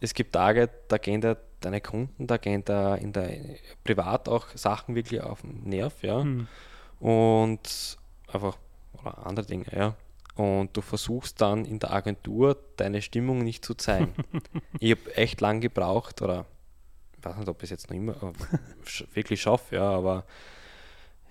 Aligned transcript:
es 0.00 0.14
gibt 0.14 0.32
Tage, 0.32 0.70
da 0.88 0.98
gehen 0.98 1.20
da 1.20 1.36
deine 1.60 1.80
Kunden, 1.80 2.26
da 2.26 2.38
gehen 2.38 2.64
da 2.64 2.94
in 2.94 3.12
der 3.12 3.36
privat 3.84 4.28
auch 4.28 4.46
Sachen 4.54 4.94
wirklich 4.94 5.20
auf 5.20 5.42
den 5.42 5.68
Nerv, 5.68 6.02
ja. 6.02 6.24
Mhm. 6.24 6.46
Und 6.98 7.98
einfach, 8.32 8.56
oder 8.98 9.26
andere 9.26 9.46
Dinge, 9.46 9.66
ja. 9.72 9.94
Und 10.34 10.74
du 10.74 10.80
versuchst 10.80 11.40
dann 11.40 11.64
in 11.64 11.78
der 11.78 11.92
Agentur 11.92 12.56
deine 12.76 13.02
Stimmung 13.02 13.44
nicht 13.44 13.64
zu 13.64 13.74
zeigen. 13.74 14.14
ich 14.80 14.92
habe 14.92 15.16
echt 15.16 15.40
lang 15.40 15.60
gebraucht, 15.60 16.22
oder 16.22 16.46
ich 17.18 17.24
weiß 17.24 17.36
nicht, 17.36 17.48
ob 17.48 17.58
ich 17.58 17.64
es 17.64 17.70
jetzt 17.70 17.90
noch 17.90 17.96
immer 17.96 18.14
wirklich 19.12 19.42
schaffe, 19.42 19.76
ja, 19.76 19.90
aber 19.90 20.24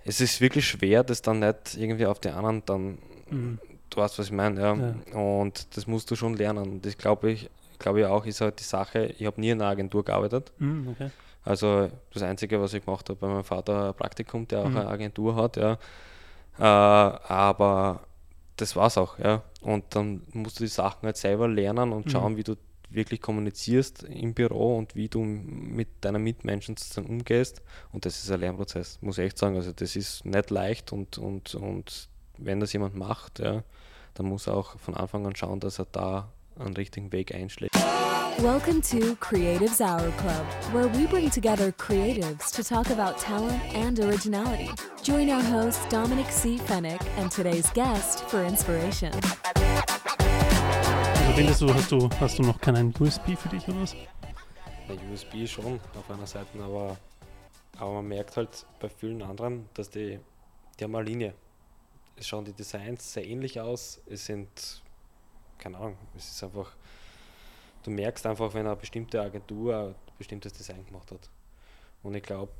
es 0.06 0.22
ist 0.22 0.42
wirklich 0.42 0.68
schwer, 0.68 1.04
das 1.04 1.22
dann 1.22 1.40
nicht 1.40 1.76
irgendwie 1.76 2.06
auf 2.06 2.20
die 2.20 2.30
anderen 2.30 2.64
dann, 2.66 2.98
mhm. 3.30 3.60
du 3.90 3.98
weißt, 3.98 4.20
was 4.20 4.28
ich 4.28 4.32
meine, 4.32 4.62
ja? 4.62 4.76
ja. 4.76 5.18
Und 5.18 5.76
das 5.76 5.88
musst 5.88 6.12
du 6.12 6.16
schon 6.16 6.36
lernen. 6.36 6.70
Und 6.70 6.86
das 6.86 6.98
glaube 6.98 7.32
ich, 7.32 7.50
glaube 7.80 8.02
ich 8.02 8.06
auch, 8.06 8.26
ist 8.26 8.42
halt 8.42 8.60
die 8.60 8.64
Sache, 8.64 9.06
ich 9.18 9.26
habe 9.26 9.40
nie 9.42 9.50
in 9.50 9.62
einer 9.62 9.72
Agentur 9.72 10.04
gearbeitet. 10.04 10.52
Mhm, 10.60 10.90
okay. 10.90 11.10
Also 11.44 11.90
das 12.14 12.22
Einzige, 12.24 12.62
was 12.62 12.74
ich 12.74 12.86
gemacht 12.86 13.10
habe 13.10 13.20
bei 13.20 13.28
meinem 13.28 13.44
Vater, 13.44 13.90
ein 13.90 13.94
Praktikum, 13.96 14.48
der 14.48 14.60
auch 14.62 14.70
mhm. 14.70 14.78
eine 14.78 14.90
Agentur 14.90 15.36
hat, 15.36 15.58
ja. 15.58 15.78
Äh, 16.60 16.64
aber 16.64 18.02
das 18.58 18.76
war's 18.76 18.98
auch, 18.98 19.18
ja. 19.20 19.42
Und 19.62 19.86
dann 19.96 20.22
musst 20.34 20.60
du 20.60 20.64
die 20.64 20.70
Sachen 20.70 21.06
halt 21.06 21.18
selber 21.18 21.48
lernen 21.48 21.94
und 21.94 22.06
mhm. 22.06 22.10
schauen, 22.10 22.34
mhm. 22.34 22.38
wie 22.38 22.44
du 22.44 22.56
wirklich 22.92 23.22
kommunizierst 23.22 24.04
im 24.04 24.34
Büro 24.34 24.78
und 24.78 24.96
wie 24.96 25.10
du 25.10 25.22
mit 25.22 25.88
deinen 26.02 26.24
Mitmenschen 26.24 26.76
sozusagen 26.76 27.08
umgehst. 27.08 27.62
Und 27.92 28.06
das 28.06 28.24
ist 28.24 28.32
ein 28.32 28.40
Lernprozess, 28.40 29.00
muss 29.02 29.18
ich 29.18 29.26
echt 29.26 29.38
sagen. 29.38 29.56
Also 29.56 29.72
das 29.72 29.96
ist 29.96 30.26
nicht 30.26 30.50
leicht 30.50 30.92
und, 30.92 31.18
und, 31.18 31.56
und 31.56 32.10
wenn 32.38 32.60
das 32.60 32.74
jemand 32.74 32.96
macht, 32.96 33.40
ja, 33.40 33.64
dann 34.16 34.26
muss 34.26 34.48
er 34.48 34.56
auch 34.56 34.80
von 34.80 34.96
Anfang 34.96 35.26
an 35.26 35.36
schauen, 35.36 35.60
dass 35.60 35.80
er 35.80 35.86
da 35.92 36.32
einen 36.60 36.76
richtigen 36.76 37.12
Weg 37.12 37.34
einschlägt. 37.34 37.76
Welcome 38.42 38.82
to 38.82 39.16
Creatives 39.20 39.82
Hour 39.82 40.12
Club, 40.18 40.46
where 40.72 40.88
we 40.88 41.06
bring 41.08 41.30
together 41.30 41.74
creatives 41.74 42.52
to 42.52 42.64
talk 42.64 42.90
about 42.90 43.18
talent 43.18 43.62
and 43.76 44.00
originality. 44.00 44.70
Join 45.04 45.30
our 45.30 45.42
host 45.42 45.82
Dominic 45.90 46.28
C. 46.32 46.58
Fennick 46.58 47.02
and 47.18 47.30
today's 47.30 47.70
guest 47.74 48.24
for 48.30 48.42
inspiration. 48.44 49.12
Also 51.30 51.34
findest 51.36 51.62
du, 51.62 51.74
hast 51.74 51.92
du, 51.92 52.10
hast 52.20 52.40
du 52.40 52.44
noch 52.44 52.62
keinen 52.62 52.94
USB 52.98 53.36
für 53.38 53.50
dich 53.50 53.68
oder 53.68 53.82
was? 53.82 53.94
Der 54.88 54.96
USB 55.12 55.46
schon 55.46 55.80
auf 55.98 56.10
einer 56.10 56.26
Seite, 56.26 56.64
aber, 56.64 56.98
aber 57.78 57.94
man 57.96 58.08
merkt 58.08 58.38
halt 58.38 58.66
bei 58.80 58.88
vielen 58.88 59.22
anderen, 59.22 59.68
dass 59.74 59.90
die, 59.90 60.18
die 60.80 60.84
haben 60.86 60.96
eine 60.96 61.04
Linie. 61.04 61.34
Es 62.16 62.28
schauen 62.28 62.46
die 62.46 62.54
Designs 62.54 63.12
sehr 63.12 63.26
ähnlich 63.28 63.60
aus. 63.60 64.00
Es 64.10 64.26
sind, 64.26 64.82
keine 65.60 65.78
Ahnung, 65.78 65.98
es 66.16 66.32
ist 66.32 66.44
einfach 66.44 66.76
du 67.84 67.92
merkst 67.92 68.26
einfach, 68.26 68.54
wenn 68.54 68.68
eine 68.68 68.76
bestimmte 68.76 69.22
Agentur 69.22 69.76
ein 69.76 69.96
bestimmtes 70.18 70.54
Design 70.54 70.86
gemacht 70.86 71.12
hat. 71.12 71.30
Und 72.04 72.16
ich 72.16 72.24
glaube, 72.24 72.52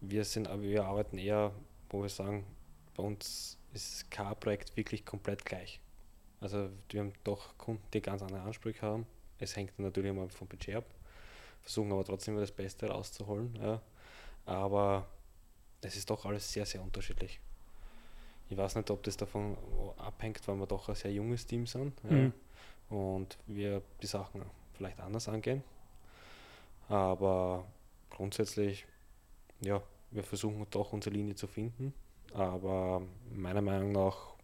wir 0.00 0.24
sind, 0.24 0.48
wir 0.60 0.84
arbeiten 0.84 1.18
eher, 1.18 1.52
wo 1.90 2.02
wir 2.02 2.08
sagen, 2.08 2.44
bei 2.96 3.02
uns 3.02 3.58
ist 3.72 4.10
kein 4.10 4.38
Projekt 4.38 4.76
wirklich 4.76 5.04
komplett 5.04 5.44
gleich. 5.44 5.80
Also 6.40 6.68
wir 6.90 7.00
haben 7.00 7.12
doch 7.24 7.56
Kunden, 7.58 7.82
die 7.92 8.02
ganz 8.02 8.22
andere 8.22 8.42
Ansprüche 8.42 8.82
haben. 8.82 9.06
Es 9.38 9.56
hängt 9.56 9.78
natürlich 9.78 10.10
immer 10.10 10.28
vom 10.28 10.46
Budget 10.46 10.76
ab, 10.76 10.84
versuchen 11.62 11.90
aber 11.92 12.04
trotzdem 12.04 12.36
das 12.36 12.52
Beste 12.52 12.88
rauszuholen. 12.88 13.56
Ja. 13.60 13.80
Aber 14.44 15.06
es 15.80 15.96
ist 15.96 16.10
doch 16.10 16.24
alles 16.24 16.52
sehr, 16.52 16.66
sehr 16.66 16.82
unterschiedlich. 16.82 17.40
Ich 18.50 18.56
weiß 18.56 18.76
nicht, 18.76 18.90
ob 18.90 19.02
das 19.02 19.16
davon 19.16 19.56
abhängt, 19.96 20.46
weil 20.46 20.56
wir 20.56 20.66
doch 20.66 20.88
ein 20.88 20.94
sehr 20.94 21.12
junges 21.12 21.46
Team 21.46 21.66
sind. 21.66 21.92
Ja. 22.04 22.10
Mhm 22.10 22.32
und 22.90 23.38
wir 23.46 23.82
die 24.02 24.06
Sachen 24.06 24.42
vielleicht 24.74 25.00
anders 25.00 25.28
angehen. 25.28 25.62
Aber 26.88 27.66
grundsätzlich, 28.10 28.86
ja, 29.60 29.82
wir 30.10 30.22
versuchen 30.22 30.66
doch 30.70 30.92
unsere 30.92 31.14
Linie 31.14 31.34
zu 31.34 31.46
finden, 31.46 31.94
aber 32.32 33.02
meiner 33.32 33.62
Meinung 33.62 33.92
nach 33.92 34.34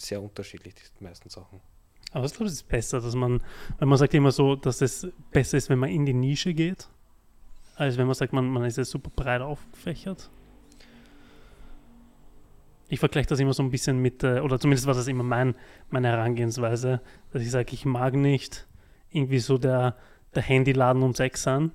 sehr 0.00 0.20
unterschiedlich 0.20 0.74
die 0.98 1.04
meisten 1.04 1.30
Sachen. 1.30 1.60
Aber 2.12 2.26
ich 2.26 2.32
glaube, 2.32 2.46
es 2.46 2.54
ist 2.54 2.68
besser, 2.68 3.00
dass 3.00 3.14
man, 3.14 3.42
weil 3.78 3.88
man 3.88 3.98
sagt 3.98 4.14
immer 4.14 4.32
so, 4.32 4.56
dass 4.56 4.80
es 4.80 5.06
besser 5.30 5.58
ist, 5.58 5.68
wenn 5.68 5.78
man 5.78 5.90
in 5.90 6.06
die 6.06 6.14
Nische 6.14 6.54
geht, 6.54 6.88
als 7.76 7.96
wenn 7.96 8.06
man 8.06 8.14
sagt, 8.14 8.32
man, 8.32 8.48
man 8.48 8.64
ist 8.64 8.78
ja 8.78 8.84
super 8.84 9.10
breit 9.14 9.42
aufgefächert 9.42 10.30
ich 12.88 13.00
vergleiche 13.00 13.28
das 13.28 13.40
immer 13.40 13.52
so 13.52 13.62
ein 13.62 13.70
bisschen 13.70 13.98
mit, 13.98 14.22
äh, 14.22 14.40
oder 14.40 14.58
zumindest 14.58 14.86
war 14.86 14.94
das 14.94 15.08
immer 15.08 15.24
mein, 15.24 15.56
meine 15.90 16.08
Herangehensweise, 16.08 17.00
dass 17.32 17.42
ich 17.42 17.50
sage, 17.50 17.72
ich 17.72 17.84
mag 17.84 18.14
nicht 18.14 18.66
irgendwie 19.10 19.38
so 19.38 19.58
der, 19.58 19.96
der 20.34 20.42
Handyladen 20.42 21.02
um 21.02 21.14
sechs 21.14 21.42
sein, 21.42 21.72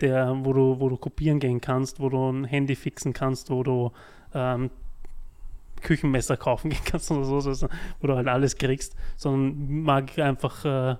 der, 0.00 0.34
wo 0.44 0.52
du, 0.52 0.80
wo 0.80 0.88
du 0.88 0.96
kopieren 0.96 1.38
gehen 1.38 1.60
kannst, 1.60 2.00
wo 2.00 2.08
du 2.08 2.30
ein 2.30 2.44
Handy 2.44 2.74
fixen 2.74 3.12
kannst, 3.12 3.50
wo 3.50 3.62
du 3.62 3.92
ähm, 4.34 4.70
Küchenmesser 5.82 6.36
kaufen 6.36 6.70
gehen 6.70 6.84
kannst 6.84 7.10
oder 7.10 7.24
so, 7.24 7.36
also, 7.36 7.68
wo 8.00 8.06
du 8.06 8.16
halt 8.16 8.28
alles 8.28 8.56
kriegst, 8.56 8.96
sondern 9.16 9.82
mag 9.82 10.18
einfach 10.18 10.64
äh, 10.64 10.96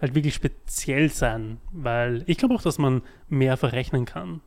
halt 0.00 0.14
wirklich 0.14 0.34
speziell 0.34 1.10
sein, 1.10 1.58
weil 1.72 2.24
ich 2.26 2.38
glaube 2.38 2.54
auch, 2.54 2.62
dass 2.62 2.78
man 2.78 3.02
mehr 3.28 3.56
verrechnen 3.56 4.04
kann. 4.04 4.40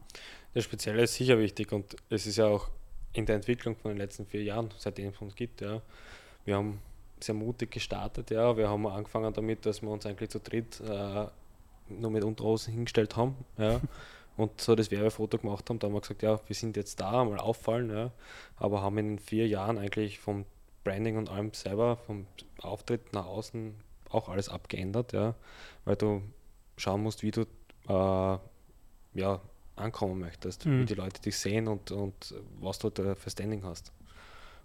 Das 0.54 0.64
Spezielle 0.64 1.04
ist 1.04 1.16
sicher 1.16 1.40
wichtig 1.40 1.72
und 1.72 1.96
es 2.10 2.28
ist 2.28 2.38
ja 2.38 2.46
auch 2.46 2.70
in 3.14 3.26
der 3.26 3.36
Entwicklung 3.36 3.76
von 3.76 3.92
den 3.92 3.98
letzten 3.98 4.26
vier 4.26 4.44
Jahren, 4.44 4.70
seitdem 4.78 5.10
es 5.10 5.18
uns 5.20 5.36
gibt. 5.36 5.62
Ja. 5.62 5.82
Wir 6.46 6.56
haben 6.56 6.82
sehr 7.20 7.36
mutig 7.36 7.72
gestartet, 7.72 8.32
ja. 8.32 8.58
Wir 8.58 8.70
haben 8.70 8.86
angefangen 8.88 9.34
damit, 9.34 9.66
dass 9.66 9.82
wir 9.82 9.90
uns 9.90 10.06
eigentlich 10.06 10.30
zu 10.30 10.40
dritt 10.40 10.82
äh, 10.82 11.26
nur 11.90 12.12
mit 12.12 12.24
Unterhosen 12.24 12.74
hingestellt 12.74 13.16
haben, 13.16 13.36
ja. 13.58 13.80
Und 14.36 14.62
so 14.62 14.74
das 14.74 14.90
Werbefoto 14.90 15.38
gemacht 15.38 15.70
haben, 15.70 15.78
da 15.78 15.86
haben 15.86 15.94
wir 15.94 16.02
gesagt, 16.02 16.24
ja, 16.24 16.40
wir 16.48 16.56
sind 16.56 16.76
jetzt 16.76 17.00
da, 17.00 17.24
mal 17.24 17.38
auffallen, 17.38 17.92
ja. 17.92 18.12
Aber 18.58 18.82
haben 18.82 18.98
in 18.98 19.20
vier 19.20 19.48
Jahren 19.48 19.78
eigentlich 19.78 20.20
vom 20.20 20.46
Branding 20.84 21.18
und 21.18 21.30
allem 21.30 21.54
selber, 21.54 21.98
vom 21.98 22.26
Auftritt 22.60 23.14
nach 23.14 23.28
außen 23.28 23.76
auch 24.10 24.30
alles 24.30 24.50
abgeändert, 24.50 25.14
ja. 25.14 25.36
Weil 25.86 25.98
du 25.98 26.24
schauen 26.78 27.04
musst, 27.04 27.22
wie 27.22 27.30
du 27.30 27.42
äh, 27.88 28.38
ja, 29.14 29.42
ankommen 29.76 30.20
möchtest, 30.20 30.66
mhm. 30.66 30.82
wie 30.82 30.86
die 30.86 30.94
Leute 30.96 31.22
dich 31.22 31.38
sehen 31.38 31.68
und, 31.68 31.92
und 31.92 32.36
was 32.60 32.80
du 32.80 32.90
da 32.90 33.16
für 33.16 33.30
Standing 33.30 33.64
hast. 33.64 33.92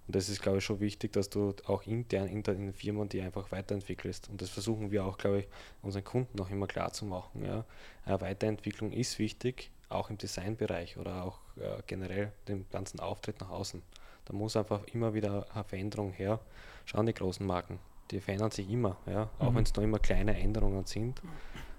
Und 0.09 0.17
das 0.17 0.31
ist, 0.31 0.41
glaube 0.41 0.59
ich, 0.59 0.65
schon 0.65 0.81
wichtig, 0.81 1.13
dass 1.13 1.29
du 1.29 1.55
auch 1.67 1.83
intern 1.87 2.29
in 2.29 2.43
den 2.43 2.73
Firmen 2.73 3.11
die 3.11 3.21
einfach 3.21 3.53
weiterentwickelst. 3.53 4.31
Und 4.31 4.41
das 4.41 4.49
versuchen 4.49 4.91
wir 4.91 5.05
auch, 5.05 5.19
glaube 5.19 5.41
ich, 5.41 5.49
unseren 5.83 6.03
Kunden 6.03 6.41
auch 6.41 6.49
immer 6.49 6.67
klar 6.67 6.93
zu 6.95 7.05
machen. 7.05 7.45
Ja. 7.45 7.67
Eine 8.07 8.21
Weiterentwicklung 8.23 8.91
ist 8.91 9.19
wichtig, 9.19 9.71
auch 9.91 10.09
im 10.09 10.17
Designbereich 10.17 10.97
oder 10.97 11.25
auch 11.25 11.41
äh, 11.57 11.83
generell 11.87 12.33
dem 12.49 12.65
ganzen 12.71 13.01
Auftritt 13.01 13.39
nach 13.41 13.51
außen. 13.51 13.83
Da 14.25 14.33
muss 14.33 14.57
einfach 14.57 14.83
immer 14.95 15.13
wieder 15.13 15.47
eine 15.55 15.65
Veränderung 15.65 16.13
her. 16.13 16.41
Schauen 16.87 17.05
die 17.05 17.13
großen 17.13 17.47
Marken, 17.47 17.79
die 18.11 18.21
verändern 18.21 18.51
sich 18.51 18.71
immer, 18.71 18.97
ja. 19.07 19.29
auch 19.39 19.51
mhm. 19.51 19.57
wenn 19.57 19.65
es 19.65 19.75
noch 19.75 19.83
immer 19.83 19.99
kleine 19.99 20.39
Änderungen 20.39 20.87
sind. 20.87 21.21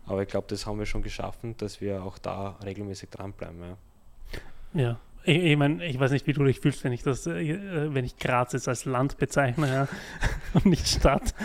Aber 0.09 0.23
ich 0.23 0.27
glaube, 0.27 0.47
das 0.49 0.65
haben 0.65 0.79
wir 0.79 0.87
schon 0.87 1.03
geschaffen, 1.03 1.55
dass 1.57 1.81
wir 1.81 2.03
auch 2.03 2.17
da 2.17 2.57
regelmäßig 2.65 3.11
dranbleiben. 3.11 3.61
Ja. 3.61 4.81
ja. 4.81 4.99
Ich, 5.23 5.37
ich 5.37 5.55
meine, 5.55 5.85
ich 5.85 5.99
weiß 5.99 6.11
nicht, 6.11 6.25
wie 6.25 6.33
du 6.33 6.43
dich 6.43 6.59
fühlst, 6.59 6.83
wenn 6.83 6.93
ich 6.93 7.03
das, 7.03 7.27
äh, 7.27 7.93
wenn 7.93 8.03
ich 8.05 8.17
Graz 8.17 8.53
jetzt 8.53 8.67
als 8.67 8.85
Land 8.85 9.19
bezeichne 9.19 9.67
ja, 9.67 9.87
und 10.55 10.65
nicht 10.65 10.87
Stadt. 10.87 11.35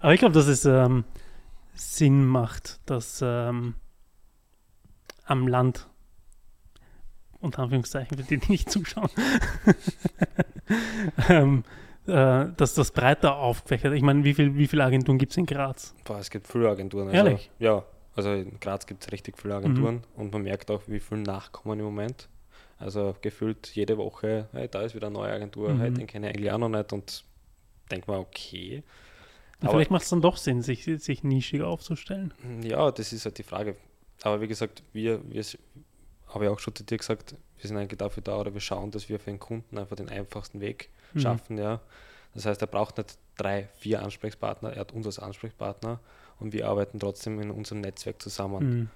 Aber 0.00 0.14
ich 0.14 0.20
glaube, 0.20 0.34
dass 0.34 0.46
es 0.46 0.64
ähm, 0.64 1.04
Sinn 1.74 2.24
macht, 2.24 2.80
dass 2.88 3.20
ähm, 3.22 3.74
am 5.26 5.46
Land, 5.46 5.88
unter 7.38 7.64
Anführungszeichen, 7.64 8.16
für 8.16 8.24
die, 8.24 8.38
die 8.38 8.50
nicht 8.50 8.70
zuschauen, 8.70 9.10
ähm, 11.28 11.64
äh, 12.08 12.46
dass 12.56 12.74
das 12.74 12.90
breiter 12.90 13.36
aufgefächert 13.36 13.94
Ich 13.94 14.02
meine, 14.02 14.24
wie, 14.24 14.34
viel, 14.34 14.56
wie 14.56 14.66
viele 14.66 14.84
Agenturen 14.84 15.18
gibt 15.18 15.32
es 15.32 15.38
in 15.38 15.46
Graz? 15.46 15.94
Boah, 16.04 16.18
es 16.18 16.30
gibt 16.30 16.46
viele 16.48 16.68
Agenturen. 16.68 17.08
Also, 17.08 17.16
Ehrlich? 17.16 17.50
Ja, 17.58 17.84
also 18.16 18.32
in 18.32 18.58
Graz 18.60 18.86
gibt 18.86 19.04
es 19.04 19.12
richtig 19.12 19.38
viele 19.38 19.54
Agenturen 19.54 19.96
mhm. 19.96 20.22
und 20.22 20.32
man 20.32 20.42
merkt 20.42 20.70
auch, 20.70 20.82
wie 20.86 21.00
viele 21.00 21.20
nachkommen 21.20 21.78
im 21.78 21.84
Moment. 21.84 22.28
Also 22.78 23.14
gefühlt 23.20 23.74
jede 23.74 23.98
Woche, 23.98 24.48
hey, 24.52 24.68
da 24.68 24.82
ist 24.82 24.94
wieder 24.94 25.08
eine 25.08 25.14
neue 25.14 25.32
Agentur, 25.32 25.70
mhm. 25.70 25.80
hey, 25.80 25.90
den 25.92 26.06
kenne 26.06 26.28
ich 26.28 26.36
eigentlich 26.36 26.52
auch 26.52 26.58
noch 26.58 26.68
nicht 26.68 26.92
und 26.92 27.24
denke 27.90 28.10
mal, 28.10 28.18
okay. 28.18 28.82
Aber 29.60 29.72
vielleicht 29.72 29.90
macht 29.90 30.04
es 30.04 30.10
dann 30.10 30.20
doch 30.20 30.36
Sinn, 30.36 30.62
sich, 30.62 30.84
sich 30.84 31.24
nischiger 31.24 31.66
aufzustellen. 31.66 32.32
Ja, 32.62 32.90
das 32.92 33.12
ist 33.12 33.24
halt 33.24 33.38
die 33.38 33.42
Frage. 33.42 33.76
Aber 34.22 34.40
wie 34.40 34.48
gesagt, 34.48 34.82
wir, 34.92 35.20
wir 35.28 35.44
habe 36.28 36.44
ich 36.44 36.50
auch 36.50 36.60
schon 36.60 36.74
zu 36.74 36.84
dir 36.84 36.96
gesagt, 36.96 37.34
wir 37.58 37.68
sind 37.68 37.76
eigentlich 37.76 37.98
dafür 37.98 38.22
da 38.22 38.38
oder 38.38 38.54
wir 38.54 38.60
schauen, 38.60 38.90
dass 38.90 39.08
wir 39.08 39.18
für 39.18 39.30
den 39.30 39.40
Kunden 39.40 39.78
einfach 39.78 39.96
den 39.96 40.08
einfachsten 40.08 40.60
Weg 40.60 40.90
mhm. 41.12 41.20
schaffen. 41.20 41.58
Ja. 41.58 41.80
Das 42.34 42.46
heißt, 42.46 42.60
er 42.60 42.66
braucht 42.66 42.98
nicht 42.98 43.18
drei, 43.36 43.68
vier 43.78 44.02
Ansprechpartner, 44.02 44.72
er 44.72 44.80
hat 44.80 44.92
uns 44.92 45.06
als 45.06 45.18
Ansprechpartner 45.18 46.00
und 46.38 46.52
wir 46.52 46.68
arbeiten 46.68 46.98
trotzdem 46.98 47.40
in 47.40 47.50
unserem 47.50 47.80
Netzwerk 47.80 48.20
zusammen. 48.20 48.68
Mhm. 48.68 48.90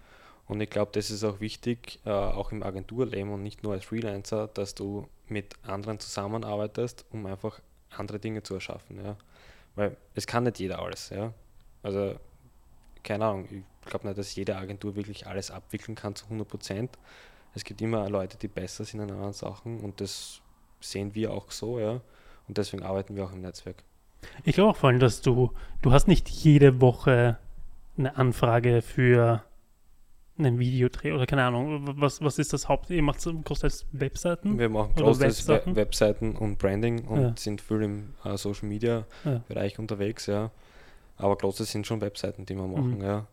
Und 0.48 0.60
ich 0.60 0.70
glaube, 0.70 0.90
das 0.92 1.10
ist 1.10 1.24
auch 1.24 1.40
wichtig, 1.40 2.00
äh, 2.04 2.10
auch 2.10 2.52
im 2.52 2.62
Agenturleben 2.62 3.32
und 3.32 3.42
nicht 3.42 3.62
nur 3.62 3.72
als 3.72 3.84
Freelancer, 3.84 4.48
dass 4.48 4.74
du 4.74 5.08
mit 5.28 5.54
anderen 5.62 5.98
zusammenarbeitest, 5.98 7.06
um 7.10 7.26
einfach 7.26 7.60
andere 7.96 8.18
Dinge 8.18 8.42
zu 8.42 8.54
erschaffen. 8.54 9.02
Ja. 9.02 9.16
Weil 9.76 9.96
es 10.14 10.26
kann 10.26 10.44
nicht 10.44 10.58
jeder 10.58 10.80
alles. 10.80 11.10
Ja. 11.10 11.32
Also 11.82 12.16
keine 13.02 13.24
Ahnung, 13.24 13.48
ich 13.50 13.88
glaube 13.88 14.06
nicht, 14.06 14.18
dass 14.18 14.34
jede 14.34 14.56
Agentur 14.56 14.94
wirklich 14.94 15.26
alles 15.26 15.50
abwickeln 15.50 15.94
kann 15.94 16.14
zu 16.14 16.24
100 16.26 16.46
Prozent. 16.46 16.98
Es 17.54 17.64
gibt 17.64 17.80
immer 17.80 18.08
Leute, 18.08 18.36
die 18.36 18.48
besser 18.48 18.84
sind 18.84 19.00
in 19.00 19.10
anderen 19.10 19.32
Sachen 19.32 19.80
und 19.80 20.00
das 20.00 20.41
sehen 20.82 21.14
wir 21.14 21.32
auch 21.32 21.50
so, 21.50 21.78
ja. 21.78 22.00
Und 22.48 22.58
deswegen 22.58 22.82
arbeiten 22.82 23.16
wir 23.16 23.24
auch 23.24 23.32
im 23.32 23.40
Netzwerk. 23.40 23.82
Ich 24.44 24.54
glaube 24.54 24.70
auch 24.70 24.76
vor 24.76 24.90
allem, 24.90 25.00
dass 25.00 25.20
du, 25.20 25.52
du 25.80 25.92
hast 25.92 26.08
nicht 26.08 26.28
jede 26.28 26.80
Woche 26.80 27.38
eine 27.96 28.16
Anfrage 28.16 28.82
für 28.82 29.42
einen 30.38 30.58
Videodreh 30.58 31.12
oder 31.12 31.26
keine 31.26 31.44
Ahnung, 31.44 32.00
was, 32.00 32.22
was 32.22 32.38
ist 32.38 32.52
das 32.52 32.68
Haupt? 32.68 32.90
Ihr 32.90 33.02
macht 33.02 33.20
großteils 33.44 33.86
Webseiten? 33.92 34.58
Wir 34.58 34.68
machen 34.68 34.94
großteils 34.96 35.46
Webseiten? 35.46 35.76
Webseiten 35.76 36.36
und 36.36 36.58
Branding 36.58 37.06
und 37.06 37.20
ja. 37.20 37.34
sind 37.36 37.60
viel 37.60 37.82
im 37.82 38.14
äh, 38.24 38.36
Social 38.36 38.68
Media 38.68 39.04
ja. 39.24 39.42
Bereich 39.48 39.78
unterwegs, 39.78 40.26
ja. 40.26 40.50
Aber 41.18 41.36
großteils 41.36 41.70
sind 41.70 41.86
schon 41.86 42.00
Webseiten, 42.00 42.46
die 42.46 42.54
wir 42.54 42.66
machen, 42.66 42.98
mhm. 42.98 43.04
ja. 43.04 43.26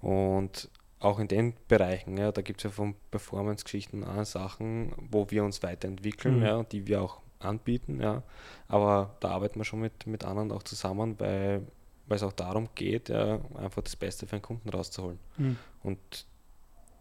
Und 0.00 0.70
auch 1.00 1.18
in 1.18 1.28
den 1.28 1.54
Bereichen, 1.66 2.18
ja, 2.18 2.30
da 2.30 2.42
gibt 2.42 2.60
es 2.60 2.64
ja 2.64 2.70
von 2.70 2.94
Performance-Geschichten 3.10 4.04
an 4.04 4.24
Sachen, 4.26 4.92
wo 5.10 5.30
wir 5.30 5.44
uns 5.44 5.62
weiterentwickeln, 5.62 6.38
mhm. 6.38 6.44
ja, 6.44 6.62
die 6.62 6.86
wir 6.86 7.00
auch 7.00 7.20
anbieten, 7.38 8.00
ja. 8.00 8.22
Aber 8.68 9.16
da 9.20 9.30
arbeiten 9.30 9.58
wir 9.58 9.64
schon 9.64 9.80
mit, 9.80 10.06
mit 10.06 10.24
anderen 10.24 10.52
auch 10.52 10.62
zusammen, 10.62 11.18
weil, 11.18 11.66
weil 12.06 12.16
es 12.16 12.22
auch 12.22 12.34
darum 12.34 12.68
geht, 12.74 13.08
ja, 13.08 13.40
einfach 13.56 13.82
das 13.82 13.96
Beste 13.96 14.26
für 14.26 14.36
einen 14.36 14.42
Kunden 14.42 14.68
rauszuholen. 14.68 15.18
Mhm. 15.38 15.56
Und 15.82 16.26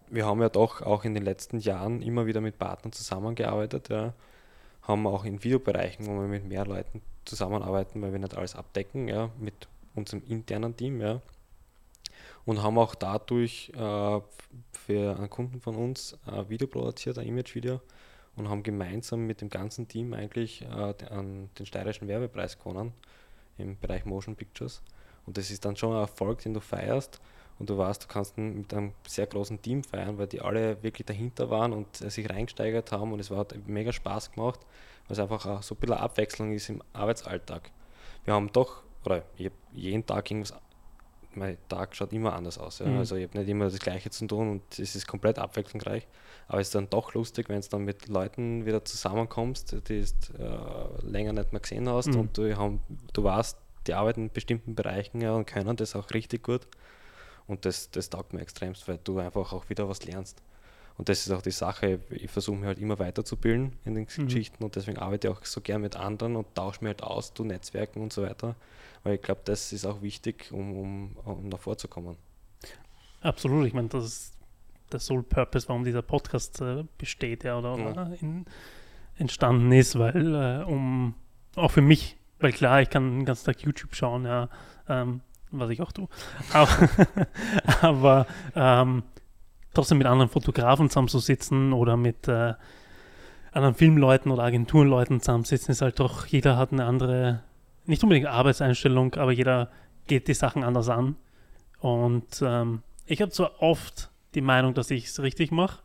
wir 0.10 0.26
haben 0.26 0.42
ja 0.42 0.50
doch 0.50 0.82
auch 0.82 1.04
in 1.04 1.14
den 1.14 1.24
letzten 1.24 1.60
Jahren 1.60 2.02
immer 2.02 2.26
wieder 2.26 2.40
mit 2.40 2.58
Partnern 2.58 2.94
zusammengearbeitet, 2.94 3.90
ja. 3.90 4.14
Haben 4.82 5.06
auch 5.08 5.26
in 5.26 5.44
Videobereichen, 5.44 6.08
wo 6.08 6.12
wir 6.22 6.28
mit 6.28 6.48
mehr 6.48 6.66
Leuten 6.66 7.02
zusammenarbeiten, 7.26 8.02
weil 8.02 8.14
wir 8.14 8.20
nicht 8.20 8.36
alles 8.36 8.56
abdecken, 8.56 9.10
ja, 9.10 9.30
mit 9.38 9.68
unserem 9.94 10.24
internen 10.26 10.78
Team, 10.78 11.02
ja 11.02 11.22
und 12.50 12.64
haben 12.64 12.80
auch 12.80 12.96
dadurch 12.96 13.72
äh, 13.76 14.22
für 14.72 15.16
einen 15.16 15.30
Kunden 15.30 15.62
von 15.62 15.76
uns 15.76 16.18
ein 16.26 16.50
Video 16.50 16.66
produziert, 16.66 17.20
ein 17.20 17.28
Image-Video 17.28 17.80
und 18.36 18.50
haben 18.50 18.64
gemeinsam 18.64 19.28
mit 19.28 19.42
dem 19.42 19.50
ganzen 19.50 19.88
Team 19.88 20.16
eigentlich 20.16 20.64
äh, 20.64 20.96
den, 20.96 21.52
den 21.54 21.66
steirischen 21.68 22.08
Werbepreis 22.08 22.58
gewonnen 22.58 22.92
im 23.60 23.78
Bereich 23.78 24.04
Motion 24.06 24.36
Pictures. 24.36 24.82
Und 25.28 25.38
das 25.38 25.52
ist 25.52 25.64
dann 25.64 25.76
schon 25.76 25.94
ein 25.94 26.00
Erfolg, 26.00 26.42
den 26.42 26.56
du 26.56 26.60
feierst 26.60 27.22
und 27.60 27.70
du 27.70 27.78
weißt, 27.78 28.06
du 28.06 28.08
kannst 28.08 28.36
mit 28.36 28.74
einem 28.74 28.94
sehr 29.08 29.28
großen 29.28 29.62
Team 29.62 29.84
feiern, 29.84 30.18
weil 30.18 30.26
die 30.26 30.42
alle 30.42 30.82
wirklich 30.82 31.06
dahinter 31.06 31.52
waren 31.52 31.72
und 31.72 31.98
sich 31.98 32.28
reingesteigert 32.28 32.92
haben 32.92 33.14
und 33.14 33.20
es 33.20 33.30
hat 33.30 33.56
mega 33.68 33.94
Spaß 33.94 34.32
gemacht, 34.32 34.62
weil 35.08 35.14
es 35.14 35.20
einfach 35.20 35.46
auch 35.46 35.62
so 35.62 35.76
ein 35.76 35.78
bisschen 35.78 35.98
Abwechslung 35.98 36.52
ist 36.52 36.70
im 36.70 36.82
Arbeitsalltag. 36.94 37.70
Wir 38.26 38.34
haben 38.34 38.52
doch, 38.52 38.82
oder 39.06 39.24
ich 39.38 39.46
habe 39.46 39.56
jeden 39.72 40.04
Tag 40.04 40.32
irgendwas 40.32 40.56
mein 41.36 41.58
Tag 41.68 41.96
schaut 41.96 42.14
immer 42.14 42.34
anders 42.34 42.58
aus. 42.58 42.80
Ja. 42.80 42.88
Mhm. 42.88 42.98
Also 42.98 43.16
ich 43.16 43.28
habe 43.28 43.38
nicht 43.38 43.50
immer 43.50 43.66
das 43.66 43.80
Gleiche 43.80 44.10
zu 44.10 44.28
tun 44.28 44.50
und 44.50 44.80
es 44.80 44.96
ist 44.96 45.08
komplett 45.08 45.40
abwechslungsreich. 45.40 46.08
Aber 46.48 46.60
es 46.60 46.70
ist 46.70 46.76
dann 46.76 46.90
doch 46.90 47.14
lustig, 47.14 47.50
wenn 47.50 47.62
du 47.62 47.68
dann 47.70 47.86
mit 47.86 48.08
Leuten 48.08 48.66
wieder 48.66 48.84
zusammenkommst, 48.84 49.74
die 49.88 50.02
du 50.02 50.44
äh, 50.44 51.06
länger 51.06 51.34
nicht 51.34 51.52
mehr 51.52 51.62
gesehen 51.62 51.88
hast 51.88 52.08
mhm. 52.08 52.20
und 52.20 52.38
du, 52.38 52.58
haben, 52.58 52.82
du 53.14 53.24
weißt, 53.24 53.58
die 53.88 53.94
arbeiten 53.94 54.24
in 54.24 54.32
bestimmten 54.32 54.76
Bereichen 54.76 55.22
ja, 55.22 55.34
und 55.34 55.46
können 55.46 55.76
das 55.76 55.96
auch 55.96 56.10
richtig 56.12 56.44
gut. 56.44 56.68
Und 57.48 57.66
das, 57.66 57.90
das 57.92 58.10
taugt 58.10 58.34
mir 58.34 58.42
extremst, 58.42 58.88
weil 58.88 59.00
du 59.04 59.20
einfach 59.20 59.54
auch 59.54 59.70
wieder 59.70 59.90
was 59.90 60.06
lernst. 60.06 60.42
Und 61.00 61.08
das 61.08 61.26
ist 61.26 61.32
auch 61.32 61.42
die 61.42 61.52
Sache, 61.52 62.02
ich 62.10 62.30
versuche 62.30 62.58
mich 62.58 62.66
halt 62.66 62.78
immer 62.78 63.00
weiterzubilden 63.00 63.72
in 63.86 63.96
den 63.96 64.06
mhm. 64.18 64.26
Geschichten 64.26 64.62
und 64.62 64.76
deswegen 64.76 64.98
arbeite 64.98 65.30
ich 65.30 65.34
auch 65.34 65.46
so 65.46 65.62
gern 65.62 65.80
mit 65.80 65.96
anderen 65.96 66.36
und 66.36 66.54
tausche 66.56 66.84
mich 66.84 66.90
halt 66.90 67.04
aus, 67.04 67.34
du 67.34 67.46
Netzwerken 67.46 68.02
und 68.02 68.12
so 68.12 68.22
weiter. 68.22 68.58
Weil 69.04 69.16
ich 69.16 69.22
glaube, 69.22 69.40
das 69.46 69.72
ist 69.72 69.86
auch 69.86 70.02
wichtig, 70.02 70.52
um, 70.52 70.78
um, 70.78 71.16
um 71.24 71.50
davor 71.50 71.78
zu 71.78 71.88
kommen. 71.88 72.18
Absolut, 73.22 73.66
ich 73.66 73.74
meine, 73.74 73.88
das 73.88 74.04
ist 74.04 74.34
der 74.92 75.00
Sole 75.00 75.24
Purpose, 75.24 75.70
warum 75.70 75.86
dieser 75.86 76.02
Podcast 76.02 76.60
äh, 76.60 76.84
besteht, 76.98 77.46
ja, 77.46 77.58
oder, 77.58 77.76
oder 77.76 78.06
mhm. 78.10 78.16
in, 78.20 78.46
entstanden 79.20 79.72
ist, 79.72 79.98
weil 79.98 80.36
äh, 80.36 80.64
um 80.66 81.16
auch 81.56 81.72
für 81.72 81.82
mich, 81.82 82.18
weil 82.40 82.52
klar, 82.52 82.82
ich 82.82 82.90
kann 82.90 83.20
den 83.20 83.26
ganzen 83.26 83.46
Tag 83.46 83.62
YouTube 83.62 83.96
schauen, 83.96 84.26
ja, 84.26 84.50
ähm, 84.90 85.22
was 85.50 85.70
ich 85.70 85.82
auch 85.82 85.94
tue, 85.94 86.10
aber, 86.52 86.90
aber 87.82 88.28
ähm, 88.54 89.04
trotzdem 89.74 89.98
mit 89.98 90.08
anderen 90.08 90.30
Fotografen 90.30 90.90
zusammenzusitzen 90.90 91.74
oder 91.74 91.98
mit 91.98 92.28
äh, 92.28 92.54
anderen 93.52 93.76
Filmleuten 93.76 94.32
oder 94.32 94.44
Agenturenleuten 94.44 95.20
zusammensitzen, 95.20 95.72
ist 95.72 95.82
halt 95.82 96.00
doch, 96.00 96.26
jeder 96.26 96.58
hat 96.58 96.72
eine 96.72 96.86
andere, 96.86 97.44
nicht 97.86 98.04
unbedingt 98.04 98.28
Arbeitseinstellung, 98.28 99.16
aber 99.16 99.32
jeder 99.32 99.70
geht 100.08 100.28
die 100.28 100.34
Sachen 100.34 100.64
anders 100.64 100.90
an. 100.90 101.16
Und 101.80 102.44
ähm, 102.46 102.84
ich 103.06 103.22
habe 103.22 103.32
zwar 103.32 103.62
oft 103.62 104.12
die 104.36 104.42
Meinung, 104.42 104.74
dass 104.74 104.92
ich 104.92 105.06
es 105.06 105.22
richtig 105.22 105.52
mache, 105.52 105.80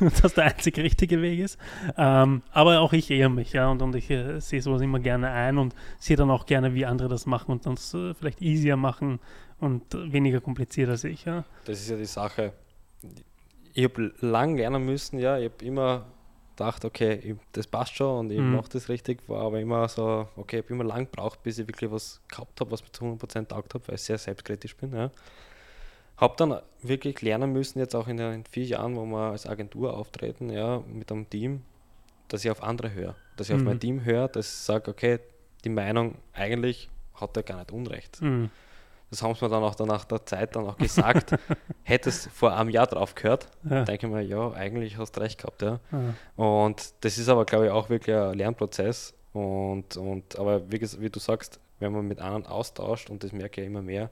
und 0.00 0.12
das 0.24 0.32
der 0.32 0.44
einzige 0.44 0.82
richtige 0.82 1.20
Weg 1.20 1.40
ist. 1.40 1.58
Ähm, 1.98 2.42
aber 2.52 2.80
auch 2.80 2.94
ich 2.94 3.10
ehre 3.10 3.28
mich, 3.28 3.52
ja, 3.52 3.68
und, 3.68 3.82
und 3.82 3.94
ich 3.94 4.10
äh, 4.10 4.40
sehe 4.40 4.62
sowas 4.62 4.80
immer 4.80 4.98
gerne 4.98 5.30
ein 5.30 5.58
und 5.58 5.74
sehe 5.98 6.16
dann 6.16 6.30
auch 6.30 6.46
gerne, 6.46 6.74
wie 6.74 6.86
andere 6.86 7.08
das 7.08 7.26
machen 7.26 7.52
und 7.52 7.66
dann 7.66 7.74
äh, 7.74 8.14
vielleicht 8.14 8.40
easier 8.40 8.76
machen 8.76 9.20
und 9.58 9.82
weniger 9.92 10.40
kompliziert 10.40 10.88
als 10.88 11.04
ich, 11.04 11.26
ja. 11.26 11.44
Das 11.66 11.80
ist 11.80 11.90
ja 11.90 11.96
die 11.96 12.06
Sache 12.06 12.52
ich 13.76 13.84
habe 13.84 14.10
lang 14.20 14.56
lernen 14.56 14.86
müssen, 14.86 15.18
ja. 15.18 15.38
Ich 15.38 15.52
habe 15.52 15.64
immer 15.64 16.06
gedacht, 16.56 16.86
okay, 16.86 17.36
das 17.52 17.66
passt 17.66 17.94
schon 17.94 18.20
und 18.20 18.30
ich 18.30 18.38
mhm. 18.38 18.56
mache 18.56 18.70
das 18.70 18.88
richtig, 18.88 19.28
war 19.28 19.42
aber 19.42 19.60
immer 19.60 19.86
so, 19.88 20.26
okay, 20.36 20.56
ich 20.56 20.64
habe 20.64 20.74
immer 20.74 20.84
lang 20.84 21.04
gebraucht, 21.04 21.42
bis 21.42 21.58
ich 21.58 21.68
wirklich 21.68 21.90
was 21.90 22.22
gehabt 22.26 22.58
habe, 22.58 22.70
was 22.70 22.82
mir 22.82 22.90
zu 22.90 23.04
100% 23.04 23.48
taugt 23.48 23.74
habe, 23.74 23.86
weil 23.86 23.96
ich 23.96 24.00
sehr 24.00 24.16
selbstkritisch 24.16 24.74
bin, 24.76 24.94
ja. 24.94 25.10
Habe 26.16 26.34
dann 26.38 26.58
wirklich 26.80 27.20
lernen 27.20 27.52
müssen, 27.52 27.78
jetzt 27.78 27.94
auch 27.94 28.08
in 28.08 28.16
den 28.16 28.46
vier 28.46 28.64
Jahren, 28.64 28.96
wo 28.96 29.04
wir 29.04 29.32
als 29.32 29.46
Agentur 29.46 29.94
auftreten, 29.94 30.48
ja, 30.48 30.82
mit 30.90 31.12
einem 31.12 31.28
Team, 31.28 31.62
dass 32.28 32.46
ich 32.46 32.50
auf 32.50 32.62
andere 32.62 32.94
höre. 32.94 33.14
Dass 33.36 33.50
ich 33.50 33.54
mhm. 33.54 33.60
auf 33.60 33.64
mein 33.66 33.74
mhm. 33.74 33.80
Team 33.80 34.04
höre, 34.06 34.28
dass 34.28 34.46
ich 34.46 34.64
sage, 34.64 34.90
okay, 34.90 35.18
die 35.66 35.68
Meinung 35.68 36.14
eigentlich 36.32 36.88
hat 37.12 37.36
er 37.36 37.42
gar 37.42 37.58
nicht 37.58 37.72
Unrecht. 37.72 38.22
Mhm 38.22 38.50
das 39.10 39.22
haben 39.22 39.34
sie 39.34 39.44
mir 39.44 39.50
dann 39.50 39.62
auch 39.62 39.78
nach 39.78 40.04
der 40.04 40.24
Zeit 40.26 40.56
dann 40.56 40.66
auch 40.66 40.76
gesagt, 40.76 41.34
hättest 41.84 42.28
vor 42.30 42.56
einem 42.56 42.70
Jahr 42.70 42.86
drauf 42.86 43.14
gehört, 43.14 43.48
ja. 43.68 43.84
denke 43.84 44.06
ich 44.06 44.12
mir, 44.12 44.22
ja, 44.22 44.52
eigentlich 44.52 44.98
hast 44.98 45.12
du 45.12 45.20
recht 45.20 45.38
gehabt, 45.38 45.62
ja. 45.62 45.80
ja. 45.92 46.14
Und 46.44 46.94
das 47.04 47.18
ist 47.18 47.28
aber, 47.28 47.44
glaube 47.44 47.66
ich, 47.66 47.70
auch 47.70 47.88
wirklich 47.88 48.16
ein 48.16 48.34
Lernprozess. 48.34 49.14
Und, 49.32 49.96
und 49.96 50.38
aber 50.38 50.70
wie, 50.72 50.80
wie 50.80 51.10
du 51.10 51.20
sagst, 51.20 51.60
wenn 51.78 51.92
man 51.92 52.06
mit 52.08 52.20
anderen 52.20 52.46
austauscht, 52.46 53.10
und 53.10 53.22
das 53.22 53.32
merke 53.32 53.60
ich 53.60 53.66
immer 53.66 53.82
mehr, 53.82 54.10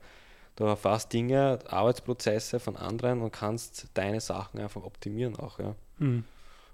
du 0.56 0.64
erfährst 0.64 1.12
Dinge, 1.12 1.58
Arbeitsprozesse 1.66 2.60
von 2.60 2.76
anderen 2.76 3.22
und 3.22 3.32
kannst 3.32 3.88
deine 3.94 4.20
Sachen 4.20 4.60
einfach 4.60 4.82
optimieren 4.82 5.36
auch, 5.36 5.58
ja. 5.58 5.74
Mhm. 5.98 6.24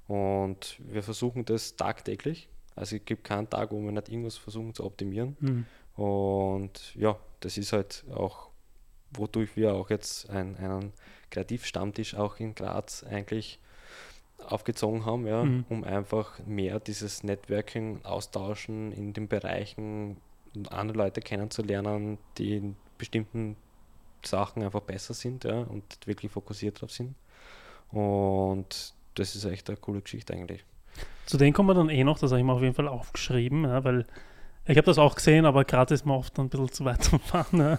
Und 0.08 0.80
wir 0.80 1.04
versuchen 1.04 1.44
das 1.44 1.76
tagtäglich. 1.76 2.48
Also 2.74 2.96
es 2.96 3.04
gibt 3.04 3.24
keinen 3.24 3.48
Tag, 3.48 3.70
wo 3.70 3.80
wir 3.80 3.92
nicht 3.92 4.08
irgendwas 4.08 4.36
versuchen 4.36 4.74
zu 4.74 4.84
optimieren. 4.84 5.36
Mhm. 5.38 5.66
Und 5.96 6.94
ja, 6.94 7.16
das 7.40 7.58
ist 7.58 7.72
halt 7.72 8.04
auch, 8.14 8.50
wodurch 9.12 9.56
wir 9.56 9.74
auch 9.74 9.90
jetzt 9.90 10.30
ein, 10.30 10.56
einen 10.56 10.92
Kreativstammtisch 11.30 12.14
auch 12.14 12.38
in 12.38 12.54
Graz 12.54 13.04
eigentlich 13.04 13.58
aufgezogen 14.38 15.04
haben, 15.04 15.26
ja, 15.26 15.44
mhm. 15.44 15.64
um 15.68 15.84
einfach 15.84 16.38
mehr 16.46 16.80
dieses 16.80 17.22
Networking, 17.22 18.00
Austauschen 18.04 18.92
in 18.92 19.12
den 19.12 19.28
Bereichen, 19.28 20.16
andere 20.70 20.98
Leute 20.98 21.20
kennenzulernen, 21.20 22.18
die 22.38 22.56
in 22.56 22.76
bestimmten 22.98 23.56
Sachen 24.24 24.62
einfach 24.62 24.80
besser 24.80 25.14
sind 25.14 25.44
ja, 25.44 25.60
und 25.60 25.84
wirklich 26.06 26.32
fokussiert 26.32 26.80
drauf 26.80 26.90
sind. 26.90 27.14
Und 27.90 28.94
das 29.14 29.34
ist 29.34 29.44
echt 29.44 29.68
eine 29.68 29.76
coole 29.76 30.00
Geschichte 30.00 30.32
eigentlich. 30.34 30.64
Zu 31.26 31.36
denen 31.36 31.52
kommen 31.52 31.68
wir 31.68 31.74
dann 31.74 31.90
eh 31.90 32.04
noch, 32.04 32.18
das 32.18 32.30
habe 32.30 32.40
ich 32.40 32.46
mir 32.46 32.52
auf 32.52 32.62
jeden 32.62 32.74
Fall 32.74 32.88
aufgeschrieben, 32.88 33.64
ja, 33.64 33.84
weil 33.84 34.06
ich 34.66 34.76
habe 34.76 34.86
das 34.86 34.98
auch 34.98 35.14
gesehen, 35.14 35.46
aber 35.46 35.64
gerade 35.64 35.94
ist 35.94 36.06
mir 36.06 36.14
oft 36.14 36.38
ein 36.38 36.48
bisschen 36.48 36.72
zu 36.72 36.84
weit 36.84 37.02
zum 37.04 37.20
Fahren. 37.20 37.58
Ne? 37.58 37.78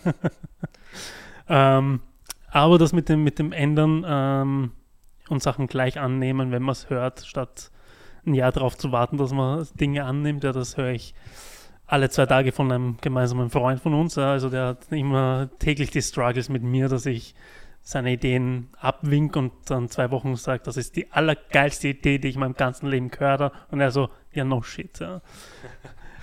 ähm, 1.49 2.01
aber 2.51 2.77
das 2.77 2.93
mit 2.93 3.09
dem, 3.09 3.23
mit 3.23 3.39
dem 3.39 3.51
Ändern 3.51 4.05
ähm, 4.07 4.71
und 5.29 5.41
Sachen 5.41 5.67
gleich 5.67 5.99
annehmen, 5.99 6.51
wenn 6.51 6.63
man 6.63 6.73
es 6.73 6.89
hört, 6.89 7.25
statt 7.25 7.71
ein 8.25 8.33
Jahr 8.33 8.51
darauf 8.51 8.77
zu 8.77 8.91
warten, 8.91 9.17
dass 9.17 9.31
man 9.31 9.67
Dinge 9.79 10.03
annimmt, 10.03 10.43
ja, 10.43 10.51
das 10.51 10.77
höre 10.77 10.91
ich 10.91 11.15
alle 11.87 12.09
zwei 12.09 12.25
Tage 12.25 12.51
von 12.51 12.71
einem 12.71 12.97
gemeinsamen 13.01 13.49
Freund 13.49 13.81
von 13.81 13.93
uns. 13.93 14.15
Ja, 14.15 14.31
also 14.31 14.49
der 14.49 14.67
hat 14.67 14.91
immer 14.91 15.49
täglich 15.59 15.91
die 15.91 16.01
Struggles 16.01 16.47
mit 16.47 16.63
mir, 16.63 16.87
dass 16.87 17.05
ich 17.05 17.35
seine 17.81 18.13
Ideen 18.13 18.69
abwink 18.79 19.35
und 19.35 19.51
dann 19.65 19.89
zwei 19.89 20.11
Wochen 20.11 20.35
sagt, 20.35 20.67
das 20.67 20.77
ist 20.77 20.95
die 20.95 21.11
allergeilste 21.11 21.89
Idee, 21.89 22.19
die 22.19 22.29
ich 22.29 22.35
in 22.35 22.41
meinem 22.41 22.53
ganzen 22.53 22.87
Leben 22.87 23.09
gehört 23.09 23.41
habe. 23.41 23.55
Und 23.71 23.81
er 23.81 23.91
so, 23.91 24.09
ja, 24.31 24.43
no 24.45 24.61
shit. 24.61 24.99
Ja. 24.99 25.21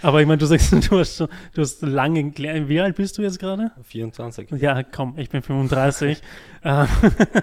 Aber 0.03 0.21
ich 0.21 0.27
meine, 0.27 0.39
du 0.39 0.47
sagst, 0.47 0.73
du 0.91 0.99
hast, 0.99 1.17
schon, 1.17 1.29
du 1.55 1.63
hast 1.63 1.83
lange. 1.83 2.33
Wie 2.37 2.81
alt 2.81 2.97
bist 2.97 3.19
du 3.19 3.23
jetzt 3.23 3.39
gerade? 3.39 3.73
24. 3.83 4.51
Ja, 4.53 4.83
komm, 4.83 5.15
ich 5.17 5.31
bin 5.31 5.43
35. 5.43 6.23
Ähm, 6.65 6.87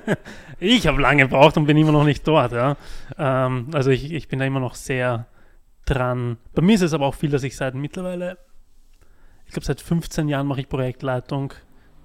ich 0.59 0.87
habe 0.87 1.01
lange 1.01 1.23
gebraucht 1.23 1.57
und 1.57 1.65
bin 1.65 1.77
immer 1.77 1.91
noch 1.91 2.05
nicht 2.05 2.27
dort. 2.27 2.53
Ja? 2.53 2.77
Ähm, 3.17 3.67
also 3.73 3.91
ich, 3.91 4.11
ich 4.11 4.27
bin 4.27 4.39
da 4.39 4.45
immer 4.45 4.59
noch 4.59 4.75
sehr 4.75 5.27
dran. 5.85 6.37
Bei 6.53 6.61
mir 6.61 6.75
ist 6.75 6.81
es 6.81 6.93
aber 6.93 7.05
auch 7.05 7.15
viel, 7.15 7.29
dass 7.29 7.43
ich 7.43 7.55
seit 7.55 7.75
mittlerweile, 7.75 8.37
ich 9.45 9.53
glaube 9.53 9.65
seit 9.65 9.81
15 9.81 10.27
Jahren 10.27 10.47
mache 10.47 10.61
ich 10.61 10.69
Projektleitung, 10.69 11.53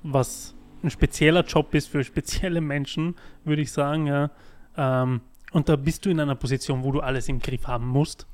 was 0.03 0.55
ein 0.83 0.91
spezieller 0.91 1.45
Job 1.45 1.75
ist 1.75 1.89
für 1.89 2.03
spezielle 2.05 2.61
Menschen, 2.61 3.15
würde 3.45 3.63
ich 3.63 3.73
sagen. 3.73 4.07
Ja. 4.07 4.31
Ähm, 4.77 5.21
und 5.53 5.69
da 5.69 5.77
bist 5.77 6.07
du 6.07 6.11
in 6.11 6.21
einer 6.21 6.37
Position, 6.37 6.85
wo 6.85 6.93
du 6.93 7.01
alles 7.01 7.29
im 7.29 7.41
Griff 7.41 7.67
haben 7.67 7.87
musst 7.87 8.27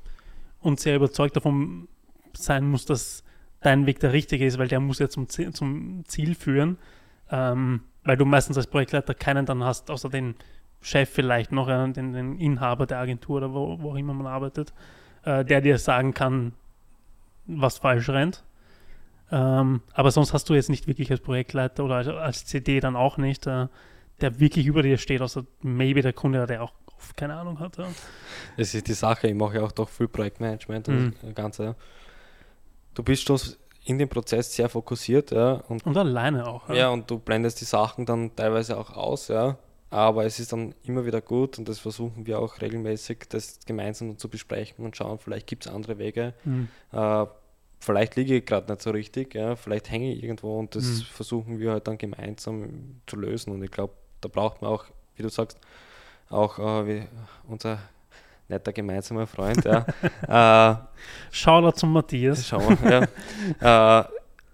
und 0.61 0.81
sehr 0.81 0.97
überzeugt 0.97 1.37
davon 1.37 1.89
sein 2.37 2.69
musst, 2.69 2.91
dass 2.91 3.25
dein 3.61 3.87
Weg 3.87 4.01
der 4.01 4.13
richtige 4.13 4.47
ist, 4.47 4.59
weil 4.59 4.69
der 4.69 4.81
muss 4.81 4.99
ja 4.99 5.09
zum, 5.09 5.29
Ziel, 5.29 5.53
zum 5.53 6.05
Ziel 6.07 6.35
führen. 6.35 6.79
Ähm, 7.31 7.81
weil 8.05 8.17
du 8.17 8.25
meistens 8.25 8.57
als 8.57 8.69
Projektleiter 8.69 9.15
keinen 9.15 9.47
dann 9.47 9.65
hast, 9.65 9.91
außer 9.91 10.09
den 10.09 10.37
Chef 10.81 11.11
vielleicht 11.11 11.51
noch, 11.51 11.69
ja, 11.69 11.87
den, 11.89 12.13
den, 12.13 12.39
Inhaber 12.39 12.87
der 12.87 12.99
Agentur 12.99 13.39
oder 13.39 13.53
wo, 13.53 13.81
wo 13.81 13.91
auch 13.91 13.97
immer 13.97 14.15
man 14.15 14.29
arbeitet, 14.29 14.73
äh, 15.25 15.45
der 15.45 15.61
dir 15.61 15.79
sagen 15.79 16.15
kann, 16.15 16.53
was 17.47 17.79
falsch 17.79 18.09
rennt. 18.09 18.45
Ähm, 19.33 19.81
aber 19.93 20.13
sonst 20.13 20.33
hast 20.33 20.49
du 20.49 20.55
jetzt 20.55 20.71
nicht 20.71 20.87
wirklich 20.87 21.11
als 21.11 21.21
Projektleiter 21.21 21.85
oder 21.85 21.97
als, 21.97 22.09
als 22.09 22.47
CD 22.47 22.79
dann 22.79 22.95
auch 22.95 23.17
nicht, 23.17 23.47
äh, 23.49 23.67
der 24.21 24.39
wirklich 24.39 24.67
über 24.67 24.83
dir 24.83 24.99
steht, 24.99 25.21
außer 25.21 25.45
maybe 25.63 26.03
der 26.03 26.13
Kunde, 26.13 26.47
der 26.47 26.63
auch 26.63 26.73
keine 27.17 27.35
Ahnung 27.35 27.59
hat. 27.59 27.77
Ja. 27.77 27.89
Das 28.57 28.73
ist 28.73 28.87
die 28.87 28.95
Sache, 28.95 29.27
ich 29.27 29.35
mache 29.35 29.57
ja 29.57 29.63
auch 29.63 29.73
doch 29.73 29.89
viel 29.89 30.09
Projektmanagement 30.09 30.89
und 30.89 30.99
mhm. 30.99 31.15
das 31.21 31.35
Ganze. 31.35 31.77
Du 32.97 33.03
bist 33.03 33.27
schon 33.27 33.39
in 33.85 33.99
dem 33.99 34.09
Prozess 34.09 34.55
sehr 34.55 34.71
fokussiert, 34.71 35.31
ja. 35.31 35.63
Und, 35.69 35.85
und 35.85 35.97
alleine 35.97 36.47
auch. 36.47 36.69
Ja. 36.71 36.75
ja, 36.75 36.89
und 36.89 37.11
du 37.11 37.19
blendest 37.19 37.61
die 37.61 37.67
Sachen 37.67 38.07
dann 38.07 38.35
teilweise 38.35 38.79
auch 38.79 38.97
aus, 38.97 39.29
ja. 39.29 39.59
Aber 39.91 40.25
es 40.25 40.41
ist 40.41 40.53
dann 40.53 40.75
immer 40.83 41.05
wieder 41.05 41.21
gut 41.21 41.59
und 41.59 41.69
das 41.69 41.79
versuchen 41.79 42.27
wir 42.27 42.41
auch 42.41 42.61
regelmäßig, 42.61 43.19
das 43.29 43.61
gemeinsam 43.67 44.19
zu 44.19 44.29
besprechen 44.31 44.85
und 44.85 44.97
schauen, 44.97 45.19
vielleicht 45.19 45.47
gibt 45.47 45.67
es 45.67 45.73
andere 45.73 45.99
Wege. 45.99 46.33
Mhm. 46.45 46.69
Äh, 46.91 47.27
vielleicht 47.79 48.17
liege 48.17 48.39
ich 48.39 48.47
gerade 48.47 48.73
nicht 48.73 48.83
so 48.83 48.91
richtig, 48.91 49.35
ja, 49.35 49.57
vielleicht 49.57 49.91
hänge 49.91 50.13
ich 50.13 50.23
irgendwo 50.23 50.59
und 50.59 50.75
das 50.75 50.85
mhm. 50.85 51.03
versuchen 51.03 51.59
wir 51.61 51.73
halt 51.73 51.87
dann 51.87 51.99
gemeinsam 51.99 53.01
zu 53.07 53.17
lösen. 53.17 53.53
Und 53.53 53.63
ich 53.63 53.71
glaube, 53.71 53.93
da 54.23 54.29
braucht 54.29 54.63
man 54.63 54.73
auch, 54.73 54.87
wie 55.17 55.23
du 55.23 55.29
sagst, 55.29 55.61
auch 56.31 56.59
äh, 56.59 57.07
unser 57.47 57.79
netter 58.49 58.73
gemeinsamer 58.73 59.27
Freund. 59.27 59.65
ja. 59.65 59.87
äh, 60.73 60.77
Schau 61.31 61.71
zum 61.73 61.93
Matthias. 61.93 62.47
Schauen 62.47 62.79
ja. 63.61 64.01
äh, 64.03 64.05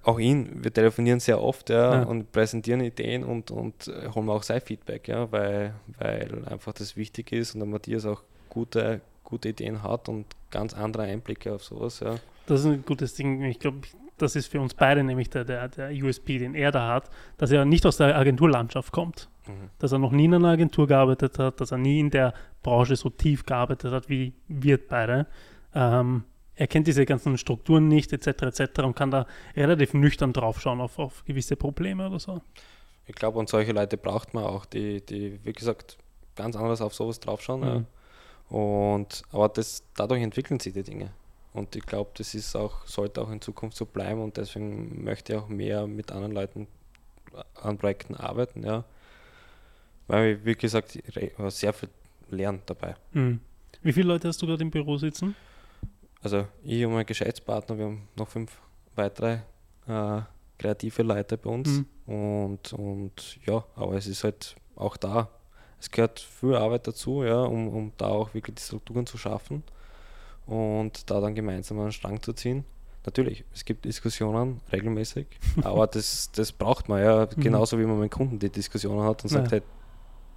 auch 0.04 0.18
ihn, 0.18 0.62
wir 0.62 0.72
telefonieren 0.72 1.20
sehr 1.20 1.40
oft 1.40 1.70
ja, 1.70 1.94
ja. 1.94 2.02
und 2.02 2.32
präsentieren 2.32 2.80
Ideen 2.80 3.24
und, 3.24 3.50
und 3.50 3.88
äh, 3.88 4.08
holen 4.08 4.28
auch 4.30 4.42
sein 4.42 4.60
Feedback, 4.60 5.08
ja, 5.08 5.30
weil, 5.30 5.74
weil 5.98 6.44
einfach 6.46 6.72
das 6.72 6.96
wichtig 6.96 7.32
ist 7.32 7.54
und 7.54 7.60
der 7.60 7.68
Matthias 7.68 8.04
auch 8.04 8.22
gute, 8.48 9.00
gute 9.22 9.50
Ideen 9.50 9.82
hat 9.82 10.08
und 10.08 10.26
ganz 10.50 10.74
andere 10.74 11.04
Einblicke 11.04 11.54
auf 11.54 11.62
sowas. 11.62 12.00
Ja. 12.00 12.16
Das 12.46 12.60
ist 12.60 12.66
ein 12.66 12.84
gutes 12.84 13.14
Ding. 13.14 13.42
Ich 13.44 13.60
glaube, 13.60 13.78
das 14.18 14.36
ist 14.36 14.48
für 14.48 14.60
uns 14.60 14.74
beide 14.74 15.04
nämlich 15.04 15.30
der, 15.30 15.44
der, 15.44 15.68
der 15.68 15.90
USP, 15.92 16.38
den 16.38 16.54
er 16.54 16.72
da 16.72 16.94
hat, 16.94 17.10
dass 17.38 17.50
er 17.50 17.64
nicht 17.64 17.86
aus 17.86 17.96
der 17.96 18.16
Agenturlandschaft 18.16 18.92
kommt. 18.92 19.28
Mhm. 19.46 19.70
Dass 19.78 19.92
er 19.92 19.98
noch 19.98 20.12
nie 20.12 20.26
in 20.26 20.34
einer 20.34 20.50
Agentur 20.50 20.86
gearbeitet 20.86 21.38
hat, 21.38 21.60
dass 21.60 21.72
er 21.72 21.78
nie 21.78 22.00
in 22.00 22.10
der 22.10 22.34
Branche 22.62 22.96
so 22.96 23.10
tief 23.10 23.44
gearbeitet 23.44 23.92
hat 23.92 24.08
wie 24.08 24.34
wir 24.48 24.78
beide. 24.78 25.26
Ähm, 25.74 26.24
er 26.54 26.66
kennt 26.66 26.86
diese 26.86 27.06
ganzen 27.06 27.38
Strukturen 27.38 27.88
nicht, 27.88 28.12
etc., 28.12 28.42
etc. 28.42 28.80
und 28.80 28.94
kann 28.94 29.10
da 29.10 29.26
relativ 29.56 29.94
nüchtern 29.94 30.32
draufschauen 30.32 30.80
auf, 30.80 30.98
auf 30.98 31.24
gewisse 31.24 31.56
Probleme 31.56 32.06
oder 32.06 32.20
so. 32.20 32.40
Ich 33.06 33.14
glaube, 33.14 33.38
und 33.38 33.48
solche 33.48 33.72
Leute 33.72 33.96
braucht 33.96 34.34
man 34.34 34.44
auch, 34.44 34.64
die, 34.66 35.04
die 35.04 35.40
wie 35.44 35.52
gesagt, 35.52 35.98
ganz 36.36 36.56
anders 36.56 36.80
auf 36.80 36.94
sowas 36.94 37.20
draufschauen. 37.20 37.60
Mhm. 37.60 37.66
Ja. 37.66 38.56
Und, 38.56 39.22
aber 39.32 39.48
das, 39.48 39.82
dadurch 39.96 40.22
entwickeln 40.22 40.60
sich 40.60 40.74
die 40.74 40.82
Dinge. 40.82 41.10
Und 41.52 41.74
ich 41.76 41.84
glaube, 41.84 42.10
das 42.14 42.34
ist 42.34 42.54
auch, 42.56 42.86
sollte 42.86 43.20
auch 43.20 43.30
in 43.30 43.40
Zukunft 43.40 43.76
so 43.76 43.86
bleiben 43.86 44.22
und 44.22 44.36
deswegen 44.36 45.04
möchte 45.04 45.32
ich 45.32 45.38
auch 45.38 45.48
mehr 45.48 45.86
mit 45.86 46.12
anderen 46.12 46.32
Leuten 46.32 46.66
an 47.54 47.78
Projekten 47.78 48.14
arbeiten, 48.14 48.64
ja. 48.64 48.84
Weil 50.12 50.34
ich, 50.34 50.44
wie 50.44 50.54
gesagt, 50.54 50.98
sehr 51.48 51.72
viel 51.72 51.88
lernen 52.28 52.60
dabei. 52.66 52.96
Mhm. 53.12 53.40
Wie 53.80 53.94
viele 53.94 54.08
Leute 54.08 54.28
hast 54.28 54.42
du 54.42 54.46
gerade 54.46 54.62
im 54.62 54.70
Büro 54.70 54.98
sitzen? 54.98 55.34
Also 56.20 56.46
ich 56.62 56.84
und 56.84 56.92
mein 56.92 57.06
Geschäftspartner, 57.06 57.78
wir 57.78 57.86
haben 57.86 58.08
noch 58.14 58.28
fünf 58.28 58.60
weitere 58.94 59.38
äh, 59.88 60.20
kreative 60.58 61.02
Leute 61.02 61.38
bei 61.38 61.48
uns. 61.48 61.82
Mhm. 62.06 62.14
Und, 62.14 62.72
und 62.74 63.38
ja, 63.46 63.64
aber 63.74 63.94
es 63.94 64.06
ist 64.06 64.22
halt 64.22 64.54
auch 64.76 64.98
da. 64.98 65.30
Es 65.80 65.90
gehört 65.90 66.20
viel 66.20 66.56
Arbeit 66.56 66.86
dazu, 66.86 67.24
ja, 67.24 67.40
um, 67.44 67.68
um 67.68 67.92
da 67.96 68.08
auch 68.08 68.34
wirklich 68.34 68.56
die 68.56 68.62
Strukturen 68.62 69.06
zu 69.06 69.16
schaffen 69.16 69.62
und 70.44 71.10
da 71.10 71.22
dann 71.22 71.34
gemeinsam 71.34 71.80
einen 71.80 71.90
Strang 71.90 72.20
zu 72.20 72.34
ziehen. 72.34 72.66
Natürlich, 73.06 73.46
es 73.54 73.64
gibt 73.64 73.86
Diskussionen 73.86 74.60
regelmäßig, 74.70 75.26
aber 75.62 75.86
das, 75.86 76.30
das 76.32 76.52
braucht 76.52 76.90
man 76.90 77.02
ja, 77.02 77.26
mhm. 77.34 77.40
genauso 77.40 77.78
wie 77.78 77.86
man 77.86 77.98
mit 77.98 78.12
Kunden 78.12 78.38
die 78.38 78.50
Diskussionen 78.50 79.04
hat 79.04 79.22
und 79.24 79.30
sagt, 79.30 79.52
ja. 79.52 79.58
hey, 79.58 79.62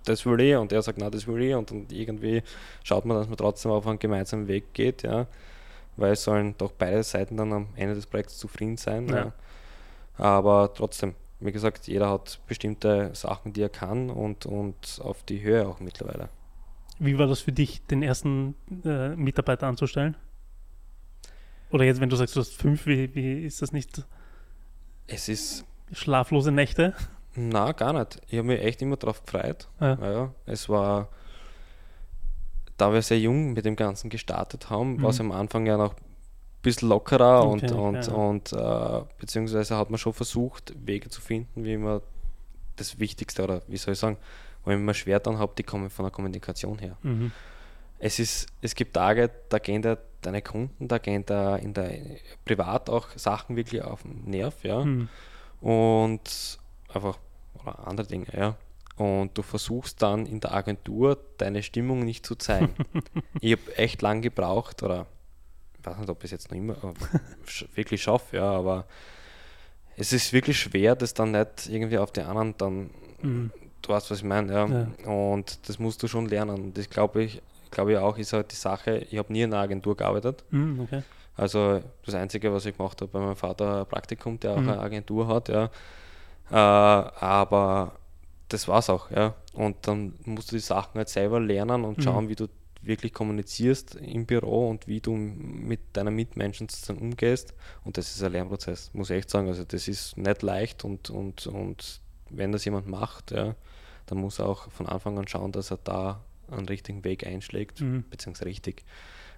das 0.05 0.25
will 0.25 0.39
ich 0.39 0.55
und 0.55 0.71
er 0.71 0.81
sagt, 0.81 0.97
na, 0.97 1.09
das 1.09 1.27
will 1.27 1.41
ich 1.41 1.55
und, 1.55 1.71
und 1.71 1.91
irgendwie 1.91 2.43
schaut 2.83 3.05
man, 3.05 3.17
dass 3.17 3.27
man 3.27 3.37
trotzdem 3.37 3.71
auf 3.71 3.87
einen 3.87 3.99
gemeinsamen 3.99 4.47
Weg 4.47 4.73
geht, 4.73 5.03
ja, 5.03 5.27
weil 5.97 6.13
es 6.13 6.23
sollen 6.23 6.55
doch 6.57 6.71
beide 6.71 7.03
Seiten 7.03 7.37
dann 7.37 7.53
am 7.53 7.67
Ende 7.75 7.95
des 7.95 8.05
Projekts 8.05 8.37
zufrieden 8.37 8.77
sein. 8.77 9.07
Ja. 9.07 9.15
ja. 9.15 9.33
Aber 10.17 10.73
trotzdem, 10.73 11.15
wie 11.39 11.51
gesagt, 11.51 11.87
jeder 11.87 12.09
hat 12.09 12.39
bestimmte 12.47 13.11
Sachen, 13.13 13.53
die 13.53 13.61
er 13.61 13.69
kann 13.69 14.09
und, 14.09 14.45
und 14.45 14.99
auf 15.03 15.23
die 15.23 15.41
Höhe 15.41 15.67
auch 15.67 15.79
mittlerweile. 15.79 16.29
Wie 16.99 17.17
war 17.17 17.27
das 17.27 17.41
für 17.41 17.51
dich, 17.51 17.85
den 17.87 18.03
ersten 18.03 18.55
äh, 18.85 19.09
Mitarbeiter 19.15 19.67
anzustellen? 19.67 20.15
Oder 21.71 21.83
jetzt, 21.83 21.99
wenn 21.99 22.09
du 22.09 22.15
sagst, 22.15 22.35
du 22.35 22.39
hast 22.39 22.53
fünf, 22.53 22.85
wie, 22.85 23.13
wie 23.15 23.43
ist 23.43 23.61
das 23.61 23.73
nicht? 23.73 24.05
Es 25.07 25.27
ist. 25.27 25.65
Schlaflose 25.91 26.51
Nächte? 26.51 26.93
Na, 27.35 27.71
gar 27.71 27.93
nicht. 27.93 28.21
Ich 28.27 28.37
habe 28.37 28.47
mich 28.47 28.61
echt 28.61 28.81
immer 28.81 28.97
darauf 28.97 29.23
gefreut. 29.23 29.67
Ja. 29.79 29.97
Ja, 30.01 30.31
es 30.45 30.69
war, 30.69 31.09
da 32.77 32.93
wir 32.93 33.01
sehr 33.01 33.19
jung 33.19 33.53
mit 33.53 33.65
dem 33.65 33.75
Ganzen 33.75 34.09
gestartet 34.09 34.69
haben, 34.69 34.95
mhm. 34.95 35.03
war 35.03 35.09
es 35.09 35.19
am 35.19 35.31
Anfang 35.31 35.65
ja 35.65 35.77
noch 35.77 35.93
ein 35.93 36.61
bisschen 36.61 36.89
lockerer 36.89 37.45
okay, 37.45 37.71
und, 37.71 37.71
und, 37.71 38.07
ja. 38.07 38.13
und 38.13 38.53
äh, 38.53 39.05
beziehungsweise 39.19 39.77
hat 39.77 39.89
man 39.89 39.97
schon 39.97 40.13
versucht, 40.13 40.73
Wege 40.85 41.09
zu 41.09 41.21
finden, 41.21 41.63
wie 41.63 41.77
man 41.77 42.01
das 42.75 42.99
Wichtigste 42.99 43.43
oder 43.43 43.61
wie 43.67 43.77
soll 43.77 43.93
ich 43.93 43.99
sagen, 43.99 44.17
wo 44.63 44.71
ich 44.71 44.77
mir 44.77 44.93
schwer 44.93 45.19
dann 45.19 45.37
habe, 45.37 45.53
die 45.57 45.63
kommen 45.63 45.89
von 45.89 46.05
der 46.05 46.11
Kommunikation 46.11 46.79
her. 46.79 46.97
Mhm. 47.03 47.31
Es, 47.99 48.19
ist, 48.19 48.47
es 48.61 48.75
gibt 48.75 48.93
Tage, 48.93 49.31
da 49.49 49.59
gehen 49.59 49.81
da 49.81 49.97
deine 50.21 50.41
Kunden, 50.41 50.87
da 50.87 50.97
gehen 50.97 51.25
da 51.25 51.55
in 51.55 51.73
der 51.73 51.91
privat 52.43 52.89
auch 52.89 53.09
Sachen 53.15 53.55
wirklich 53.55 53.81
auf 53.81 54.01
den 54.01 54.23
Nerv, 54.25 54.63
ja. 54.63 54.83
Mhm. 54.83 55.07
Und 55.61 56.59
einfach 56.93 57.17
oder 57.67 57.87
andere 57.87 58.07
Dinge, 58.07 58.27
ja. 58.35 58.55
Und 58.97 59.37
du 59.37 59.41
versuchst 59.41 60.01
dann 60.01 60.25
in 60.25 60.39
der 60.39 60.53
Agentur 60.53 61.17
deine 61.37 61.63
Stimmung 61.63 62.05
nicht 62.05 62.25
zu 62.25 62.35
zeigen. 62.35 62.73
ich 63.41 63.51
habe 63.53 63.77
echt 63.77 64.01
lang 64.01 64.21
gebraucht, 64.21 64.83
oder 64.83 65.05
ich 65.77 65.85
weiß 65.85 65.97
nicht, 65.97 66.09
ob 66.09 66.19
ich 66.19 66.25
es 66.25 66.31
jetzt 66.31 66.51
noch 66.51 66.57
immer 66.57 66.77
wirklich 67.75 68.03
schaffe, 68.03 68.37
ja, 68.37 68.49
aber 68.49 68.85
es 69.97 70.13
ist 70.13 70.31
wirklich 70.31 70.59
schwer, 70.59 70.95
das 70.95 71.13
dann 71.13 71.31
nicht 71.31 71.67
irgendwie 71.69 71.97
auf 71.97 72.11
die 72.11 72.21
anderen 72.21 72.57
dann 72.57 72.89
mhm 73.21 73.51
du 73.85 73.93
weißt, 73.93 74.11
was 74.11 74.19
ich 74.19 74.23
meine, 74.23 74.53
ja. 74.53 74.67
ja. 74.67 75.09
Und 75.09 75.67
das 75.67 75.79
musst 75.79 76.01
du 76.03 76.07
schon 76.07 76.27
lernen. 76.27 76.73
Das 76.73 76.89
glaube 76.89 77.23
ich, 77.23 77.41
glaube 77.71 77.93
ich 77.93 77.97
auch, 77.97 78.17
ist 78.17 78.33
halt 78.33 78.51
die 78.51 78.55
Sache, 78.55 78.97
ich 78.97 79.17
habe 79.17 79.31
nie 79.31 79.41
in 79.41 79.53
einer 79.53 79.61
Agentur 79.61 79.95
gearbeitet. 79.95 80.43
Mhm, 80.49 80.81
okay. 80.81 81.03
Also 81.37 81.81
das 82.05 82.15
Einzige, 82.15 82.53
was 82.53 82.65
ich 82.65 82.77
gemacht 82.77 83.01
habe 83.01 83.11
bei 83.11 83.19
meinem 83.19 83.35
Vater, 83.35 83.85
Praktikum, 83.85 84.39
der 84.39 84.51
auch 84.51 84.59
mhm. 84.59 84.69
eine 84.69 84.79
Agentur 84.79 85.27
hat, 85.27 85.49
ja. 85.49 85.69
Äh, 86.51 86.55
aber 86.55 87.93
das 88.49 88.67
war's 88.67 88.89
auch, 88.89 89.09
ja. 89.11 89.35
Und 89.53 89.87
dann 89.87 90.13
musst 90.25 90.51
du 90.51 90.55
die 90.55 90.61
Sachen 90.61 90.95
halt 90.95 91.09
selber 91.09 91.39
lernen 91.39 91.85
und 91.85 91.97
mhm. 91.97 92.01
schauen, 92.01 92.25
mhm. 92.25 92.29
wie 92.29 92.35
du 92.35 92.47
wirklich 92.81 93.13
kommunizierst 93.13 93.95
im 93.95 94.25
Büro 94.25 94.69
und 94.69 94.87
wie 94.87 95.01
du 95.01 95.15
mit 95.15 95.79
deinen 95.93 96.15
Mitmenschen 96.15 96.69
zusammen 96.69 96.99
umgehst. 96.99 97.53
Und 97.83 97.97
das 97.97 98.15
ist 98.15 98.23
ein 98.23 98.31
Lernprozess, 98.31 98.91
muss 98.93 99.09
ich 99.09 99.17
echt 99.17 99.29
sagen. 99.29 99.47
Also 99.47 99.63
das 99.63 99.87
ist 99.87 100.17
nicht 100.17 100.41
leicht 100.43 100.83
und, 100.85 101.09
und, 101.09 101.47
und 101.47 102.01
wenn 102.29 102.51
das 102.51 102.65
jemand 102.65 102.87
macht, 102.87 103.31
ja, 103.31 103.55
dann 104.05 104.19
muss 104.19 104.39
er 104.39 104.47
auch 104.47 104.69
von 104.71 104.85
Anfang 104.87 105.17
an 105.17 105.27
schauen, 105.27 105.51
dass 105.51 105.71
er 105.71 105.79
da 105.83 106.21
einen 106.51 106.67
richtigen 106.67 107.03
Weg 107.03 107.25
einschlägt, 107.25 107.81
mhm. 107.81 108.03
beziehungsweise 108.09 108.45
richtig. 108.45 108.83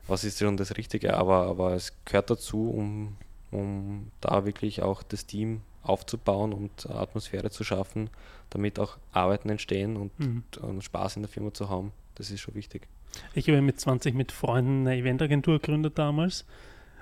Was 0.07 0.23
ist 0.23 0.39
schon 0.39 0.57
das 0.57 0.77
Richtige? 0.77 1.15
Aber, 1.15 1.45
aber 1.47 1.73
es 1.73 1.93
gehört 2.05 2.29
dazu, 2.29 2.69
um, 2.69 3.17
um 3.51 4.11
da 4.21 4.45
wirklich 4.45 4.81
auch 4.81 5.03
das 5.03 5.25
Team 5.25 5.61
aufzubauen 5.87 6.53
und 6.53 6.89
Atmosphäre 6.89 7.49
zu 7.49 7.63
schaffen, 7.63 8.09
damit 8.49 8.79
auch 8.79 8.97
Arbeiten 9.11 9.49
entstehen 9.49 9.97
und, 9.97 10.19
mhm. 10.19 10.43
und 10.61 10.83
Spaß 10.83 11.17
in 11.17 11.23
der 11.23 11.29
Firma 11.29 11.53
zu 11.53 11.69
haben. 11.69 11.91
Das 12.15 12.31
ist 12.31 12.41
schon 12.41 12.55
wichtig. 12.55 12.87
Ich 13.33 13.47
habe 13.47 13.61
mit 13.61 13.79
20 13.79 14.15
mit 14.15 14.31
Freunden 14.31 14.87
eine 14.87 14.97
Eventagentur 14.97 15.59
gegründet 15.59 15.97
damals. 15.97 16.45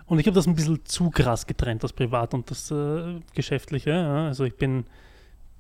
Und 0.06 0.20
ich 0.20 0.28
habe 0.28 0.36
das 0.36 0.48
ein 0.48 0.56
bisschen 0.56 0.86
zu 0.86 1.10
krass 1.10 1.48
getrennt, 1.48 1.84
das 1.84 1.94
Privat 1.94 2.34
und 2.34 2.52
das 2.52 2.70
äh, 2.70 3.20
Geschäftliche. 3.34 3.90
Ja. 3.90 4.28
Also 4.28 4.44
ich 4.44 4.56
bin 4.56 4.86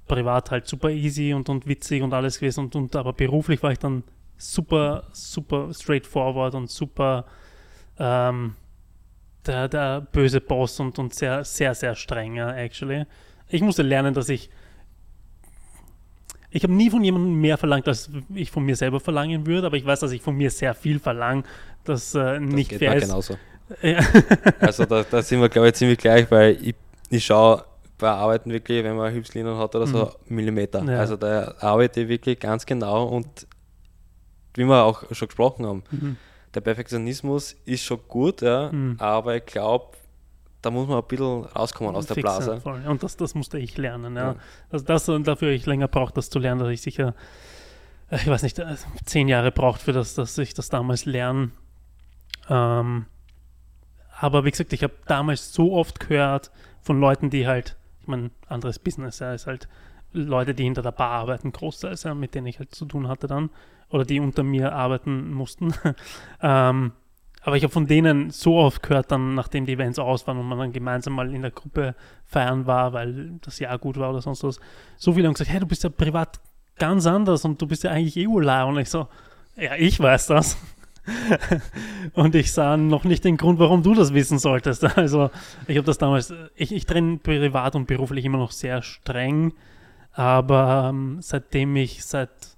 privat 0.07 0.51
halt 0.51 0.67
super 0.67 0.89
easy 0.91 1.33
und, 1.33 1.49
und 1.49 1.65
witzig 1.67 2.03
und 2.03 2.13
alles 2.13 2.39
gewesen. 2.39 2.65
Und, 2.65 2.75
und 2.75 2.95
aber 2.95 3.13
beruflich 3.13 3.63
war 3.63 3.71
ich 3.71 3.79
dann 3.79 4.03
super, 4.37 5.07
super 5.13 5.73
straightforward 5.73 6.55
und 6.55 6.69
super 6.69 7.25
ähm, 7.97 8.55
der, 9.47 9.67
der 9.67 10.01
böse 10.01 10.41
Boss 10.41 10.79
und, 10.79 10.97
und 10.99 11.13
sehr, 11.13 11.43
sehr, 11.43 11.73
sehr 11.75 11.95
streng, 11.95 12.37
actually. 12.37 13.05
Ich 13.47 13.61
musste 13.61 13.83
lernen, 13.83 14.13
dass 14.13 14.29
ich 14.29 14.49
ich 16.49 16.63
habe 16.63 16.73
nie 16.73 16.89
von 16.89 17.03
jemandem 17.03 17.41
mehr 17.41 17.57
verlangt, 17.57 17.85
als 17.85 18.09
ich 18.33 18.49
von 18.49 18.63
mir 18.63 18.77
selber 18.77 19.01
verlangen 19.01 19.45
würde, 19.45 19.67
aber 19.67 19.75
ich 19.75 19.85
weiß, 19.85 19.99
dass 19.99 20.13
ich 20.13 20.21
von 20.21 20.37
mir 20.37 20.49
sehr 20.49 20.73
viel 20.73 20.99
verlange, 20.99 21.43
das 21.83 22.15
äh, 22.15 22.39
nicht 22.39 22.71
das 22.71 22.79
geht 22.79 22.87
fair 22.87 22.95
ist. 22.95 23.07
genauso. 23.09 23.37
Ja. 23.81 23.99
Also 24.61 24.85
da, 24.85 25.03
da 25.03 25.21
sind 25.21 25.41
wir, 25.41 25.49
glaube 25.49 25.67
ich, 25.67 25.73
ziemlich 25.73 25.97
gleich, 25.97 26.31
weil 26.31 26.57
ich, 26.61 26.75
ich 27.09 27.25
schaue 27.25 27.65
bei 27.97 28.09
Arbeiten 28.09 28.51
wirklich, 28.51 28.85
wenn 28.85 28.95
man 28.95 29.11
Hilfslinien 29.11 29.57
hat 29.57 29.75
oder 29.75 29.85
so, 29.87 30.11
Millimeter. 30.27 30.81
Ja. 30.83 30.99
Also 30.99 31.17
da 31.17 31.55
arbeite 31.59 32.01
ich 32.01 32.07
wirklich 32.07 32.39
ganz 32.39 32.65
genau 32.65 33.05
und 33.05 33.47
wie 34.53 34.63
wir 34.63 34.83
auch 34.83 35.03
schon 35.11 35.27
gesprochen 35.27 35.65
haben, 35.65 35.83
Mhm. 35.91 36.15
Der 36.55 36.61
Perfektionismus 36.61 37.53
ist 37.65 37.83
schon 37.83 37.99
gut, 38.07 38.41
ja, 38.41 38.71
Mhm. 38.71 38.95
aber 38.99 39.35
ich 39.35 39.45
glaube, 39.45 39.97
da 40.61 40.71
muss 40.71 40.87
man 40.87 40.97
ein 40.97 41.07
bisschen 41.07 41.43
rauskommen 41.45 41.95
aus 41.95 42.07
der 42.07 42.15
Fixer, 42.15 42.37
Blase. 42.37 42.61
voll. 42.61 42.81
Und 42.87 43.03
das, 43.03 43.17
das 43.17 43.35
musste 43.35 43.59
ich 43.59 43.77
lernen. 43.77 44.15
Ja. 44.15 44.33
Ja. 44.33 44.35
Also 44.71 44.83
das 44.85 45.07
und 45.09 45.27
dafür 45.27 45.49
ich 45.49 45.65
länger 45.67 45.87
brauche, 45.87 46.13
das 46.13 46.29
zu 46.31 46.39
lernen, 46.39 46.59
dass 46.61 46.69
ich 46.69 46.81
sicher, 46.81 47.13
äh, 48.09 48.15
ich 48.15 48.27
weiß 48.27 48.41
nicht, 48.41 48.57
äh, 48.57 48.75
zehn 49.05 49.27
Jahre 49.27 49.51
braucht 49.51 49.81
für 49.81 49.93
das, 49.93 50.15
dass 50.15 50.35
ich 50.39 50.53
das 50.55 50.69
damals 50.69 51.05
lerne. 51.05 51.51
Ähm, 52.49 53.05
aber 54.19 54.45
wie 54.45 54.51
gesagt, 54.51 54.73
ich 54.73 54.81
habe 54.83 54.93
damals 55.07 55.53
so 55.53 55.73
oft 55.73 55.99
gehört 55.99 56.51
von 56.81 56.99
Leuten, 56.99 57.29
die 57.29 57.47
halt, 57.47 57.75
ich 58.01 58.07
meine, 58.07 58.31
anderes 58.47 58.79
Business, 58.79 59.19
ja, 59.19 59.33
ist 59.33 59.45
halt 59.47 59.67
Leute, 60.13 60.53
die 60.55 60.63
hinter 60.63 60.81
der 60.81 60.91
Bar 60.93 61.11
arbeiten, 61.11 61.51
großteils, 61.51 62.03
ja, 62.03 62.13
mit 62.13 62.33
denen 62.35 62.47
ich 62.47 62.59
halt 62.59 62.73
zu 62.73 62.85
tun 62.85 63.07
hatte 63.07 63.27
dann, 63.27 63.49
oder 63.89 64.05
die 64.05 64.19
unter 64.19 64.43
mir 64.43 64.73
arbeiten 64.73 65.31
mussten. 65.31 65.73
ähm, 66.41 66.91
aber 67.41 67.57
ich 67.57 67.63
habe 67.63 67.71
von 67.71 67.85
denen 67.85 68.31
so 68.31 68.55
oft 68.55 68.81
gehört, 68.81 69.11
dann, 69.11 69.35
nachdem 69.35 69.67
die 69.67 69.73
Events 69.73 69.99
aus 69.99 70.25
waren 70.25 70.39
und 70.39 70.47
man 70.47 70.57
dann 70.57 70.73
gemeinsam 70.73 71.13
mal 71.13 71.31
in 71.31 71.43
der 71.43 71.51
Gruppe 71.51 71.93
feiern 72.25 72.65
war, 72.65 72.91
weil 72.93 73.39
das 73.41 73.59
Jahr 73.59 73.77
gut 73.77 73.97
war 73.97 74.09
oder 74.09 74.21
sonst 74.21 74.43
was. 74.43 74.59
So 74.97 75.13
viele 75.13 75.27
haben 75.27 75.35
gesagt, 75.35 75.51
hey, 75.51 75.59
du 75.59 75.67
bist 75.67 75.83
ja 75.83 75.89
privat 75.91 76.39
ganz 76.79 77.05
anders 77.05 77.45
und 77.45 77.61
du 77.61 77.67
bist 77.67 77.83
ja 77.83 77.91
eigentlich 77.91 78.17
eh 78.17 78.25
Urlaub. 78.25 78.69
Und 78.69 78.79
ich 78.79 78.89
so, 78.89 79.07
ja, 79.55 79.75
ich 79.75 79.99
weiß 79.99 80.25
das. 80.25 80.57
und 82.13 82.33
ich 82.33 82.51
sah 82.51 82.77
noch 82.77 83.03
nicht 83.03 83.23
den 83.23 83.37
Grund, 83.37 83.59
warum 83.59 83.83
du 83.83 83.93
das 83.93 84.13
wissen 84.13 84.39
solltest. 84.39 84.83
Also 84.97 85.29
ich 85.67 85.77
habe 85.77 85.85
das 85.85 85.97
damals, 85.97 86.33
ich, 86.55 86.73
ich 86.73 86.85
trenne 86.85 87.17
privat 87.17 87.75
und 87.75 87.85
beruflich 87.85 88.25
immer 88.25 88.39
noch 88.39 88.51
sehr 88.51 88.81
streng, 88.81 89.53
aber 90.13 90.89
ähm, 90.89 91.17
seitdem 91.21 91.75
ich 91.75 92.03
seit 92.03 92.54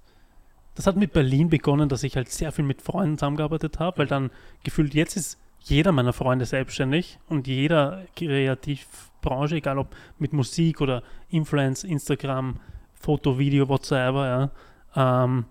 das 0.78 0.86
hat 0.86 0.94
mit 0.94 1.12
Berlin 1.12 1.50
begonnen, 1.50 1.88
dass 1.88 2.04
ich 2.04 2.14
halt 2.14 2.28
sehr 2.28 2.52
viel 2.52 2.64
mit 2.64 2.82
Freunden 2.82 3.18
zusammengearbeitet 3.18 3.80
habe, 3.80 3.98
weil 3.98 4.06
dann 4.06 4.30
gefühlt 4.62 4.94
jetzt 4.94 5.16
ist 5.16 5.36
jeder 5.58 5.90
meiner 5.90 6.12
Freunde 6.12 6.46
selbstständig 6.46 7.18
und 7.28 7.48
jeder 7.48 8.04
Kreativbranche, 8.14 9.56
egal 9.56 9.78
ob 9.78 9.96
mit 10.20 10.32
Musik 10.32 10.80
oder 10.80 11.02
Influence, 11.30 11.82
Instagram, 11.82 12.60
Foto, 12.94 13.40
Video, 13.40 13.68
whatsoever, 13.68 14.52
ja. 14.94 15.24
Ähm, 15.24 15.46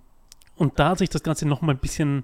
und 0.55 0.79
da 0.79 0.91
hat 0.91 0.99
sich 0.99 1.09
das 1.09 1.23
Ganze 1.23 1.45
nochmal 1.45 1.75
ein 1.75 1.81
bisschen, 1.81 2.23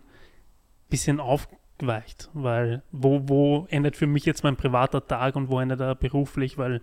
bisschen 0.87 1.19
aufgeweicht, 1.19 2.29
weil 2.31 2.83
wo, 2.93 3.27
wo 3.27 3.67
endet 3.69 3.97
für 3.97 4.07
mich 4.07 4.23
jetzt 4.23 4.45
mein 4.45 4.55
privater 4.55 5.05
Tag 5.05 5.35
und 5.35 5.49
wo 5.49 5.59
endet 5.59 5.81
er 5.81 5.95
beruflich, 5.95 6.57
weil 6.57 6.79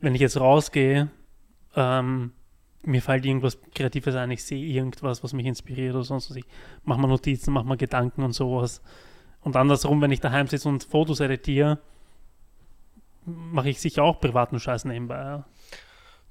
wenn 0.00 0.16
ich 0.16 0.20
jetzt 0.20 0.40
rausgehe, 0.40 1.10
ähm, 1.76 2.32
mir 2.86 3.02
fällt 3.02 3.24
irgendwas 3.24 3.58
Kreatives 3.74 4.14
ein, 4.14 4.30
ich 4.30 4.44
sehe 4.44 4.64
irgendwas, 4.64 5.22
was 5.22 5.32
mich 5.32 5.46
inspiriert 5.46 5.94
oder 5.94 6.04
sonst 6.04 6.30
was. 6.30 6.36
Ich 6.36 6.46
mache 6.84 7.00
mir 7.00 7.08
Notizen, 7.08 7.52
mache 7.52 7.66
mir 7.66 7.76
Gedanken 7.76 8.22
und 8.22 8.32
sowas. 8.32 8.82
Und 9.40 9.56
andersrum, 9.56 10.00
wenn 10.00 10.10
ich 10.10 10.20
daheim 10.20 10.46
sitze 10.46 10.68
und 10.68 10.84
Fotos 10.84 11.20
editiere, 11.20 11.78
mache 13.24 13.70
ich 13.70 13.80
sicher 13.80 14.02
auch 14.02 14.20
privaten 14.20 14.58
Scheiß 14.58 14.84
nebenbei. 14.84 15.16
Ja. 15.16 15.44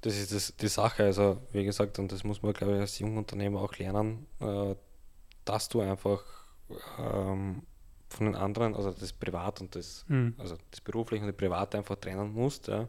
Das 0.00 0.18
ist 0.18 0.32
das, 0.32 0.54
die 0.56 0.68
Sache, 0.68 1.04
also 1.04 1.38
wie 1.52 1.64
gesagt, 1.64 1.98
und 1.98 2.12
das 2.12 2.24
muss 2.24 2.42
man, 2.42 2.52
glaube 2.52 2.74
ich, 2.74 2.80
als 2.80 2.98
Jungunternehmer 2.98 3.60
auch 3.60 3.76
lernen, 3.78 4.26
äh, 4.40 4.74
dass 5.44 5.68
du 5.68 5.80
einfach 5.80 6.22
ähm, 6.98 7.62
von 8.08 8.26
den 8.26 8.34
anderen, 8.34 8.74
also 8.74 8.90
das 8.90 9.12
Privat 9.12 9.60
und 9.60 9.74
das, 9.74 10.04
Hm. 10.08 10.34
also 10.38 10.56
das 10.70 10.80
Berufliche 10.80 11.24
und 11.24 11.30
das 11.30 11.36
Private 11.36 11.78
einfach 11.78 11.96
trennen 11.96 12.32
musst. 12.32 12.68
Ja. 12.68 12.88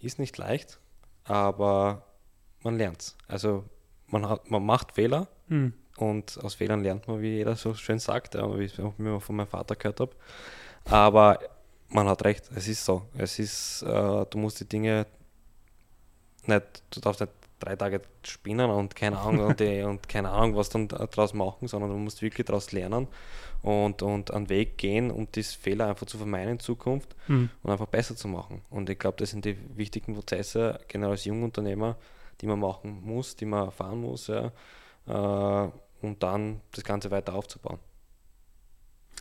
Ist 0.00 0.18
nicht 0.18 0.38
leicht, 0.38 0.80
aber 1.24 2.06
man 2.62 2.76
lernt 2.76 3.16
Also 3.28 3.64
man, 4.08 4.28
hat, 4.28 4.50
man 4.50 4.64
macht 4.64 4.92
Fehler 4.92 5.28
Hm. 5.48 5.72
und 5.96 6.38
aus 6.44 6.54
Fehlern 6.54 6.82
lernt 6.82 7.08
man, 7.08 7.20
wie 7.20 7.36
jeder 7.36 7.56
so 7.56 7.74
schön 7.74 7.98
sagt, 7.98 8.34
wie 8.34 8.62
ich 8.64 8.74
es 8.78 8.80
auch 8.84 8.94
immer 8.98 9.20
von 9.20 9.34
meinem 9.36 9.48
Vater 9.48 9.74
gehört 9.74 10.00
habe. 10.00 10.12
Aber 10.84 11.40
man 11.88 12.08
hat 12.08 12.24
recht, 12.24 12.48
es 12.54 12.68
ist 12.68 12.84
so. 12.84 13.02
Es 13.18 13.38
ist, 13.40 13.82
äh, 13.82 14.26
du 14.30 14.38
musst 14.38 14.60
die 14.60 14.68
Dinge 14.68 15.06
nicht, 16.46 16.82
du 16.90 17.00
darfst 17.00 17.20
nicht 17.20 17.32
drei 17.58 17.76
Tage 17.76 18.00
spinnen 18.22 18.70
und 18.70 18.94
keine 18.96 19.18
Ahnung 19.18 19.46
und, 19.48 19.60
die, 19.60 19.82
und 19.82 20.08
keine 20.08 20.30
Ahnung, 20.30 20.56
was 20.56 20.70
dann 20.70 20.88
daraus 20.88 21.34
machen, 21.34 21.68
sondern 21.68 21.90
du 21.90 21.96
musst 21.96 22.22
wirklich 22.22 22.46
daraus 22.46 22.72
lernen 22.72 23.08
und, 23.62 24.02
und 24.02 24.32
einen 24.32 24.48
Weg 24.48 24.78
gehen, 24.78 25.10
um 25.10 25.30
diese 25.32 25.58
Fehler 25.58 25.88
einfach 25.88 26.06
zu 26.06 26.16
vermeiden 26.16 26.52
in 26.52 26.60
Zukunft 26.60 27.14
Hm. 27.26 27.50
und 27.62 27.70
einfach 27.70 27.86
besser 27.86 28.16
zu 28.16 28.28
machen. 28.28 28.62
Und 28.70 28.88
ich 28.88 28.98
glaube, 28.98 29.16
das 29.18 29.30
sind 29.30 29.44
die 29.44 29.56
wichtigen 29.76 30.14
Prozesse, 30.14 30.80
genau 30.88 31.10
als 31.10 31.24
Jungunternehmer, 31.24 31.96
die 32.40 32.46
man 32.46 32.58
machen 32.60 33.00
muss, 33.02 33.36
die 33.36 33.44
man 33.44 33.66
erfahren 33.66 34.00
muss, 34.00 34.28
ja, 34.28 34.52
äh, 35.06 35.70
um 36.02 36.18
dann 36.18 36.60
das 36.72 36.84
Ganze 36.84 37.10
weiter 37.10 37.34
aufzubauen. 37.34 37.78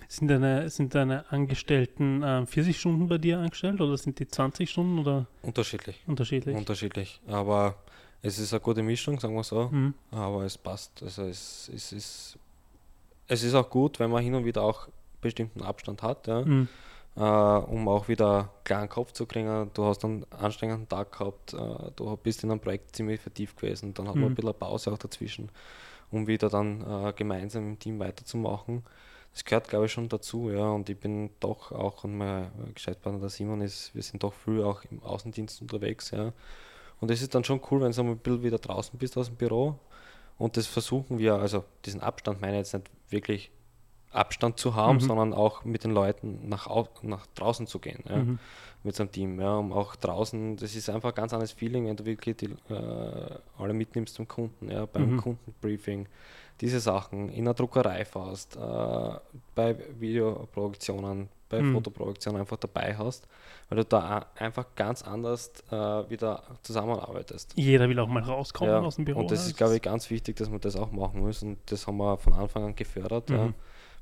Sind 0.08 0.30
deine, 0.30 0.70
sind 0.70 0.96
deine 0.96 1.30
Angestellten 1.32 2.24
äh, 2.24 2.46
40 2.46 2.80
Stunden 2.80 3.08
bei 3.10 3.18
dir 3.18 3.40
angestellt 3.40 3.82
oder 3.82 3.98
sind 3.98 4.18
die 4.20 4.28
20 4.28 4.70
Stunden 4.70 5.00
oder 5.00 5.28
Unterschiedlich. 5.42 6.02
unterschiedlich? 6.08 6.56
Unterschiedlich. 6.56 7.20
Aber 7.28 7.76
es 8.22 8.40
ist 8.40 8.54
eine 8.54 8.62
gute 8.62 8.82
Mischung, 8.82 9.20
sagen 9.20 9.36
wir 9.36 9.44
so. 9.44 9.70
Hm. 9.70 9.94
Aber 10.12 10.44
es 10.46 10.58
passt. 10.58 11.04
Also 11.04 11.24
es, 11.24 11.70
es, 11.76 11.92
ist, 11.92 12.38
es 13.28 13.44
ist 13.44 13.54
auch 13.54 13.70
gut, 13.70 14.00
wenn 14.00 14.10
man 14.10 14.24
hin 14.24 14.36
und 14.36 14.46
wieder 14.46 14.64
auch 14.64 14.88
bestimmten 15.22 15.62
Abstand 15.62 16.02
hat, 16.02 16.28
ja, 16.28 16.46
Hm. 16.46 16.68
Äh, 17.20 17.22
um 17.22 17.88
auch 17.90 18.08
wieder 18.08 18.50
klaren 18.64 18.90
Kopf 18.90 19.12
zu 19.12 19.26
kriegen. 19.26 19.70
Du 19.74 19.84
hast 19.84 20.04
einen 20.06 20.26
anstrengenden 20.32 20.88
Tag 20.88 21.12
gehabt, 21.12 21.54
äh, 21.54 21.92
du 21.96 22.18
bist 22.18 22.44
in 22.44 22.52
einem 22.52 22.62
Projekt 22.62 22.96
ziemlich 22.96 23.20
vertieft 23.20 23.58
gewesen, 23.58 23.94
dann 23.94 24.08
hat 24.08 24.16
man 24.16 24.24
Mhm. 24.26 24.32
ein 24.32 24.36
bisschen 24.36 24.54
Pause 24.56 24.92
auch 24.94 24.98
dazwischen, 24.98 25.52
um 26.12 26.28
wieder 26.28 26.50
dann 26.50 26.82
äh, 26.82 27.14
gemeinsam 27.14 27.68
im 27.68 27.80
Team 27.80 28.00
weiterzumachen. 28.00 28.84
Das 29.34 29.46
gehört, 29.46 29.68
glaube 29.68 29.86
ich, 29.86 29.92
schon 29.92 30.10
dazu, 30.10 30.50
ja. 30.50 30.70
Und 30.70 30.90
ich 30.90 30.98
bin 31.00 31.30
doch 31.40 31.72
auch, 31.72 32.04
und 32.04 32.18
mein 32.18 32.50
Geschäftspartner, 32.74 33.20
der 33.20 33.30
Simon, 33.30 33.62
ist, 33.62 33.94
wir 33.94 34.02
sind 34.02 34.24
doch 34.24 34.34
früh 34.34 34.64
auch 34.64 34.84
im 34.90 35.04
Außendienst 35.04 35.62
unterwegs, 35.62 36.12
ja. 36.12 36.34
Und 37.00 37.12
es 37.12 37.22
ist 37.22 37.36
dann 37.36 37.44
schon 37.44 37.62
cool, 37.70 37.82
wenn 37.82 37.92
du 37.92 38.02
ein 38.02 38.18
bisschen 38.18 38.44
wieder 38.44 38.58
draußen 38.58 38.98
bist 38.98 39.18
aus 39.18 39.28
dem 39.28 39.36
Büro. 39.36 39.78
Und 40.38 40.58
das 40.58 40.68
versuchen 40.68 41.18
wir, 41.20 41.36
also 41.36 41.64
diesen 41.86 42.02
Abstand 42.02 42.42
meine 42.42 42.54
ich 42.54 42.60
jetzt 42.60 42.74
nicht 42.74 42.90
wirklich 43.10 43.52
Abstand 44.12 44.58
zu 44.60 44.76
haben, 44.76 44.96
Mhm. 44.96 45.02
sondern 45.02 45.34
auch 45.34 45.64
mit 45.66 45.84
den 45.84 45.92
Leuten 45.92 46.50
nach, 46.50 46.68
nach 47.04 47.26
draußen 47.36 47.68
zu 47.68 47.80
gehen, 47.80 48.04
ja, 48.10 48.18
Mhm. 48.18 48.40
mit 48.84 48.96
so 48.96 49.04
einem 49.04 49.12
Team. 49.12 49.40
Ja, 49.40 49.58
um 49.58 49.72
auch 49.72 49.96
draußen, 49.96 50.58
das 50.58 50.76
ist 50.76 50.90
einfach 50.90 51.10
ein 51.10 51.16
ganz 51.16 51.34
anderes 51.34 51.52
Feeling, 51.52 51.86
wenn 51.86 51.96
du 51.96 52.06
wirklich 52.06 52.38
die, 52.38 52.48
äh, 52.74 53.38
alle 53.58 53.74
mitnimmst 53.74 54.16
zum 54.16 54.28
Kunden, 54.28 54.70
ja, 54.72 54.86
beim 54.86 55.14
Mhm. 55.14 55.18
Kundenbriefing, 55.22 56.08
diese 56.62 56.80
Sachen, 56.80 57.30
in 57.30 57.46
der 57.46 57.54
Druckerei 57.54 58.04
fast, 58.04 58.56
äh, 58.56 58.60
bei 59.56 59.76
Videoproduktionen, 60.00 61.30
bei 61.50 61.62
Mhm. 61.62 61.74
Fotoproduktionen 61.74 62.42
einfach 62.42 62.58
dabei 62.58 62.96
hast, 62.98 63.28
weil 63.70 63.78
du 63.78 63.86
da 63.86 64.26
einfach 64.38 64.66
ganz 64.76 65.02
anders 65.04 65.52
äh, 65.72 65.76
wieder 66.10 66.44
zusammenarbeitest. 66.64 67.54
Jeder 67.56 67.90
will 67.90 68.00
auch 68.00 68.08
mal 68.08 68.24
rauskommen 68.24 68.74
Ja, 68.74 68.80
aus 68.82 68.96
dem 68.98 69.06
Büro. 69.06 69.20
und 69.20 69.32
das 69.32 69.44
ja. 69.46 69.50
ist, 69.50 69.58
glaube 69.58 69.76
ich, 69.76 69.82
ganz 69.82 70.10
wichtig, 70.10 70.36
dass 70.36 70.50
man 70.50 70.60
das 70.60 70.76
auch 70.76 70.92
machen 70.92 71.22
muss. 71.22 71.42
Und 71.44 71.58
das 71.68 71.88
haben 71.88 71.98
wir 71.98 72.18
von 72.18 72.34
Anfang 72.34 72.64
an 72.66 72.76
gefördert. 72.76 73.30
Ja. 73.30 73.54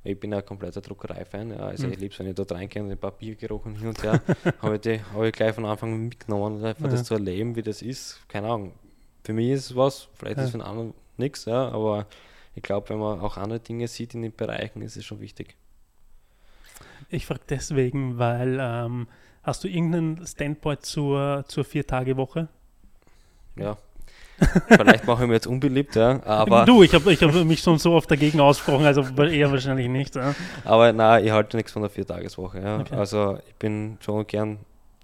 Ich 0.10 0.18
bin 0.20 0.32
ja 0.32 0.38
ein 0.38 0.46
kompletter 0.46 0.80
Druckerei-Fan. 0.82 1.50
Ja. 1.52 1.58
Also 1.58 1.86
Mhm. 1.88 1.94
ich 1.94 2.00
liebe 2.00 2.14
es, 2.14 2.20
wenn 2.20 2.28
ich 2.28 2.36
dort 2.36 2.52
reingehe 2.54 2.82
und 2.82 2.90
den 2.90 2.98
Papiergeruch 2.98 3.66
und 3.66 3.76
hin 3.76 3.88
und 3.90 4.02
her, 4.04 4.22
habe 4.62 4.76
ich, 4.76 4.82
die- 4.82 5.02
habe 5.14 5.28
ich 5.28 5.34
gleich 5.34 5.54
von 5.54 5.66
Anfang 5.66 5.94
an 5.94 6.08
mitgenommen, 6.08 6.64
einfach 6.64 6.86
Ja. 6.86 6.92
das 6.92 7.04
zu 7.04 7.14
erleben, 7.16 7.56
wie 7.56 7.62
das 7.62 7.82
ist. 7.82 8.22
Keine 8.30 8.48
Ahnung. 8.48 8.72
Für 9.24 9.34
mich 9.34 9.50
ist 9.50 9.66
es 9.72 9.76
was, 9.76 10.08
vielleicht 10.14 10.38
ist 10.38 10.46
es 10.46 10.54
Ja. 10.54 10.60
für 10.60 10.64
einen 10.64 10.70
anderen 10.72 10.94
nichts, 11.18 11.46
ja, 11.46 11.68
aber 11.70 12.06
ich 12.56 12.64
glaube, 12.64 12.88
wenn 12.90 13.00
man 13.00 13.20
auch 13.20 13.36
andere 13.38 13.60
Dinge 13.60 13.88
sieht 13.88 14.14
in 14.14 14.22
den 14.22 14.34
Bereichen, 14.34 14.82
ist 14.82 14.96
es 14.96 15.04
schon 15.04 15.20
wichtig. 15.20 15.56
Ich 17.10 17.26
frage 17.26 17.42
deswegen, 17.50 18.18
weil 18.18 18.58
ähm, 18.62 19.08
hast 19.44 19.64
du 19.64 19.68
irgendeinen 19.68 20.26
Standpoint 20.26 20.86
zur, 20.86 21.44
zur 21.48 21.64
Vier-Tage-Woche? 21.66 22.48
Ja. 23.56 23.78
Vielleicht 24.68 25.08
mache 25.08 25.24
ich 25.24 25.28
mir 25.28 25.34
jetzt 25.36 25.48
unbeliebt, 25.48 25.96
ja, 25.96 26.22
aber, 26.24 26.66
du, 26.66 26.84
ich 26.84 26.94
habe 26.94 27.12
ich 27.12 27.22
hab 27.22 27.34
mich 27.34 27.60
schon 27.60 27.80
so 27.80 27.94
oft 27.94 28.10
dagegen 28.10 28.40
ausgesprochen, 28.40 28.86
also 28.86 29.02
eher 29.24 29.52
wahrscheinlich 29.52 29.88
nicht. 29.88 30.16
Ja. 30.16 30.36
aber 30.64 30.94
nein, 30.94 31.26
ich 31.26 31.32
halte 31.32 31.58
nichts 31.58 31.72
von 31.72 31.82
der 31.82 31.90
Viertageswoche. 31.90 32.62
Ja. 32.62 32.80
Okay. 32.80 32.96
Also 32.96 33.40
ich 33.48 33.56
bin 33.56 33.98
schon 34.00 34.28
gern 34.28 34.60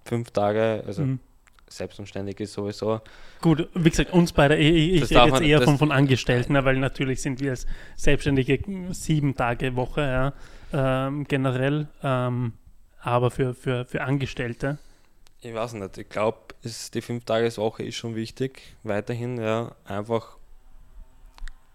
fünf 0.06 0.32
Tage, 0.32 0.84
also 0.86 1.02
Mhm. 1.04 1.20
selbstständig 1.68 2.40
ist 2.40 2.54
sowieso. 2.54 3.02
Gut, 3.42 3.68
wie 3.74 3.90
gesagt, 3.90 4.14
uns 4.14 4.32
beide, 4.32 4.56
ich, 4.56 5.02
ich 5.04 5.10
rede 5.10 5.30
jetzt 5.30 5.42
eher 5.42 5.62
von, 5.62 5.78
von 5.78 5.92
Angestellten, 5.92 6.56
ja, 6.56 6.64
weil 6.64 6.78
natürlich 6.78 7.22
sind 7.22 7.40
wir 7.40 7.52
als 7.52 7.66
Selbstständige 7.96 8.60
sieben 8.92 9.36
Tage 9.36 9.76
Woche 9.76 10.02
ja, 10.02 11.08
ähm, 11.08 11.26
generell, 11.28 11.88
ähm, 12.04 12.54
aber 13.02 13.32
für, 13.32 13.54
für, 13.54 13.86
für 13.86 14.02
Angestellte. 14.02 14.78
Ich 15.46 15.54
weiß 15.54 15.74
nicht, 15.74 15.98
ich 15.98 16.08
glaube, 16.08 16.38
die 16.64 17.02
Fünf-Tages-Woche 17.02 17.84
ist 17.84 17.96
schon 17.96 18.16
wichtig, 18.16 18.62
weiterhin, 18.84 19.38
ja, 19.42 19.76
einfach 19.84 20.38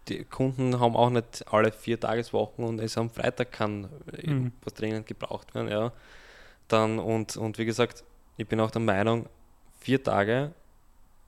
die 0.09 0.24
Kunden 0.24 0.81
haben 0.81 0.96
auch 0.96 1.11
nicht 1.11 1.44
alle 1.52 1.70
vier 1.70 2.00
Tageswochen 2.00 2.64
und 2.64 2.78
es 2.81 2.96
am 2.96 3.11
Freitag 3.11 3.52
kann 3.52 3.90
Mhm. 4.24 4.52
was 4.64 4.72
dringend 4.72 5.07
gebraucht 5.07 5.54
werden, 5.54 5.68
ja. 5.68 5.92
Dann 6.66 6.98
und, 6.98 7.37
und 7.37 7.59
wie 7.59 7.66
gesagt, 7.66 8.04
ich 8.38 8.48
bin 8.48 8.59
auch 8.61 8.70
der 8.70 8.81
Meinung, 8.81 9.28
vier 9.81 10.02
Tage 10.02 10.52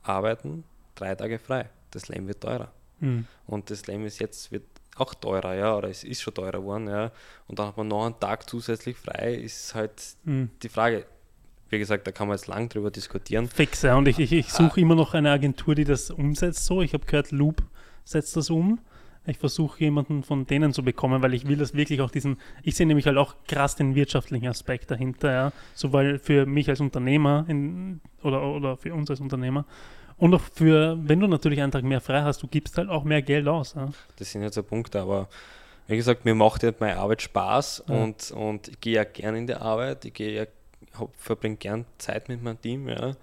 arbeiten, 0.02 0.64
drei 0.94 1.14
Tage 1.14 1.38
frei. 1.38 1.68
Das 1.90 2.08
Leben 2.08 2.26
wird 2.26 2.40
teurer. 2.40 2.72
Mhm. 3.00 3.26
Und 3.46 3.68
das 3.70 3.86
Leben 3.86 4.06
ist 4.06 4.18
jetzt 4.18 4.50
wird 4.50 4.64
auch 4.96 5.12
teurer, 5.12 5.54
ja, 5.54 5.76
oder 5.76 5.90
es 5.90 6.02
ist 6.04 6.22
schon 6.22 6.32
teurer 6.32 6.52
geworden, 6.60 6.88
ja. 6.88 7.12
Und 7.48 7.58
dann 7.58 7.66
hat 7.66 7.76
man 7.76 7.88
noch 7.88 8.06
einen 8.06 8.18
Tag 8.18 8.48
zusätzlich 8.48 8.96
frei, 8.96 9.34
ist 9.34 9.74
halt 9.74 9.92
Mhm. 10.24 10.50
die 10.62 10.68
Frage. 10.70 11.04
Wie 11.70 11.78
gesagt, 11.78 12.06
da 12.06 12.12
kann 12.12 12.28
man 12.28 12.36
jetzt 12.36 12.48
lang 12.48 12.68
drüber 12.68 12.90
diskutieren. 12.90 13.48
Fix, 13.48 13.82
ja. 13.82 13.96
Und 13.96 14.08
ich, 14.08 14.18
ich, 14.18 14.32
ich 14.32 14.52
suche 14.52 14.80
immer 14.80 14.94
noch 14.94 15.14
eine 15.14 15.30
Agentur, 15.30 15.74
die 15.74 15.84
das 15.84 16.10
umsetzt 16.10 16.66
so. 16.66 16.82
Ich 16.82 16.92
habe 16.94 17.06
gehört, 17.06 17.30
Loop 17.30 17.62
setzt 18.04 18.36
das 18.36 18.50
um. 18.50 18.80
Ich 19.26 19.38
versuche 19.38 19.78
jemanden 19.80 20.22
von 20.22 20.46
denen 20.46 20.72
zu 20.72 20.82
bekommen, 20.82 21.22
weil 21.22 21.34
ich 21.34 21.46
will 21.46 21.56
das 21.56 21.74
wirklich 21.74 22.00
auch 22.00 22.10
diesen, 22.10 22.38
ich 22.62 22.74
sehe 22.74 22.86
nämlich 22.86 23.06
halt 23.06 23.18
auch 23.18 23.36
krass 23.46 23.76
den 23.76 23.94
wirtschaftlichen 23.94 24.48
Aspekt 24.48 24.90
dahinter, 24.90 25.30
ja. 25.32 25.52
Sowohl 25.74 26.18
für 26.18 26.46
mich 26.46 26.68
als 26.68 26.80
Unternehmer 26.80 27.44
in, 27.46 28.00
oder, 28.22 28.42
oder 28.42 28.76
für 28.76 28.92
uns 28.94 29.10
als 29.10 29.20
Unternehmer 29.20 29.66
und 30.16 30.34
auch 30.34 30.40
für, 30.54 30.98
wenn 31.02 31.20
du 31.20 31.26
natürlich 31.26 31.60
einen 31.62 31.70
Tag 31.70 31.84
mehr 31.84 32.00
frei 32.00 32.22
hast, 32.22 32.42
du 32.42 32.46
gibst 32.46 32.76
halt 32.78 32.88
auch 32.88 33.04
mehr 33.04 33.22
Geld 33.22 33.46
aus. 33.46 33.74
Ja. 33.74 33.90
Das 34.16 34.32
sind 34.32 34.42
jetzt 34.42 34.54
so 34.54 34.62
Punkte, 34.62 35.00
aber 35.00 35.28
wie 35.86 35.96
gesagt, 35.96 36.24
mir 36.24 36.34
macht 36.34 36.62
ja 36.62 36.72
meine 36.78 36.96
Arbeit 36.96 37.22
Spaß 37.22 37.84
Ja. 37.88 37.94
und, 38.02 38.30
und 38.30 38.68
ich 38.68 38.80
gehe 38.80 38.94
ja 38.94 39.04
gern 39.04 39.34
in 39.34 39.46
die 39.46 39.54
Arbeit, 39.54 40.04
ich 40.04 40.14
gehe 40.14 40.32
ja, 40.32 40.46
hab- 40.98 41.14
verbringe 41.16 41.56
gern 41.56 41.86
Zeit 41.98 42.28
mit 42.28 42.42
meinem 42.42 42.60
Team, 42.60 42.88
ja. 42.88 43.14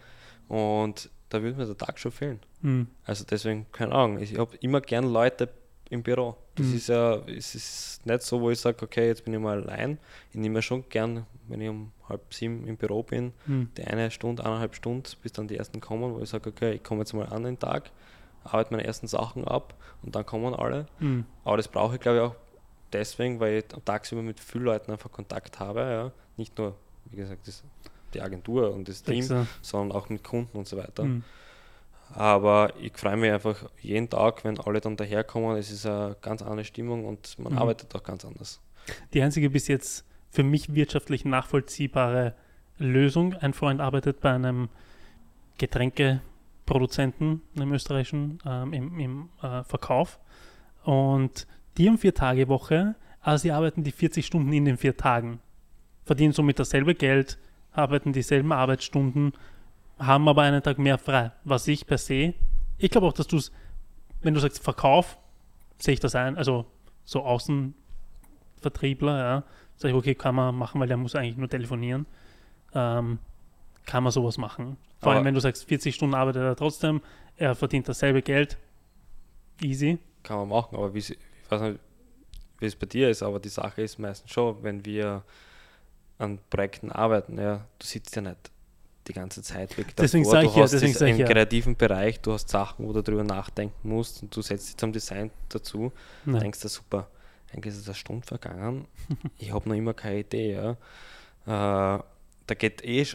Und 0.47 1.10
da 1.30 1.41
würde 1.41 1.58
mir 1.58 1.65
der 1.65 1.77
Tag 1.77 1.99
schon 1.99 2.12
fehlen. 2.12 2.39
Mhm. 2.62 2.88
Also 3.06 3.25
deswegen, 3.30 3.65
keine 3.71 3.93
Ahnung, 3.93 4.19
ich 4.19 4.38
habe 4.38 4.56
immer 4.62 4.82
gern 4.82 5.06
Leute 5.12 5.49
im 5.89 6.03
Büro. 6.03 6.38
Das 6.56 6.65
Mhm. 6.67 6.75
ist 6.75 6.88
ja, 6.89 7.15
es 7.27 7.56
ist 7.56 8.06
nicht 8.06 8.21
so, 8.21 8.41
wo 8.41 8.49
ich 8.49 8.60
sage, 8.60 8.84
okay, 8.84 9.08
jetzt 9.08 9.23
bin 9.23 9.34
ich 9.34 9.39
mal 9.39 9.62
allein. 9.62 9.97
Ich 10.32 10.38
nehme 10.38 10.62
schon 10.62 10.88
gern, 10.89 11.25
wenn 11.47 11.62
ich 11.62 11.69
um 11.69 11.91
halb 12.10 12.34
sieben 12.34 12.65
im 12.67 12.77
Büro 12.77 13.03
bin, 13.03 13.34
Mhm. 13.45 13.69
die 13.77 13.84
eine 13.84 14.10
Stunde, 14.12 14.45
eineinhalb 14.45 14.75
Stunden, 14.75 15.03
bis 15.21 15.32
dann 15.34 15.47
die 15.47 15.58
ersten 15.58 15.80
kommen, 15.82 16.13
wo 16.13 16.19
ich 16.19 16.30
sage, 16.30 16.49
okay, 16.49 16.73
ich 16.73 16.84
komme 16.84 17.01
jetzt 17.01 17.13
mal 17.13 17.27
an 17.27 17.43
den 17.43 17.60
Tag, 17.60 17.91
arbeite 18.43 18.71
meine 18.71 18.86
ersten 18.86 19.08
Sachen 19.08 19.45
ab 19.45 19.73
und 20.03 20.15
dann 20.15 20.25
kommen 20.25 20.53
alle. 20.53 20.88
Mhm. 20.99 21.25
Aber 21.43 21.58
das 21.58 21.67
brauche 21.67 21.95
ich, 21.95 22.01
glaube 22.01 22.17
ich, 22.17 22.23
auch 22.23 22.36
deswegen, 22.93 23.39
weil 23.39 23.58
ich 23.60 23.65
tagsüber 23.86 24.21
mit 24.21 24.39
vielen 24.39 24.63
Leuten 24.65 24.91
einfach 24.91 25.12
Kontakt 25.12 25.60
habe. 25.60 25.82
Ja? 25.82 26.12
Nicht 26.38 26.58
nur, 26.58 26.75
wie 27.12 27.17
gesagt, 27.17 27.48
das, 27.48 27.63
die 28.13 28.22
Agentur 28.22 28.74
und 28.74 28.88
das 28.88 29.04
Team, 29.04 29.26
ja. 29.26 29.46
sondern 29.62 29.98
auch 29.98 30.10
mit 30.10 30.24
Kunden 30.24 30.58
und 30.58 30.67
so 30.67 30.78
weiter. 30.78 31.04
Mhm. 31.04 31.24
Aber 32.13 32.74
ich 32.80 32.98
freue 32.98 33.17
mich 33.17 33.32
einfach 33.32 33.70
jeden 33.82 34.10
Tag, 34.10 34.46
wenn 34.46 34.60
alle 34.60 34.80
dann 34.80 34.96
daherkommen. 34.96 35.58
Es 35.58 35.72
ist 35.72 35.86
eine 35.86 36.15
ganz 36.22 36.41
andere 36.41 36.63
Stimmung 36.63 37.06
und 37.06 37.38
man 37.39 37.54
Mhm. 37.54 37.60
arbeitet 37.60 37.93
auch 37.96 38.04
ganz 38.04 38.24
anders. 38.24 38.62
Die 39.13 39.22
einzige 39.22 39.50
bis 39.50 39.67
jetzt 39.67 40.06
für 40.32 40.43
mich 40.43 40.74
wirtschaftlich 40.74 41.26
nachvollziehbare 41.26 42.34
Lösung. 42.78 43.34
Ein 43.34 43.54
Freund 43.54 43.82
arbeitet 43.82 44.22
bei 44.22 44.32
einem 44.32 44.70
Getränkeproduzenten, 45.58 47.41
einem 47.56 47.74
österreichischen, 47.74 48.39
ähm, 48.46 48.74
im, 48.74 49.00
im 49.00 49.30
äh, 49.41 49.63
Verkauf. 49.63 50.20
Und 50.84 51.48
die 51.78 51.88
haben 51.88 51.98
vier 51.98 52.13
Tage 52.13 52.48
Woche, 52.48 52.96
aber 53.22 53.38
sie 53.38 53.52
arbeiten 53.52 53.84
die 53.84 53.91
40 53.91 54.26
Stunden 54.26 54.54
in 54.54 54.65
den 54.65 54.78
vier 54.78 54.96
Tagen. 54.96 55.39
Verdienen 56.08 56.34
somit 56.34 56.58
dasselbe 56.60 56.96
Geld, 56.96 57.38
arbeiten 57.74 58.13
dieselben 58.13 58.52
Arbeitsstunden, 58.52 59.34
haben 60.00 60.28
aber 60.28 60.41
einen 60.43 60.63
Tag 60.63 60.80
mehr 60.80 60.98
frei. 60.98 61.32
Was 61.43 61.67
ich 61.67 61.86
per 61.86 61.98
se, 61.98 62.34
ich 62.78 62.89
glaube 62.89 63.08
auch, 63.08 63.13
dass 63.13 63.28
du 63.28 63.38
es, 63.38 63.52
wenn 64.22 64.34
du 64.34 64.39
sagst 64.39 64.63
Verkauf, 64.63 65.17
sehe 65.78 65.93
ich 65.93 66.00
das 66.00 66.15
ein, 66.15 66.38
also 66.38 66.65
so 67.06 67.24
Außenvertriebler, 67.24 69.17
ja, 69.20 69.43
sage 69.76 69.93
ich, 69.93 69.98
okay, 69.98 70.15
kann 70.15 70.36
man 70.36 70.56
machen, 70.56 70.80
weil 70.82 70.88
der 70.88 70.98
muss 70.98 71.15
eigentlich 71.15 71.38
nur 71.38 71.50
telefonieren. 71.50 72.06
Ähm, 72.74 73.20
kann 73.86 74.04
man 74.04 74.12
sowas 74.12 74.38
machen. 74.38 74.78
Vor 75.00 75.12
allem, 75.12 75.20
Aber- 75.20 75.26
wenn 75.28 75.34
du 75.36 75.39
sagst, 75.39 75.65
40 75.65 75.96
Stunden 75.96 76.15
arbeitet 76.15 76.41
er 76.41 76.56
trotzdem, 76.56 77.02
er 77.38 77.56
verdient 77.56 77.88
dasselbe 77.88 78.22
Geld. 78.22 78.58
Easy. 79.62 80.00
Kann 80.24 80.38
man 80.39 80.50
machen, 80.50 80.76
aber 80.76 80.93
wie 80.93 81.00
ich 81.00 81.17
weiß 81.50 81.62
nicht, 81.62 81.80
wie 82.60 82.65
es 82.65 82.76
bei 82.76 82.86
dir 82.88 83.10
ist, 83.10 83.24
aber 83.24 83.39
die 83.39 83.50
Sache 83.50 83.82
ist 83.84 83.98
meistens 84.00 84.32
schon, 84.32 84.62
wenn 84.63 84.84
wir 84.84 85.24
an 86.17 86.39
Projekten 86.49 86.91
arbeiten, 86.91 87.38
ja, 87.39 87.65
du 87.80 87.86
sitzt 87.86 88.15
ja 88.15 88.21
nicht 88.21 88.51
die 89.08 89.13
ganze 89.13 89.41
Zeit 89.41 89.77
weg. 89.77 89.95
Deswegen 89.95 90.23
davor. 90.23 90.41
sag 90.41 90.43
du 90.43 90.49
ich 90.49 90.56
ja, 90.56 90.63
hast 90.63 90.73
deswegen 90.73 90.93
das 90.93 90.99
sag 90.99 91.08
ich 91.08 91.13
im 91.13 91.19
ja. 91.21 91.27
kreativen 91.27 91.75
Bereich, 91.75 92.19
du 92.19 92.34
hast 92.34 92.49
Sachen, 92.49 92.86
wo 92.88 92.93
du 92.93 93.01
drüber 93.01 93.23
nachdenken 93.23 93.88
musst 93.88 94.21
und 94.21 94.36
du 94.36 94.41
setzt 94.41 94.67
dich 94.67 94.77
zum 94.77 94.91
Design 94.91 95.32
dazu 95.49 95.91
Nein. 96.25 96.41
denkst 96.41 96.60
du, 96.60 96.67
super, 96.67 97.08
eigentlich 97.53 97.73
ist 97.73 97.82
es 97.82 97.88
eine 97.88 97.95
Stunde 97.95 98.25
vergangen, 98.27 98.86
ich 99.38 99.51
habe 99.51 99.67
noch 99.69 99.75
immer 99.75 99.93
keine 99.93 100.19
Idee. 100.19 100.53
Ja. 100.53 100.71
Äh, 101.97 102.03
da 102.47 102.56
geht 102.56 102.84
eh 102.84 103.06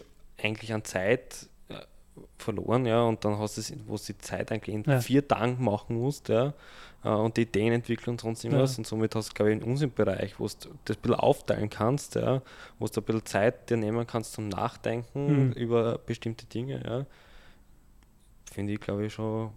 eigentlich 0.42 0.72
an 0.72 0.84
Zeit 0.84 1.48
äh, 1.68 1.74
verloren, 2.38 2.86
ja, 2.86 3.02
und 3.02 3.24
dann 3.24 3.38
hast 3.38 3.56
du 3.56 3.60
es, 3.60 3.72
wo 3.86 3.96
du 3.96 4.02
die 4.02 4.18
Zeit 4.18 4.50
eigentlich 4.52 4.74
in 4.74 4.84
Ja. 4.84 5.00
vier 5.00 5.26
Tagen 5.26 5.62
machen 5.62 5.96
musst, 5.96 6.28
ja, 6.28 6.54
äh, 7.04 7.08
und 7.08 7.36
die 7.36 7.42
Ideen 7.42 7.72
entwickeln 7.72 8.10
und 8.12 8.20
sonst 8.20 8.44
irgendwas, 8.44 8.72
Ja. 8.76 8.78
und 8.80 8.86
somit 8.86 9.14
hast 9.14 9.30
du, 9.30 9.34
glaube 9.34 9.52
ich, 9.52 9.58
in 9.60 9.64
unserem 9.64 9.92
Bereich, 9.92 10.38
wo 10.38 10.46
du 10.46 10.52
das 10.84 10.96
ein 10.96 11.00
bisschen 11.02 11.14
aufteilen 11.14 11.70
kannst, 11.70 12.14
ja, 12.14 12.42
wo 12.78 12.86
du 12.86 13.00
ein 13.00 13.04
bisschen 13.04 13.24
Zeit 13.26 13.70
dir 13.70 13.76
nehmen 13.76 14.06
kannst 14.06 14.32
zum 14.34 14.48
Nachdenken 14.48 15.46
Mhm. 15.48 15.52
über 15.52 15.98
bestimmte 15.98 16.46
Dinge, 16.46 16.82
ja, 16.84 17.06
finde 18.52 18.72
ich, 18.74 18.80
glaube 18.80 19.06
ich, 19.06 19.12
schon 19.14 19.50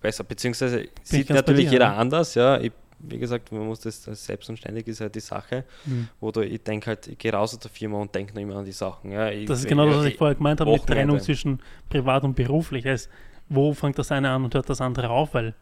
besser. 0.00 0.24
Beziehungsweise 0.24 0.88
sieht 1.02 1.28
ganz 1.28 1.28
bei 1.28 1.34
natürlich 1.34 1.66
dir, 1.66 1.72
jeder 1.72 1.96
anders, 1.96 2.34
ja. 2.34 2.58
Ich, 2.60 2.72
wie 3.00 3.18
gesagt, 3.18 3.52
man 3.52 3.64
muss 3.66 3.80
das 3.80 4.02
das 4.02 4.24
selbst 4.24 4.48
und 4.50 4.56
ständig 4.58 4.86
ist 4.88 5.00
halt 5.00 5.14
die 5.14 5.20
Sache, 5.20 5.64
Mhm. 5.86 6.08
wo 6.20 6.30
du, 6.30 6.40
ich 6.44 6.62
denke 6.62 6.88
halt, 6.88 7.06
ich 7.06 7.16
gehe 7.18 7.32
raus 7.32 7.54
aus 7.54 7.60
der 7.60 7.70
Firma 7.70 7.98
und 7.98 8.14
denke 8.14 8.34
noch 8.34 8.42
immer 8.42 8.56
an 8.56 8.64
die 8.64 8.72
Sachen. 8.72 9.12
Ja. 9.12 9.30
Ich, 9.30 9.46
Das 9.46 9.60
ist 9.60 9.68
genau 9.68 9.86
das, 9.86 9.96
was 9.98 10.04
ich 10.06 10.16
vorher 10.16 10.34
gemeint 10.34 10.60
habe 10.60 10.70
mit 10.72 10.80
Wochenende. 10.80 11.00
Trennung 11.06 11.20
zwischen 11.20 11.60
privat 11.88 12.24
und 12.24 12.34
beruflich. 12.34 12.84
Es, 12.86 13.08
wo 13.48 13.72
fängt 13.72 13.98
das 13.98 14.10
eine 14.12 14.30
an 14.30 14.44
und 14.44 14.54
hört 14.54 14.68
das 14.68 14.80
andere 14.80 15.10
auf? 15.10 15.32
Weil, 15.34 15.54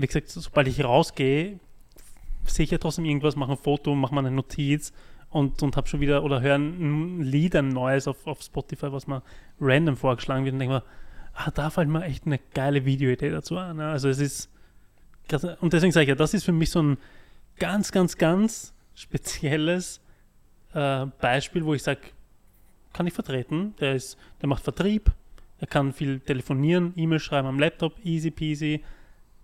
wie 0.00 0.06
gesagt, 0.06 0.28
sobald 0.28 0.68
ich 0.68 0.82
rausgehe, 0.82 1.58
sehe 2.44 2.64
ich 2.64 2.70
ja 2.70 2.78
trotzdem 2.78 3.04
irgendwas, 3.04 3.36
mache 3.36 3.52
ein 3.52 3.58
Foto, 3.58 3.94
mache 3.94 4.14
mal 4.14 4.24
eine 4.24 4.34
Notiz 4.34 4.92
und, 5.28 5.62
und 5.62 5.76
habe 5.76 5.88
schon 5.88 6.00
wieder 6.00 6.22
oder 6.24 6.40
höre 6.40 6.56
ein 6.56 7.20
Lied, 7.20 7.54
ein 7.54 7.68
neues 7.68 8.08
auf, 8.08 8.26
auf 8.26 8.42
Spotify, 8.42 8.92
was 8.92 9.06
mal 9.06 9.22
random 9.60 9.96
vorgeschlagen 9.96 10.44
wird 10.44 10.54
und 10.54 10.60
denke 10.60 10.76
mir, 10.76 10.84
ah, 11.34 11.50
da 11.50 11.70
fällt 11.70 11.88
mir 11.88 12.04
echt 12.04 12.26
eine 12.26 12.40
geile 12.54 12.84
Videoidee 12.84 13.30
dazu 13.30 13.56
an. 13.56 13.78
Ja. 13.78 13.92
Also 13.92 14.08
es 14.08 14.18
ist 14.18 14.50
und 15.60 15.72
deswegen 15.72 15.92
sage 15.92 16.04
ich 16.04 16.08
ja, 16.08 16.14
das 16.14 16.34
ist 16.34 16.44
für 16.44 16.52
mich 16.52 16.70
so 16.70 16.82
ein 16.82 16.98
ganz, 17.58 17.92
ganz, 17.92 18.18
ganz 18.18 18.74
spezielles 18.94 20.00
äh, 20.74 21.06
Beispiel, 21.20 21.64
wo 21.64 21.74
ich 21.74 21.82
sage, 21.82 22.00
kann 22.92 23.06
ich 23.06 23.14
vertreten. 23.14 23.74
Der, 23.80 23.94
ist, 23.94 24.18
der 24.40 24.48
macht 24.48 24.64
Vertrieb, 24.64 25.12
er 25.58 25.66
kann 25.66 25.92
viel 25.92 26.20
telefonieren, 26.20 26.92
E-Mail 26.96 27.20
schreiben 27.20 27.46
am 27.46 27.58
Laptop, 27.58 28.04
easy 28.04 28.30
peasy, 28.30 28.82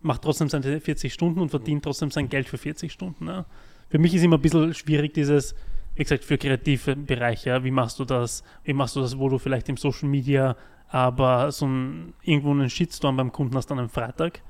macht 0.07 0.23
trotzdem 0.23 0.49
seine 0.49 0.81
40 0.81 1.13
Stunden 1.13 1.41
und 1.41 1.51
verdient 1.51 1.85
trotzdem 1.85 2.11
sein 2.11 2.29
Geld 2.29 2.49
für 2.49 2.59
40 2.59 2.93
Stunden. 2.93 3.27
Ja. 3.27 3.45
Für 3.89 3.99
mich 3.99 4.15
ist 4.15 4.23
immer 4.23 4.39
ein 4.39 4.43
bisschen 4.43 4.75
schwierig, 4.75 5.15
dieses, 5.15 5.55
wie 5.95 6.03
gesagt, 6.03 6.25
für 6.25 6.39
kreative 6.39 6.97
Bereiche, 6.97 7.51
ja, 7.51 7.65
wie 7.65 7.71
machst 7.71 7.99
du 7.99 8.05
das, 8.05 8.43
wie 8.65 8.73
machst 8.73 8.97
du 8.97 9.01
das, 9.01 9.19
wo 9.19 9.29
du 9.29 9.39
vielleicht 9.39 9.69
im 9.69 9.77
Social 9.77 10.09
Media 10.09 10.57
aber 10.89 11.51
so 11.51 11.67
ein, 11.67 12.15
irgendwo 12.23 12.53
einen 12.53 12.71
Shitstorm 12.71 13.17
beim 13.17 13.33
Kunden 13.33 13.57
hast 13.57 13.71
an 13.73 13.79
einem 13.79 13.89
Freitag, 13.89 14.41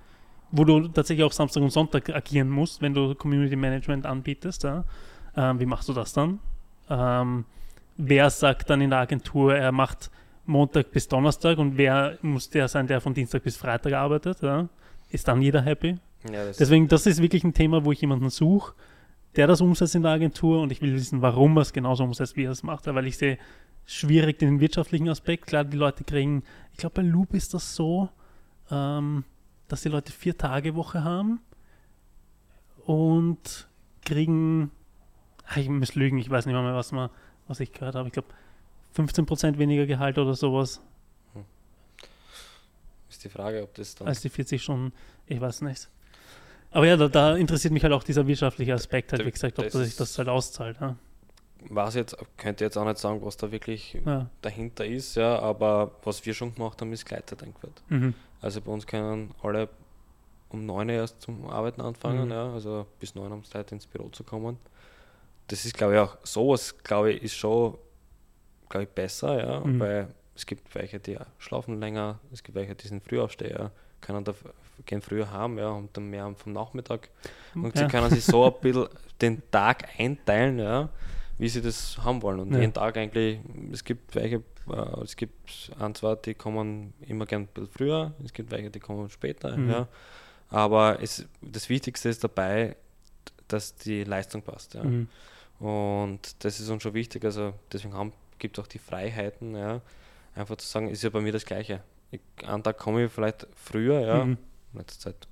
wo 0.50 0.64
du 0.64 0.88
tatsächlich 0.88 1.24
auch 1.24 1.32
Samstag 1.32 1.62
und 1.62 1.70
Sonntag 1.70 2.10
agieren 2.10 2.50
musst, 2.50 2.82
wenn 2.82 2.94
du 2.94 3.14
Community 3.14 3.56
Management 3.56 4.06
anbietest. 4.06 4.64
Ja. 4.64 4.84
Ähm, 5.36 5.58
wie 5.60 5.66
machst 5.66 5.88
du 5.88 5.92
das 5.92 6.12
dann? 6.12 6.38
Ähm, 6.88 7.44
wer 7.96 8.30
sagt 8.30 8.70
dann 8.70 8.80
in 8.80 8.90
der 8.90 9.00
Agentur, 9.00 9.56
er 9.56 9.72
macht 9.72 10.10
Montag 10.44 10.92
bis 10.92 11.08
Donnerstag 11.08 11.58
und 11.58 11.76
wer 11.76 12.18
muss 12.22 12.50
der 12.50 12.68
sein, 12.68 12.86
der 12.86 13.00
von 13.00 13.14
Dienstag 13.14 13.42
bis 13.42 13.56
Freitag 13.56 13.94
arbeitet? 13.94 14.42
Ja? 14.42 14.68
Ist 15.16 15.28
dann 15.28 15.40
jeder 15.40 15.62
happy? 15.62 15.96
Ja, 16.30 16.44
das, 16.44 16.58
Deswegen, 16.58 16.88
das 16.88 17.06
ist 17.06 17.22
wirklich 17.22 17.42
ein 17.42 17.54
Thema, 17.54 17.86
wo 17.86 17.90
ich 17.90 18.02
jemanden 18.02 18.28
suche, 18.28 18.74
der 19.34 19.46
das 19.46 19.62
umsetzt 19.62 19.94
in 19.94 20.02
der 20.02 20.12
Agentur 20.12 20.60
und 20.60 20.70
ich 20.70 20.82
will 20.82 20.92
wissen, 20.92 21.22
warum 21.22 21.56
er 21.56 21.62
es 21.62 21.72
genauso 21.72 22.04
umsetzt, 22.04 22.36
wie 22.36 22.44
er 22.44 22.50
es 22.50 22.62
macht. 22.62 22.86
Weil 22.86 23.06
ich 23.06 23.16
sehe 23.16 23.38
schwierig 23.86 24.38
den 24.38 24.60
wirtschaftlichen 24.60 25.08
Aspekt. 25.08 25.46
Klar, 25.46 25.64
die 25.64 25.78
Leute 25.78 26.04
kriegen, 26.04 26.42
ich 26.72 26.76
glaube, 26.76 26.96
bei 26.96 27.02
Loop 27.02 27.32
ist 27.32 27.54
das 27.54 27.74
so, 27.74 28.10
ähm, 28.70 29.24
dass 29.68 29.80
die 29.80 29.88
Leute 29.88 30.12
vier 30.12 30.36
Tage 30.36 30.74
Woche 30.74 31.02
haben 31.02 31.40
und 32.84 33.68
kriegen, 34.04 34.70
ah, 35.46 35.56
ich 35.56 35.70
muss 35.70 35.94
lügen, 35.94 36.18
ich 36.18 36.28
weiß 36.28 36.44
nicht 36.44 36.54
mehr, 36.54 36.74
was, 36.74 36.92
man, 36.92 37.08
was 37.48 37.60
ich 37.60 37.72
gehört 37.72 37.94
habe. 37.94 38.08
Ich 38.08 38.12
glaube, 38.12 38.28
15% 38.94 39.56
weniger 39.56 39.86
Gehalt 39.86 40.18
oder 40.18 40.34
sowas 40.34 40.82
ist 43.16 43.24
die 43.24 43.28
Frage, 43.28 43.62
ob 43.62 43.74
das 43.74 43.94
dann. 43.94 44.08
als 44.08 44.20
die 44.20 44.28
40 44.28 44.62
Stunden. 44.62 44.92
Ich 45.26 45.40
weiß 45.40 45.62
nicht. 45.62 45.88
Aber 46.70 46.86
ja, 46.86 46.96
da, 46.96 47.08
da 47.08 47.36
interessiert 47.36 47.72
mich 47.72 47.82
halt 47.82 47.92
auch 47.92 48.02
dieser 48.02 48.26
wirtschaftliche 48.26 48.74
Aspekt, 48.74 49.12
halt, 49.12 49.24
wie 49.24 49.30
gesagt, 49.30 49.58
ob 49.58 49.64
das 49.66 49.72
sich 49.72 49.96
das 49.96 50.16
halt 50.18 50.28
auszahlt. 50.28 50.76
Ja. 50.80 50.96
weiß 51.70 51.94
jetzt, 51.94 52.16
könnte 52.36 52.64
jetzt 52.64 52.76
auch 52.76 52.84
nicht 52.84 52.98
sagen, 52.98 53.20
was 53.24 53.36
da 53.36 53.50
wirklich 53.50 53.96
Ja. 54.04 54.28
dahinter 54.42 54.84
ist, 54.84 55.16
ja, 55.16 55.38
aber 55.38 55.92
was 56.04 56.24
wir 56.26 56.34
schon 56.34 56.54
gemacht 56.54 56.80
haben, 56.80 56.92
ist 56.92 57.06
Gleitzeit 57.06 57.42
eingeführt. 57.42 57.82
Mhm. 57.88 58.14
Also 58.42 58.60
bei 58.60 58.70
uns 58.70 58.86
können 58.86 59.34
alle 59.42 59.68
um 60.50 60.64
9 60.66 60.88
Uhr 60.90 60.94
erst 60.96 61.22
zum 61.22 61.46
Arbeiten 61.48 61.80
anfangen, 61.80 62.26
Mhm. 62.26 62.30
ja, 62.32 62.52
also 62.52 62.86
bis 63.00 63.14
9 63.14 63.32
Uhr 63.32 63.40
sie 63.42 63.50
Zeit 63.50 63.72
ins 63.72 63.86
Büro 63.86 64.08
zu 64.10 64.22
kommen. 64.22 64.58
Das 65.48 65.64
ist, 65.64 65.76
glaube 65.76 65.94
ich, 65.94 66.00
auch 66.00 66.16
sowas, 66.24 66.76
glaube 66.84 67.12
ich, 67.12 67.22
ist 67.22 67.34
schon, 67.36 67.78
glaube 68.68 68.84
ich, 68.84 68.90
besser, 68.90 69.38
ja, 69.38 69.60
Mhm. 69.60 69.80
weil 69.80 70.08
es 70.36 70.46
gibt 70.46 70.72
welche, 70.74 71.00
die 71.00 71.16
schlafen 71.38 71.80
länger, 71.80 72.20
es 72.32 72.42
gibt 72.42 72.54
welche, 72.56 72.74
die 72.74 72.86
sind 72.88 73.02
Frühaufsteher, 73.02 73.72
können 74.00 74.22
da, 74.24 74.34
gehen 74.84 75.00
früher 75.00 75.30
heim, 75.32 75.58
ja, 75.58 75.70
und 75.70 75.96
dann 75.96 76.08
mehr 76.08 76.32
vom 76.36 76.52
Nachmittag. 76.52 77.08
Und 77.54 77.74
Ja. 77.76 77.82
sie 77.84 77.88
können 77.90 78.10
sich 78.10 78.24
so 78.24 78.44
ein 78.46 78.52
bisschen 78.60 78.88
den 79.20 79.42
Tag 79.50 79.88
einteilen, 79.98 80.58
ja, 80.58 80.88
wie 81.38 81.48
sie 81.48 81.62
das 81.62 81.98
haben 81.98 82.22
wollen. 82.22 82.40
Und 82.40 82.52
Ja. 82.52 82.60
jeden 82.60 82.72
Tag 82.74 82.96
eigentlich, 82.96 83.40
es 83.72 83.82
gibt 83.82 84.14
welche, 84.14 84.36
äh, 84.70 85.00
es 85.02 85.16
gibt 85.16 85.70
ein, 85.78 85.94
zwei, 85.94 86.14
die 86.16 86.34
kommen 86.34 86.92
immer 87.00 87.26
gern 87.26 87.42
ein 87.42 87.46
bisschen 87.48 87.68
früher, 87.70 88.12
es 88.24 88.32
gibt 88.32 88.50
welche, 88.50 88.70
die 88.70 88.80
kommen 88.80 89.08
später, 89.10 89.56
Mhm. 89.56 89.70
ja. 89.70 89.88
Aber 90.50 91.02
es, 91.02 91.26
das 91.40 91.68
Wichtigste 91.68 92.08
ist 92.08 92.22
dabei, 92.22 92.76
dass 93.48 93.74
die 93.74 94.04
Leistung 94.04 94.42
passt, 94.42 94.74
ja. 94.74 94.84
Mhm. 94.84 95.08
Und 95.58 96.44
das 96.44 96.60
ist 96.60 96.68
uns 96.68 96.82
schon 96.82 96.92
wichtig, 96.94 97.24
also 97.24 97.54
deswegen 97.72 98.12
gibt 98.38 98.58
es 98.58 98.62
auch 98.62 98.68
die 98.68 98.78
Freiheiten, 98.78 99.56
ja, 99.56 99.80
einfach 100.36 100.56
zu 100.56 100.66
sagen, 100.66 100.88
ist 100.88 101.02
ja 101.02 101.10
bei 101.10 101.20
mir 101.20 101.32
das 101.32 101.44
Gleiche. 101.44 101.82
Ich, 102.10 102.20
einen 102.46 102.62
Tag 102.62 102.78
komme 102.78 103.04
ich 103.04 103.12
vielleicht 103.12 103.46
früher, 103.54 104.00
ja, 104.00 104.24
Mhm. 104.24 104.38
letzte 104.74 104.98
Zeit 105.00 105.28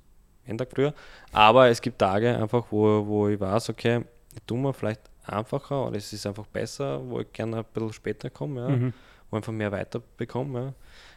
jeden 0.46 0.58
Tag 0.58 0.70
früher. 0.70 0.92
Aber 1.32 1.68
es 1.68 1.80
gibt 1.80 1.98
Tage 1.98 2.36
einfach, 2.36 2.66
wo, 2.70 3.06
wo 3.06 3.28
ich 3.28 3.38
weiß, 3.40 3.70
okay, 3.70 4.04
ich 4.34 4.42
tue 4.46 4.58
mir 4.58 4.72
vielleicht 4.74 5.00
einfacher 5.26 5.86
oder 5.86 5.96
es 5.96 6.12
ist 6.12 6.26
einfach 6.26 6.46
besser, 6.46 7.00
wo 7.08 7.20
ich 7.20 7.32
gerne 7.32 7.58
ein 7.58 7.64
bisschen 7.72 7.92
später 7.92 8.28
komme, 8.30 8.60
ja, 8.60 8.68
Mhm. 8.68 8.92
wo 9.30 9.36
ich 9.36 9.38
einfach 9.38 9.52
mehr 9.52 9.72
weiterbekomme. 9.72 10.60
Ja. 10.60 10.74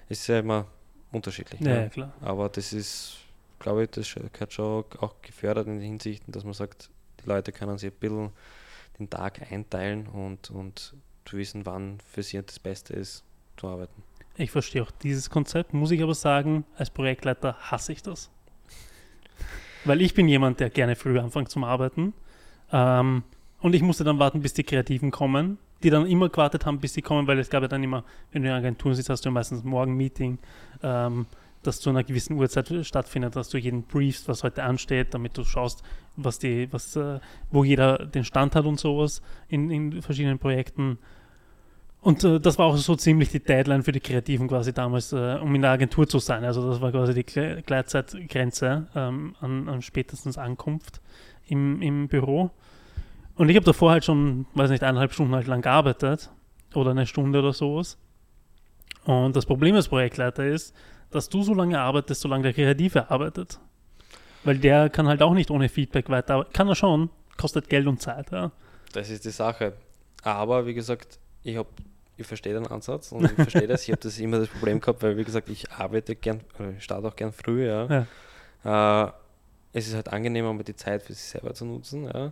Es 0.09 0.19
ist 0.21 0.27
ja 0.27 0.39
immer 0.39 0.65
unterschiedlich. 1.11 1.59
Ja, 1.61 1.81
ja, 1.81 1.89
klar. 1.89 2.13
Aber 2.21 2.47
das 2.49 2.71
ist, 2.73 3.17
glaube 3.59 3.83
ich, 3.83 3.89
das 3.89 4.13
gehört 4.13 4.53
schon 4.53 4.85
auch 4.99 5.15
gefördert 5.21 5.67
in 5.67 5.73
den 5.79 5.81
Hinsichten, 5.81 6.31
dass 6.31 6.43
man 6.43 6.53
sagt, 6.53 6.89
die 7.23 7.27
Leute 7.27 7.51
können 7.51 7.77
sich 7.77 7.91
ein 7.91 7.97
bisschen 7.99 8.29
den 8.99 9.09
Tag 9.09 9.41
einteilen 9.51 10.07
und, 10.07 10.49
und 10.51 10.93
wissen, 11.31 11.65
wann 11.65 11.97
für 12.09 12.23
sie 12.23 12.41
das 12.41 12.57
Beste 12.59 12.93
ist, 12.93 13.23
zu 13.57 13.67
arbeiten. 13.67 14.03
Ich 14.35 14.51
verstehe 14.51 14.83
auch 14.83 14.91
dieses 14.91 15.29
Konzept, 15.29 15.73
muss 15.73 15.91
ich 15.91 16.01
aber 16.03 16.13
sagen, 16.13 16.63
als 16.77 16.89
Projektleiter 16.89 17.55
hasse 17.59 17.91
ich 17.91 18.03
das. 18.03 18.29
Weil 19.83 20.01
ich 20.01 20.13
bin 20.13 20.27
jemand, 20.27 20.59
der 20.59 20.69
gerne 20.69 20.95
früh 20.95 21.17
anfängt 21.17 21.49
zum 21.49 21.63
Arbeiten. 21.63 22.13
Ähm, 22.71 23.23
und 23.59 23.73
ich 23.73 23.81
musste 23.81 24.03
dann 24.03 24.19
warten, 24.19 24.41
bis 24.41 24.53
die 24.53 24.63
Kreativen 24.63 25.09
kommen, 25.09 25.57
die 25.83 25.89
dann 25.89 26.05
immer 26.05 26.29
gewartet 26.29 26.65
haben, 26.65 26.79
bis 26.79 26.93
sie 26.93 27.01
kommen, 27.01 27.27
weil 27.27 27.39
es 27.39 27.49
gab 27.49 27.61
ja 27.63 27.67
dann 27.67 27.83
immer, 27.83 28.03
wenn 28.31 28.43
du 28.43 28.49
in 28.49 28.55
Agenturen 28.55 28.93
sitzt, 28.93 29.09
hast 29.09 29.25
du 29.25 29.29
ja 29.29 29.33
meistens 29.33 29.63
morgen 29.63 29.95
Meeting, 29.95 30.37
ähm, 30.83 31.25
das 31.63 31.79
zu 31.79 31.89
einer 31.89 32.03
gewissen 32.03 32.37
Uhrzeit 32.37 32.71
stattfindet, 32.85 33.35
dass 33.35 33.49
du 33.49 33.57
jeden 33.57 33.83
briefst, 33.83 34.27
was 34.27 34.43
heute 34.43 34.63
ansteht, 34.63 35.13
damit 35.13 35.37
du 35.37 35.43
schaust, 35.43 35.83
was 36.15 36.39
die, 36.39 36.71
was, 36.71 36.95
äh, 36.95 37.19
wo 37.51 37.63
jeder 37.63 38.05
den 38.05 38.23
Stand 38.23 38.55
hat 38.55 38.65
und 38.65 38.79
sowas 38.79 39.21
in, 39.47 39.71
in 39.71 40.01
verschiedenen 40.01 40.39
Projekten. 40.39 40.99
Und 42.01 42.23
äh, 42.23 42.39
das 42.39 42.57
war 42.57 42.67
auch 42.67 42.77
so 42.77 42.95
ziemlich 42.95 43.29
die 43.29 43.43
Deadline 43.43 43.83
für 43.83 43.91
die 43.91 43.99
Kreativen 43.99 44.47
quasi 44.47 44.71
damals, 44.73 45.11
äh, 45.11 45.37
um 45.41 45.53
in 45.55 45.61
der 45.61 45.71
Agentur 45.71 46.07
zu 46.07 46.19
sein. 46.19 46.45
Also 46.45 46.69
das 46.69 46.79
war 46.79 46.91
quasi 46.91 47.13
die 47.13 47.23
Gle- 47.23 47.61
Gleitzeitgrenze 47.63 48.87
ähm, 48.95 49.35
an, 49.41 49.67
an 49.67 49.81
spätestens 49.81 50.37
Ankunft 50.37 51.01
im, 51.47 51.81
im 51.81 52.07
Büro. 52.07 52.51
Und 53.35 53.49
ich 53.49 53.55
habe 53.55 53.65
davor 53.65 53.91
halt 53.91 54.05
schon, 54.05 54.45
weiß 54.53 54.69
nicht, 54.69 54.83
eineinhalb 54.83 55.13
Stunden 55.13 55.35
halt 55.35 55.47
lang 55.47 55.61
gearbeitet 55.61 56.29
oder 56.73 56.91
eine 56.91 57.05
Stunde 57.05 57.39
oder 57.39 57.53
sowas. 57.53 57.97
Und 59.05 59.35
das 59.35 59.45
Problem 59.45 59.75
als 59.75 59.87
Projektleiter 59.87 60.45
ist, 60.45 60.75
dass 61.11 61.29
du 61.29 61.41
so 61.41 61.53
lange 61.53 61.79
arbeitest, 61.79 62.21
solange 62.21 62.43
der 62.43 62.53
Kreative 62.53 63.09
arbeitet. 63.09 63.59
Weil 64.43 64.57
der 64.57 64.89
kann 64.89 65.07
halt 65.07 65.21
auch 65.21 65.33
nicht 65.33 65.51
ohne 65.51 65.67
Feedback 65.69 66.09
weiter, 66.09 66.45
kann 66.53 66.67
er 66.67 66.75
schon, 66.75 67.09
kostet 67.37 67.69
Geld 67.69 67.87
und 67.87 68.01
Zeit. 68.01 68.31
Ja. 68.31 68.51
Das 68.93 69.09
ist 69.09 69.25
die 69.25 69.31
Sache. 69.31 69.73
Aber 70.23 70.65
wie 70.65 70.73
gesagt, 70.73 71.19
ich 71.47 71.57
habe 71.57 71.69
ich 72.19 72.25
verstehe 72.25 72.53
den 72.53 72.65
Ansatz 72.67 73.11
und 73.11 73.25
ich 73.25 73.31
verstehe 73.31 73.67
das. 73.67 73.83
Ich 73.83 73.91
habe 73.91 74.01
das 74.01 74.17
immer 74.17 74.39
das 74.39 74.47
Problem 74.49 74.79
gehabt, 74.81 75.03
weil 75.03 75.15
wie 75.17 75.23
gesagt, 75.23 75.49
ich 75.49 75.71
arbeite 75.71 76.15
gern, 76.15 76.41
ich 76.75 76.83
starte 76.83 77.07
auch 77.07 77.15
gern 77.15 77.31
früh, 77.31 77.67
ja. 77.67 78.07
Äh, 78.65 79.11
es 79.73 79.87
ist 79.87 79.93
halt 79.93 80.11
angenehmer, 80.11 80.51
mal 80.53 80.63
die 80.63 80.75
Zeit 80.75 81.03
für 81.03 81.13
sich 81.13 81.23
selber 81.25 81.53
zu 81.53 81.65
nutzen, 81.65 82.05
ja. 82.05 82.31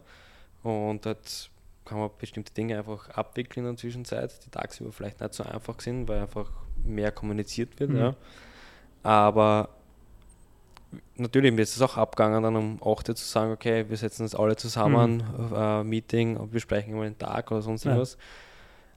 Und 0.63 1.06
dort 1.06 1.51
kann 1.86 1.99
man 1.99 2.10
bestimmte 2.17 2.51
Dinge 2.51 2.80
einfach 2.80 3.10
abwickeln 3.12 3.63
in 3.67 3.73
der 3.73 3.78
Zwischenzeit, 3.80 4.43
die 4.43 4.49
tagsüber 4.49 4.91
vielleicht 4.91 5.21
nicht 5.21 5.36
so 5.36 5.43
einfach 5.43 5.80
sind, 5.80 6.08
weil 6.08 6.21
einfach 6.21 6.49
mehr 6.84 7.12
kommuniziert 7.12 7.80
wird, 7.80 7.91
Mhm. 7.91 7.97
ja. 7.97 8.15
Aber 9.04 9.69
natürlich 11.15 11.51
mir 11.54 11.62
ist 11.62 11.75
es 11.75 11.82
auch 11.84 11.95
abgegangen, 11.97 12.41
dann 12.41 12.56
um 12.56 12.80
8 12.84 13.10
Uhr 13.10 13.15
zu 13.15 13.23
sagen, 13.25 13.51
okay, 13.51 13.86
wir 13.88 13.97
setzen 13.97 14.23
uns 14.23 14.34
alle 14.34 14.56
zusammen, 14.56 15.23
äh, 15.56 15.84
Meeting 15.84 16.38
und 16.38 16.51
besprechen 16.51 16.95
mal 16.95 17.04
den 17.04 17.17
Tag 17.19 17.51
oder 17.51 17.62
sonst 17.62 17.84
Ja. 17.84 17.91
irgendwas. 17.91 18.17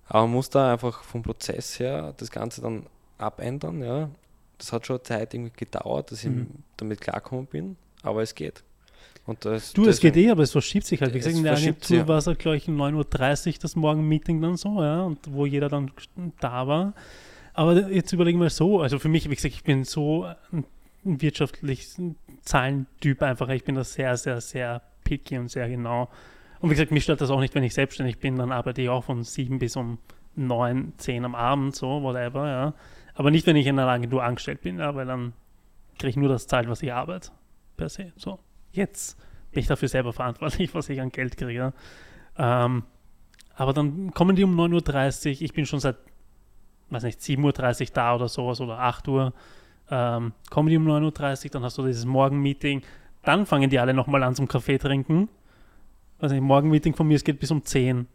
Aber 0.08 0.22
man 0.22 0.32
muss 0.32 0.50
da 0.50 0.72
einfach 0.72 1.02
vom 1.02 1.22
Prozess 1.22 1.78
her 1.78 2.14
das 2.16 2.30
Ganze 2.30 2.60
dann 2.60 2.86
abändern, 3.18 3.82
ja. 3.82 4.10
Das 4.58 4.72
hat 4.72 4.86
schon 4.86 5.02
Zeit 5.04 5.34
irgendwie 5.34 5.52
gedauert, 5.56 6.10
dass 6.10 6.24
ich 6.24 6.30
Mhm. 6.30 6.48
damit 6.76 7.00
klargekommen 7.00 7.46
bin, 7.46 7.76
aber 8.02 8.22
es 8.22 8.34
geht. 8.34 8.64
Und 9.26 9.44
das, 9.44 9.72
Du, 9.74 9.86
es 9.86 10.00
geht 10.00 10.16
eh, 10.16 10.30
aber 10.30 10.42
es 10.42 10.52
verschiebt 10.52 10.86
sich 10.86 11.02
halt. 11.02 11.12
Wie 11.12 11.18
Es 11.18 11.26
gesagt, 11.26 11.36
in 11.38 11.44
der 11.44 11.52
Agentur 11.56 11.96
ja. 11.98 12.08
war 12.08 12.18
es 12.18 12.26
halt, 12.26 12.38
glaube 12.38 12.56
ich, 12.56 12.66
um 12.68 12.80
9.30 12.80 13.48
Uhr 13.54 13.58
das 13.60 13.76
Morgen-Meeting 13.76 14.40
dann 14.40 14.56
so, 14.56 14.82
ja, 14.82 15.02
und 15.02 15.18
wo 15.30 15.44
jeder 15.44 15.68
dann 15.68 15.90
da 16.40 16.66
war. 16.66 16.94
Aber 17.52 17.90
jetzt 17.90 18.12
überlegen 18.12 18.40
wir 18.40 18.50
so, 18.50 18.80
also 18.80 18.98
für 18.98 19.08
mich, 19.08 19.28
wie 19.28 19.34
gesagt, 19.34 19.54
ich 19.54 19.64
bin 19.64 19.84
so 19.84 20.24
ein 20.52 20.64
ein 21.04 21.22
wirtschaftlich 21.22 21.88
Zahlentyp 22.42 23.22
einfach. 23.22 23.48
Ich 23.50 23.64
bin 23.64 23.76
da 23.76 23.84
sehr, 23.84 24.16
sehr, 24.16 24.40
sehr 24.40 24.82
picky 25.04 25.38
und 25.38 25.48
sehr 25.50 25.68
genau. 25.68 26.08
Und 26.60 26.70
wie 26.70 26.74
gesagt, 26.74 26.90
mich 26.90 27.04
stört 27.04 27.20
das 27.20 27.30
auch 27.30 27.40
nicht, 27.40 27.54
wenn 27.54 27.62
ich 27.62 27.74
selbstständig 27.74 28.18
bin, 28.18 28.36
dann 28.36 28.52
arbeite 28.52 28.82
ich 28.82 28.88
auch 28.88 29.04
von 29.04 29.22
7 29.22 29.58
bis 29.58 29.76
um 29.76 29.98
9, 30.36 30.94
10 30.96 31.24
am 31.24 31.34
Abend, 31.34 31.74
so, 31.74 32.02
whatever, 32.02 32.48
ja. 32.48 32.74
Aber 33.14 33.30
nicht, 33.30 33.46
wenn 33.46 33.56
ich 33.56 33.66
in 33.66 33.78
einer 33.78 33.90
Agentur 33.90 34.22
angestellt 34.22 34.60
bin, 34.62 34.78
ja, 34.78 34.94
weil 34.94 35.06
dann 35.06 35.32
kriege 35.98 36.10
ich 36.10 36.16
nur 36.16 36.28
das 36.28 36.46
Zahlt, 36.46 36.68
was 36.68 36.82
ich 36.82 36.92
arbeite, 36.92 37.30
per 37.76 37.88
se. 37.88 38.12
So, 38.16 38.38
jetzt 38.72 39.18
bin 39.50 39.60
ich 39.60 39.66
dafür 39.66 39.88
selber 39.88 40.12
verantwortlich, 40.12 40.74
was 40.74 40.88
ich 40.88 41.00
an 41.00 41.10
Geld 41.10 41.36
kriege. 41.36 41.72
Ähm, 42.36 42.84
aber 43.56 43.72
dann 43.72 44.12
kommen 44.12 44.36
die 44.36 44.44
um 44.44 44.58
9.30 44.58 45.26
Uhr, 45.26 45.42
ich 45.42 45.52
bin 45.52 45.66
schon 45.66 45.80
seit, 45.80 45.96
weiß 46.90 47.02
nicht, 47.02 47.20
7.30 47.20 47.80
Uhr 47.80 47.86
da 47.92 48.14
oder 48.14 48.28
sowas 48.28 48.60
oder 48.60 48.78
8 48.78 49.08
Uhr. 49.08 49.32
Ähm, 49.90 50.32
kommen 50.50 50.68
die 50.68 50.76
um 50.76 50.86
9.30 50.86 51.46
Uhr, 51.46 51.50
dann 51.50 51.64
hast 51.64 51.76
du 51.78 51.84
dieses 51.84 52.04
Morgenmeeting, 52.04 52.82
dann 53.24 53.46
fangen 53.46 53.68
die 53.68 53.80
alle 53.80 53.94
nochmal 53.94 54.22
an 54.22 54.36
zum 54.36 54.46
Kaffee 54.46 54.78
trinken. 54.78 55.28
Also 56.18 56.34
ein 56.34 56.42
Morgenmeeting 56.42 56.94
von 56.94 57.06
mir, 57.06 57.14
es 57.14 57.24
geht 57.24 57.40
bis 57.40 57.50
um 57.50 57.64
10. 57.64 58.06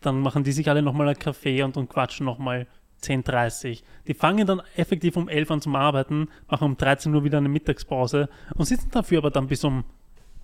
Dann 0.00 0.20
machen 0.20 0.44
die 0.44 0.52
sich 0.52 0.68
alle 0.68 0.82
nochmal 0.82 1.08
einen 1.08 1.18
Kaffee 1.18 1.62
und, 1.62 1.76
und 1.76 1.88
quatschen 1.88 2.26
nochmal 2.26 2.66
10.30 3.02 3.82
Die 4.06 4.14
fangen 4.14 4.46
dann 4.46 4.62
effektiv 4.76 5.16
um 5.16 5.28
11 5.28 5.50
an 5.50 5.60
zum 5.60 5.76
Arbeiten, 5.76 6.28
machen 6.48 6.64
um 6.64 6.76
13 6.76 7.14
Uhr 7.14 7.24
wieder 7.24 7.38
eine 7.38 7.48
Mittagspause 7.48 8.28
und 8.54 8.64
sitzen 8.64 8.90
dafür 8.90 9.18
aber 9.18 9.30
dann 9.30 9.46
bis 9.46 9.64
um, 9.64 9.84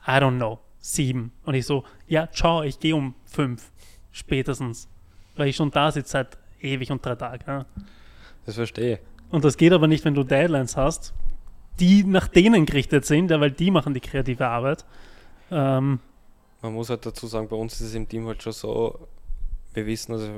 I 0.06 0.12
don't 0.12 0.36
know, 0.36 0.60
7. 0.78 1.32
Und 1.44 1.54
ich 1.54 1.66
so, 1.66 1.84
ja, 2.06 2.30
ciao, 2.30 2.62
ich 2.62 2.78
gehe 2.78 2.94
um 2.94 3.14
5. 3.24 3.70
Spätestens. 4.10 4.88
Weil 5.36 5.48
ich 5.48 5.56
schon 5.56 5.70
da 5.70 5.90
sitze 5.90 6.10
seit 6.10 6.38
ewig 6.60 6.90
und 6.90 7.04
drei 7.04 7.14
Tagen. 7.14 7.44
Ja. 7.46 7.66
Das 8.44 8.56
verstehe. 8.56 8.98
Und 9.30 9.44
das 9.44 9.56
geht 9.56 9.72
aber 9.72 9.86
nicht, 9.86 10.04
wenn 10.04 10.14
du 10.14 10.24
Deadlines 10.24 10.76
hast, 10.76 11.14
die 11.80 12.04
nach 12.04 12.28
denen 12.28 12.66
gerichtet 12.66 13.06
sind, 13.06 13.30
ja, 13.30 13.40
weil 13.40 13.50
die 13.50 13.70
machen 13.70 13.94
die 13.94 14.00
kreative 14.00 14.46
Arbeit. 14.46 14.84
Ähm, 15.50 16.00
Man 16.62 16.72
muss 16.74 16.90
halt 16.90 17.04
dazu 17.04 17.26
sagen, 17.26 17.48
bei 17.48 17.56
uns 17.56 17.74
ist 17.74 17.88
es 17.88 17.94
im 17.94 18.08
Team 18.08 18.26
halt 18.26 18.42
schon 18.42 18.52
so, 18.52 19.08
wir 19.74 19.84
wissen, 19.86 20.12
also 20.12 20.28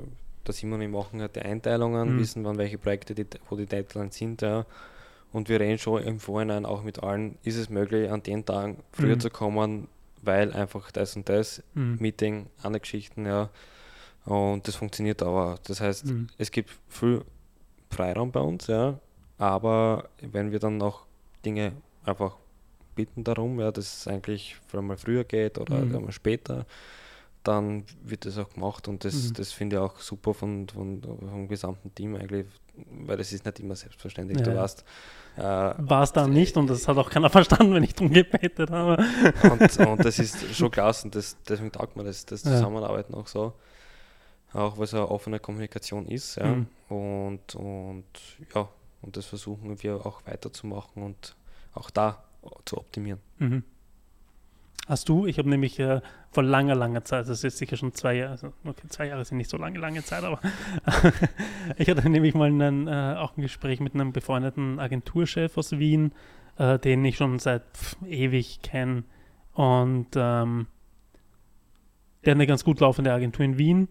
der 0.47 0.55
Simon 0.55 0.81
und 0.81 0.83
ich 0.87 0.91
machen 0.91 1.21
halt 1.21 1.37
die 1.37 1.41
Einteilungen, 1.43 2.15
Mhm. 2.15 2.19
wissen, 2.19 2.45
wann 2.45 2.59
welche 2.59 2.79
Projekte, 2.79 3.15
die, 3.15 3.27
wo 3.49 3.57
die 3.57 3.67
Deadlines 3.67 4.17
sind, 4.17 4.43
ja. 4.43 4.67
Und 5.33 5.49
wir 5.49 5.59
reden 5.61 5.79
schon 5.79 6.03
im 6.03 6.21
Vorhinein 6.21 6.65
auch 6.65 6.83
mit 6.83 7.03
allen, 7.03 7.39
ist 7.43 7.57
es 7.57 7.69
möglich, 7.69 8.11
an 8.11 8.23
den 8.23 8.45
Tagen 8.45 8.83
früher 8.93 9.17
Mhm. 9.17 9.21
zu 9.21 9.31
kommen, 9.31 9.89
weil 10.23 10.53
einfach 10.53 10.91
das 10.93 11.17
und 11.17 11.29
das, 11.29 11.63
Mhm. 11.75 11.97
Meeting, 12.01 12.47
andere 12.63 12.81
Geschichten, 12.81 13.27
ja. 13.27 13.51
Und 14.25 14.67
das 14.69 14.77
funktioniert 14.77 15.23
aber. 15.23 15.59
Das 15.67 15.81
heißt, 15.81 16.07
Mhm. 16.07 16.29
es 16.39 16.51
gibt 16.51 16.71
viel 16.89 17.23
Freiraum 17.91 18.31
bei 18.33 18.41
uns, 18.41 18.67
ja. 18.69 18.99
Aber 19.39 20.09
wenn 20.23 20.53
wir 20.53 20.59
dann 20.61 20.77
noch 20.79 21.05
Dinge 21.45 21.73
einfach 22.05 22.37
bitten 22.95 23.25
darum, 23.25 23.61
ja, 23.61 23.71
dass 23.73 23.99
es 24.01 24.09
eigentlich 24.09 24.57
vielleicht 24.67 24.87
mal 24.87 24.97
früher 24.97 25.25
geht 25.25 25.59
oder 25.59 25.77
Mhm. 25.79 25.97
einmal 25.97 26.13
später, 26.13 26.67
dann 27.43 27.85
wird 28.03 28.25
das 28.25 28.39
auch 28.39 28.49
gemacht 28.51 28.89
und 28.89 29.05
das, 29.05 29.15
Mhm. 29.15 29.33
das 29.35 29.53
finde 29.53 29.77
ich 29.77 29.83
auch 29.83 30.01
super 30.01 30.33
von, 30.33 30.67
von, 30.69 31.03
vom 31.03 31.47
gesamten 31.49 31.95
Team 31.95 32.17
eigentlich, 32.17 32.47
weil 33.07 33.17
das 33.19 33.33
ist 33.33 33.45
nicht 33.45 33.61
immer 33.61 33.77
selbstverständlich. 33.77 34.39
Ja, 34.39 34.45
Du 34.45 34.51
ja. 34.55 34.63
weißt, 34.63 34.85
äh, 35.37 35.43
War 35.43 36.03
es 36.03 36.13
da 36.13 36.27
nicht 36.27 36.57
und 36.57 36.69
das 36.69 36.89
hat 36.89 36.97
auch 36.97 37.11
keiner 37.11 37.29
verstanden, 37.39 37.75
wenn 37.75 37.83
ich 37.83 37.95
drum 37.95 38.11
gebetet 38.11 38.71
habe. 38.71 38.97
und, 39.43 39.79
und 39.79 40.05
das 40.05 40.19
ist 40.19 40.55
schon 40.57 40.71
klasse 40.71 41.07
und 41.07 41.15
das, 41.15 41.37
deswegen 41.47 41.71
taugt 41.73 41.97
mir 41.97 42.05
das, 42.05 42.25
das 42.25 42.45
Ja. 42.45 42.53
Zusammenarbeiten 42.53 43.15
auch 43.15 43.27
so. 43.27 43.53
Auch 44.55 44.79
weil 44.79 44.85
es 44.85 44.95
eine 44.95 45.09
offene 45.11 45.39
Kommunikation 45.41 46.07
ist. 46.07 46.37
Ja. 46.37 46.47
Mhm. 46.55 46.67
Und, 46.89 47.55
und 47.57 48.05
ja, 48.55 48.69
und 49.03 49.17
das 49.17 49.27
versuchen 49.27 49.83
wir 49.83 50.07
auch 50.07 50.23
weiterzumachen 50.27 51.03
und 51.03 51.37
auch 51.75 51.91
da 51.91 52.23
zu 52.65 52.79
optimieren. 52.79 53.21
Mhm. 53.39 53.65
Hast 54.87 55.09
du, 55.09 55.27
ich 55.27 55.39
habe 55.39 55.49
nämlich 55.49 55.79
äh, 55.79 56.03
vor 56.31 56.43
langer, 56.43 56.75
langer 56.75 57.05
Zeit, 57.05 57.27
das 57.29 57.43
ist 57.43 57.57
sicher 57.57 57.77
schon 57.77 57.95
zwei 57.95 58.17
Jahre, 58.17 58.33
also 58.33 58.53
okay, 58.65 58.87
zwei 58.89 59.07
Jahre 59.07 59.25
sind 59.25 59.39
nicht 59.39 59.49
so 59.49 59.57
lange, 59.57 59.79
lange 59.79 60.05
Zeit, 60.05 60.25
aber 60.25 60.41
ich 61.79 61.89
hatte 61.89 62.09
nämlich 62.11 62.35
mal 62.35 62.49
einen, 62.49 62.87
äh, 62.87 63.17
auch 63.19 63.35
ein 63.37 63.41
Gespräch 63.41 63.81
mit 63.81 63.95
einem 63.95 64.13
befreundeten 64.13 64.79
Agenturchef 64.79 65.57
aus 65.57 65.79
Wien, 65.79 66.13
äh, 66.59 66.79
den 66.79 67.03
ich 67.05 67.17
schon 67.17 67.39
seit 67.39 67.63
pff, 67.75 67.97
ewig 68.07 68.61
kenne 68.61 69.05
und 69.55 70.09
ähm, 70.17 70.67
der 72.25 72.33
hat 72.33 72.37
eine 72.37 72.47
ganz 72.47 72.63
gut 72.65 72.81
laufende 72.81 73.13
Agentur 73.13 73.45
in 73.45 73.57
Wien 73.57 73.89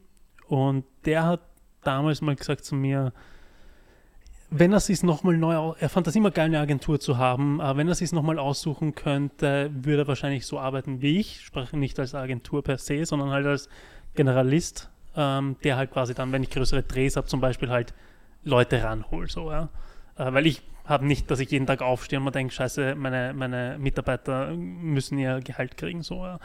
und 0.48 0.86
der 1.06 1.26
hat 1.26 1.42
damals 1.84 2.22
mal 2.22 2.36
gesagt 2.36 2.66
zu 2.66 2.76
mir, 2.76 3.14
wenn 4.56 4.72
er 4.72 4.80
sich 4.80 5.02
nochmal 5.02 5.36
neu, 5.36 5.74
er 5.80 5.90
fand 5.90 6.06
das 6.06 6.16
immer 6.16 6.30
geil, 6.30 6.46
eine 6.46 6.60
Agentur 6.60 7.00
zu 7.00 7.18
haben, 7.18 7.60
aber 7.60 7.80
wenn 7.80 7.88
er 7.88 7.96
sich 7.96 8.12
nochmal 8.12 8.38
aussuchen 8.38 8.94
könnte, 8.94 9.72
würde 9.74 10.04
er 10.04 10.08
wahrscheinlich 10.08 10.46
so 10.46 10.60
arbeiten 10.60 11.02
wie 11.02 11.20
ich, 11.20 11.42
spreche 11.42 11.76
nicht 11.76 12.00
als 12.00 12.14
Agentur 12.14 12.64
per 12.64 12.78
se, 12.78 13.04
sondern 13.06 13.32
halt 13.32 13.48
als 13.48 13.68
Generalist, 14.14 14.90
ähm, 15.16 15.56
der 15.64 15.78
halt 15.78 15.92
quasi 15.92 16.14
dann, 16.14 16.32
wenn 16.32 16.44
ich 16.44 16.52
größere 16.52 16.84
Drehs 16.84 17.16
habe, 17.16 17.26
zum 17.26 17.42
Beispiel 17.42 17.70
halt 17.70 17.96
Leute 18.44 18.84
ranhol, 18.84 19.28
so, 19.28 19.52
ja. 19.52 19.70
Äh, 20.18 20.32
weil 20.34 20.46
ich 20.46 20.62
habe 20.86 21.08
nicht, 21.08 21.32
dass 21.32 21.40
ich 21.40 21.50
jeden 21.50 21.66
Tag 21.66 21.82
aufstehe 21.82 22.20
und 22.20 22.26
mir 22.26 22.32
denke, 22.32 22.54
scheiße, 22.54 22.94
meine, 22.94 23.34
meine 23.34 23.78
Mitarbeiter 23.80 24.52
müssen 24.54 25.18
ihr 25.18 25.40
Gehalt 25.40 25.78
kriegen, 25.78 26.04
so, 26.04 26.26
ja. 26.26 26.40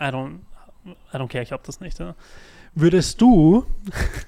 I 0.00 0.04
don't, 0.04 0.38
I 0.86 1.16
don't 1.16 1.28
care, 1.28 1.42
ich 1.42 1.50
habe 1.50 1.62
das 1.66 1.80
nicht, 1.80 1.98
ja. 1.98 2.14
Würdest 2.74 3.20
du, 3.20 3.66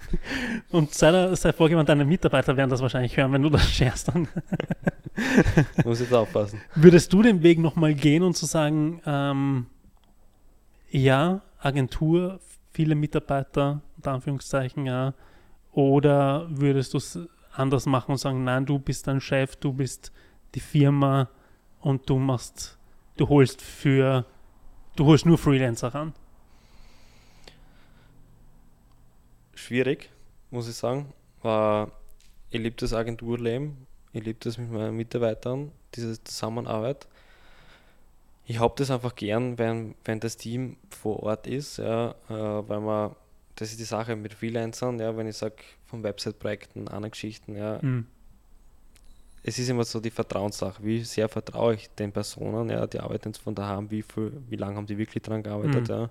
und 0.71 0.93
sei, 0.93 1.35
sei 1.35 1.53
vorgewandt, 1.53 1.89
deine 1.89 2.05
Mitarbeiter 2.05 2.57
werden 2.57 2.69
das 2.69 2.83
wahrscheinlich 2.83 3.17
hören, 3.17 3.33
wenn 3.33 3.43
du 3.43 3.49
das 3.49 3.71
scherst, 3.71 4.09
dann 4.09 4.29
muss 5.85 6.01
jetzt 6.01 6.13
aufpassen. 6.13 6.61
Würdest 6.75 7.13
du 7.13 7.23
den 7.23 7.43
Weg 7.43 7.59
nochmal 7.59 7.95
gehen 7.95 8.23
und 8.23 8.37
zu 8.37 8.45
sagen, 8.45 9.01
ähm, 9.07 9.67
ja, 10.91 11.41
Agentur, 11.59 12.39
viele 12.73 12.95
Mitarbeiter, 12.95 13.81
unter 13.97 14.13
Anführungszeichen, 14.13 14.85
ja, 14.85 15.15
oder 15.73 16.47
würdest 16.51 16.93
du 16.93 16.99
es 16.99 17.19
anders 17.53 17.87
machen 17.87 18.13
und 18.13 18.19
sagen, 18.19 18.45
nein, 18.45 18.67
du 18.67 18.79
bist 18.79 19.07
dein 19.07 19.21
Chef, 19.21 19.57
du 19.57 19.73
bist 19.73 20.13
die 20.55 20.61
Firma 20.61 21.29
und 21.81 22.09
du 22.11 22.19
machst, 22.19 22.79
du 23.17 23.29
holst 23.29 23.63
für, 23.63 24.27
du 24.97 25.07
holst 25.07 25.25
nur 25.25 25.39
Freelancer 25.39 25.95
ran? 25.95 26.13
Schwierig, 29.65 30.11
muss 30.51 30.69
ich 30.69 30.77
sagen. 30.77 31.13
Äh, 31.43 31.85
ich 32.51 32.61
liebe 32.61 32.77
das 32.77 32.93
Agenturleben, 32.93 33.87
ich 34.13 34.23
liebe 34.23 34.39
das 34.41 34.59
mit 34.59 34.71
meinen 34.71 34.97
Mitarbeitern, 34.97 35.73
diese 35.95 36.23
Zusammenarbeit. 36.23 37.09
Ich 38.47 38.59
habe 38.59 38.75
das 38.77 38.91
einfach 38.91 39.15
gern, 39.17 39.59
wenn, 39.59 39.95
wenn 40.05 40.21
das 40.21 40.37
Team 40.37 40.77
vor 40.91 41.23
Ort 41.23 41.47
ist, 41.47 41.79
ja, 41.79 42.11
äh, 42.29 42.35
weil 42.69 42.81
man, 42.81 43.17
das 43.57 43.71
ist 43.71 43.81
die 43.81 43.85
Sache 43.85 44.15
mit 44.17 44.35
Freelancern, 44.35 45.01
ja, 45.01 45.17
wenn 45.17 45.27
ich 45.27 45.37
sage, 45.37 45.57
von 45.87 46.03
Website-Projekten, 46.03 46.89
anderen 46.89 47.13
Geschichten, 47.13 47.57
ja, 47.57 47.79
mhm. 47.81 48.07
es 49.43 49.59
ist 49.59 49.71
immer 49.71 49.85
so 49.85 49.99
die 49.99 50.11
Vertrauenssache, 50.11 50.85
wie 50.85 51.03
sehr 51.03 51.29
vertraue 51.29 51.75
ich 51.75 51.89
den 51.91 52.13
Personen, 52.13 52.69
ja, 52.69 52.87
die 52.87 53.01
arbeiten 53.01 53.31
jetzt 53.31 53.39
von 53.39 53.55
daheim, 53.55 53.91
wie, 53.91 54.03
viel, 54.03 54.33
wie 54.49 54.57
lange 54.57 54.77
haben 54.77 54.87
die 54.87 54.99
wirklich 54.99 55.23
daran 55.23 55.43
gearbeitet, 55.43 55.89
mhm. 55.89 55.95
ja 55.95 56.11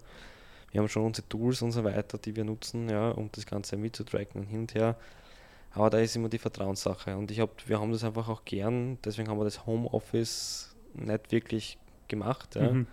wir 0.74 0.82
haben 0.82 0.90
schon 0.90 1.06
unsere 1.06 1.30
Tools 1.30 1.62
und 1.62 1.72
so 1.72 1.84
weiter, 1.84 2.18
die 2.18 2.36
wir 2.36 2.44
nutzen, 2.44 2.90
ja, 2.90 3.12
um 3.12 3.30
das 3.32 3.46
Ganze 3.46 3.78
mitzutracken 3.78 4.42
und 4.42 4.48
hin 4.48 4.62
und 4.62 4.74
her. 4.74 4.98
Aber 5.72 5.92
da 5.92 6.00
ist 6.00 6.16
immer 6.16 6.30
die 6.30 6.40
Vertrauenssache. 6.40 7.16
Und 7.16 7.30
ich 7.30 7.40
hab, 7.40 7.70
wir 7.70 7.80
haben 7.80 7.92
das 7.92 8.04
einfach 8.04 8.28
auch 8.28 8.44
gern, 8.44 8.98
deswegen 9.06 9.30
haben 9.30 9.38
wir 9.38 9.44
das 9.44 9.68
Homeoffice 9.68 10.76
nicht 10.96 11.32
wirklich 11.32 11.78
gemacht, 12.08 12.56
ja, 12.56 12.72
mhm. 12.72 12.88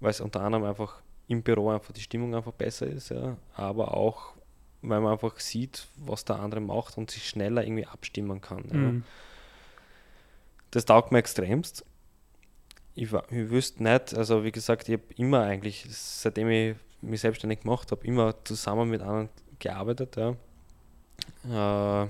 weil 0.00 0.10
es 0.10 0.20
unter 0.20 0.40
anderem 0.40 0.64
einfach 0.64 1.00
im 1.28 1.42
Büro 1.42 1.70
einfach 1.70 1.92
die 1.92 2.00
Stimmung 2.00 2.34
einfach 2.34 2.52
besser 2.52 2.86
ist, 2.88 3.10
ja, 3.10 3.36
aber 3.54 3.96
auch, 3.96 4.34
weil 4.82 5.00
man 5.00 5.12
einfach 5.12 5.38
sieht, 5.38 5.86
was 5.96 6.24
der 6.24 6.40
andere 6.40 6.60
macht 6.60 6.98
und 6.98 7.10
sich 7.10 7.28
schneller 7.28 7.64
irgendwie 7.64 7.86
abstimmen 7.86 8.40
kann. 8.40 8.64
Mhm. 8.68 8.96
Ja. 8.96 9.02
Das 10.72 10.84
taugt 10.86 11.12
mir 11.12 11.18
extremst 11.18 11.84
ich, 12.94 13.12
ich 13.12 13.50
wüsste 13.50 13.82
nicht, 13.82 14.14
also 14.14 14.44
wie 14.44 14.52
gesagt, 14.52 14.88
ich 14.88 14.94
habe 14.94 15.14
immer 15.16 15.42
eigentlich, 15.42 15.86
seitdem 15.90 16.48
ich 16.48 16.76
mich 17.00 17.20
selbstständig 17.20 17.60
gemacht 17.60 17.90
habe, 17.90 18.06
immer 18.06 18.34
zusammen 18.44 18.88
mit 18.88 19.02
anderen 19.02 19.28
gearbeitet. 19.58 20.16
Ja. 20.16 22.04
Äh, 22.04 22.08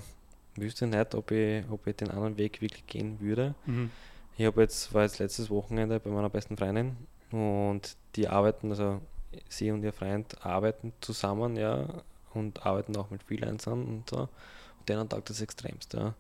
wüsste 0.57 0.87
nicht, 0.87 1.15
ob 1.15 1.31
ich, 1.31 1.65
ob 1.71 1.87
ich 1.87 1.97
den 1.97 2.11
anderen 2.11 2.37
Weg 2.37 2.61
wirklich 2.61 2.87
gehen 2.87 3.21
würde. 3.21 3.55
Mhm. 3.67 3.91
Ich 4.37 4.47
habe 4.47 4.63
jetzt, 4.63 4.93
war 4.93 5.03
jetzt 5.03 5.19
letztes 5.19 5.51
Wochenende 5.51 6.01
bei 6.01 6.11
meiner 6.11 6.29
besten 6.29 6.57
Freundin 6.57 6.97
und 7.31 7.97
die 8.17 8.29
arbeiten, 8.29 8.71
also 8.71 9.01
sie 9.49 9.71
und 9.71 9.83
ihr 9.83 9.93
Freund 9.93 10.45
arbeiten 10.45 10.93
zusammen, 11.01 11.57
ja, 11.57 11.87
und 12.35 12.67
arbeiten 12.67 12.97
auch 12.97 13.11
mit 13.11 13.23
Freelancern 13.23 13.85
und 13.85 14.11
so. 14.11 14.17
Und 14.19 14.89
denen 14.89 15.09
taugt 15.09 15.31
das 15.31 15.41
extremst, 15.41 15.95
ja. 15.95 16.15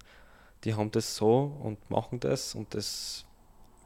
Die 0.64 0.74
haben 0.74 0.90
das 0.90 1.16
so 1.16 1.56
und 1.62 1.90
machen 1.90 2.20
das 2.20 2.54
und 2.54 2.74
das 2.74 3.26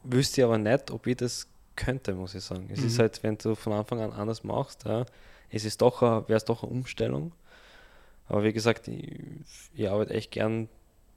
wüsste 0.02 0.40
ich 0.40 0.44
aber 0.44 0.58
nicht, 0.58 0.90
ob 0.90 1.06
ich 1.06 1.16
das 1.16 1.48
könnte, 1.76 2.14
muss 2.14 2.34
ich 2.34 2.42
sagen. 2.42 2.68
Es 2.70 2.80
mhm. 2.80 2.86
ist 2.86 2.98
halt, 2.98 3.22
wenn 3.22 3.38
du 3.38 3.54
von 3.54 3.72
Anfang 3.72 4.00
an 4.00 4.12
anders 4.12 4.44
machst, 4.44 4.84
ja, 4.84 5.06
es 5.50 5.64
ist 5.64 5.80
doch, 5.80 6.02
wäre 6.02 6.36
es 6.36 6.44
doch 6.44 6.62
eine 6.62 6.72
Umstellung. 6.72 7.32
Aber 8.28 8.42
wie 8.44 8.52
gesagt, 8.52 8.88
ich, 8.88 9.20
ich, 9.74 9.88
arbeite 9.88 10.12
echt 10.12 10.32
gern 10.32 10.68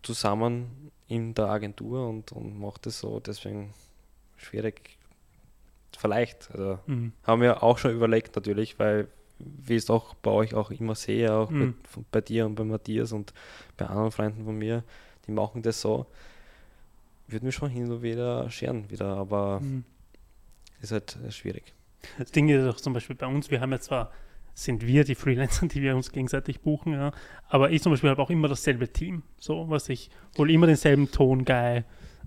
zusammen 0.01 0.91
in 1.07 1.33
der 1.33 1.47
Agentur 1.47 2.07
und, 2.07 2.31
und 2.31 2.59
mache 2.59 2.79
das 2.83 2.99
so, 2.99 3.19
deswegen 3.19 3.73
schwierig. 4.37 4.97
Vielleicht. 5.97 6.49
Also 6.51 6.79
mhm. 6.85 7.11
haben 7.23 7.41
wir 7.41 7.63
auch 7.63 7.77
schon 7.77 7.91
überlegt 7.91 8.35
natürlich, 8.35 8.79
weil 8.79 9.07
wie 9.39 9.75
ich 9.75 9.83
es 9.83 9.89
auch 9.89 10.13
bei 10.15 10.31
euch 10.31 10.53
auch 10.53 10.71
immer 10.71 10.95
sehe, 10.95 11.33
auch 11.33 11.49
mhm. 11.49 11.75
bei, 11.95 12.01
bei, 12.11 12.21
dir 12.21 12.45
und 12.45 12.55
bei 12.55 12.63
Matthias 12.63 13.11
und 13.11 13.33
bei 13.75 13.87
anderen 13.87 14.11
Freunden 14.11 14.45
von 14.45 14.57
mir, 14.57 14.83
die 15.27 15.31
machen 15.31 15.61
das 15.61 15.81
so 15.81 16.05
würde 17.31 17.45
mich 17.45 17.55
schon 17.55 17.69
hin 17.69 17.91
und 17.91 18.01
wieder 18.01 18.49
scheren 18.49 18.89
wieder, 18.89 19.17
aber 19.17 19.59
mhm. 19.59 19.83
ist 20.81 20.91
halt 20.91 21.17
äh, 21.25 21.31
schwierig. 21.31 21.73
Das 22.17 22.31
Ding 22.31 22.49
ist 22.49 22.65
auch 22.65 22.77
zum 22.77 22.93
Beispiel 22.93 23.15
bei 23.15 23.27
uns, 23.27 23.51
wir 23.51 23.61
haben 23.61 23.71
ja 23.71 23.79
zwar, 23.79 24.11
sind 24.53 24.85
wir 24.85 25.03
die 25.03 25.15
Freelancer, 25.15 25.67
die 25.67 25.81
wir 25.81 25.95
uns 25.95 26.11
gegenseitig 26.11 26.61
buchen, 26.61 26.93
ja, 26.93 27.11
aber 27.47 27.71
ich 27.71 27.81
zum 27.81 27.91
Beispiel 27.91 28.09
habe 28.09 28.21
auch 28.21 28.29
immer 28.29 28.47
dasselbe 28.47 28.91
Team. 28.91 29.23
So, 29.37 29.69
was 29.69 29.89
ich 29.89 30.09
hole 30.37 30.51
immer 30.51 30.67
denselben 30.67 31.11
Ton-Guy, 31.11 31.83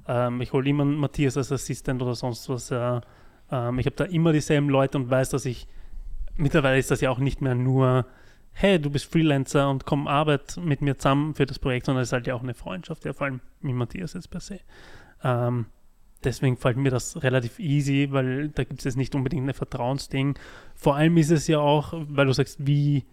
ähm, 0.06 0.40
ich 0.40 0.52
hole 0.52 0.68
immer 0.68 0.84
Matthias 0.84 1.36
als 1.36 1.52
Assistent 1.52 2.02
oder 2.02 2.14
sonst 2.14 2.48
was. 2.48 2.70
Ja. 2.70 3.00
Ähm, 3.50 3.78
ich 3.78 3.86
habe 3.86 3.96
da 3.96 4.04
immer 4.04 4.32
dieselben 4.32 4.68
Leute 4.68 4.98
und 4.98 5.10
weiß, 5.10 5.30
dass 5.30 5.44
ich, 5.44 5.66
mittlerweile 6.36 6.78
ist 6.78 6.90
das 6.90 7.00
ja 7.00 7.10
auch 7.10 7.18
nicht 7.18 7.40
mehr 7.40 7.54
nur 7.54 8.06
hey, 8.54 8.78
du 8.80 8.88
bist 8.88 9.10
Freelancer 9.10 9.68
und 9.68 9.84
komm, 9.84 10.06
arbeit 10.06 10.56
mit 10.56 10.80
mir 10.80 10.96
zusammen 10.96 11.34
für 11.34 11.44
das 11.44 11.58
Projekt, 11.58 11.86
sondern 11.86 12.02
es 12.02 12.08
ist 12.08 12.12
halt 12.12 12.26
ja 12.26 12.34
auch 12.34 12.42
eine 12.42 12.54
Freundschaft, 12.54 13.04
ja, 13.04 13.12
vor 13.12 13.26
allem 13.26 13.40
mit 13.60 13.74
Matthias 13.74 14.14
jetzt 14.14 14.30
per 14.30 14.40
se. 14.40 14.60
Ähm, 15.24 15.66
deswegen 16.22 16.56
fällt 16.56 16.76
mir 16.76 16.90
das 16.90 17.22
relativ 17.22 17.58
easy, 17.58 18.08
weil 18.12 18.48
da 18.50 18.62
gibt 18.62 18.80
es 18.80 18.84
jetzt 18.84 18.96
nicht 18.96 19.14
unbedingt 19.14 19.46
ein 19.48 19.54
Vertrauensding. 19.54 20.38
Vor 20.76 20.94
allem 20.94 21.16
ist 21.16 21.30
es 21.30 21.48
ja 21.48 21.58
auch, 21.58 21.92
weil 21.92 22.26
du 22.26 22.32
sagst, 22.32 22.64
wie, 22.64 23.04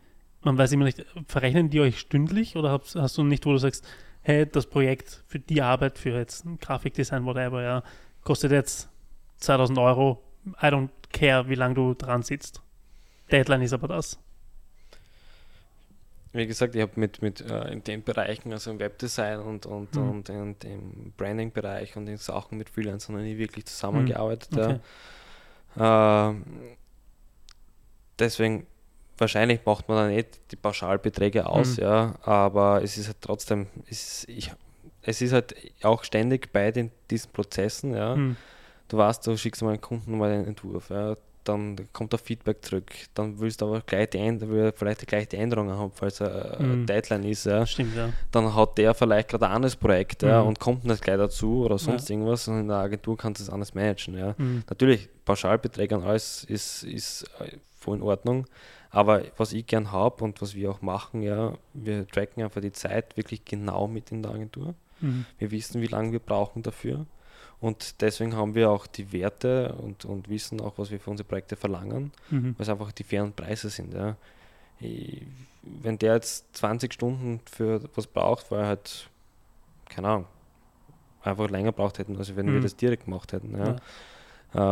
man 0.43 0.57
weiß 0.57 0.71
immer 0.73 0.85
nicht, 0.85 1.03
verrechnen 1.27 1.71
die 1.71 1.81
euch 1.81 1.99
stündlich 1.99 2.55
oder 2.55 2.71
hast, 2.71 2.95
hast 2.95 3.17
du 3.17 3.23
nicht, 3.23 3.45
wo 3.45 3.51
du 3.51 3.57
sagst, 3.57 3.85
hey, 4.21 4.45
das 4.45 4.67
Projekt 4.67 5.23
für 5.25 5.39
die 5.39 5.63
Arbeit, 5.63 5.97
für 5.97 6.11
jetzt 6.11 6.45
ein 6.45 6.59
Grafikdesign, 6.59 7.25
whatever, 7.25 7.63
ja, 7.63 7.83
kostet 8.23 8.51
jetzt 8.51 8.89
2000 9.37 9.79
Euro. 9.79 10.21
I 10.61 10.67
don't 10.67 10.89
care, 11.11 11.49
wie 11.49 11.55
lange 11.55 11.73
du 11.73 11.95
dran 11.95 12.21
sitzt. 12.21 12.61
Deadline 13.31 13.63
ist 13.63 13.73
aber 13.73 13.87
das 13.87 14.19
wie 16.33 16.47
gesagt, 16.47 16.75
ich 16.75 16.81
habe 16.81 16.93
mit, 16.95 17.21
mit 17.21 17.41
äh, 17.41 17.71
in 17.71 17.83
den 17.83 18.03
Bereichen, 18.03 18.53
also 18.53 18.71
im 18.71 18.79
Webdesign 18.79 19.39
und, 19.39 19.65
und, 19.65 19.95
mhm. 19.95 20.09
und, 20.09 20.29
und 20.29 20.63
im 20.63 21.13
Branding-Bereich 21.17 21.97
und 21.97 22.07
in 22.07 22.17
Sachen 22.17 22.57
mit 22.57 22.69
Freelancern 22.69 23.15
noch 23.15 23.21
nie 23.21 23.37
wirklich 23.37 23.65
zusammengearbeitet. 23.65 24.51
Mhm. 24.51 24.79
Okay. 25.75 26.29
Äh, 26.29 26.35
deswegen, 28.17 28.67
wahrscheinlich 29.17 29.65
macht 29.65 29.89
man 29.89 29.97
dann 29.97 30.15
nicht 30.15 30.39
die 30.51 30.55
Pauschalbeträge 30.55 31.45
aus, 31.45 31.77
mhm. 31.77 31.83
ja, 31.83 32.15
aber 32.23 32.81
es 32.81 32.97
ist 32.97 33.07
halt 33.07 33.17
trotzdem, 33.19 33.67
es, 33.89 34.25
ich, 34.29 34.51
es 35.01 35.21
ist 35.21 35.33
halt 35.33 35.55
auch 35.83 36.03
ständig 36.03 36.53
bei 36.53 36.71
den, 36.71 36.91
diesen 37.09 37.31
Prozessen, 37.31 37.93
ja. 37.93 38.15
Mhm. 38.15 38.37
Du 38.87 38.97
weißt, 38.97 39.25
du 39.27 39.37
schickst 39.37 39.61
mal 39.61 39.69
einen 39.69 39.81
Kunden 39.81 40.17
mal 40.17 40.31
einen 40.31 40.47
Entwurf, 40.47 40.89
ja 40.89 41.15
dann 41.43 41.75
kommt 41.93 42.13
das 42.13 42.21
Feedback 42.21 42.63
zurück. 42.63 42.91
Dann 43.13 43.39
willst 43.39 43.61
du 43.61 43.67
aber 43.67 43.81
gleich 43.81 44.09
die 44.11 44.19
Änderung, 44.19 44.71
vielleicht 44.75 45.07
gleich 45.07 45.27
die 45.27 45.37
Änderungen 45.37 45.77
haben, 45.77 45.91
falls 45.93 46.21
ein 46.21 46.81
mhm. 46.81 46.85
Deadline 46.85 47.23
ist. 47.23 47.45
Ja. 47.45 47.65
Stimmt, 47.65 47.95
ja. 47.95 48.09
Dann 48.31 48.53
hat 48.55 48.77
der 48.77 48.93
vielleicht 48.93 49.29
gerade 49.29 49.47
ein 49.47 49.53
anderes 49.53 49.75
Projekt 49.75 50.21
mhm. 50.21 50.29
ja, 50.29 50.41
und 50.41 50.59
kommt 50.59 50.85
nicht 50.85 51.03
gleich 51.03 51.17
dazu 51.17 51.65
oder 51.65 51.77
sonst 51.77 52.09
ja. 52.09 52.15
irgendwas 52.15 52.47
und 52.47 52.59
in 52.59 52.67
der 52.67 52.77
Agentur 52.77 53.17
kannst 53.17 53.39
du 53.39 53.43
es 53.43 53.49
anders 53.49 53.73
managen. 53.73 54.17
Ja. 54.17 54.35
Mhm. 54.37 54.63
Natürlich, 54.69 55.09
Pauschalbeträge 55.25 55.97
und 55.97 56.03
alles 56.03 56.43
ist, 56.43 56.83
ist 56.83 57.23
äh, 57.39 57.57
voll 57.77 57.97
in 57.97 58.03
Ordnung. 58.03 58.45
Aber 58.91 59.23
was 59.37 59.53
ich 59.53 59.65
gern 59.65 59.91
habe 59.91 60.23
und 60.23 60.41
was 60.41 60.53
wir 60.53 60.69
auch 60.69 60.81
machen, 60.81 61.21
ja, 61.21 61.53
wir 61.73 62.05
tracken 62.07 62.43
einfach 62.43 62.61
die 62.61 62.73
Zeit 62.73 63.15
wirklich 63.15 63.45
genau 63.45 63.87
mit 63.87 64.11
in 64.11 64.21
der 64.21 64.31
Agentur. 64.31 64.75
Mhm. 64.99 65.25
Wir 65.39 65.51
wissen, 65.51 65.81
wie 65.81 65.87
lange 65.87 66.11
wir 66.11 66.19
brauchen 66.19 66.61
dafür. 66.61 67.05
Und 67.59 68.01
deswegen 68.01 68.35
haben 68.35 68.55
wir 68.55 68.69
auch 68.71 68.87
die 68.87 69.11
Werte 69.13 69.73
und, 69.73 70.05
und 70.05 70.29
wissen 70.29 70.59
auch, 70.61 70.73
was 70.77 70.89
wir 70.91 70.99
für 70.99 71.11
unsere 71.11 71.27
Projekte 71.27 71.55
verlangen, 71.55 72.11
Mhm. 72.29 72.55
weil 72.57 72.63
es 72.63 72.69
einfach 72.69 72.91
die 72.91 73.03
fairen 73.03 73.33
Preise 73.33 73.69
sind. 73.69 73.93
Ja. 73.93 74.15
Wenn 75.63 75.99
der 75.99 76.15
jetzt 76.15 76.45
20 76.57 76.91
Stunden 76.93 77.39
für 77.45 77.81
was 77.95 78.07
braucht, 78.07 78.49
weil 78.49 78.61
er 78.61 78.67
halt, 78.67 79.09
keine 79.89 80.07
Ahnung, 80.07 80.25
einfach 81.23 81.49
länger 81.51 81.71
braucht 81.71 81.99
hätten, 81.99 82.17
als 82.17 82.35
wenn 82.35 82.47
wir 82.47 82.53
Mhm. 82.59 82.63
das 82.63 82.75
direkt 82.75 83.05
gemacht 83.05 83.31
hätten. 83.31 83.55
Ja. 83.55 83.75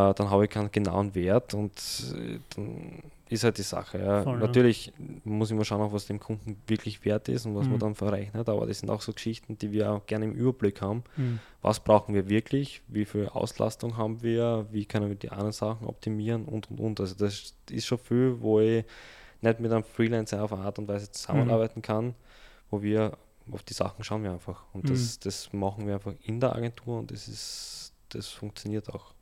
Äh, 0.09 0.13
dann 0.15 0.29
habe 0.31 0.45
ich 0.45 0.49
keinen 0.49 0.71
genauen 0.71 1.13
Wert 1.13 1.53
und 1.53 1.73
äh, 2.15 2.39
dann 2.55 3.03
ist 3.29 3.43
halt 3.43 3.57
die 3.57 3.61
Sache. 3.63 3.99
Ja. 3.99 4.23
Voll, 4.23 4.39
ja. 4.39 4.47
Natürlich 4.47 4.91
muss 5.23 5.49
ich 5.51 5.55
mal 5.57 5.63
schauen, 5.63 5.81
auch, 5.81 5.93
was 5.93 6.07
dem 6.07 6.19
Kunden 6.19 6.61
wirklich 6.67 7.05
wert 7.05 7.29
ist 7.29 7.45
und 7.45 7.55
was 7.55 7.65
Mhm. 7.65 7.71
man 7.71 7.79
dann 7.79 7.95
verrechnet, 7.95 8.49
aber 8.49 8.65
das 8.65 8.79
sind 8.79 8.89
auch 8.89 9.01
so 9.01 9.13
Geschichten, 9.13 9.57
die 9.57 9.71
wir 9.71 9.91
auch 9.91 10.05
gerne 10.05 10.25
im 10.25 10.33
Überblick 10.33 10.81
haben. 10.81 11.03
Mhm. 11.15 11.39
Was 11.61 11.79
brauchen 11.79 12.13
wir 12.15 12.27
wirklich? 12.27 12.81
Wie 12.87 13.05
viel 13.05 13.27
Auslastung 13.27 13.97
haben 13.97 14.21
wir? 14.23 14.65
Wie 14.71 14.85
können 14.85 15.07
wir 15.09 15.15
die 15.15 15.29
anderen 15.29 15.51
Sachen 15.51 15.87
optimieren? 15.87 16.45
Und 16.45 16.69
und 16.71 16.79
und. 16.79 16.99
Also, 16.99 17.15
das 17.15 17.53
ist 17.69 17.85
schon 17.85 17.99
viel, 17.99 18.41
wo 18.41 18.59
ich 18.59 18.83
nicht 19.41 19.59
mit 19.59 19.71
einem 19.71 19.83
Freelancer 19.83 20.43
auf 20.43 20.51
eine 20.51 20.63
Art 20.63 20.79
und 20.79 20.87
Weise 20.87 21.11
zusammenarbeiten 21.11 21.81
kann, 21.81 22.15
wo 22.71 22.81
wir 22.81 23.17
auf 23.51 23.63
die 23.63 23.73
Sachen 23.73 24.03
schauen 24.03 24.23
wir 24.23 24.31
einfach. 24.31 24.63
Und 24.73 24.85
Mhm. 24.85 24.89
das, 24.89 25.19
das 25.19 25.53
machen 25.53 25.87
wir 25.87 25.93
einfach 25.95 26.13
in 26.23 26.39
der 26.39 26.55
Agentur 26.55 26.99
und 26.99 27.11
das 27.11 27.27
ist, 27.27 27.93
das 28.09 28.27
funktioniert 28.27 28.89
auch. 28.93 29.13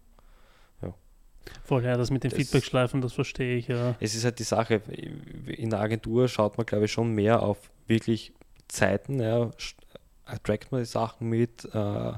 Voll, 1.63 1.83
ja, 1.83 1.97
das 1.97 2.11
mit 2.11 2.23
den 2.23 2.31
Feedback-Schleifen, 2.31 3.01
das 3.01 3.13
verstehe 3.13 3.57
ich, 3.57 3.67
ja. 3.67 3.95
Es 3.99 4.15
ist 4.15 4.23
halt 4.23 4.39
die 4.39 4.43
Sache, 4.43 4.81
in 5.47 5.69
der 5.69 5.79
Agentur 5.79 6.27
schaut 6.27 6.57
man, 6.57 6.65
glaube 6.65 6.85
ich, 6.85 6.91
schon 6.91 7.11
mehr 7.11 7.41
auf 7.41 7.57
wirklich 7.87 8.33
Zeiten, 8.67 9.19
ja, 9.19 9.45
äh, 9.45 10.37
trackt 10.43 10.71
man 10.71 10.81
die 10.81 10.85
Sachen 10.85 11.29
mit, 11.29 11.65
äh, 11.73 12.13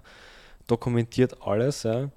dokumentiert 0.67 1.41
alles, 1.41 1.83
ja. 1.83 2.09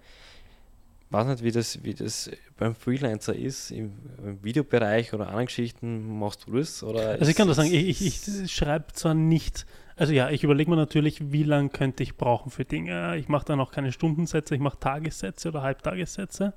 Weiß 1.11 1.27
nicht, 1.27 1.43
wie 1.43 1.53
das, 1.53 1.85
wie 1.85 1.93
das 1.93 2.31
beim 2.57 2.75
Freelancer 2.75 3.35
ist, 3.35 3.71
im, 3.71 3.93
im 4.25 4.43
Videobereich 4.43 5.13
oder 5.13 5.27
anderen 5.27 5.47
Geschichten, 5.47 6.19
machst 6.19 6.47
du 6.47 6.57
das? 6.57 6.83
Oder 6.83 7.11
Also 7.11 7.31
ich 7.31 7.37
kann 7.37 7.49
das 7.49 7.59
sagen, 7.59 7.71
ich, 7.73 8.01
ich, 8.01 8.27
ich 8.27 8.53
schreibe 8.53 8.93
zwar 8.95 9.13
nicht, 9.13 9.67
also 9.97 10.13
ja, 10.13 10.31
ich 10.31 10.43
überlege 10.43 10.71
mir 10.71 10.77
natürlich, 10.77 11.33
wie 11.33 11.43
lange 11.43 11.69
könnte 11.69 12.03
ich 12.03 12.17
brauchen 12.17 12.51
für 12.51 12.65
Dinge. 12.65 13.17
Ich 13.19 13.29
mache 13.29 13.45
dann 13.45 13.61
auch 13.61 13.73
keine 13.73 13.93
Stundensätze, 13.93 14.55
ich 14.55 14.61
mache 14.61 14.79
Tagessätze 14.79 15.49
oder 15.49 15.63
Halbtagessätze. 15.63 16.55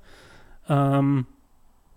Ähm, 0.68 1.26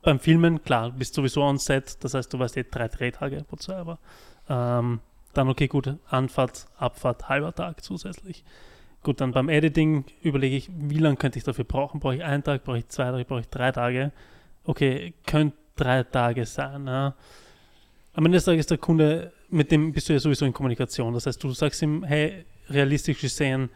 beim 0.02 0.20
Filmen, 0.20 0.64
klar, 0.64 0.92
bist 0.92 1.14
sowieso 1.14 1.44
on 1.44 1.58
set, 1.58 2.04
das 2.04 2.14
heißt, 2.14 2.34
du 2.34 2.40
weißt 2.40 2.58
eh 2.58 2.66
drei 2.70 2.88
Drehtage 2.88 3.44
pro 3.44 3.58
Server. 3.58 4.00
Ähm, 4.48 5.00
dann 5.34 5.50
okay, 5.50 5.68
gut, 5.68 5.94
Anfahrt, 6.10 6.68
Abfahrt, 6.78 7.30
halber 7.30 7.54
Tag 7.54 7.84
zusätzlich. 7.84 8.44
Gut, 9.04 9.22
dann 9.22 9.32
beim 9.32 9.50
Editing 9.50 10.06
überlege 10.22 10.56
ich, 10.56 10.70
wie 10.74 10.98
lange 10.98 11.16
könnte 11.16 11.38
ich 11.38 11.44
dafür 11.44 11.64
brauchen? 11.64 12.00
Brauche 12.00 12.16
ich 12.16 12.24
einen 12.24 12.44
Tag, 12.44 12.64
brauche 12.64 12.80
ich 12.80 12.88
zwei 12.90 13.12
Tage, 13.12 13.26
brauche 13.26 13.42
ich 13.42 13.50
drei 13.50 13.72
Tage? 13.72 14.12
Okay, 14.64 15.14
könnte 15.26 15.58
drei 15.76 16.04
Tage 16.04 16.46
sein. 16.46 16.88
Ja. 16.88 17.16
Am 18.14 18.26
Ende 18.26 18.38
des 18.38 18.46
Tages 18.46 18.62
ist 18.62 18.72
der 18.72 18.78
Kunde, 18.78 19.32
mit 19.50 19.72
dem 19.72 19.94
bist 19.94 20.10
du 20.10 20.14
ja 20.14 20.20
sowieso 20.20 20.46
in 20.46 20.54
Kommunikation. 20.54 21.14
Das 21.14 21.26
heißt, 21.26 21.42
du 21.42 21.52
sagst 21.52 21.82
ihm, 21.82 22.04
hey, 22.04 22.46
realistisch 22.70 23.22
gesehen, 23.22 23.70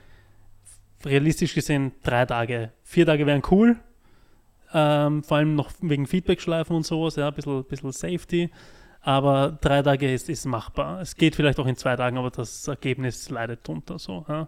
realistisch 1.06 1.54
gesehen 1.54 1.94
drei 2.04 2.26
Tage. 2.26 2.72
Vier 2.84 3.06
Tage 3.06 3.26
wären 3.26 3.42
cool. 3.52 3.78
Ähm, 4.74 5.24
vor 5.24 5.38
allem 5.38 5.56
noch 5.56 5.72
wegen 5.82 6.08
Feedback-Schleifen 6.08 6.76
und 6.76 6.86
sowas, 6.86 7.16
ja, 7.16 7.28
ein 7.28 7.34
bisschen, 7.34 7.64
bisschen 7.66 7.92
Safety. 7.92 8.50
Aber 9.02 9.58
drei 9.60 9.82
Tage 9.82 10.12
ist, 10.12 10.30
ist 10.30 10.46
machbar. 10.46 11.02
Es 11.02 11.16
geht 11.16 11.36
vielleicht 11.36 11.60
auch 11.60 11.68
in 11.68 11.76
zwei 11.76 11.96
Tagen, 11.96 12.18
aber 12.18 12.32
das 12.32 12.68
Ergebnis 12.68 13.30
leidet 13.30 13.68
drunter. 13.68 14.00
So, 14.00 14.26
ja. 14.30 14.48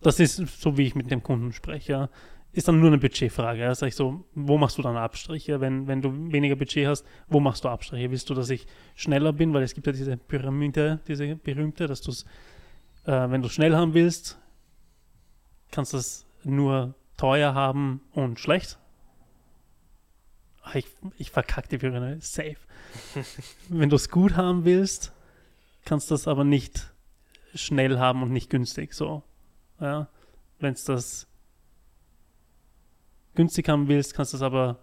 Das 0.00 0.20
ist 0.20 0.36
so, 0.60 0.76
wie 0.76 0.86
ich 0.86 0.94
mit 0.94 1.10
dem 1.10 1.22
Kunden 1.22 1.52
spreche. 1.52 2.10
Ist 2.52 2.68
dann 2.68 2.78
nur 2.78 2.88
eine 2.88 2.98
Budgetfrage. 2.98 3.60
Ja. 3.60 3.74
Sag 3.74 3.88
ich 3.88 3.94
so, 3.96 4.24
wo 4.34 4.58
machst 4.58 4.78
du 4.78 4.82
dann 4.82 4.96
Abstriche? 4.96 5.60
Wenn, 5.60 5.86
wenn 5.86 6.02
du 6.02 6.12
weniger 6.32 6.56
Budget 6.56 6.88
hast, 6.88 7.06
wo 7.28 7.40
machst 7.40 7.64
du 7.64 7.68
Abstriche? 7.68 8.10
Willst 8.10 8.28
du, 8.28 8.34
dass 8.34 8.50
ich 8.50 8.66
schneller 8.96 9.32
bin? 9.32 9.54
Weil 9.54 9.62
es 9.62 9.74
gibt 9.74 9.86
ja 9.86 9.92
diese 9.92 10.16
Pyramide, 10.16 11.00
diese 11.06 11.36
berühmte, 11.36 11.86
dass 11.86 12.00
du 12.00 12.10
es, 12.10 12.24
äh, 13.06 13.30
wenn 13.30 13.42
du 13.42 13.48
schnell 13.48 13.74
haben 13.74 13.94
willst, 13.94 14.38
kannst 15.70 15.92
du 15.92 15.98
es 15.98 16.26
nur 16.42 16.94
teuer 17.16 17.54
haben 17.54 18.00
und 18.12 18.40
schlecht. 18.40 18.78
Ah, 20.64 20.74
Ich, 20.74 20.86
ich 21.18 21.30
verkacke 21.30 21.68
die 21.68 21.78
Pyramide, 21.78 22.20
safe. 22.20 22.56
wenn 23.68 23.90
du 23.90 23.96
es 23.96 24.08
gut 24.08 24.36
haben 24.36 24.64
willst, 24.64 25.12
kannst 25.84 26.10
du 26.10 26.14
es 26.14 26.26
aber 26.26 26.44
nicht 26.44 26.90
schnell 27.54 27.98
haben 27.98 28.22
und 28.22 28.32
nicht 28.32 28.50
günstig. 28.50 28.94
So, 28.94 29.22
ja, 29.80 30.08
wenn 30.58 30.72
es 30.72 30.84
das 30.84 31.26
günstig 33.34 33.68
haben 33.68 33.88
willst, 33.88 34.14
kannst 34.14 34.32
du 34.32 34.38
es 34.38 34.42
aber 34.42 34.78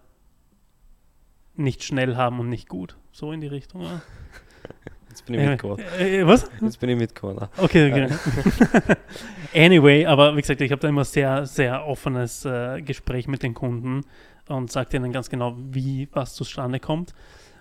nicht 1.54 1.82
schnell 1.82 2.16
haben 2.16 2.38
und 2.38 2.48
nicht 2.48 2.68
gut. 2.68 2.96
So 3.10 3.32
in 3.32 3.40
die 3.40 3.48
Richtung. 3.48 3.82
Ja. 3.82 4.02
Jetzt 5.08 5.26
bin 5.26 5.34
ich 5.34 5.46
mitgekommen. 5.46 5.84
Äh, 5.98 6.20
äh, 6.20 6.26
was? 6.26 6.50
Jetzt 6.62 6.80
bin 6.80 6.88
ich 6.88 6.96
mitgekommen. 6.96 7.46
Okay, 7.58 7.90
okay. 7.92 8.96
anyway, 9.54 10.06
aber 10.06 10.34
wie 10.34 10.40
gesagt, 10.40 10.62
ich 10.62 10.72
habe 10.72 10.80
da 10.80 10.88
immer 10.88 11.04
sehr, 11.04 11.44
sehr 11.44 11.86
offenes 11.86 12.46
äh, 12.46 12.80
Gespräch 12.80 13.28
mit 13.28 13.42
den 13.42 13.52
Kunden 13.52 14.06
und 14.56 14.70
sage 14.70 14.90
denen 14.90 15.12
ganz 15.12 15.28
genau, 15.28 15.56
wie 15.56 16.08
was 16.12 16.34
zustande 16.34 16.80
kommt. 16.80 17.14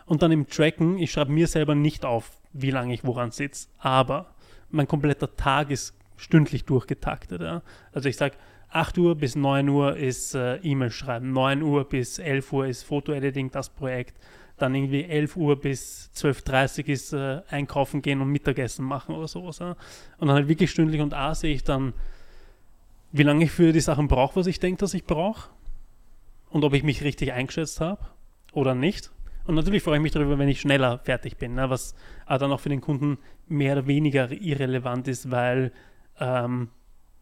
Und 0.05 0.21
dann 0.21 0.31
im 0.31 0.47
Tracken, 0.47 0.97
ich 0.97 1.11
schreibe 1.11 1.31
mir 1.31 1.47
selber 1.47 1.75
nicht 1.75 2.05
auf, 2.05 2.31
wie 2.53 2.71
lange 2.71 2.93
ich 2.93 3.03
woran 3.03 3.31
sitze, 3.31 3.69
aber 3.79 4.33
mein 4.69 4.87
kompletter 4.87 5.35
Tag 5.35 5.71
ist 5.71 5.95
stündlich 6.17 6.65
durchgetaktet. 6.65 7.41
Ja? 7.41 7.61
Also 7.93 8.09
ich 8.09 8.17
sage, 8.17 8.35
8 8.69 8.97
Uhr 8.97 9.15
bis 9.15 9.35
9 9.35 9.67
Uhr 9.69 9.97
ist 9.97 10.35
äh, 10.35 10.57
E-Mail 10.57 10.91
schreiben, 10.91 11.31
9 11.33 11.61
Uhr 11.61 11.83
bis 11.85 12.19
11 12.19 12.53
Uhr 12.53 12.67
ist 12.67 12.83
Foto-Editing, 12.83 13.51
das 13.51 13.69
Projekt, 13.69 14.17
dann 14.57 14.75
irgendwie 14.75 15.03
11 15.03 15.35
Uhr 15.35 15.59
bis 15.59 16.11
12.30 16.15 16.83
Uhr 16.83 16.89
ist 16.89 17.13
äh, 17.13 17.41
einkaufen 17.49 18.01
gehen 18.01 18.21
und 18.21 18.29
Mittagessen 18.29 18.85
machen 18.85 19.15
oder 19.15 19.27
sowas. 19.27 19.59
Ja? 19.59 19.75
Und 20.17 20.27
dann 20.27 20.35
halt 20.35 20.47
wirklich 20.47 20.71
stündlich 20.71 21.01
und 21.01 21.13
A 21.13 21.35
sehe 21.35 21.53
ich 21.53 21.63
dann, 21.63 21.93
wie 23.11 23.23
lange 23.23 23.45
ich 23.45 23.51
für 23.51 23.73
die 23.73 23.81
Sachen 23.81 24.07
brauche, 24.07 24.37
was 24.37 24.47
ich 24.47 24.59
denke, 24.59 24.79
dass 24.79 24.93
ich 24.93 25.03
brauche 25.03 25.49
und 26.51 26.63
ob 26.63 26.73
ich 26.73 26.83
mich 26.83 27.03
richtig 27.03 27.33
eingeschätzt 27.33 27.81
habe 27.81 28.01
oder 28.53 28.75
nicht. 28.75 29.11
Und 29.45 29.55
natürlich 29.55 29.81
freue 29.83 29.97
ich 29.97 30.03
mich 30.03 30.11
darüber, 30.11 30.37
wenn 30.37 30.47
ich 30.49 30.61
schneller 30.61 30.99
fertig 30.99 31.37
bin, 31.37 31.55
ne? 31.55 31.69
was 31.69 31.95
dann 32.27 32.51
auch 32.51 32.59
für 32.59 32.69
den 32.69 32.81
Kunden 32.81 33.17
mehr 33.47 33.73
oder 33.73 33.87
weniger 33.87 34.31
irrelevant 34.31 35.07
ist, 35.07 35.31
weil 35.31 35.71
ähm, 36.19 36.69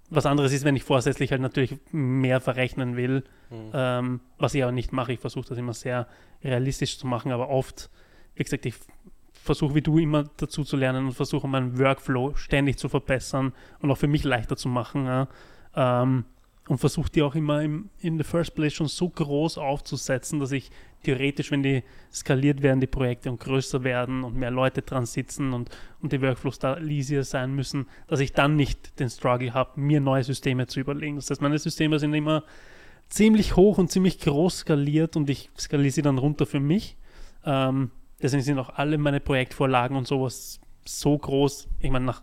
was 0.10 0.26
anderes 0.26 0.52
ist, 0.52 0.66
wenn 0.66 0.76
ich 0.76 0.84
vorsätzlich 0.84 1.32
halt 1.32 1.42
natürlich 1.42 1.78
mehr 1.92 2.42
verrechnen 2.42 2.98
will, 2.98 3.24
Mhm. 3.52 3.72
ähm, 3.74 4.20
was 4.38 4.54
ich 4.54 4.62
aber 4.62 4.72
nicht 4.72 4.92
mache. 4.94 5.14
Ich 5.14 5.20
versuche 5.20 5.50
das 5.50 5.58
immer 5.58 5.74
sehr 5.74 6.08
realistisch 6.44 7.00
zu 7.00 7.08
machen, 7.08 7.32
aber 7.32 7.50
oft, 7.50 7.90
wie 8.36 8.44
gesagt, 8.44 8.66
ich 8.68 8.76
versuche 9.34 9.74
wie 9.74 9.82
du 9.82 9.98
immer 9.98 10.26
dazu 10.38 10.64
zu 10.64 10.78
lernen 10.78 11.08
und 11.08 11.14
versuche 11.14 11.48
meinen 11.48 11.80
Workflow 11.80 12.36
ständig 12.36 12.78
zu 12.78 12.90
verbessern 12.90 13.54
und 13.80 13.90
auch 13.90 13.98
für 13.98 14.08
mich 14.08 14.24
leichter 14.24 14.56
zu 14.56 14.70
machen. 14.70 15.06
Ja. 15.06 15.28
Ähm, 15.76 16.26
und 16.70 16.78
versuche 16.78 17.10
die 17.10 17.24
auch 17.24 17.34
immer 17.34 17.64
im, 17.64 17.90
in 18.00 18.20
the 18.20 18.24
first 18.24 18.54
place 18.54 18.74
schon 18.74 18.88
so 18.88 19.10
groß 19.10 19.58
aufzusetzen, 19.58 20.40
dass 20.40 20.52
ich 20.52 20.70
theoretisch, 21.04 21.50
wenn 21.50 21.64
die 21.64 21.84
skaliert 22.14 22.62
werden, 22.62 22.80
die 22.80 22.88
Projekte 22.88 23.32
und 23.32 23.40
größer 23.40 23.84
werden 23.84 24.24
und 24.24 24.36
mehr 24.36 24.52
Leute 24.52 24.84
dran 24.84 25.08
sitzen 25.08 25.52
und, 25.54 25.72
und 26.00 26.14
die 26.14 26.22
Workflows 26.22 26.60
da 26.60 26.80
easier 26.80 27.24
sein 27.24 27.56
müssen, 27.56 27.88
dass 28.08 28.20
ich 28.20 28.34
dann 28.34 28.56
nicht 28.56 29.00
den 29.00 29.10
Struggle 29.10 29.54
habe, 29.56 29.80
mir 29.82 30.00
neue 30.00 30.24
Systeme 30.24 30.68
zu 30.68 30.80
überlegen. 30.80 31.16
Das 31.16 31.32
heißt, 31.32 31.42
meine 31.42 31.58
Systeme 31.58 31.98
sind 31.98 32.14
immer 32.14 32.44
ziemlich 33.10 33.56
hoch 33.56 33.80
und 33.80 33.90
ziemlich 33.92 34.20
groß 34.20 34.60
skaliert 34.60 35.16
und 35.16 35.28
ich 35.28 35.50
skaliere 35.58 35.92
sie 35.92 36.04
dann 36.04 36.20
runter 36.20 36.46
für 36.46 36.60
mich. 36.60 36.98
Ähm, 37.46 37.90
deswegen 38.22 38.44
sind 38.44 38.60
auch 38.60 38.70
alle 38.70 39.00
meine 39.00 39.20
Projektvorlagen 39.20 39.98
und 39.98 40.06
sowas 40.06 40.62
so 40.86 41.18
groß. 41.18 41.68
Ich 41.80 41.90
meine, 41.90 42.06
nach 42.06 42.22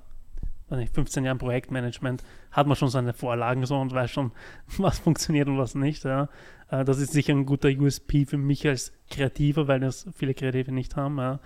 nicht, 0.71 0.95
15 0.95 1.25
Jahren 1.25 1.39
Projektmanagement 1.39 2.25
hat 2.51 2.67
man 2.67 2.77
schon 2.77 2.89
seine 2.89 3.13
Vorlagen 3.13 3.65
so 3.67 3.77
und 3.77 3.93
weiß 3.93 4.11
schon, 4.11 4.33
was 4.79 4.99
funktioniert 4.99 5.49
und 5.49 5.59
was 5.59 5.75
nicht. 5.75 6.05
Ja. 6.05 6.29
Äh, 6.71 6.85
das 6.85 6.99
ist 6.99 7.13
sicher 7.13 7.33
ein 7.33 7.47
guter 7.47 7.69
USP 7.69 8.25
für 8.25 8.39
mich 8.39 8.67
als 8.67 8.93
Kreativer, 9.11 9.69
weil 9.69 9.81
das 9.81 10.07
viele 10.15 10.35
Kreative 10.35 10.73
nicht 10.73 10.97
haben. 10.97 11.19
Ja. 11.19 11.41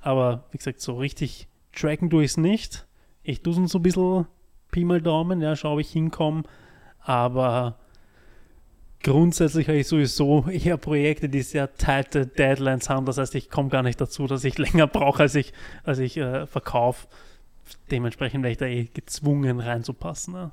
Aber 0.00 0.44
wie 0.50 0.58
gesagt, 0.58 0.80
so 0.80 0.96
richtig 0.96 1.48
tracken 1.72 2.10
tue 2.10 2.24
ich 2.24 2.32
es 2.32 2.36
nicht. 2.36 2.86
Ich 3.22 3.42
tue 3.42 3.52
es 3.52 3.70
so 3.70 3.78
ein 3.78 3.82
bisschen 3.82 4.26
Pi 4.70 4.84
mal 4.84 5.02
Daumen, 5.02 5.40
ja, 5.40 5.54
schaue, 5.54 5.74
ob 5.74 5.80
ich 5.80 5.90
hinkomme. 5.90 6.44
Aber 6.98 7.78
grundsätzlich 9.02 9.68
habe 9.68 9.78
ich 9.78 9.86
sowieso 9.86 10.46
eher 10.48 10.76
Projekte, 10.76 11.28
die 11.28 11.42
sehr 11.42 11.74
teilte 11.74 12.26
Deadlines 12.26 12.88
haben. 12.88 13.06
Das 13.06 13.18
heißt, 13.18 13.34
ich 13.34 13.50
komme 13.50 13.68
gar 13.68 13.82
nicht 13.82 14.00
dazu, 14.00 14.26
dass 14.26 14.44
ich 14.44 14.58
länger 14.58 14.86
brauche, 14.86 15.22
als 15.22 15.34
ich, 15.34 15.52
als 15.84 15.98
ich 15.98 16.16
äh, 16.16 16.46
verkaufe. 16.46 17.06
Dementsprechend 17.90 18.42
wäre 18.42 18.52
ich 18.52 18.58
da 18.58 18.66
eh 18.66 18.84
gezwungen 18.84 19.60
reinzupassen. 19.60 20.34
Ja. 20.34 20.50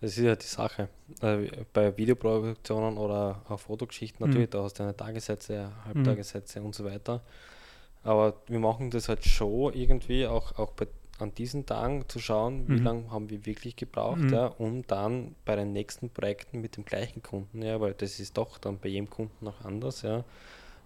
Das 0.00 0.12
ist 0.18 0.24
ja 0.24 0.36
die 0.36 0.46
Sache. 0.46 0.88
Äh, 1.22 1.48
bei 1.72 1.96
Videoproduktionen 1.96 2.98
oder 2.98 3.42
auch 3.48 3.58
Fotogeschichten 3.60 4.24
natürlich, 4.26 4.50
da 4.50 4.62
hast 4.62 4.78
du 4.78 4.82
eine 4.82 4.96
Tagessätze, 4.96 5.72
Halbtagessätze 5.84 6.60
und 6.62 6.74
so 6.74 6.84
weiter. 6.84 7.22
Aber 8.02 8.34
wir 8.46 8.58
machen 8.58 8.90
das 8.90 9.08
halt 9.08 9.24
schon 9.24 9.72
irgendwie, 9.72 10.26
auch, 10.26 10.58
auch 10.58 10.72
bei 10.72 10.86
an 11.20 11.32
diesen 11.32 11.64
Tagen 11.64 12.08
zu 12.08 12.18
schauen, 12.18 12.66
wie 12.68 12.80
Mhm. 12.80 12.84
lange 12.84 13.10
haben 13.12 13.30
wir 13.30 13.46
wirklich 13.46 13.76
gebraucht, 13.76 14.18
Mhm. 14.18 14.32
ja, 14.32 14.46
um 14.46 14.84
dann 14.88 15.36
bei 15.44 15.54
den 15.54 15.72
nächsten 15.72 16.10
Projekten 16.10 16.60
mit 16.60 16.76
dem 16.76 16.84
gleichen 16.84 17.22
Kunden, 17.22 17.62
ja, 17.62 17.80
weil 17.80 17.94
das 17.94 18.18
ist 18.18 18.36
doch 18.36 18.58
dann 18.58 18.78
bei 18.78 18.88
jedem 18.88 19.08
Kunden 19.08 19.44
noch 19.44 19.64
anders, 19.64 20.02
ja, 20.02 20.24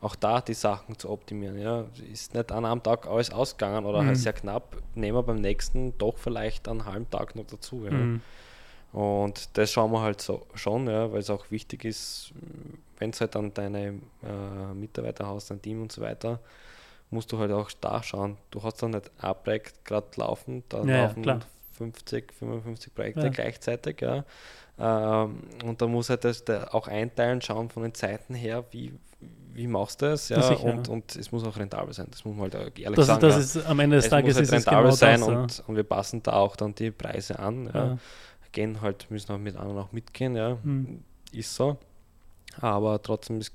auch 0.01 0.14
da 0.14 0.40
die 0.40 0.55
Sachen 0.55 0.99
zu 0.99 1.11
optimieren, 1.11 1.59
ja, 1.59 1.84
ist 2.12 2.34
nicht 2.34 2.53
an 2.53 2.64
einem 2.64 2.82
Tag 2.82 3.07
alles 3.07 3.30
ausgegangen 3.32 3.84
oder 3.84 4.03
Mhm. 4.03 4.07
halt 4.07 4.16
sehr 4.18 4.32
knapp, 4.32 4.76
nehmen 4.94 5.18
wir 5.18 5.22
beim 5.22 5.40
nächsten 5.40 5.96
doch 5.99 6.16
vielleicht 6.18 6.68
einen 6.68 6.84
halben 6.84 7.11
Tag 7.11 7.34
noch 7.34 7.46
dazu, 7.46 7.84
ja. 7.84 7.90
Mhm. 7.92 8.20
Und 8.92 9.57
das 9.59 9.70
schauen 9.70 9.92
wir 9.92 10.01
halt 10.01 10.20
so 10.20 10.46
schon, 10.55 10.86
ja, 10.86 11.12
weil 11.12 11.18
es 11.20 11.30
auch 11.30 11.51
wichtig 11.51 11.84
ist, 11.84 12.32
wenn 12.99 13.11
es 13.11 13.20
halt 13.20 13.34
dann 13.34 13.53
deine 13.53 14.01
äh, 14.22 14.74
Mitarbeiter 14.74 15.26
hast, 15.26 15.51
dein 15.51 15.61
Team 15.61 15.82
und 15.82 15.92
so 15.92 16.01
weiter, 16.01 16.40
musst 17.11 17.30
du 17.32 17.38
halt 17.38 17.53
auch 17.53 17.70
da 17.80 18.03
schauen. 18.03 18.38
Du 18.51 18.62
hast 18.62 18.82
dann 18.82 18.92
nicht 18.92 19.11
ein 19.18 19.34
Projekt 19.42 19.84
gerade 19.84 20.07
laufen, 20.16 20.62
da 20.68 20.84
Ja, 20.84 20.84
ja, 20.96 21.03
laufen 21.03 21.22
klar. 21.22 21.40
50, 21.72 22.32
55 22.32 22.94
Projekte 22.94 23.22
Ja. 23.24 23.28
gleichzeitig, 23.28 24.01
ja. 24.01 24.24
Ähm, 24.78 25.40
und 25.64 25.82
da 25.82 25.86
muss 25.86 26.09
halt 26.09 26.24
das 26.24 26.44
auch 26.70 26.88
einteilen, 26.88 27.42
schauen 27.42 27.68
von 27.68 27.82
den 27.82 27.94
Zeiten 27.94 28.34
her, 28.34 28.64
wie, 28.70 28.94
wie 29.59 29.66
machst 29.66 30.00
du 30.00 30.06
das, 30.06 30.28
ja, 30.30 30.40
sicher, 30.40 30.64
und, 30.64 30.86
ja. 30.86 30.92
und 30.94 31.16
es 31.16 31.30
muss 31.32 31.44
auch 31.44 31.56
rentabel 31.56 31.92
sein. 31.92 32.06
Das 32.11 32.24
muss 32.24 32.34
man 32.36 32.50
halt 32.52 32.78
ehrlich 32.78 32.96
Das, 32.96 32.98
ist, 33.00 33.06
sagen. 33.06 33.20
das 33.20 33.34
ja. 33.34 33.61
ist 33.61 33.66
am 33.68 33.80
Ende 33.80 33.96
des 33.96 34.04
es 34.06 34.11
Tages 34.11 34.28
muss 34.28 34.36
halt 34.36 34.42
ist 34.44 34.48
es 34.52 34.54
rentabel 34.66 34.84
genau 34.84 34.94
sein 34.96 35.20
das, 35.20 35.28
und, 35.61 35.68
und 35.68 35.76
wir 35.76 35.82
passen 35.84 36.22
da 36.22 36.32
auch 36.34 36.56
dann 36.56 36.74
die 36.74 36.90
Preise 36.90 37.38
an. 37.38 37.98
Gehen 38.52 38.80
halt, 38.80 39.11
müssen 39.11 39.30
auch 39.32 39.38
mit 39.38 39.56
anderen 39.56 39.78
auch 39.78 39.92
mitgehen, 39.92 40.34
ja. 40.36 40.56
Mhm. 40.62 41.02
Ist 41.32 41.54
so. 41.54 41.76
Aber 42.61 43.02
trotzdem 43.02 43.40
ist 43.40 43.52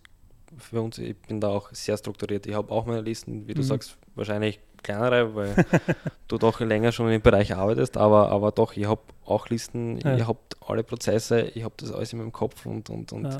für 0.57 0.81
uns, 0.81 0.99
ich 0.99 1.17
bin 1.17 1.39
da 1.41 1.47
auch 1.47 1.69
sehr 1.71 1.97
strukturiert. 1.97 2.45
Ich 2.45 2.53
habe 2.53 2.71
auch 2.71 2.85
meine 2.85 3.01
Listen, 3.01 3.47
wie 3.47 3.53
du 3.55 3.61
Mhm. 3.61 3.65
sagst, 3.65 3.97
wahrscheinlich 4.15 4.59
kleinere, 4.83 5.33
weil 5.33 5.55
du 6.27 6.37
doch 6.37 6.59
länger 6.59 6.91
schon 6.91 7.09
im 7.09 7.21
Bereich 7.21 7.55
arbeitest, 7.55 7.97
aber, 7.97 8.29
aber 8.29 8.51
doch, 8.51 8.75
ich 8.77 8.85
habe 8.85 9.01
auch 9.25 9.49
Listen, 9.49 9.97
Ja. 10.01 10.15
ich 10.15 10.27
habe 10.27 10.37
alle 10.67 10.83
Prozesse, 10.83 11.41
ich 11.41 11.63
habe 11.63 11.73
das 11.77 11.91
alles 11.91 12.13
in 12.13 12.19
meinem 12.19 12.31
Kopf 12.33 12.65
und, 12.65 12.89
und, 12.89 13.11
und 13.13 13.25
Ja. 13.25 13.39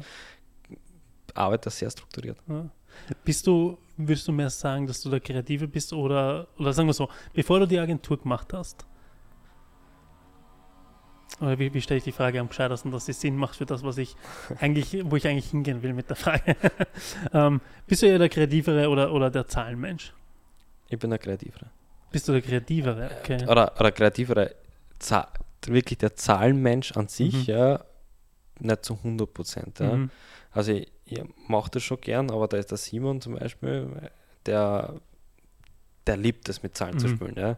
Arbeite 1.34 1.70
sehr 1.70 1.90
strukturiert. 1.90 2.38
Ja. 2.48 2.70
Bist 3.24 3.48
du, 3.48 3.78
würdest 3.98 4.28
du 4.28 4.32
mehr 4.32 4.50
sagen, 4.50 4.86
dass 4.88 5.02
du 5.02 5.10
der 5.10 5.20
Kreative 5.20 5.68
bist 5.68 5.94
oder, 5.94 6.48
oder 6.58 6.74
sagen 6.74 6.88
wir 6.88 6.94
so, 6.94 7.10
bevor 7.34 7.60
du 7.60 7.68
die 7.68 7.80
Agentur 7.80 8.20
gemacht 8.20 8.54
hast, 8.54 8.86
oder 11.42 11.58
wie, 11.58 11.74
wie 11.74 11.82
stelle 11.82 11.98
ich 11.98 12.04
die 12.04 12.12
Frage 12.12 12.40
am 12.40 12.48
gescheitersten, 12.48 12.92
dass 12.92 13.08
sie 13.08 13.14
Sinn 13.14 13.36
macht 13.36 13.56
für 13.56 13.66
das, 13.66 13.84
was 13.84 13.98
ich 13.98 14.16
eigentlich, 14.60 15.04
wo 15.10 15.16
ich 15.16 15.28
eigentlich 15.28 15.50
hingehen 15.50 15.82
will 15.82 15.94
mit 15.94 16.10
der 16.10 16.16
Frage. 16.16 16.56
ähm, 17.34 17.60
bist 17.88 18.04
du 18.04 18.06
eher 18.08 18.20
der 18.20 18.30
Kreativere 18.30 18.90
oder, 18.90 19.12
oder 19.12 19.30
der 19.32 19.48
Zahlenmensch? 19.48 20.14
Ich 20.90 21.00
bin 21.00 21.10
der 21.10 21.20
Kreativere. 21.20 21.72
Bist 22.12 22.28
du 22.28 22.34
der 22.34 22.42
Kreativere? 22.42 23.10
Okay. 23.22 23.44
Oder, 23.48 23.74
oder 23.80 23.92
Kreativere, 23.92 24.54
wirklich 25.66 25.98
der 25.98 26.16
Zahlenmensch 26.16 26.92
an 26.92 27.08
sich, 27.08 27.48
Mhm. 27.48 27.54
ja, 27.54 27.84
nicht 28.60 28.86
zu 28.86 28.94
100 28.96 29.34
Prozent. 29.34 29.80
Ja. 29.80 29.96
Mhm. 29.96 30.12
Also 30.52 30.74
ich, 30.74 30.92
ich 31.14 31.24
mache 31.48 31.72
das 31.72 31.84
schon 31.84 32.00
gern, 32.02 32.30
aber 32.32 32.48
da 32.48 32.58
ist 32.58 32.72
der 32.72 32.78
Simon 32.78 33.22
zum 33.22 33.36
Beispiel, 33.36 33.88
der, 34.46 34.96
der 36.08 36.18
liebt 36.18 36.48
es 36.50 36.64
mit 36.64 36.76
Zahlen 36.78 36.98
zu 37.00 37.08
Mhm. 37.08 37.12
spielen. 37.16 37.36
Ja. 37.38 37.58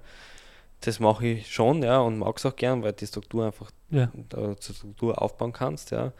Das 0.82 1.00
mache 1.00 1.26
ich 1.28 1.52
schon, 1.54 1.82
ja, 1.84 2.00
und 2.00 2.20
mag 2.20 2.38
es 2.38 2.46
auch 2.46 2.56
gern, 2.56 2.84
weil 2.84 2.94
die 2.94 3.08
Struktur 3.08 3.46
einfach 3.46 3.72
Ja. 3.90 4.12
zur 4.60 4.76
Struktur 4.76 5.22
aufbauen 5.22 5.54
kannst, 5.54 5.92
ja. 5.92 6.12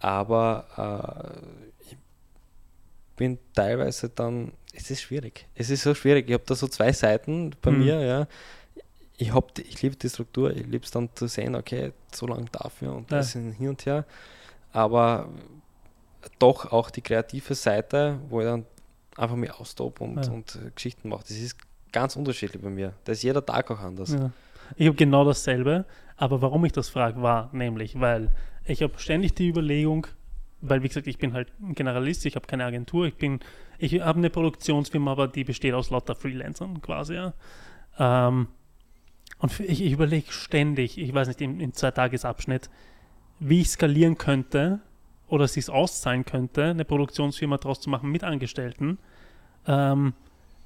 Aber 0.00 1.40
äh, 1.82 1.84
ich 1.90 1.96
bin 3.16 3.38
teilweise 3.54 4.08
dann, 4.10 4.52
es 4.72 4.90
ist 4.90 5.02
schwierig. 5.02 5.46
Es 5.54 5.70
ist 5.70 5.82
so 5.82 5.94
schwierig. 5.94 6.28
Ich 6.28 6.34
habe 6.34 6.44
da 6.46 6.54
so 6.54 6.68
zwei 6.68 6.92
Seiten 6.92 7.50
bei 7.62 7.72
Mhm. 7.72 7.78
mir, 7.78 8.00
ja. 8.00 8.26
Ich, 9.16 9.32
hab 9.34 9.58
ich 9.58 9.82
liebe 9.82 9.96
die 9.96 10.08
Struktur, 10.08 10.52
ich 10.54 10.64
liebe 10.66 10.84
es 10.84 10.92
dann 10.92 11.08
zu 11.16 11.26
sehen, 11.26 11.56
okay, 11.56 11.92
so 12.14 12.28
lange 12.28 12.44
dafür 12.52 12.94
und 12.94 13.10
Ja. 13.10 13.18
das 13.18 13.32
hin 13.32 13.54
und 13.68 13.84
her. 13.84 14.04
Aber 14.72 15.28
doch 16.38 16.72
auch 16.72 16.90
die 16.90 17.00
kreative 17.02 17.54
Seite, 17.54 18.18
wo 18.28 18.40
ich 18.40 18.46
dann 18.46 18.64
einfach 19.16 19.36
mich 19.36 19.52
austob 19.52 20.00
und, 20.00 20.24
Ja. 20.24 20.32
und 20.32 20.54
äh, 20.56 20.70
Geschichten 20.74 21.08
mache. 21.08 21.22
Das 21.22 21.32
ist 21.32 21.56
ganz 21.92 22.16
unterschiedlich 22.16 22.62
bei 22.62 22.70
mir. 22.70 22.92
Da 23.04 23.12
ist 23.12 23.22
jeder 23.22 23.44
Tag 23.44 23.70
auch 23.70 23.80
anders. 23.80 24.12
Ja. 24.12 24.30
Ich 24.76 24.86
habe 24.86 24.96
genau 24.96 25.24
dasselbe, 25.24 25.86
aber 26.16 26.42
warum 26.42 26.64
ich 26.64 26.72
das 26.72 26.88
frage, 26.88 27.22
war 27.22 27.48
nämlich, 27.52 27.98
weil 27.98 28.30
ich 28.64 28.82
habe 28.82 28.92
ständig 28.98 29.34
die 29.34 29.48
Überlegung, 29.48 30.06
weil 30.60 30.82
wie 30.82 30.88
gesagt, 30.88 31.06
ich 31.06 31.18
bin 31.18 31.32
halt 31.32 31.48
ein 31.60 31.74
Generalist, 31.74 32.26
ich 32.26 32.36
habe 32.36 32.46
keine 32.46 32.64
Agentur, 32.64 33.06
ich 33.06 33.14
bin, 33.16 33.40
ich 33.78 34.00
habe 34.00 34.18
eine 34.18 34.28
Produktionsfirma, 34.28 35.12
aber 35.12 35.28
die 35.28 35.44
besteht 35.44 35.72
aus 35.72 35.90
lauter 35.90 36.14
Freelancern 36.14 36.82
quasi, 36.82 37.14
ja. 37.14 37.32
Ähm, 37.98 38.48
und 39.38 39.60
ich, 39.60 39.82
ich 39.82 39.92
überlege 39.92 40.30
ständig, 40.32 40.98
ich 40.98 41.14
weiß 41.14 41.28
nicht, 41.28 41.40
im, 41.40 41.60
im 41.60 41.72
Zwei-Tages-Abschnitt, 41.72 42.68
wie 43.40 43.60
ich 43.62 43.70
skalieren 43.70 44.18
könnte 44.18 44.80
oder 45.28 45.44
es 45.44 45.52
sich 45.54 45.68
auszahlen 45.68 46.24
könnte, 46.24 46.64
eine 46.64 46.84
Produktionsfirma 46.84 47.58
draus 47.58 47.80
zu 47.80 47.90
machen 47.90 48.10
mit 48.10 48.24
Angestellten. 48.24 48.98
Ähm, 49.66 50.14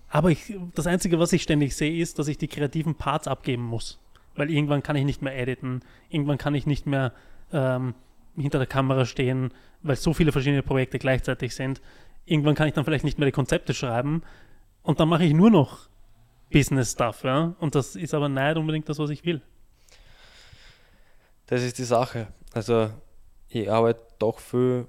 aber 0.09 0.31
ich, 0.31 0.55
das 0.75 0.87
Einzige, 0.87 1.19
was 1.19 1.33
ich 1.33 1.43
ständig 1.43 1.75
sehe, 1.75 2.01
ist, 2.01 2.19
dass 2.19 2.29
ich 2.29 2.39
die 2.39 2.49
kreativen 2.49 2.95
Parts 2.95 3.27
abgeben 3.27 3.65
muss. 3.65 3.99
Weil 4.35 4.51
irgendwann 4.51 4.83
kann 4.83 4.97
ich 4.97 5.05
nicht 5.05 5.23
mehr 5.23 5.37
editen, 5.39 5.81
irgendwann 6.09 6.39
kann 6.39 6.55
ich 6.55 6.67
nicht 6.67 6.87
mehr 6.87 7.13
ähm, 7.53 7.95
hinter 8.37 8.59
der 8.59 8.67
Kamera 8.67 9.05
stehen, 9.05 9.53
weil 9.83 9.97
so 9.97 10.15
viele 10.15 10.33
verschiedene 10.33 10.63
Projekte 10.63 10.99
gleichzeitig 10.99 11.55
sind. 11.55 11.83
Irgendwann 12.25 12.55
kann 12.55 12.69
ich 12.69 12.75
dann 12.75 12.85
vielleicht 12.85 13.05
nicht 13.05 13.19
mehr 13.19 13.27
die 13.27 13.33
Konzepte 13.33 13.75
schreiben 13.75 14.23
und 14.83 15.01
dann 15.01 15.09
mache 15.09 15.25
ich 15.25 15.35
nur 15.35 15.51
noch 15.51 15.89
Business-Stuff, 16.51 17.25
ja. 17.25 17.55
Und 17.59 17.75
das 17.75 17.97
ist 17.97 18.15
aber 18.15 18.29
nicht 18.29 18.57
unbedingt 18.57 18.89
das, 18.89 18.99
was 18.99 19.11
ich 19.11 19.25
will. 19.25 19.41
Das 21.47 21.63
ist 21.63 21.79
die 21.79 21.85
Sache. 21.85 22.29
Also 22.53 22.91
ich 23.55 23.71
arbeite 23.71 24.01
doch 24.19 24.39
viel 24.39 24.87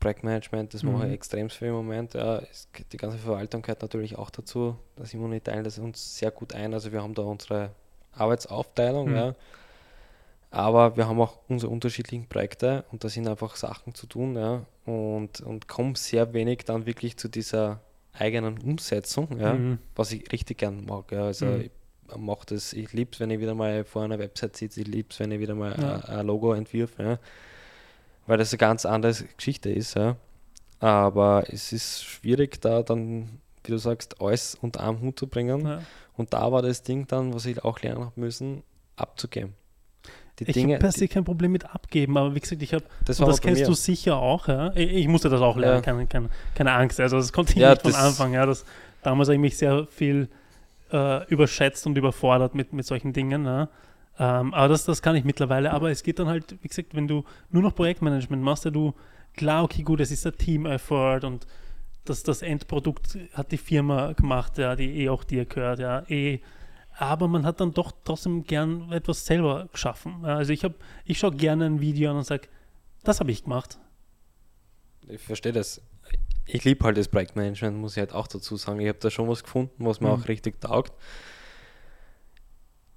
Projektmanagement, 0.00 0.74
das 0.74 0.82
mache 0.82 0.96
Mhm. 0.98 1.04
ich 1.06 1.12
extrem 1.14 1.48
viel 1.50 1.68
im 1.68 1.74
Moment. 1.74 2.14
Ja, 2.14 2.38
es, 2.50 2.68
die 2.92 2.96
ganze 2.96 3.16
Verwaltung 3.18 3.62
gehört 3.62 3.82
natürlich 3.82 4.16
auch 4.18 4.30
dazu. 4.30 4.76
Da 4.96 5.04
Simon 5.06 5.30
und 5.30 5.36
ich 5.36 5.42
teilen 5.42 5.64
das 5.64 5.78
uns 5.78 6.18
sehr 6.18 6.30
gut 6.30 6.54
ein. 6.54 6.74
Also 6.74 6.92
wir 6.92 7.02
haben 7.02 7.14
da 7.14 7.22
unsere 7.22 7.70
Arbeitsaufteilung, 8.12 9.10
Mhm. 9.10 9.16
ja. 9.16 9.34
Aber 10.50 10.96
wir 10.96 11.08
haben 11.08 11.20
auch 11.20 11.38
unsere 11.48 11.72
unterschiedlichen 11.72 12.28
Projekte 12.28 12.84
und 12.92 13.02
da 13.02 13.08
sind 13.08 13.26
einfach 13.26 13.56
Sachen 13.56 13.94
zu 13.94 14.06
tun, 14.06 14.36
ja. 14.36 14.64
Und, 14.84 15.40
und 15.40 15.66
kommen 15.66 15.94
sehr 15.96 16.32
wenig 16.32 16.64
dann 16.64 16.86
wirklich 16.86 17.16
zu 17.16 17.28
dieser 17.28 17.80
eigenen 18.12 18.58
Umsetzung, 18.58 19.40
ja 19.40 19.54
Mhm. 19.54 19.78
was 19.96 20.12
ich 20.12 20.30
richtig 20.30 20.58
gern 20.58 20.84
mag. 20.84 21.10
Ja. 21.10 21.24
Also 21.24 21.46
Mhm. 21.46 21.60
ich 21.62 21.70
mache 22.16 22.46
das, 22.46 22.72
ich 22.72 22.92
liebe 22.92 23.10
es, 23.12 23.20
wenn 23.20 23.30
ich 23.30 23.40
wieder 23.40 23.54
mal 23.54 23.84
vor 23.84 24.02
einer 24.02 24.18
Website 24.18 24.56
sitze, 24.56 24.82
ich 24.82 24.86
liebe 24.86 25.08
es, 25.10 25.18
wenn 25.18 25.32
ich 25.32 25.40
wieder 25.40 25.54
mal 25.56 25.74
Ja. 25.80 25.96
ein, 25.96 26.18
ein 26.20 26.26
Logo 26.26 26.52
entwirf, 26.52 26.98
ja. 26.98 27.18
Weil 28.26 28.38
das 28.38 28.52
eine 28.52 28.58
ganz 28.58 28.86
andere 28.86 29.14
Geschichte 29.36 29.70
ist. 29.70 29.94
Ja. 29.94 30.16
Aber 30.80 31.44
es 31.48 31.72
ist 31.72 32.04
schwierig, 32.04 32.60
da 32.60 32.82
dann, 32.82 33.40
wie 33.64 33.70
du 33.72 33.78
sagst, 33.78 34.20
alles 34.20 34.56
unter 34.60 34.82
einen 34.82 35.00
Hut 35.00 35.18
zu 35.18 35.26
bringen. 35.26 35.66
Ja. 35.66 35.80
Und 36.16 36.32
da 36.32 36.50
war 36.52 36.62
das 36.62 36.82
Ding 36.82 37.06
dann, 37.06 37.34
was 37.34 37.46
ich 37.46 37.64
auch 37.64 37.80
lernen 37.80 38.04
habe 38.06 38.20
müssen, 38.20 38.62
abzugeben. 38.96 39.54
Die 40.38 40.44
Ich 40.50 40.56
habe 40.64 40.78
per 40.78 40.90
se 40.90 41.06
kein 41.06 41.24
Problem 41.24 41.52
mit 41.52 41.64
abgeben, 41.72 42.16
aber 42.18 42.34
wie 42.34 42.40
gesagt, 42.40 42.60
ich 42.60 42.74
habe 42.74 42.84
das 43.04 43.18
das 43.18 43.40
kennst 43.40 43.60
mir. 43.60 43.66
du 43.68 43.74
sicher 43.74 44.16
auch, 44.16 44.48
ja. 44.48 44.72
Ich, 44.74 44.90
ich 44.92 45.08
musste 45.08 45.28
das 45.28 45.40
auch 45.40 45.56
lernen, 45.56 45.76
Ja. 45.76 45.80
keine, 45.80 46.06
keine, 46.06 46.28
keine 46.56 46.72
Angst. 46.72 46.98
Also 47.00 47.16
das 47.18 47.32
konnte 47.32 47.52
ich 47.52 47.58
Ja, 47.58 47.70
nicht 47.70 47.82
von 47.82 47.94
Anfang, 47.94 48.32
ja. 48.34 48.44
Das, 48.44 48.64
damals 49.02 49.28
habe 49.28 49.36
ich 49.36 49.40
mich 49.40 49.56
sehr 49.56 49.86
viel 49.90 50.28
äh, 50.92 51.24
überschätzt 51.28 51.86
und 51.86 51.96
überfordert 51.96 52.54
mit, 52.56 52.72
mit 52.72 52.84
solchen 52.84 53.12
Dingen. 53.12 53.44
Ja. 53.44 53.68
Ähm, 54.18 54.54
aber 54.54 54.68
das, 54.68 54.84
das 54.84 55.02
kann 55.02 55.16
ich 55.16 55.24
mittlerweile. 55.24 55.72
Aber 55.72 55.90
es 55.90 56.02
geht 56.02 56.18
dann 56.18 56.28
halt, 56.28 56.56
wie 56.62 56.68
gesagt, 56.68 56.94
wenn 56.94 57.08
du 57.08 57.24
nur 57.50 57.62
noch 57.62 57.74
Projektmanagement 57.74 58.42
machst, 58.42 58.64
ja 58.64 58.70
du, 58.70 58.94
klar, 59.34 59.64
okay, 59.64 59.82
gut, 59.82 60.00
es 60.00 60.10
ist 60.10 60.26
ein 60.26 60.36
Team-Effort 60.36 61.24
und 61.24 61.46
das, 62.04 62.22
das 62.22 62.42
Endprodukt 62.42 63.18
hat 63.32 63.50
die 63.50 63.56
Firma 63.56 64.12
gemacht, 64.12 64.58
ja, 64.58 64.76
die 64.76 65.00
eh 65.02 65.08
auch 65.08 65.24
dir 65.24 65.46
gehört, 65.46 65.78
ja, 65.80 66.02
eh. 66.08 66.40
Aber 66.96 67.26
man 67.26 67.44
hat 67.44 67.60
dann 67.60 67.72
doch 67.72 67.92
trotzdem 68.04 68.44
gern 68.44 68.92
etwas 68.92 69.24
selber 69.26 69.68
geschaffen. 69.72 70.18
Ja, 70.22 70.36
also 70.36 70.52
ich 70.52 70.62
habe, 70.62 70.74
ich 71.04 71.18
schaue 71.18 71.32
gerne 71.34 71.66
ein 71.66 71.80
Video 71.80 72.10
an 72.10 72.18
und 72.18 72.24
sage, 72.24 72.46
das 73.02 73.18
habe 73.20 73.32
ich 73.32 73.42
gemacht. 73.44 73.78
ich 75.08 75.20
verstehe 75.20 75.52
das. 75.52 75.80
Ich 76.46 76.62
liebe 76.64 76.84
halt 76.84 76.96
das 76.98 77.08
Projektmanagement, 77.08 77.76
muss 77.78 77.92
ich 77.96 78.00
halt 78.00 78.12
auch 78.12 78.26
dazu 78.26 78.56
sagen. 78.56 78.78
Ich 78.80 78.88
habe 78.88 78.98
da 78.98 79.10
schon 79.10 79.28
was 79.28 79.42
gefunden, 79.42 79.84
was 79.86 80.00
mir 80.00 80.08
Mhm. 80.08 80.22
auch 80.22 80.28
richtig 80.28 80.60
taugt. 80.60 80.92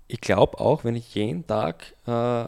Ich 0.08 0.22
glaube 0.22 0.60
auch, 0.60 0.84
wenn 0.84 0.95
ich 0.95 1.14
jeden 1.16 1.45
Tag 1.45 1.93
äh, 2.05 2.45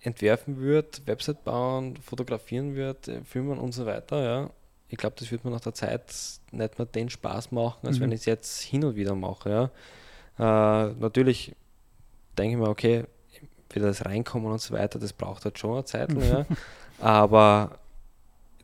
entwerfen 0.00 0.56
würde, 0.58 0.88
Website 1.06 1.44
bauen, 1.44 1.96
fotografieren 1.96 2.74
würde, 2.74 3.22
filmen 3.24 3.58
und 3.58 3.72
so 3.72 3.86
weiter, 3.86 4.22
ja, 4.22 4.50
ich 4.88 4.98
glaube, 4.98 5.16
das 5.18 5.30
wird 5.30 5.44
mir 5.44 5.50
nach 5.50 5.60
der 5.60 5.72
Zeit 5.74 6.12
nicht 6.50 6.78
mehr 6.78 6.86
den 6.86 7.08
Spaß 7.08 7.50
machen, 7.52 7.86
als 7.86 7.96
Mhm. 7.98 8.02
wenn 8.02 8.12
ich 8.12 8.20
es 8.20 8.26
jetzt 8.26 8.60
hin 8.60 8.84
und 8.84 8.94
wieder 8.94 9.14
mache. 9.14 9.70
Ja. 10.38 10.86
Äh, 10.88 10.92
natürlich 10.98 11.54
denke 12.36 12.56
ich 12.56 12.62
mir, 12.62 12.68
okay, 12.68 13.04
wieder 13.70 13.86
das 13.86 14.04
Reinkommen 14.04 14.52
und 14.52 14.60
so 14.60 14.74
weiter, 14.74 14.98
das 14.98 15.14
braucht 15.14 15.44
halt 15.46 15.58
schon 15.58 15.72
eine 15.74 15.84
Zeit. 15.86 16.12
ja. 16.12 16.44
Aber 17.00 17.78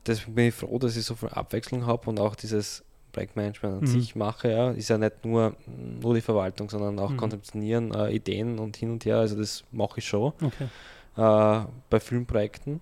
deswegen 0.06 0.34
bin 0.34 0.48
ich 0.48 0.54
froh, 0.54 0.78
dass 0.78 0.96
ich 0.96 1.04
so 1.04 1.14
viel 1.14 1.30
Abwechslung 1.30 1.86
habe 1.86 2.10
und 2.10 2.20
auch 2.20 2.34
dieses 2.34 2.84
Projektmanagement 3.18 3.74
an 3.74 3.80
Mhm. 3.82 3.86
sich 3.86 4.14
mache, 4.16 4.50
ja, 4.50 4.70
ist 4.70 4.88
ja 4.88 4.98
nicht 4.98 5.24
nur, 5.24 5.54
nur 6.00 6.14
die 6.14 6.20
Verwaltung, 6.20 6.70
sondern 6.70 6.98
auch 7.00 7.10
Mhm. 7.10 7.16
konzeptionieren, 7.16 7.92
äh, 7.94 8.10
Ideen 8.12 8.58
und 8.58 8.76
hin 8.76 8.90
und 8.92 9.04
her. 9.04 9.16
Also 9.18 9.36
das 9.36 9.64
mache 9.72 9.98
ich 9.98 10.06
schon 10.06 10.32
Okay. 10.42 10.68
äh, 11.16 11.64
bei 11.90 11.98
vielen 12.00 12.26
Projekten. 12.26 12.80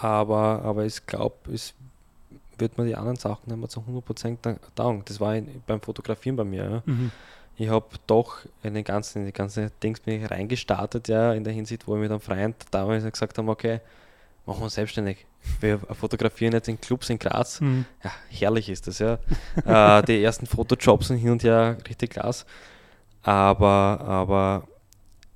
Aber, 0.00 0.62
aber 0.62 0.84
ich 0.84 1.04
glaube, 1.06 1.36
es 1.52 1.74
wird 2.58 2.76
mir 2.76 2.84
die 2.84 2.96
anderen 2.96 3.16
Sachen 3.16 3.42
nicht 3.48 3.56
mehr 3.58 3.68
zu 3.68 3.80
100% 3.86 4.38
da- 4.42 4.56
taugen. 4.74 5.02
Das 5.06 5.20
war 5.20 5.34
in, 5.36 5.62
beim 5.66 5.80
Fotografieren 5.80 6.36
bei 6.36 6.44
mir. 6.44 6.64
Ja. 6.64 6.82
Mhm. 6.84 7.10
Ich 7.56 7.68
habe 7.68 7.86
doch 8.06 8.38
in 8.62 8.74
den 8.74 8.84
ganzen, 8.84 9.20
in 9.20 9.26
die 9.26 9.32
ganze 9.32 9.70
Dings 9.82 10.00
bin 10.00 10.22
ich 10.22 10.30
reingestartet, 10.30 11.08
ja, 11.08 11.32
in 11.32 11.42
der 11.44 11.52
Hinsicht, 11.52 11.86
wo 11.88 11.94
ich 11.96 12.00
mit 12.02 12.10
einem 12.10 12.20
Freund 12.20 12.54
damals 12.70 13.04
gesagt 13.10 13.36
haben, 13.38 13.48
okay, 13.48 13.80
machen 14.48 14.60
wir 14.60 14.64
uns 14.64 14.74
selbstständig. 14.74 15.26
Wir 15.60 15.78
fotografieren 15.78 16.54
jetzt 16.54 16.68
in 16.68 16.80
Clubs 16.80 17.10
in 17.10 17.18
Graz. 17.18 17.60
Mhm. 17.60 17.84
Ja, 18.02 18.10
herrlich 18.30 18.68
ist 18.70 18.86
das, 18.86 18.98
ja. 18.98 19.18
äh, 19.98 20.02
die 20.02 20.22
ersten 20.22 20.46
Fotojobs 20.46 21.08
sind 21.08 21.18
hin 21.18 21.30
und 21.30 21.44
her 21.44 21.76
richtig 21.88 22.10
klasse. 22.10 22.46
Aber, 23.22 24.00
aber 24.00 24.66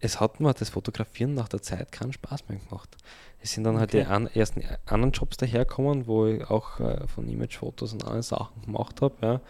es 0.00 0.18
hat 0.18 0.40
mir 0.40 0.54
das 0.54 0.70
Fotografieren 0.70 1.34
nach 1.34 1.48
der 1.48 1.60
Zeit 1.60 1.92
keinen 1.92 2.12
Spaß 2.12 2.48
mehr 2.48 2.58
gemacht. 2.58 2.96
Es 3.42 3.52
sind 3.52 3.64
dann 3.64 3.78
halt 3.78 3.92
die 3.92 3.98
Okay. 3.98 4.08
an, 4.08 4.28
ersten 4.28 4.64
anderen 4.86 5.12
Jobs 5.12 5.36
daherkommen, 5.36 6.06
wo 6.06 6.26
ich 6.26 6.48
auch 6.48 6.80
äh, 6.80 7.06
von 7.06 7.28
Imagefotos 7.28 7.92
und 7.92 8.04
anderen 8.04 8.22
Sachen 8.22 8.62
gemacht 8.62 9.02
habe, 9.02 9.14
ja. 9.20 9.40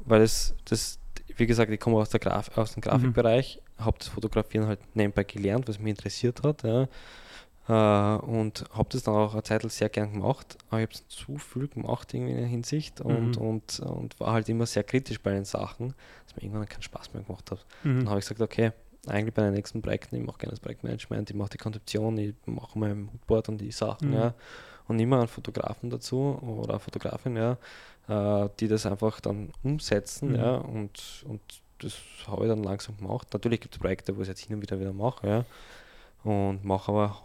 Weil 0.00 0.20
das, 0.20 0.54
das, 0.66 0.98
wie 1.36 1.46
gesagt, 1.46 1.70
ich 1.72 1.80
komme 1.80 1.96
aus, 1.96 2.10
der 2.10 2.20
Graf, 2.20 2.56
aus 2.58 2.74
dem 2.74 2.82
Grafikbereich, 2.82 3.60
habe 3.78 3.96
das 3.98 4.08
Fotografieren 4.08 4.66
halt 4.66 4.80
nebenbei 4.94 5.24
gelernt, 5.24 5.66
was 5.66 5.78
mich 5.78 5.90
interessiert 5.90 6.42
hat, 6.42 6.62
ja. 6.62 6.88
Äh, 7.68 7.72
und 7.72 8.64
habe 8.72 8.88
das 8.90 9.02
dann 9.02 9.14
auch 9.14 9.32
eine 9.32 9.42
Zeit 9.42 9.68
sehr 9.70 9.88
gern 9.88 10.12
gemacht, 10.12 10.56
aber 10.70 10.80
ich 10.80 10.86
habe 10.88 10.94
es 10.94 11.08
zu 11.08 11.36
viel 11.38 11.66
gemacht 11.68 12.14
irgendwie 12.14 12.32
in 12.32 12.38
der 12.38 12.46
Hinsicht 12.46 13.00
und, 13.00 13.36
Mhm. 13.36 13.42
und, 13.46 13.80
und 13.80 14.20
war 14.20 14.32
halt 14.34 14.48
immer 14.48 14.66
sehr 14.66 14.84
kritisch 14.84 15.20
bei 15.20 15.32
den 15.32 15.44
Sachen, 15.44 15.94
dass 16.24 16.36
mir 16.36 16.42
irgendwann 16.44 16.68
keinen 16.68 16.82
Spaß 16.82 17.12
mehr 17.12 17.22
gemacht 17.24 17.50
hat. 17.50 17.64
Dann 17.82 17.98
Mhm. 18.02 18.08
habe 18.08 18.18
ich 18.20 18.24
gesagt, 18.24 18.40
okay, 18.40 18.72
eigentlich 19.08 19.34
bei 19.34 19.42
den 19.42 19.54
nächsten 19.54 19.82
Projekten, 19.82 20.16
ich 20.16 20.24
mache 20.24 20.38
gerne 20.38 20.50
das 20.52 20.60
Projektmanagement, 20.60 21.30
ich 21.30 21.36
mache 21.36 21.50
die 21.50 21.58
Konzeption, 21.58 22.16
ich 22.18 22.34
mache 22.46 22.78
mein 22.78 23.02
Moodboard 23.04 23.48
und 23.48 23.58
die 23.60 23.72
Sachen, 23.72 24.08
Mhm. 24.10 24.14
ja. 24.14 24.34
Und 24.88 25.00
immer 25.00 25.18
einen 25.18 25.26
Fotografen 25.28 25.90
dazu 25.90 26.38
oder 26.42 26.70
eine 26.74 26.78
Fotografin, 26.78 27.36
ja, 27.36 27.56
äh, 28.08 28.48
die 28.60 28.68
das 28.68 28.86
einfach 28.86 29.18
dann 29.20 29.50
umsetzen, 29.64 30.28
Mhm. 30.30 30.34
ja, 30.36 30.54
und, 30.56 31.24
und 31.28 31.40
das 31.78 31.94
habe 32.28 32.44
ich 32.44 32.48
dann 32.48 32.62
langsam 32.62 32.96
gemacht. 32.96 33.26
Natürlich 33.32 33.60
gibt 33.60 33.74
es 33.74 33.80
Projekte, 33.80 34.16
wo 34.16 34.20
ich 34.22 34.28
es 34.28 34.38
jetzt 34.38 34.46
hin 34.46 34.54
und 34.54 34.62
wieder 34.62 34.78
wieder 34.78 34.92
mache, 34.92 35.26
ja. 35.28 35.44
Und 36.22 36.64
mache 36.64 36.90
aber, 36.92 37.16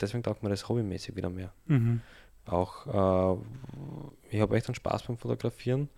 deswegen 0.00 0.22
taugt 0.22 0.42
mir 0.42 0.48
das 0.48 0.68
hobbymäßig 0.68 1.16
wieder 1.16 1.30
mehr 1.30 1.52
Mhm. 1.66 2.00
auch, 2.46 2.86
äh, 2.86 3.38
ich 4.30 4.40
habe 4.40 4.56
echt 4.56 4.68
einen 4.68 4.74
Spaß 4.74 5.02
beim 5.04 5.16
Fotografieren 5.18 5.88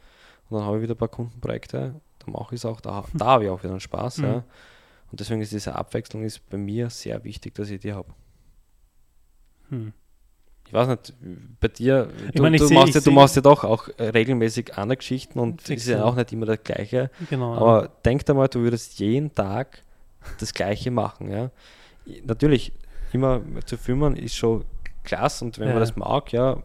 und 0.48 0.58
dann 0.58 0.66
habe 0.66 0.76
ich 0.78 0.82
wieder 0.82 0.94
ein 0.94 0.98
paar 0.98 1.08
Kundenprojekte, 1.08 1.94
da 2.18 2.30
mache 2.30 2.54
ich 2.54 2.60
es 2.60 2.64
auch, 2.64 2.80
da, 2.80 3.04
da 3.14 3.26
habe 3.26 3.44
ich 3.44 3.50
auch 3.50 3.62
wieder 3.62 3.72
einen 3.72 3.80
Spaß. 3.80 4.18
Mhm. 4.18 4.24
Ja. 4.24 4.44
Und 5.10 5.20
deswegen 5.20 5.40
ist 5.40 5.52
diese 5.52 5.74
Abwechslung 5.74 6.22
ist 6.22 6.46
bei 6.50 6.58
mir 6.58 6.90
sehr 6.90 7.24
wichtig, 7.24 7.54
dass 7.54 7.70
ich 7.70 7.80
die 7.80 7.92
habe. 7.94 8.12
Mhm. 9.70 9.92
Ich 10.66 10.72
weiß 10.74 10.86
nicht, 10.88 11.14
bei 11.60 11.68
dir, 11.68 12.10
du, 12.34 12.42
meine, 12.42 12.56
ich 12.56 12.60
du, 12.62 12.68
seh- 12.68 12.74
machst, 12.74 12.94
ja, 12.94 13.00
du 13.00 13.10
machst 13.10 13.36
ja 13.36 13.40
doch 13.42 13.64
auch 13.64 13.88
äh, 13.96 14.08
regelmäßig 14.10 14.76
andere 14.76 14.98
Geschichten 14.98 15.38
und 15.38 15.62
Fix, 15.62 15.82
ist 15.84 15.88
ja 15.88 15.98
ja. 15.98 16.04
auch 16.04 16.14
nicht 16.14 16.30
immer 16.30 16.44
das 16.44 16.62
Gleiche. 16.62 17.10
Genau. 17.30 17.54
Aber 17.54 17.88
denk 18.04 18.26
dir 18.26 18.34
mal, 18.34 18.48
du 18.48 18.60
würdest 18.60 18.98
jeden 18.98 19.34
Tag 19.34 19.82
das 20.40 20.52
Gleiche 20.52 20.90
machen. 20.90 21.30
Ja? 21.30 21.50
Natürlich, 22.24 22.72
immer 23.12 23.42
zu 23.64 23.76
filmen 23.76 24.16
ist 24.16 24.34
schon 24.36 24.64
klasse 25.04 25.44
und 25.44 25.59
wenn 25.59 25.68
Ja. 25.68 25.74
man 25.74 25.80
das 25.80 25.96
mag, 25.96 26.32
ja, 26.32 26.62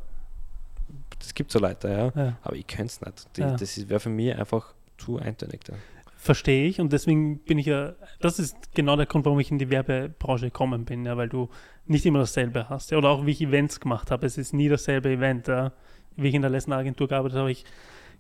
das 1.19 1.33
gibt 1.33 1.51
so 1.51 1.59
Leute, 1.59 1.87
ja. 1.89 2.21
ja. 2.21 2.37
Aber 2.41 2.55
ich 2.55 2.67
könnte 2.67 2.85
es 2.85 3.01
nicht. 3.01 3.37
Die, 3.37 3.41
Ja. 3.41 3.55
Das 3.55 3.89
wäre 3.89 3.99
für 3.99 4.09
mich 4.09 4.35
einfach 4.35 4.73
zu 4.97 5.17
eintönig. 5.17 5.63
Da. 5.63 5.73
Verstehe 6.17 6.67
ich 6.67 6.79
und 6.79 6.93
deswegen 6.93 7.39
bin 7.39 7.57
ich 7.57 7.65
ja, 7.65 7.93
das 8.19 8.39
ist 8.39 8.55
genau 8.73 8.95
der 8.95 9.05
Grund, 9.05 9.25
warum 9.25 9.39
ich 9.39 9.51
in 9.51 9.59
die 9.59 9.69
Werbebranche 9.69 10.45
gekommen 10.45 10.85
bin, 10.85 11.05
ja, 11.05 11.17
weil 11.17 11.29
du 11.29 11.49
nicht 11.85 12.05
immer 12.05 12.19
dasselbe 12.19 12.69
hast. 12.69 12.91
Ja, 12.91 12.97
oder 12.97 13.09
auch 13.09 13.25
wie 13.25 13.31
ich 13.31 13.41
Events 13.41 13.79
gemacht 13.79 14.09
habe, 14.11 14.25
es 14.25 14.37
ist 14.37 14.53
nie 14.53 14.69
dasselbe 14.69 15.09
Event. 15.09 15.47
Ja. 15.47 15.73
Wie 16.15 16.29
ich 16.29 16.35
in 16.35 16.41
der 16.41 16.51
letzten 16.51 16.71
Agentur 16.73 17.07
gearbeitet 17.07 17.37
habe, 17.39 17.51
ich 17.51 17.65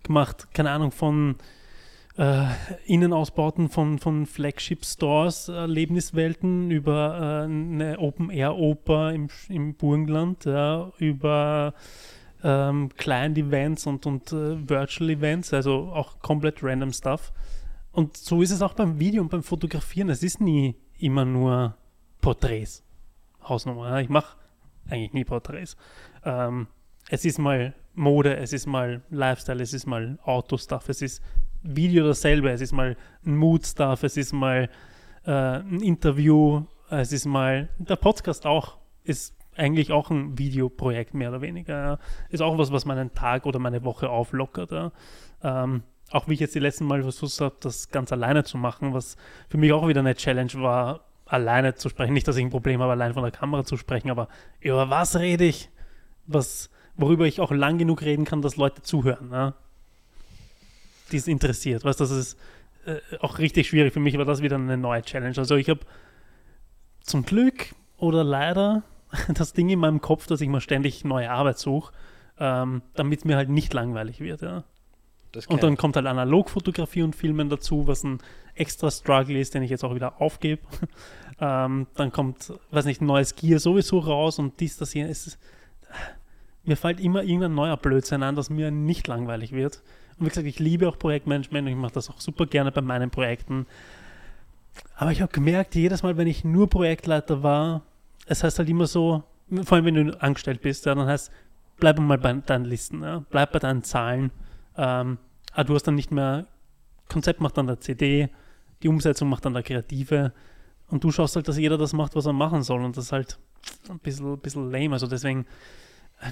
gemacht, 0.01 0.47
keine 0.53 0.71
Ahnung, 0.71 0.91
von 0.91 1.35
äh, 2.17 2.45
Innenausbauten 2.85 3.69
von, 3.69 3.99
von 3.99 4.25
Flagship-Stores, 4.25 5.49
Erlebniswelten, 5.49 6.69
über 6.71 7.19
äh, 7.19 7.43
eine 7.45 7.99
Open-Air-Oper 7.99 9.13
im, 9.13 9.29
im 9.49 9.75
Burgenland, 9.75 10.45
ja, 10.45 10.91
über 10.97 11.73
ähm, 12.43 12.89
Client-Events 12.95 13.87
und, 13.87 14.05
und 14.05 14.31
äh, 14.31 14.69
Virtual-Events, 14.69 15.53
also 15.53 15.91
auch 15.93 16.19
komplett 16.19 16.63
random 16.63 16.91
Stuff. 16.91 17.31
Und 17.91 18.17
so 18.17 18.41
ist 18.41 18.51
es 18.51 18.61
auch 18.61 18.73
beim 18.73 18.99
Video 18.99 19.21
und 19.21 19.29
beim 19.29 19.43
Fotografieren. 19.43 20.09
Es 20.09 20.23
ist 20.23 20.41
nie 20.41 20.75
immer 20.97 21.25
nur 21.25 21.77
Porträts. 22.21 22.83
Hausnummer. 23.43 23.89
Ja. 23.89 23.99
Ich 23.99 24.09
mache 24.09 24.37
eigentlich 24.89 25.13
nie 25.13 25.25
Porträts. 25.25 25.75
Ähm, 26.23 26.67
es 27.09 27.25
ist 27.25 27.37
mal 27.37 27.75
Mode, 27.93 28.37
es 28.37 28.53
ist 28.53 28.65
mal 28.65 29.01
Lifestyle, 29.09 29.61
es 29.61 29.73
ist 29.73 29.85
mal 29.85 30.17
Auto-Stuff, 30.23 30.89
es 30.89 31.01
ist 31.01 31.21
Video 31.63 32.05
dasselbe, 32.05 32.51
es 32.51 32.61
ist 32.61 32.73
mal 32.73 32.95
ein 33.25 33.37
Mood-Stuff, 33.37 34.03
es 34.03 34.17
ist 34.17 34.33
mal 34.33 34.69
äh, 35.25 35.31
ein 35.31 35.81
Interview, 35.81 36.63
es 36.89 37.11
ist 37.11 37.25
mal 37.25 37.69
der 37.77 37.95
Podcast 37.95 38.45
auch, 38.45 38.77
ist 39.03 39.35
eigentlich 39.55 39.91
auch 39.91 40.09
ein 40.09 40.37
Videoprojekt 40.37 41.13
mehr 41.13 41.29
oder 41.29 41.41
weniger. 41.41 41.73
Ja. 41.73 41.99
Ist 42.29 42.41
auch 42.41 42.57
was, 42.57 42.71
was 42.71 42.85
meinen 42.85 43.13
Tag 43.13 43.45
oder 43.45 43.59
meine 43.59 43.83
Woche 43.83 44.09
auflockert. 44.09 44.71
Ja. 44.71 44.91
Ähm, 45.43 45.83
auch 46.11 46.27
wie 46.27 46.33
ich 46.33 46.39
jetzt 46.39 46.55
die 46.55 46.59
letzten 46.59 46.85
Mal 46.85 47.01
versucht 47.03 47.39
habe, 47.41 47.55
das 47.59 47.89
ganz 47.89 48.11
alleine 48.11 48.43
zu 48.43 48.57
machen, 48.57 48.93
was 48.93 49.15
für 49.49 49.57
mich 49.57 49.71
auch 49.71 49.87
wieder 49.87 50.01
eine 50.01 50.15
Challenge 50.15 50.53
war, 50.55 51.01
alleine 51.25 51.75
zu 51.75 51.89
sprechen. 51.89 52.13
Nicht, 52.13 52.27
dass 52.27 52.35
ich 52.35 52.43
ein 52.43 52.49
Problem 52.49 52.81
habe, 52.81 52.91
allein 52.91 53.13
von 53.13 53.23
der 53.23 53.31
Kamera 53.31 53.63
zu 53.63 53.77
sprechen, 53.77 54.11
aber 54.11 54.27
über 54.59 54.89
was 54.89 55.17
rede 55.17 55.45
ich? 55.45 55.69
Was, 56.25 56.69
worüber 56.95 57.25
ich 57.25 57.41
auch 57.41 57.51
lang 57.51 57.77
genug 57.77 58.01
reden 58.01 58.25
kann, 58.25 58.41
dass 58.41 58.57
Leute 58.57 58.81
zuhören, 58.81 59.29
ja? 59.31 59.55
Die 61.13 61.17
es 61.17 61.27
interessiert. 61.27 61.85
Weißt, 61.85 61.99
das 61.99 62.11
ist 62.11 62.37
äh, 62.85 62.97
auch 63.19 63.39
richtig 63.39 63.67
schwierig. 63.67 63.93
Für 63.93 63.99
mich 63.99 64.17
war 64.17 64.25
das 64.25 64.41
wieder 64.41 64.57
eine 64.57 64.77
neue 64.77 65.01
Challenge. 65.01 65.37
Also 65.37 65.55
ich 65.55 65.69
habe 65.69 65.81
zum 67.01 67.23
Glück 67.23 67.73
oder 67.97 68.23
leider 68.23 68.83
das 69.33 69.53
Ding 69.53 69.69
in 69.69 69.79
meinem 69.79 70.01
Kopf, 70.01 70.27
dass 70.27 70.41
ich 70.41 70.49
mal 70.49 70.61
ständig 70.61 71.05
neue 71.05 71.31
Arbeit 71.31 71.59
suche, 71.59 71.93
ähm, 72.39 72.81
damit 72.95 73.19
es 73.19 73.25
mir 73.25 73.37
halt 73.37 73.49
nicht 73.49 73.73
langweilig 73.73 74.19
wird. 74.19 74.41
Ja? 74.41 74.63
Das 75.31 75.47
Und 75.47 75.63
dann 75.63 75.77
kommt 75.77 75.95
halt 75.95 76.05
Analogfotografie 76.05 77.01
und 77.01 77.15
Filmen 77.15 77.49
dazu, 77.49 77.87
was 77.87 78.03
ein 78.03 78.19
extra 78.53 78.91
Struggle 78.91 79.39
ist, 79.39 79.55
den 79.55 79.63
ich 79.63 79.71
jetzt 79.71 79.83
auch 79.83 79.95
wieder 79.95 80.21
aufgebe. 80.21 80.61
ähm, 81.39 81.87
dann 81.95 82.11
kommt, 82.11 82.53
weiß 82.71 82.85
nicht, 82.85 83.01
ein 83.01 83.07
neues 83.07 83.35
Gear 83.35 83.59
sowieso 83.59 83.99
raus 83.99 84.37
und 84.37 84.59
dies, 84.59 84.77
das 84.77 84.91
hier. 84.91 85.09
Es 85.09 85.25
ist, 85.25 85.39
mir 86.63 86.77
fällt 86.77 86.99
immer 86.99 87.23
irgendein 87.23 87.55
neuer 87.55 87.77
Blödsinn 87.77 88.21
an, 88.21 88.35
dass 88.35 88.49
mir 88.49 88.69
nicht 88.69 89.07
langweilig 89.07 89.53
wird. 89.53 89.81
Und 90.17 90.25
wie 90.25 90.29
gesagt, 90.29 90.47
ich 90.47 90.59
liebe 90.59 90.87
auch 90.87 90.97
Projektmanagement 90.97 91.67
und 91.67 91.73
ich 91.73 91.79
mache 91.79 91.93
das 91.93 92.09
auch 92.09 92.19
super 92.19 92.45
gerne 92.45 92.71
bei 92.71 92.81
meinen 92.81 93.09
Projekten. 93.09 93.65
Aber 94.95 95.11
ich 95.11 95.21
habe 95.21 95.31
gemerkt, 95.31 95.75
jedes 95.75 96.03
Mal, 96.03 96.17
wenn 96.17 96.27
ich 96.27 96.43
nur 96.43 96.69
Projektleiter 96.69 97.43
war, 97.43 97.81
es 98.25 98.43
heißt 98.43 98.59
halt 98.59 98.69
immer 98.69 98.87
so, 98.87 99.23
vor 99.63 99.75
allem 99.75 99.85
wenn 99.85 99.95
du 99.95 100.21
angestellt 100.21 100.61
bist, 100.61 100.85
ja, 100.85 100.95
dann 100.95 101.07
heißt, 101.07 101.31
bleib 101.77 101.99
mal 101.99 102.17
bei 102.17 102.33
deinen 102.33 102.65
Listen, 102.65 103.03
ja, 103.03 103.23
bleib 103.29 103.51
bei 103.51 103.59
deinen 103.59 103.83
Zahlen. 103.83 104.31
Ähm, 104.77 105.17
ah, 105.53 105.63
du 105.63 105.75
hast 105.75 105.83
dann 105.83 105.95
nicht 105.95 106.11
mehr, 106.11 106.47
Konzept 107.09 107.41
macht 107.41 107.57
dann 107.57 107.67
der 107.67 107.79
CD, 107.79 108.29
die 108.81 108.87
Umsetzung 108.87 109.29
macht 109.29 109.45
dann 109.45 109.53
der 109.53 109.63
Kreative 109.63 110.33
und 110.89 111.03
du 111.03 111.11
schaust 111.11 111.35
halt, 111.35 111.47
dass 111.47 111.57
jeder 111.57 111.77
das 111.77 111.93
macht, 111.93 112.15
was 112.15 112.25
er 112.25 112.33
machen 112.33 112.63
soll 112.63 112.83
und 112.83 112.97
das 112.97 113.05
ist 113.05 113.11
halt 113.11 113.37
ein 113.89 113.99
bisschen, 113.99 114.37
bisschen 114.39 114.71
lame. 114.71 114.93
Also 114.93 115.07
deswegen 115.07 115.45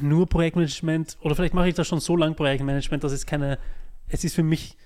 nur 0.02 0.28
Projektmanagement 0.28 1.18
oder 1.22 1.36
vielleicht 1.36 1.54
mache 1.54 1.70
ich 1.70 1.76
das 1.76 1.88
schon 1.88 2.00
so 2.00 2.16
lange 2.16 2.36
Projektmanagement, 2.36 3.04
dass 3.04 3.12
es 3.12 3.26
keine, 3.26 3.60
es 4.08 4.24
ist 4.24 4.36
für 4.36 4.44
mich, 4.44 4.78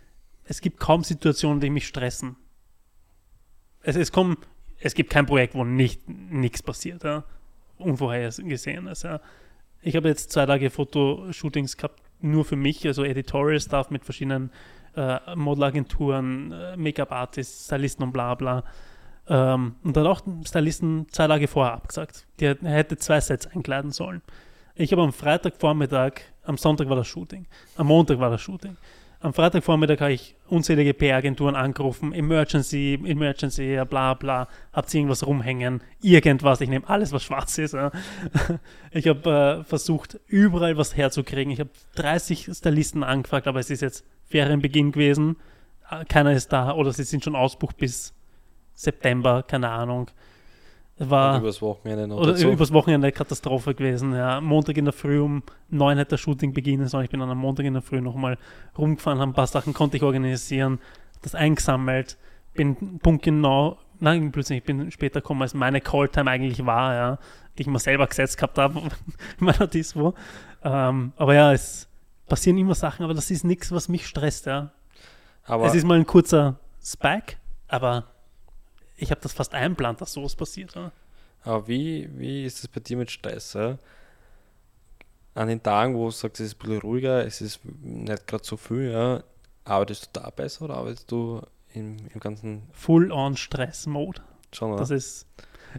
es 0.43 0.61
gibt 0.61 0.79
kaum 0.79 1.03
Situationen, 1.03 1.59
die 1.59 1.69
mich 1.69 1.87
stressen. 1.87 2.35
Es, 3.81 3.95
es 3.95 4.11
kommen, 4.11 4.37
es 4.79 4.93
gibt 4.93 5.11
kein 5.11 5.25
Projekt, 5.25 5.55
wo 5.55 5.63
nicht 5.63 6.07
nichts 6.07 6.63
passiert, 6.63 7.03
ja. 7.03 7.23
Unvorhergesehenes, 7.77 9.03
ja. 9.03 9.19
Ich 9.81 9.95
habe 9.95 10.07
jetzt 10.07 10.31
zwei 10.31 10.45
Tage 10.45 10.69
Fotoshootings 10.69 11.77
gehabt, 11.77 12.01
nur 12.21 12.45
für 12.45 12.55
mich, 12.55 12.85
also 12.87 13.03
Editorial 13.03 13.59
Stuff 13.59 13.91
mit 13.91 14.03
verschiedenen 14.03 14.51
äh, 14.95 15.35
Modelagenturen, 15.35 16.51
äh, 16.51 16.77
Make-up-Artists, 16.77 17.65
Stylisten 17.65 18.03
und 18.03 18.11
bla 18.11 18.33
bla. 18.35 18.63
Ähm, 19.27 19.75
und 19.83 19.97
dann 19.97 20.07
auch 20.07 20.21
Stylisten 20.45 21.07
zwei 21.09 21.27
Tage 21.27 21.47
vorher 21.47 21.73
abgesagt. 21.73 22.27
Der 22.39 22.57
hätte 22.63 22.97
zwei 22.97 23.19
Sets 23.19 23.47
einkleiden 23.47 23.91
sollen. 23.91 24.21
Ich 24.77 24.91
habe 24.91 25.03
am 25.03 25.13
Freitagvormittag, 25.13 26.15
am 26.43 26.57
Sonntag 26.57 26.89
war 26.89 26.97
das 26.97 27.07
Shooting, 27.07 27.45
am 27.77 27.87
Montag 27.87 28.19
war 28.19 28.29
das 28.29 28.41
Shooting. 28.41 28.75
am 29.21 29.33
Freitagvormittag 29.33 30.01
habe 30.01 30.11
ich 30.11 30.35
unzählige 30.49 30.93
PR-Agenturen 30.93 31.55
angerufen, 31.55 32.11
Emergency, 32.11 32.99
Emergency, 33.05 33.81
bla 33.89 34.15
bla, 34.15 34.49
habt 34.73 34.93
ihr 34.93 34.99
irgendwas 34.99 35.25
rumhängen, 35.25 35.81
irgendwas, 36.01 36.59
ich 36.59 36.67
nehme 36.67 36.89
alles, 36.89 37.13
was 37.13 37.23
schwarz 37.23 37.57
ist. 37.57 37.73
Ja. 37.73 37.89
Ich 38.91 39.07
habe 39.07 39.61
äh, 39.61 39.63
versucht, 39.63 40.19
überall 40.27 40.75
was 40.75 40.97
herzukriegen. 40.97 41.53
Ich 41.53 41.61
habe 41.61 41.69
30 41.95 42.49
Stylisten 42.53 43.05
angefragt, 43.05 43.47
aber 43.47 43.61
es 43.61 43.69
ist 43.69 43.81
jetzt 43.81 44.05
Ferienbeginn 44.25 44.91
gewesen, 44.91 45.37
äh, 45.89 46.03
keiner 46.03 46.33
ist 46.33 46.51
da 46.51 46.73
oder 46.73 46.91
sie 46.91 47.03
sind 47.03 47.23
schon 47.23 47.37
ausbucht 47.37 47.77
bis 47.77 48.13
September, 48.73 49.41
keine 49.41 49.69
Ahnung. 49.69 50.11
War, 50.97 51.39
übers 51.39 51.61
Wochenende 51.61 52.07
noch 52.07 52.17
oder 52.17 52.31
dazu. 52.31 52.49
übers 52.49 52.71
Wochenende 52.71 53.07
eine 53.07 53.11
Katastrophe 53.11 53.75
gewesen. 53.75 54.13
Ja. 54.13 54.39
Montag 54.39 54.77
in 54.77 54.85
der 54.85 54.93
Früh 54.93 55.19
um 55.19 55.43
neun 55.69 55.97
hätte 55.97 56.11
das 56.11 56.21
Shooting 56.21 56.53
beginnen 56.53 56.87
sollen. 56.87 57.03
Ich 57.03 57.09
bin 57.09 57.19
dann 57.19 57.29
am 57.29 57.37
Montag 57.37 57.65
in 57.65 57.73
der 57.73 57.81
Früh 57.81 57.99
nochmal 57.99 58.37
rumgefahren, 58.77 59.19
habe 59.19 59.31
ein 59.31 59.33
paar 59.33 59.47
Sachen 59.47 59.73
konnte 59.73 59.97
ich 59.97 60.03
organisieren, 60.03 60.79
das 61.21 61.35
eingesammelt, 61.35 62.17
bin 62.53 62.99
punktgenau, 62.99 63.77
nein, 63.99 64.31
plötzlich, 64.31 64.59
ich 64.59 64.63
bin 64.63 64.89
später 64.89 65.19
gekommen, 65.19 65.41
als 65.41 65.53
meine 65.53 65.81
Calltime 65.81 66.31
eigentlich 66.31 66.65
war, 66.65 66.93
ja, 66.93 67.19
die 67.57 67.63
ich 67.63 67.67
mir 67.67 67.79
selber 67.79 68.07
gesetzt 68.07 68.37
gehabt 68.37 68.57
habe 68.57 68.79
in 69.39 69.45
meiner 69.45 69.67
Dispo. 69.67 70.13
Ähm, 70.63 71.11
aber 71.17 71.35
ja, 71.35 71.51
es 71.51 71.89
passieren 72.27 72.57
immer 72.57 72.75
Sachen, 72.75 73.03
aber 73.03 73.13
das 73.13 73.31
ist 73.31 73.43
nichts, 73.43 73.71
was 73.73 73.89
mich 73.89 74.07
stresst, 74.07 74.45
ja. 74.45 74.71
Aber 75.43 75.65
es 75.65 75.75
ist 75.75 75.83
mal 75.83 75.97
ein 75.97 76.07
kurzer 76.07 76.55
Spike, 76.81 77.35
aber 77.67 78.05
ich 78.97 79.11
habe 79.11 79.21
das 79.21 79.33
fast 79.33 79.53
einplant, 79.53 80.01
dass 80.01 80.13
sowas 80.13 80.35
passiert. 80.35 80.75
Ja. 80.75 80.91
Aber 81.43 81.67
wie, 81.67 82.09
wie 82.17 82.45
ist 82.45 82.59
es 82.59 82.67
bei 82.67 82.79
dir 82.79 82.97
mit 82.97 83.11
Stress? 83.11 83.53
Ja? 83.53 83.77
An 85.33 85.47
den 85.47 85.61
Tagen, 85.61 85.95
wo 85.95 86.05
du 86.05 86.11
sagst, 86.11 86.39
es 86.39 86.47
ist 86.47 86.55
ein 86.55 86.59
bisschen 86.59 86.81
ruhiger, 86.81 87.25
es 87.25 87.41
ist 87.41 87.59
nicht 87.81 88.25
gerade 88.25 88.43
so 88.43 88.57
viel, 88.57 88.91
ja, 88.91 89.23
arbeitest 89.63 90.05
du 90.15 90.19
da 90.19 90.29
besser 90.29 90.65
oder 90.65 90.75
arbeitest 90.75 91.11
du 91.11 91.41
im, 91.73 91.97
im 92.13 92.19
ganzen 92.19 92.63
Full-on-Stress-Mode. 92.71 94.21
schon? 94.53 94.71
oder? 94.71 94.79
Das 94.79 94.91
ist. 94.91 95.27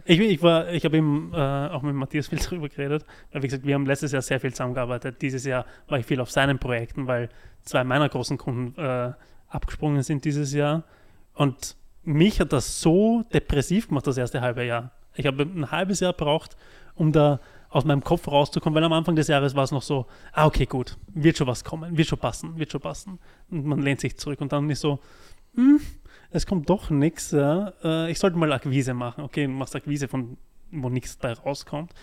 Ich, 0.05 0.19
ich 0.19 0.43
war, 0.43 0.69
ich 0.69 0.85
habe 0.85 0.97
eben 0.97 1.33
äh, 1.33 1.37
auch 1.37 1.81
mit 1.81 1.95
Matthias 1.95 2.27
viel 2.27 2.37
darüber 2.43 2.69
geredet, 2.69 3.03
weil 3.31 3.41
wie 3.41 3.47
gesagt, 3.47 3.65
wir 3.65 3.73
haben 3.73 3.87
letztes 3.87 4.11
Jahr 4.11 4.21
sehr 4.21 4.39
viel 4.39 4.51
zusammengearbeitet. 4.51 5.21
Dieses 5.23 5.43
Jahr 5.43 5.65
war 5.87 5.97
ich 5.97 6.05
viel 6.05 6.21
auf 6.21 6.29
seinen 6.29 6.59
Projekten, 6.59 7.07
weil 7.07 7.29
zwei 7.63 7.83
meiner 7.83 8.07
großen 8.07 8.37
Kunden 8.37 8.79
äh, 8.79 9.13
abgesprungen 9.47 10.03
sind 10.03 10.23
dieses 10.23 10.53
Jahr. 10.53 10.83
Und 11.33 11.75
mich 12.07 12.39
hat 12.39 12.53
das 12.53 12.79
so 12.81 13.23
depressiv 13.33 13.89
gemacht, 13.89 14.07
das 14.07 14.17
erste 14.17 14.39
halbe 14.39 14.63
Jahr. 14.63 14.91
Ich 15.15 15.25
habe 15.25 15.43
ein 15.43 15.71
halbes 15.71 15.99
Jahr 15.99 16.13
braucht, 16.13 16.55
um 16.95 17.11
da 17.11 17.39
aus 17.69 17.83
meinem 17.83 18.03
Kopf 18.03 18.27
rauszukommen, 18.29 18.75
weil 18.75 18.83
am 18.85 18.93
Anfang 18.93 19.15
des 19.15 19.27
Jahres 19.27 19.55
war 19.55 19.65
es 19.65 19.71
noch 19.71 19.81
so, 19.81 20.05
ah, 20.31 20.45
okay, 20.45 20.65
gut, 20.65 20.97
wird 21.13 21.37
schon 21.37 21.47
was 21.47 21.65
kommen, 21.65 21.97
wird 21.97 22.07
schon 22.07 22.17
passen, 22.17 22.57
wird 22.57 22.71
schon 22.71 22.79
passen. 22.79 23.19
Und 23.51 23.65
man 23.65 23.81
lehnt 23.81 23.99
sich 23.99 24.17
zurück 24.17 24.39
und 24.39 24.53
dann 24.53 24.69
ist 24.69 24.79
so, 24.79 24.99
hm, 25.55 25.81
es 26.31 26.45
kommt 26.45 26.69
doch 26.69 26.89
nichts, 26.89 27.31
ja. 27.31 27.73
Äh, 27.83 28.09
ich 28.09 28.19
sollte 28.19 28.37
mal 28.37 28.53
Akquise 28.53 28.93
machen. 28.93 29.25
Okay, 29.25 29.45
du 29.45 29.51
machst 29.51 29.75
Akquise, 29.75 30.07
von 30.07 30.37
wo 30.71 30.89
nichts 30.89 31.17
bei 31.17 31.33
rauskommt. 31.33 31.93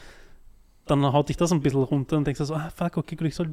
Dann 0.85 1.03
haut 1.13 1.31
dich 1.31 1.39
das 1.39 1.51
ein 1.51 1.63
bisschen 1.63 1.83
runter 1.83 2.19
und 2.19 2.27
denkst 2.27 2.41
so, 2.41 2.55
ah, 2.55 2.69
fuck, 2.69 2.99
okay, 2.99 3.17
gut, 3.17 3.29
ich 3.29 3.35
soll, 3.35 3.53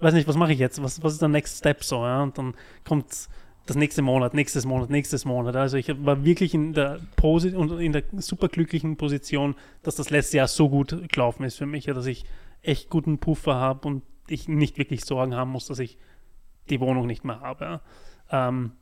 weiß 0.00 0.12
nicht, 0.12 0.28
was 0.28 0.36
mache 0.36 0.52
ich 0.52 0.58
jetzt? 0.58 0.82
Was, 0.82 1.02
was 1.02 1.14
ist 1.14 1.22
der 1.22 1.30
Next 1.30 1.58
Step 1.58 1.82
so, 1.82 2.04
ja? 2.04 2.22
Und 2.22 2.36
dann 2.36 2.54
kommt 2.86 3.30
das 3.66 3.76
nächste 3.76 4.02
Monat, 4.02 4.34
nächstes 4.34 4.64
Monat, 4.64 4.90
nächstes 4.90 5.24
Monat. 5.24 5.56
Also 5.56 5.76
ich 5.76 5.88
war 6.04 6.24
wirklich 6.24 6.54
in 6.54 6.72
der 6.72 7.00
Posi 7.16 7.54
und 7.54 7.78
in 7.78 7.92
der 7.92 8.02
superglücklichen 8.16 8.96
Position, 8.96 9.54
dass 9.82 9.96
das 9.96 10.10
letzte 10.10 10.38
Jahr 10.38 10.48
so 10.48 10.68
gut 10.68 11.08
gelaufen 11.08 11.44
ist 11.44 11.56
für 11.56 11.66
mich, 11.66 11.84
dass 11.84 12.06
ich 12.06 12.24
echt 12.62 12.90
guten 12.90 13.18
Puffer 13.18 13.54
habe 13.54 13.86
und 13.86 14.02
ich 14.28 14.48
nicht 14.48 14.78
wirklich 14.78 15.04
Sorgen 15.04 15.34
haben 15.34 15.50
muss, 15.50 15.66
dass 15.66 15.78
ich 15.78 15.98
die 16.68 16.80
Wohnung 16.80 17.06
nicht 17.06 17.24
mehr 17.24 17.40
habe. 17.40 17.80
Ähm, 18.30 18.72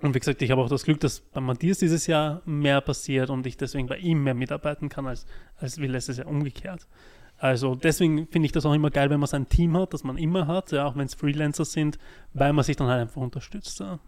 und 0.00 0.14
wie 0.14 0.18
gesagt, 0.18 0.42
ich 0.42 0.50
habe 0.50 0.60
auch 0.60 0.68
das 0.68 0.82
Glück, 0.82 0.98
dass 1.00 1.20
bei 1.20 1.40
Matthias 1.40 1.78
dieses 1.78 2.08
Jahr 2.08 2.42
mehr 2.44 2.80
passiert 2.80 3.30
und 3.30 3.46
ich 3.46 3.56
deswegen 3.56 3.86
bei 3.86 3.98
ihm 3.98 4.24
mehr 4.24 4.34
mitarbeiten 4.34 4.88
kann, 4.88 5.06
als, 5.06 5.26
als 5.56 5.80
wie 5.80 5.86
letztes 5.86 6.16
Jahr 6.16 6.26
umgekehrt. 6.26 6.88
Also 7.42 7.74
deswegen 7.74 8.28
finde 8.28 8.46
ich 8.46 8.52
das 8.52 8.64
auch 8.64 8.72
immer 8.72 8.90
geil, 8.90 9.10
wenn 9.10 9.18
man 9.18 9.26
sein 9.26 9.48
Team 9.48 9.76
hat, 9.76 9.92
das 9.92 10.04
man 10.04 10.16
immer 10.16 10.46
hat, 10.46 10.70
ja, 10.70 10.86
auch 10.86 10.94
wenn 10.94 11.06
es 11.06 11.14
Freelancer 11.14 11.64
sind, 11.64 11.98
weil 12.34 12.52
man 12.52 12.64
sich 12.64 12.76
dann 12.76 12.86
halt 12.86 13.00
einfach 13.00 13.20
unterstützt 13.20 13.80
ja, 13.80 13.98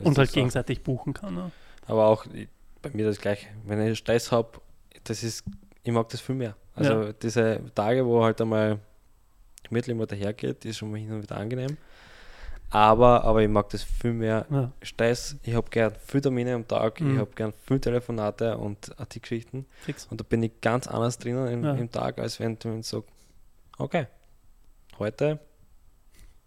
und 0.00 0.18
halt 0.18 0.28
so. 0.28 0.34
gegenseitig 0.34 0.82
buchen 0.82 1.14
kann. 1.14 1.34
Ja. 1.34 1.50
Aber 1.86 2.08
auch 2.08 2.26
bei 2.82 2.90
mir 2.92 3.06
das 3.06 3.18
gleiche. 3.22 3.46
Wenn 3.64 3.80
ich 3.86 3.96
Stress 3.96 4.30
habe, 4.30 4.60
das 5.04 5.22
ist, 5.22 5.44
ich 5.82 5.92
mag 5.92 6.10
das 6.10 6.20
viel 6.20 6.34
mehr. 6.34 6.56
Also 6.74 7.04
Ja. 7.04 7.12
diese 7.14 7.62
Tage, 7.74 8.04
wo 8.04 8.22
halt 8.22 8.38
einmal 8.42 8.80
gemütlich 9.62 9.96
mal 9.96 10.06
dahergeht, 10.06 10.66
ist 10.66 10.76
schon 10.76 10.90
mal 10.90 10.98
hin 11.00 11.10
und 11.10 11.22
wieder 11.22 11.38
angenehm. 11.38 11.78
Aber, 12.70 13.24
aber 13.24 13.42
ich 13.42 13.48
mag 13.48 13.68
das 13.70 13.82
viel 13.82 14.12
mehr. 14.12 14.44
Ja. 14.50 14.72
Stress, 14.82 15.36
ich 15.42 15.54
habe 15.54 15.70
gern 15.70 15.94
viel 16.06 16.20
Termine 16.20 16.54
am 16.54 16.68
Tag, 16.68 17.00
Mhm. 17.00 17.14
ich 17.14 17.18
habe 17.18 17.30
gern 17.34 17.52
viel 17.66 17.80
Telefonate 17.80 18.58
und 18.58 18.94
auch 19.00 19.06
die 19.06 19.20
Geschichten. 19.20 19.64
Fix. 19.80 20.06
Und 20.10 20.20
da 20.20 20.24
bin 20.28 20.42
ich 20.42 20.60
ganz 20.60 20.86
anders 20.86 21.18
drinnen 21.18 21.48
im, 21.48 21.64
Ja. 21.64 21.74
im 21.74 21.90
Tag, 21.90 22.18
als 22.18 22.38
wenn 22.40 22.58
du 22.58 22.82
so, 22.82 23.04
okay, 23.78 24.06
heute, 24.98 25.38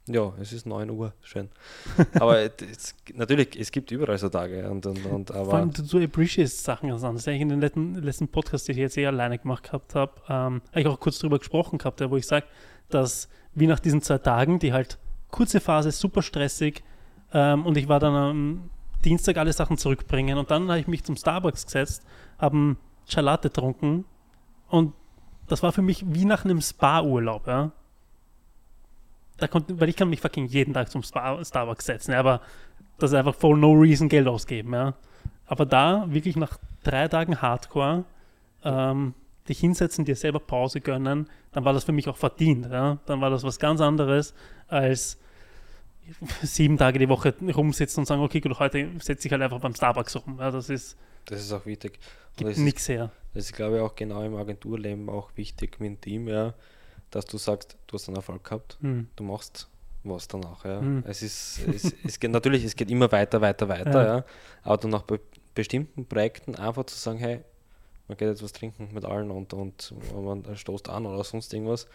ja, 0.07 0.33
es 0.39 0.51
ist 0.53 0.65
9 0.65 0.89
Uhr, 0.91 1.13
schön. 1.23 1.49
aber 2.19 2.39
es, 2.41 2.95
natürlich, 3.13 3.59
es 3.59 3.71
gibt 3.71 3.89
überall 3.91 4.17
so 4.17 4.29
Tage. 4.29 4.69
Und, 4.69 4.85
und, 4.85 5.03
und, 5.05 5.27
Vor 5.29 5.35
aber 5.37 5.53
allem, 5.55 5.71
du, 5.73 5.81
du 5.83 6.03
appreciatest 6.03 6.63
Sachen 6.63 6.89
ganz 6.89 7.03
anders. 7.03 7.25
Ich 7.27 7.39
in 7.41 7.49
den 7.49 7.61
letzten, 7.61 7.95
letzten 7.95 8.27
Podcast, 8.27 8.67
den 8.67 8.73
ich 8.75 8.79
jetzt 8.81 8.97
eh 8.97 9.05
alleine 9.07 9.39
gemacht 9.39 9.63
gehabt 9.63 9.95
habe, 9.95 10.13
ähm, 10.27 10.61
habe 10.69 10.81
ich 10.81 10.87
auch 10.87 10.99
kurz 10.99 11.17
drüber 11.19 11.39
gesprochen 11.39 11.77
gehabt, 11.79 11.99
wo 12.09 12.17
ich 12.17 12.27
sage, 12.27 12.45
dass 12.89 13.27
wie 13.53 13.67
nach 13.67 13.79
diesen 13.79 14.01
zwei 14.01 14.17
Tagen, 14.17 14.59
die 14.59 14.73
halt 14.73 14.97
kurze 15.31 15.59
Phase, 15.59 15.91
super 15.91 16.21
stressig, 16.21 16.83
ähm, 17.33 17.65
und 17.65 17.77
ich 17.77 17.87
war 17.87 17.99
dann 17.99 18.13
am 18.13 18.69
Dienstag 19.03 19.37
alle 19.37 19.53
Sachen 19.53 19.77
zurückbringen 19.77 20.37
und 20.37 20.51
dann 20.51 20.69
habe 20.69 20.79
ich 20.79 20.87
mich 20.87 21.03
zum 21.03 21.15
Starbucks 21.15 21.65
gesetzt, 21.65 22.05
habe 22.37 22.55
einen 22.55 22.77
Chai 23.07 23.21
Latte 23.21 23.49
getrunken 23.49 24.05
und 24.69 24.93
das 25.47 25.63
war 25.63 25.71
für 25.71 25.81
mich 25.81 26.05
wie 26.07 26.25
nach 26.25 26.45
einem 26.45 26.61
Spa-Urlaub, 26.61 27.47
ja. 27.47 27.71
Da 29.37 29.47
konnte, 29.47 29.79
weil 29.79 29.89
ich 29.89 29.95
kann 29.95 30.09
mich 30.09 30.21
fucking 30.21 30.45
jeden 30.45 30.73
Tag 30.73 30.91
zum 30.91 31.03
Spa, 31.03 31.43
Starbucks 31.43 31.85
setzen, 31.85 32.11
ja, 32.11 32.19
aber 32.19 32.41
das 32.99 33.11
ist 33.11 33.17
einfach 33.17 33.35
for 33.35 33.57
no 33.57 33.71
reason 33.73 34.07
Geld 34.07 34.27
ausgeben, 34.27 34.73
ja. 34.73 34.93
Aber 35.47 35.65
da 35.65 36.05
wirklich 36.07 36.35
nach 36.35 36.57
drei 36.83 37.07
Tagen 37.07 37.41
Hardcore 37.41 38.05
ähm, 38.63 39.13
dich 39.51 39.59
hinsetzen, 39.59 40.05
dir 40.05 40.15
selber 40.15 40.39
Pause 40.39 40.81
gönnen, 40.81 41.29
dann 41.51 41.65
war 41.65 41.73
das 41.73 41.83
für 41.83 41.91
mich 41.91 42.07
auch 42.07 42.17
verdient. 42.17 42.65
Ja? 42.71 42.97
Dann 43.05 43.21
war 43.21 43.29
das 43.29 43.43
was 43.43 43.59
ganz 43.59 43.79
anderes 43.81 44.33
als 44.67 45.17
sieben 46.41 46.77
Tage 46.77 46.99
die 46.99 47.09
Woche 47.09 47.33
rumsitzen 47.55 48.01
und 48.01 48.05
sagen, 48.05 48.21
okay, 48.21 48.41
gut, 48.41 48.57
heute 48.59 48.89
setze 48.99 49.27
ich 49.27 49.31
halt 49.31 49.41
einfach 49.41 49.59
beim 49.59 49.75
Starbucks 49.75 50.15
rum. 50.15 50.37
Ja, 50.39 50.51
das 50.51 50.69
ist, 50.69 50.97
das 51.25 51.41
ist 51.41 51.51
auch 51.53 51.65
wichtig. 51.65 51.99
Gibt 52.35 52.49
das 52.49 52.57
ist, 52.57 52.63
nichts 52.63 52.87
her. 52.89 53.11
das 53.33 53.45
ist, 53.45 53.53
glaube 53.55 53.77
ich, 53.77 53.81
auch 53.81 53.95
genau 53.95 54.21
im 54.23 54.35
Agenturleben 54.35 55.09
auch 55.09 55.31
wichtig 55.35 55.79
mit 55.79 55.89
dem 55.89 56.01
Team, 56.01 56.27
ja, 56.27 56.53
dass 57.11 57.25
du 57.25 57.37
sagst, 57.37 57.77
du 57.87 57.93
hast 57.95 58.07
einen 58.07 58.15
Erfolg 58.17 58.43
gehabt, 58.43 58.77
Hm. 58.81 59.07
du 59.15 59.23
machst 59.23 59.67
was 60.03 60.27
danach. 60.27 60.65
Ja. 60.65 60.81
Mhm. 60.81 61.03
Es 61.05 61.21
ist, 61.21 61.59
es, 61.67 61.93
es 62.03 62.19
geht 62.19 62.31
natürlich, 62.31 62.63
es 62.63 62.75
geht 62.75 62.89
immer 62.89 63.11
weiter, 63.11 63.39
weiter, 63.41 63.67
weiter, 63.69 64.03
Ja. 64.05 64.17
ja. 64.17 64.25
aber 64.63 64.77
dann 64.77 64.93
auch 64.95 65.03
bei 65.03 65.19
bestimmten 65.53 66.05
Projekten 66.07 66.55
einfach 66.55 66.85
zu 66.85 66.95
sagen, 66.97 67.19
hey, 67.19 67.41
man 68.11 68.17
geht 68.17 68.27
jetzt 68.27 68.43
was 68.43 68.51
trinken 68.51 68.89
mit 68.93 69.05
allen 69.05 69.31
und, 69.31 69.53
und 69.53 69.93
man 70.13 70.55
stoßt 70.55 70.89
an 70.89 71.05
oder 71.05 71.23
sonst 71.23 71.53
irgendwas, 71.53 71.87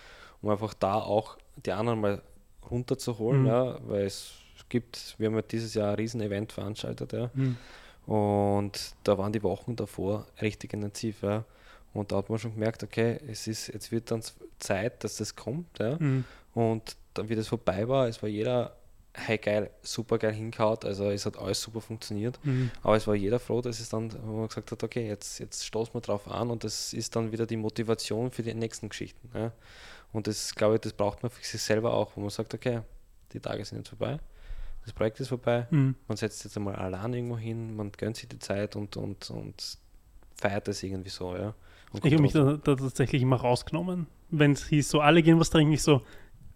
um 0.43 0.49
einfach 0.51 0.73
da 0.75 0.95
auch 0.95 1.37
die 1.64 1.73
anderen 1.73 2.01
mal 2.01 2.23
runterzuholen, 2.71 3.43
Mhm. 3.43 3.47
ja, 3.49 3.79
weil 3.89 4.05
es 4.07 4.33
gibt, 4.69 5.14
wir 5.19 5.29
haben 5.29 5.37
ja 5.37 5.43
dieses 5.43 5.75
Jahr 5.75 5.91
ein 5.91 5.95
riesen 5.97 6.21
Event 6.21 6.53
veranstaltet, 6.53 7.12
ja, 7.12 7.31
Hm. 7.35 7.57
und 8.07 8.95
da 9.05 9.19
waren 9.19 9.33
die 9.33 9.43
Wochen 9.43 9.77
davor 9.77 10.27
richtig 10.41 10.73
intensiv, 10.73 11.23
ja. 11.23 11.45
Und 11.93 12.12
da 12.12 12.17
hat 12.17 12.29
man 12.29 12.39
schon 12.39 12.53
gemerkt, 12.55 12.83
okay, 12.83 13.19
es 13.27 13.47
ist, 13.47 13.69
jetzt 13.69 13.91
wird 13.91 14.11
dann 14.11 14.23
Zeit, 14.59 15.03
dass 15.05 15.17
das 15.17 15.35
kommt, 15.37 15.79
ja. 15.79 15.99
Hm. 15.99 16.25
Und 16.55 16.97
dann, 17.14 17.29
wie 17.29 17.35
das 17.37 17.49
vorbei 17.49 17.87
war, 17.89 18.09
es 18.09 18.23
war 18.23 18.29
jeder, 18.29 18.75
hey 19.17 19.39
geil, 19.39 19.71
super 19.83 20.19
geil 20.19 20.33
hingehaut, 20.33 20.85
also 20.85 21.11
es 21.11 21.25
hat 21.27 21.39
alles 21.39 21.61
super 21.61 21.81
funktioniert. 21.81 22.39
Hm. 22.45 22.71
Aber 22.83 22.97
es 22.97 23.07
war 23.07 23.14
jeder 23.14 23.39
froh, 23.39 23.61
dass 23.62 23.81
es 23.81 23.89
dann, 23.89 24.12
wo 24.25 24.37
man 24.39 24.49
gesagt 24.49 24.71
hat, 24.71 24.83
okay, 24.85 25.09
jetzt, 25.09 25.39
jetzt 25.39 25.64
stoßen 25.64 25.95
wir 25.95 26.01
drauf 26.01 26.31
an 26.31 26.51
und 26.51 26.64
das 26.64 26.93
ist 26.93 27.17
dann 27.17 27.33
wieder 27.33 27.47
die 27.47 27.57
Motivation 27.57 28.31
für 28.31 28.43
die 28.43 28.55
nächsten 28.55 28.89
Geschichten. 28.89 29.31
Ja. 29.35 29.53
Und 30.12 30.27
das, 30.27 30.55
glaube 30.55 30.77
ich, 30.77 30.81
das 30.83 30.93
braucht 30.93 31.23
man 31.23 31.31
für 31.31 31.45
sich 31.45 31.61
selber 31.61 31.95
auch, 31.95 32.12
wo 32.17 32.21
man 32.21 32.31
sagt, 32.31 32.55
okay, 32.55 32.83
die 33.33 33.41
Tage 33.41 33.64
sind 33.64 33.79
jetzt 33.79 33.89
vorbei, 33.89 34.19
das 34.85 34.93
Projekt 34.93 35.19
ist 35.21 35.29
vorbei, 35.29 35.67
Hm. 35.71 35.95
man 36.07 36.17
setzt 36.17 36.45
jetzt 36.45 36.57
einmal 36.57 36.77
allein 36.77 37.14
irgendwo 37.14 37.39
hin, 37.39 37.75
man 37.75 37.91
gönnt 37.93 38.17
sich 38.17 38.29
die 38.29 38.39
Zeit 38.39 38.77
und, 38.77 38.97
und, 38.97 39.31
und 39.31 39.79
feiert 40.37 40.69
es 40.69 40.83
irgendwie 40.83 41.11
so, 41.11 41.35
ja. 41.35 41.55
Ich 42.05 42.12
habe 42.12 42.23
mich 42.23 42.33
da, 42.33 42.59
da 42.62 42.75
tatsächlich 42.77 43.23
immer 43.23 43.37
rausgenommen. 43.37 44.07
Wenn 44.29 44.53
es 44.53 44.67
hieß, 44.67 44.91
so 44.91 45.01
alle 45.01 45.23
gehen 45.23 45.41
was 45.41 45.51
trinken, 45.51 45.73
ich 45.73 45.83
so, 45.83 46.03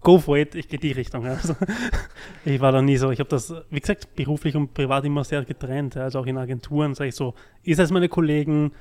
go 0.01 0.19
for 0.19 0.37
it, 0.39 0.55
ich 0.55 0.69
gehe 0.69 0.79
die 0.79 0.93
Richtung. 0.93 1.27
Also, 1.27 1.55
ich 2.45 2.61
war 2.61 2.73
da 2.73 2.83
nie 2.83 2.97
so, 2.97 3.11
ich 3.11 3.21
habe 3.21 3.29
das, 3.29 3.55
wie 3.71 3.81
gesagt, 3.81 4.15
beruflich 4.15 4.57
und 4.57 4.75
privat 4.75 5.05
immer 5.05 5.25
sehr 5.25 5.45
getrennt. 5.45 5.97
Also 5.97 6.21
auch 6.21 6.27
in 6.27 6.39
Agenturen 6.39 6.95
sage 6.95 7.09
ich 7.09 7.15
so, 7.15 7.35
ihr 7.63 7.77
seid 7.77 7.91
meine 7.91 8.09
Kollegen, 8.09 8.73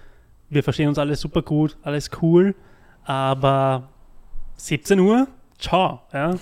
wir 0.50 0.64
verstehen 0.64 0.90
uns 0.90 0.98
alle 0.98 1.16
super 1.16 1.42
gut, 1.42 1.78
alles 1.84 2.10
cool, 2.22 2.56
aber 3.04 3.90
17 4.56 5.00
Uhr, 5.00 5.28
ciao. 5.58 6.02
Ja. 6.14 6.36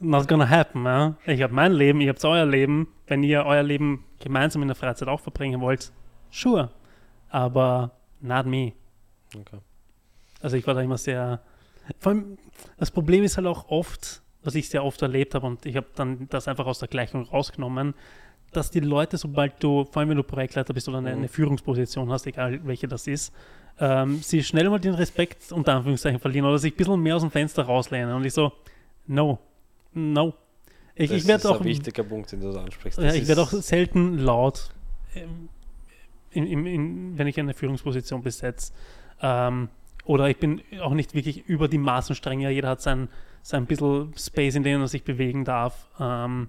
not 0.00 0.28
gonna 0.28 0.48
happen. 0.48 0.84
Ja? 0.84 1.14
Ich 1.26 1.42
habe 1.42 1.54
mein 1.54 1.72
Leben, 1.72 2.00
ihr 2.00 2.10
habt 2.10 2.24
euer 2.24 2.46
Leben. 2.46 2.88
Wenn 3.06 3.22
ihr 3.22 3.44
euer 3.44 3.62
Leben 3.62 4.04
gemeinsam 4.20 4.62
in 4.62 4.68
der 4.68 4.74
Freizeit 4.74 5.08
auch 5.08 5.20
verbringen 5.20 5.60
wollt, 5.60 5.92
sure. 6.30 6.70
Aber 7.30 7.92
not 8.20 8.46
me. 8.46 8.72
Okay. 9.34 9.58
Also 10.40 10.56
ich 10.56 10.66
war 10.66 10.74
da 10.74 10.82
immer 10.82 10.98
sehr. 10.98 11.40
Vor 11.98 12.12
allem, 12.12 12.38
das 12.76 12.90
Problem 12.90 13.24
ist 13.24 13.36
halt 13.36 13.46
auch 13.46 13.68
oft, 13.68 14.22
was 14.42 14.54
ich 14.54 14.68
sehr 14.68 14.84
oft 14.84 15.00
erlebt 15.02 15.34
habe 15.34 15.46
und 15.46 15.66
ich 15.66 15.76
habe 15.76 15.86
dann 15.94 16.28
das 16.30 16.48
einfach 16.48 16.66
aus 16.66 16.78
der 16.78 16.88
Gleichung 16.88 17.24
rausgenommen, 17.24 17.94
dass 18.52 18.70
die 18.70 18.80
Leute, 18.80 19.18
sobald 19.18 19.62
du, 19.62 19.84
vor 19.84 20.00
allem 20.00 20.10
wenn 20.10 20.16
du 20.16 20.22
Projektleiter 20.22 20.72
bist 20.72 20.88
oder 20.88 20.98
eine, 20.98 21.10
Mhm. 21.12 21.18
eine 21.18 21.28
Führungsposition 21.28 22.10
hast, 22.10 22.26
egal 22.26 22.60
welche 22.64 22.88
das 22.88 23.06
ist, 23.06 23.32
ähm, 23.80 24.20
sie 24.22 24.42
schnell 24.42 24.68
mal 24.70 24.78
den 24.80 24.94
Respekt 24.94 25.52
unter 25.52 25.74
Anführungszeichen 25.76 26.18
verlieren 26.18 26.46
oder 26.46 26.58
sich 26.58 26.72
ein 26.72 26.76
bisschen 26.76 27.00
mehr 27.00 27.16
aus 27.16 27.22
dem 27.22 27.30
Fenster 27.30 27.62
rauslehnen. 27.64 28.12
Und 28.14 28.24
ich 28.24 28.32
so, 28.32 28.52
no, 29.06 29.38
no. 29.92 30.34
Ich, 30.94 31.10
Das 31.10 31.18
ich 31.18 31.26
werde 31.28 31.42
ist 31.42 31.46
auch, 31.46 31.60
ein 31.60 31.66
wichtiger 31.66 32.02
Punkt, 32.02 32.32
den 32.32 32.40
du 32.40 32.50
da 32.52 32.62
ansprichst. 32.64 32.98
Das 32.98 33.14
ich 33.14 33.28
werde 33.28 33.42
auch 33.42 33.50
selten 33.50 34.18
laut, 34.18 34.70
ähm, 35.14 35.48
in, 36.30 36.46
in, 36.46 36.66
in, 36.66 37.18
wenn 37.18 37.26
ich 37.26 37.38
eine 37.38 37.54
Führungsposition 37.54 38.22
besetze. 38.22 38.72
Ähm, 39.22 39.68
oder 40.08 40.30
ich 40.30 40.38
bin 40.38 40.62
auch 40.80 40.94
nicht 40.94 41.12
wirklich 41.12 41.46
über 41.48 41.68
die 41.68 41.76
Maßen 41.76 42.16
streng. 42.16 42.40
Ja, 42.40 42.48
jeder 42.48 42.70
hat 42.70 42.80
sein, 42.80 43.10
sein 43.42 43.66
bisschen 43.66 44.14
Space, 44.16 44.54
in 44.54 44.62
dem 44.62 44.80
er 44.80 44.88
sich 44.88 45.04
bewegen 45.04 45.44
darf. 45.44 45.86
Ähm, 46.00 46.48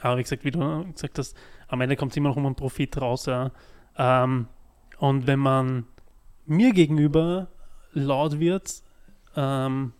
aber 0.00 0.18
wie 0.18 0.22
gesagt, 0.24 0.44
wie 0.44 0.50
du 0.50 0.84
gesagt 0.92 1.16
hast, 1.18 1.36
am 1.68 1.80
Ende 1.80 1.94
kommt 1.94 2.10
es 2.10 2.16
immer 2.16 2.30
noch 2.30 2.36
um 2.36 2.44
einen 2.44 2.56
Profit 2.56 3.00
raus. 3.00 3.26
Ja. 3.26 3.52
Ähm, 3.96 4.48
und 4.98 5.28
wenn 5.28 5.38
man 5.38 5.86
mir 6.44 6.72
gegenüber 6.72 7.46
laut 7.92 8.40
wird, 8.40 8.82
ähm, 9.36 9.92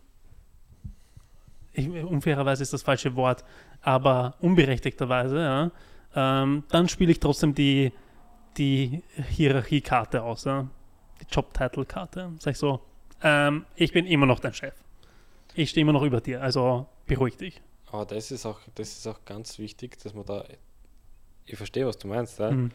ich, 1.73 1.89
unfairerweise 1.89 2.65
ist 2.65 2.73
das 2.73 2.83
falsche 2.83 3.15
Wort, 3.15 3.45
aber 3.81 4.35
unberechtigterweise, 4.41 5.39
ja, 5.39 5.71
ähm, 6.17 6.65
dann 6.69 6.89
spiele 6.89 7.13
ich 7.13 7.21
trotzdem 7.21 7.55
die, 7.55 7.93
die 8.57 9.05
Hierarchiekarte 9.29 10.25
aus, 10.25 10.47
ja, 10.47 10.67
die 11.21 11.27
Job-Title-Karte. 11.31 12.33
Sag 12.39 12.53
ich 12.53 12.59
so, 12.59 12.81
ähm, 13.23 13.65
ich 13.77 13.93
bin 13.93 14.07
immer 14.07 14.27
noch 14.27 14.41
dein 14.41 14.55
Chef. 14.55 14.75
Ich 15.55 15.71
stehe 15.71 15.83
immer 15.83 15.93
noch 15.93 16.03
über 16.03 16.21
dir, 16.21 16.43
also 16.43 16.87
beruhig 17.07 17.37
dich. 17.37 17.61
Aber 17.91 18.05
das 18.05 18.31
ist 18.31 18.45
auch, 18.47 18.61
das 18.75 18.89
ist 18.91 19.07
auch 19.07 19.25
ganz 19.25 19.59
wichtig, 19.59 19.99
dass 20.03 20.15
man 20.15 20.25
da. 20.27 20.45
Ich 21.47 21.57
verstehe, 21.57 21.87
was 21.87 21.97
du 21.99 22.07
meinst, 22.09 22.39
ja. 22.39 22.51
Mhm. 22.51 22.71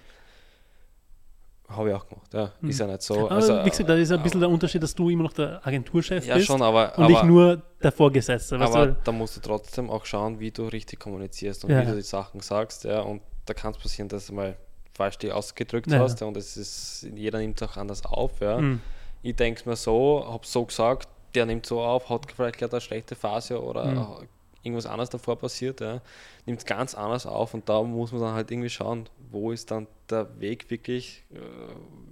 Habe 1.70 1.90
ich 1.90 1.96
auch 1.96 2.08
gemacht, 2.08 2.34
ja. 2.34 2.52
Mhm. 2.60 2.70
Ist 2.70 2.80
ja 2.80 2.88
nicht 2.88 3.02
so. 3.04 3.20
Aber 3.28 3.32
also, 3.32 3.64
wie 3.66 3.70
gesagt, 3.70 3.88
da 3.90 3.96
ist 3.96 4.12
ein 4.12 4.22
bisschen 4.22 4.40
aber- 4.40 4.48
der 4.48 4.54
Unterschied, 4.54 4.84
dass 4.84 4.94
du 4.94 5.10
immer 5.10 5.24
noch 5.24 5.34
der 5.34 5.66
Agenturchef 5.66 6.26
Ja, 6.26 6.36
bist 6.36 6.48
schon, 6.48 6.62
aber, 6.62 6.98
und 6.98 7.04
aber, 7.06 7.14
ich 7.14 7.24
nur 7.24 7.62
der 7.82 7.92
Vorgesetzte. 7.92 8.60
Aber 8.60 8.88
du? 8.88 8.98
da 9.04 9.12
musst 9.12 9.38
du 9.38 9.42
trotzdem 9.42 9.90
auch 9.90 10.06
schauen, 10.06 10.40
wie 10.40 10.52
du 10.52 10.66
richtig 10.66 11.00
kommunizierst 11.00 11.64
und 11.64 11.72
Ja. 11.72 11.82
wie 11.82 11.86
du 11.86 11.96
die 11.96 12.02
Sachen 12.02 12.42
sagst, 12.42 12.84
ja. 12.84 13.00
Und 13.02 13.22
da 13.46 13.54
kann 13.54 13.72
es 13.72 13.78
passieren, 13.78 14.10
dass 14.10 14.28
du 14.28 14.34
mal 14.34 14.58
falsch 14.94 15.18
die 15.18 15.32
ausgedrückt 15.32 15.92
Ja. 15.92 16.00
hast 16.00 16.22
und 16.22 16.38
es 16.38 16.56
ist, 16.58 17.08
jeder 17.16 17.40
nimmt 17.40 17.62
es 17.62 17.68
auch 17.70 17.78
anders 17.78 18.06
auf, 18.06 18.40
ja. 18.42 18.58
Mhm. 18.60 18.82
Ich 19.22 19.36
denke 19.36 19.68
mir 19.70 19.76
so, 19.76 20.26
habe 20.28 20.46
so 20.46 20.66
gesagt, 20.66 21.08
der 21.34 21.46
nimmt 21.46 21.66
so 21.66 21.82
auf, 21.82 22.10
hat 22.10 22.32
vielleicht 22.32 22.58
gerade 22.60 22.74
eine 22.74 22.82
schlechte 22.82 23.16
Phase 23.16 23.62
oder 23.64 23.86
Mhm. 23.86 24.28
irgendwas 24.64 24.86
anderes 24.86 25.10
davor 25.10 25.38
passiert, 25.38 25.82
ja, 25.82 26.02
nimmt 26.46 26.60
es 26.60 26.66
ganz 26.66 26.94
anders 26.96 27.26
auf 27.26 27.54
und 27.54 27.68
da 27.68 27.82
muss 27.82 28.12
man 28.12 28.22
dann 28.22 28.34
halt 28.34 28.52
irgendwie 28.52 28.70
schauen, 28.70 29.10
wo 29.32 29.52
ist 29.52 29.72
dann 29.72 29.88
der 30.10 30.40
Weg 30.40 30.70
wirklich, 30.70 31.24
äh, 31.34 31.38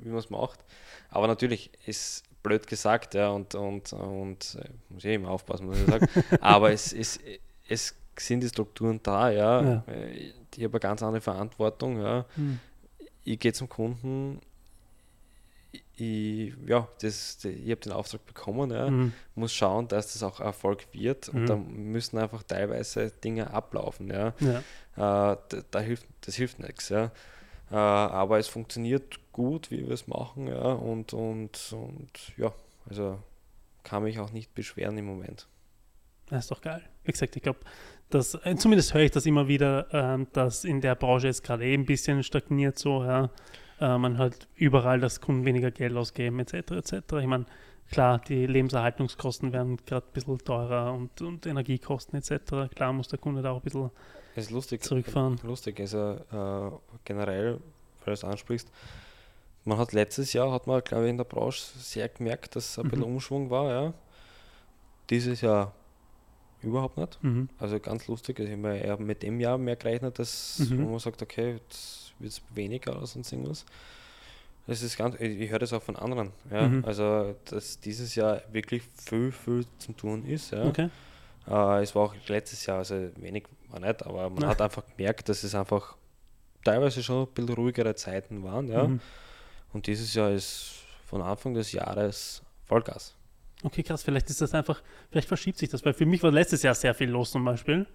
wie 0.04 0.10
man 0.10 0.18
es 0.20 0.30
macht. 0.30 0.60
Aber 1.10 1.28
natürlich 1.28 1.70
ist 1.86 2.24
blöd 2.44 2.66
gesagt, 2.66 3.14
ja, 3.14 3.30
und, 3.30 3.54
und, 3.56 3.94
und 3.94 4.58
äh, 4.60 4.70
muss 4.90 5.06
ich 5.06 5.14
immer 5.14 5.30
aufpassen, 5.30 5.70
was 5.70 5.80
ich 5.80 5.86
sage, 5.88 6.08
aber 6.42 6.72
es, 6.72 6.92
es, 6.92 7.20
es 7.70 7.96
sind 8.18 8.42
die 8.42 8.50
Strukturen 8.50 9.00
da, 9.04 9.30
ja. 9.30 9.62
Ja. 9.64 9.84
Äh, 9.88 10.32
Ich 10.58 10.64
habe 10.66 10.74
eine 10.74 10.80
ganz 10.82 11.02
andere 11.04 11.22
Verantwortung, 11.22 12.02
ja 12.02 12.26
Mhm. 12.36 12.60
Ich 13.24 13.40
gehe 13.40 13.54
zum 13.54 13.70
Kunden, 13.70 14.40
ich, 15.96 16.54
ja, 16.66 16.88
das, 17.02 17.44
ich 17.46 17.70
habe 17.72 17.82
den 17.82 17.92
Auftrag 17.94 18.26
bekommen, 18.26 18.72
ja, 18.72 18.90
Mhm. 18.90 19.14
muss 19.36 19.54
schauen, 19.54 19.88
dass 19.88 20.14
das 20.14 20.24
auch 20.24 20.40
Erfolg 20.40 20.88
wird 20.94 21.32
Mhm. 21.34 21.40
und 21.40 21.46
da 21.48 21.56
müssen 21.56 22.18
einfach 22.18 22.44
teilweise 22.44 23.12
Dinge 23.12 23.52
ablaufen, 23.52 24.10
ja. 24.10 24.34
Ja. 24.40 24.60
Äh, 25.34 25.38
da, 25.50 25.62
da 25.72 25.80
hilft, 25.80 26.06
das 26.22 26.36
hilft 26.36 26.60
nichts, 26.60 26.90
ja. 26.90 27.12
Äh, 27.72 27.76
aber 27.76 28.38
es 28.40 28.48
funktioniert 28.48 29.20
gut, 29.32 29.72
wie 29.72 29.86
wir 29.86 29.92
es 29.94 30.08
machen, 30.08 30.48
ja, 30.48 30.62
und, 30.74 31.14
und, 31.14 31.72
und 31.74 32.10
ja, 32.38 32.52
also 32.90 33.20
kann 33.84 34.04
mich 34.04 34.20
auch 34.20 34.32
nicht 34.32 34.54
beschweren 34.54 34.98
im 34.98 35.06
Moment. 35.06 35.48
Das 36.28 36.46
ist 36.46 36.52
doch 36.52 36.62
geil. 36.62 36.82
Wie 37.04 37.12
gesagt, 37.12 37.36
ich 37.36 37.42
glaube, 37.44 37.60
dass, 38.14 38.36
äh, 38.46 38.56
zumindest 38.56 38.94
höre 38.94 39.02
ich 39.02 39.12
das 39.12 39.26
immer 39.26 39.48
wieder, 39.48 39.88
ähm, 39.92 40.28
dass 40.34 40.64
in 40.66 40.82
der 40.82 40.96
Branche 40.96 41.28
jetzt 41.28 41.44
gerade 41.44 41.66
eh 41.66 41.74
ein 41.74 41.86
bisschen 41.86 42.24
stagniert 42.24 42.78
so, 42.78 43.04
ja. 43.04 43.30
Äh, 43.80 43.98
man 43.98 44.18
hört 44.18 44.48
überall, 44.56 45.00
dass 45.00 45.22
Kunden 45.22 45.46
weniger 45.46 45.72
Geld 45.72 45.96
ausgeben, 45.98 46.40
etc. 46.40 46.54
etc. 46.72 46.94
Ich 47.20 47.26
meine, 47.28 47.46
klar, 47.92 48.20
die 48.20 48.46
Lebenserhaltungskosten 48.46 49.52
werden 49.54 49.78
gerade 49.86 50.06
ein 50.06 50.14
bisschen 50.14 50.38
teurer 50.40 50.94
und, 50.94 51.20
und 51.22 51.46
Energiekosten 51.46 52.20
etc. 52.20 52.74
Klar 52.76 52.94
muss 52.94 53.08
der 53.08 53.20
Kunde 53.20 53.42
da 53.42 53.52
auch 53.52 53.58
ein 53.58 53.64
bisschen 53.64 53.90
Es 54.36 54.46
ist 54.46 54.52
lustig. 54.52 54.84
zurückfahren. 54.84 55.40
Lustig, 55.44 55.80
also 55.80 55.98
äh, 56.32 56.72
generell, 57.06 57.54
weil 57.56 58.06
du 58.06 58.12
es 58.12 58.24
ansprichst, 58.24 58.70
man 59.66 59.78
hat 59.78 59.94
letztes 59.94 60.34
Jahr, 60.34 60.52
hat 60.52 60.68
man 60.68 60.84
glaube 60.84 61.06
ich 61.06 61.10
in 61.12 61.18
der 61.18 61.24
Branche 61.24 61.62
sehr 61.78 62.08
gemerkt, 62.10 62.56
dass 62.56 62.78
ein 62.80 62.86
Mhm. 62.86 62.90
bisschen 62.90 63.04
Umschwung 63.06 63.50
war, 63.50 63.70
ja. 63.70 63.94
Dieses 65.10 65.42
Jahr 65.42 65.74
überhaupt 66.64 66.98
nicht. 66.98 67.24
Mhm. 67.24 67.50
Also 67.60 67.80
ganz 67.80 68.08
lustig, 68.08 68.40
also 68.40 68.52
ich 68.52 68.58
habe 68.58 68.78
eher 68.78 68.98
mit 68.98 69.24
dem 69.24 69.40
Jahr 69.40 69.58
mehr 69.58 69.76
gerechnet, 69.76 70.20
dass 70.20 70.60
Mhm. 70.70 70.90
man 70.92 71.00
sagt, 71.00 71.22
okay, 71.22 71.54
jetzt 71.54 72.14
wird 72.20 72.32
es 72.34 72.42
weniger 72.54 72.96
oder 72.98 73.08
sonst 73.08 73.32
irgendwas. 73.32 73.66
Das 74.68 74.82
ist 74.84 74.96
ganz, 74.98 75.16
ich, 75.20 75.40
ich 75.42 75.50
höre 75.50 75.60
das 75.60 75.74
auch 75.74 75.82
von 75.82 75.96
anderen, 75.96 76.32
ja. 76.52 76.68
Mhm. 76.68 76.86
Also 76.86 77.36
dass 77.46 77.80
dieses 77.80 78.14
Jahr 78.16 78.42
wirklich 78.52 78.84
viel, 79.06 79.32
viel 79.32 79.66
zum 79.80 79.98
tun 79.98 80.26
ist, 80.26 80.52
ja. 80.52 80.66
Okay. 80.66 80.90
Äh, 81.48 81.82
es 81.82 81.96
war 81.96 82.04
auch 82.04 82.16
letztes 82.28 82.66
Jahr, 82.68 82.78
also 82.80 82.96
wenig 83.18 83.46
war 83.70 83.80
nicht, 83.80 84.06
aber 84.06 84.30
man 84.30 84.44
Ja. 84.44 84.50
hat 84.50 84.62
einfach 84.62 84.84
gemerkt, 84.96 85.28
dass 85.30 85.44
es 85.44 85.56
einfach 85.56 85.96
teilweise 86.64 87.02
schon 87.02 87.26
ein 87.28 87.34
bisschen 87.34 87.56
ruhigere 87.56 87.96
Zeiten 87.96 88.44
waren. 88.44 88.68
Ja? 88.68 88.88
Mhm. 88.88 89.00
Und 89.74 89.88
dieses 89.88 90.14
Jahr 90.14 90.30
ist 90.32 90.74
von 91.08 91.22
Anfang 91.24 91.54
des 91.56 91.72
Jahres 91.72 92.44
Vollgas. 92.68 93.16
Okay, 93.64 93.84
krass, 93.84 94.04
vielleicht 94.04 94.30
ist 94.30 94.42
das 94.42 94.54
einfach, 94.54 94.82
vielleicht 95.10 95.28
verschiebt 95.28 95.58
sich 95.58 95.70
das, 95.70 95.86
weil 95.86 95.94
für 95.94 96.06
mich 96.06 96.22
war 96.24 96.32
letztes 96.32 96.64
Jahr 96.64 96.74
sehr 96.76 96.94
viel 96.96 97.10
los 97.10 97.32
zum 97.32 97.46
Beispiel. 97.46 97.86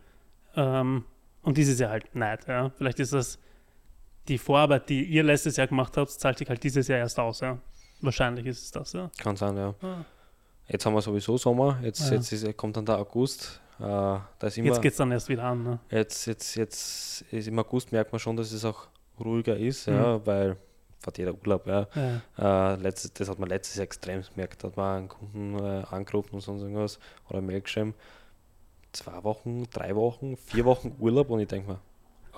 Ähm, 0.54 1.04
und 1.42 1.56
dieses 1.56 1.78
Jahr 1.78 1.90
halt 1.90 2.14
nicht, 2.14 2.48
ja. 2.48 2.70
Vielleicht 2.76 3.00
ist 3.00 3.12
das 3.12 3.38
die 4.28 4.38
Vorarbeit, 4.38 4.88
die 4.88 5.04
ihr 5.04 5.22
letztes 5.22 5.56
Jahr 5.56 5.66
gemacht 5.66 5.96
habt, 5.96 6.10
zahlt 6.10 6.38
sich 6.38 6.48
halt 6.48 6.62
dieses 6.62 6.88
Jahr 6.88 6.98
erst 6.98 7.18
aus, 7.18 7.40
ja. 7.40 7.58
Wahrscheinlich 8.00 8.46
ist 8.46 8.62
es 8.62 8.70
das, 8.70 8.92
ja. 8.92 9.10
Kann 9.18 9.36
sein, 9.36 9.56
ja. 9.56 9.74
Ah. 9.82 10.04
Jetzt 10.68 10.84
haben 10.84 10.94
wir 10.94 11.00
sowieso 11.02 11.36
Sommer, 11.38 11.78
jetzt, 11.82 12.08
Ja. 12.10 12.16
jetzt 12.16 12.32
ist, 12.32 12.56
kommt 12.56 12.76
dann 12.76 12.84
der 12.86 12.98
August. 12.98 13.60
Äh, 13.78 13.82
da 13.82 14.22
ist 14.42 14.58
immer, 14.58 14.68
Jetzt 14.68 14.82
geht 14.82 14.92
es 14.92 14.98
dann 14.98 15.12
erst 15.12 15.28
wieder 15.28 15.44
an, 15.44 15.62
ne? 15.62 15.78
jetzt, 15.90 16.26
jetzt, 16.26 16.54
jetzt 16.56 17.22
ist 17.30 17.46
im 17.46 17.58
August 17.58 17.92
merkt 17.92 18.10
man 18.12 18.18
schon, 18.18 18.36
dass 18.36 18.50
es 18.52 18.64
auch 18.64 18.88
ruhiger 19.20 19.56
ist, 19.56 19.86
Mhm. 19.86 19.94
ja, 19.94 20.26
weil 20.26 20.56
fährt 21.06 21.18
jeder 21.18 21.34
Urlaub, 21.34 21.66
ja. 21.66 21.86
Ja. 22.36 22.72
Äh, 22.74 22.76
letztes, 22.76 23.12
das 23.14 23.28
hat 23.28 23.38
man 23.38 23.48
letztes 23.48 23.76
Jahr 23.76 23.84
extrem 23.84 24.22
gemerkt. 24.22 24.62
Da 24.62 24.68
hat 24.68 24.76
man 24.76 24.96
einen 24.98 25.08
Kunden 25.08 25.58
äh, 25.58 25.84
angerufen 25.90 26.34
und 26.34 26.40
sonst 26.40 26.62
irgendwas 26.62 26.98
oder 27.30 27.40
Mail 27.40 27.60
geschrieben. 27.60 27.94
Zwei 28.92 29.22
Wochen, 29.24 29.64
drei 29.72 29.94
Wochen, 29.94 30.36
vier 30.36 30.64
Wochen 30.64 30.94
Urlaub 30.98 31.30
und 31.30 31.40
ich 31.40 31.48
denke 31.48 31.72
mir, 31.72 31.80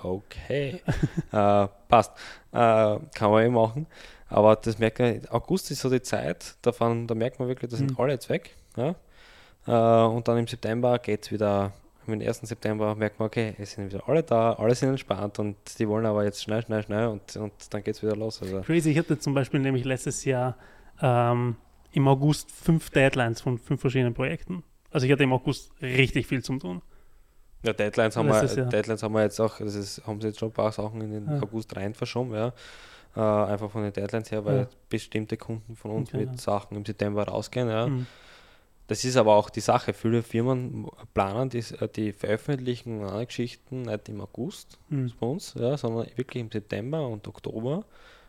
okay, 0.03 0.81
äh, 1.31 1.67
passt. 1.87 2.11
Äh, 2.51 2.99
kann 3.13 3.31
man 3.31 3.43
eh 3.45 3.49
machen. 3.49 3.87
Aber 4.27 4.55
das 4.55 4.77
merkt 4.77 4.99
man, 4.99 5.21
August 5.29 5.71
ist 5.71 5.79
so 5.81 5.89
die 5.89 6.01
Zeit, 6.01 6.55
da, 6.61 6.71
fahren, 6.71 7.07
da 7.07 7.15
merkt 7.15 7.39
man 7.39 7.47
wirklich, 7.47 7.71
da 7.71 7.77
sind 7.77 7.91
Mhm. 7.91 7.99
alle 7.99 8.13
jetzt 8.13 8.29
weg. 8.29 8.55
Ja? 8.77 8.95
Äh, 9.67 10.07
und 10.13 10.27
dann 10.27 10.37
im 10.37 10.47
September 10.47 10.99
geht 10.99 11.25
es 11.25 11.31
wieder, 11.31 11.71
am 12.13 12.21
1. 12.21 12.41
September 12.41 12.95
merkt 12.95 13.19
man, 13.19 13.27
okay, 13.27 13.55
es 13.57 13.71
sind 13.73 13.91
wieder 13.91 14.07
alle 14.07 14.23
da, 14.23 14.53
alle 14.53 14.75
sind 14.75 14.89
entspannt 14.89 15.39
und 15.39 15.55
die 15.79 15.87
wollen 15.87 16.05
aber 16.05 16.23
jetzt 16.23 16.41
schnell, 16.43 16.61
schnell, 16.63 16.83
schnell 16.83 17.07
und, 17.07 17.35
und 17.37 17.53
dann 17.71 17.83
geht 17.83 17.95
es 17.95 18.03
wieder 18.03 18.15
los. 18.15 18.41
Also, 18.41 18.61
Crazy, 18.61 18.91
ich 18.91 18.97
hatte 18.97 19.17
zum 19.19 19.33
Beispiel 19.33 19.59
nämlich 19.59 19.85
letztes 19.85 20.25
Jahr 20.25 20.55
ähm, 21.01 21.55
im 21.91 22.07
August 22.07 22.51
fünf 22.51 22.89
Deadlines 22.89 23.41
von 23.41 23.57
fünf 23.57 23.81
verschiedenen 23.81 24.13
Projekten. 24.13 24.63
Also 24.91 25.05
ich 25.05 25.11
hatte 25.11 25.23
im 25.23 25.33
August 25.33 25.71
richtig 25.81 26.27
viel 26.27 26.43
zum 26.43 26.59
tun. 26.59 26.81
Ja, 27.63 27.73
Deadlines 27.73 28.15
haben, 28.15 28.27
wir, 28.29 28.43
Jahr. 28.43 28.69
Deadlines 28.69 29.03
haben 29.03 29.13
wir 29.13 29.23
jetzt 29.23 29.39
auch, 29.39 29.57
das 29.57 29.75
ist, 29.75 30.05
haben 30.07 30.21
sie 30.21 30.27
jetzt 30.27 30.39
schon 30.39 30.49
ein 30.49 30.53
paar 30.53 30.71
Sachen 30.71 31.01
in 31.01 31.11
den 31.11 31.27
Ja. 31.27 31.41
August 31.41 31.75
rein 31.75 31.93
verschoben, 31.93 32.33
ja. 32.33 32.53
Äh, 33.15 33.19
einfach 33.19 33.69
von 33.71 33.83
den 33.83 33.91
Deadlines 33.91 34.31
her, 34.31 34.45
weil 34.45 34.57
Ja. 34.59 34.67
bestimmte 34.87 35.35
Kunden 35.35 35.75
von 35.75 35.91
uns 35.91 36.09
Okay, 36.09 36.17
mit 36.25 36.29
ja. 36.31 36.37
Sachen 36.37 36.77
im 36.77 36.85
September 36.85 37.23
rausgehen, 37.27 37.67
ja. 37.67 37.87
Mhm. 37.87 38.05
Das 38.89 39.05
ist 39.05 39.17
aber 39.17 39.35
auch 39.35 39.51
die 39.51 39.59
Sache. 39.61 39.93
Viele 39.93 40.23
Firmen 40.23 40.87
planen 41.13 41.49
die, 41.49 41.63
die 41.95 42.11
veröffentlichen 42.11 43.01
Geschichten 43.27 43.83
nicht 43.83 44.09
im 44.09 44.19
August 44.19 44.79
Mhm. 44.89 45.13
bei 45.19 45.27
uns, 45.27 45.53
ja, 45.57 45.77
sondern 45.77 46.07
wirklich 46.15 46.41
im 46.41 46.51
September 46.51 47.07
und 47.07 47.27
Oktober, 47.27 47.85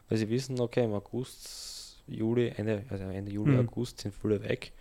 weil 0.09 0.19
sie 0.19 0.29
wissen, 0.29 0.61
okay, 0.61 0.85
im 0.85 0.93
August, 0.93 2.03
Juli, 2.07 2.49
Ende, 2.55 2.85
also 2.91 3.05
Ende 3.05 3.33
Juli, 3.33 3.55
Mhm. 3.55 3.61
August 3.61 4.01
sind 4.01 4.15
viele 4.15 4.43
weg. 4.43 4.73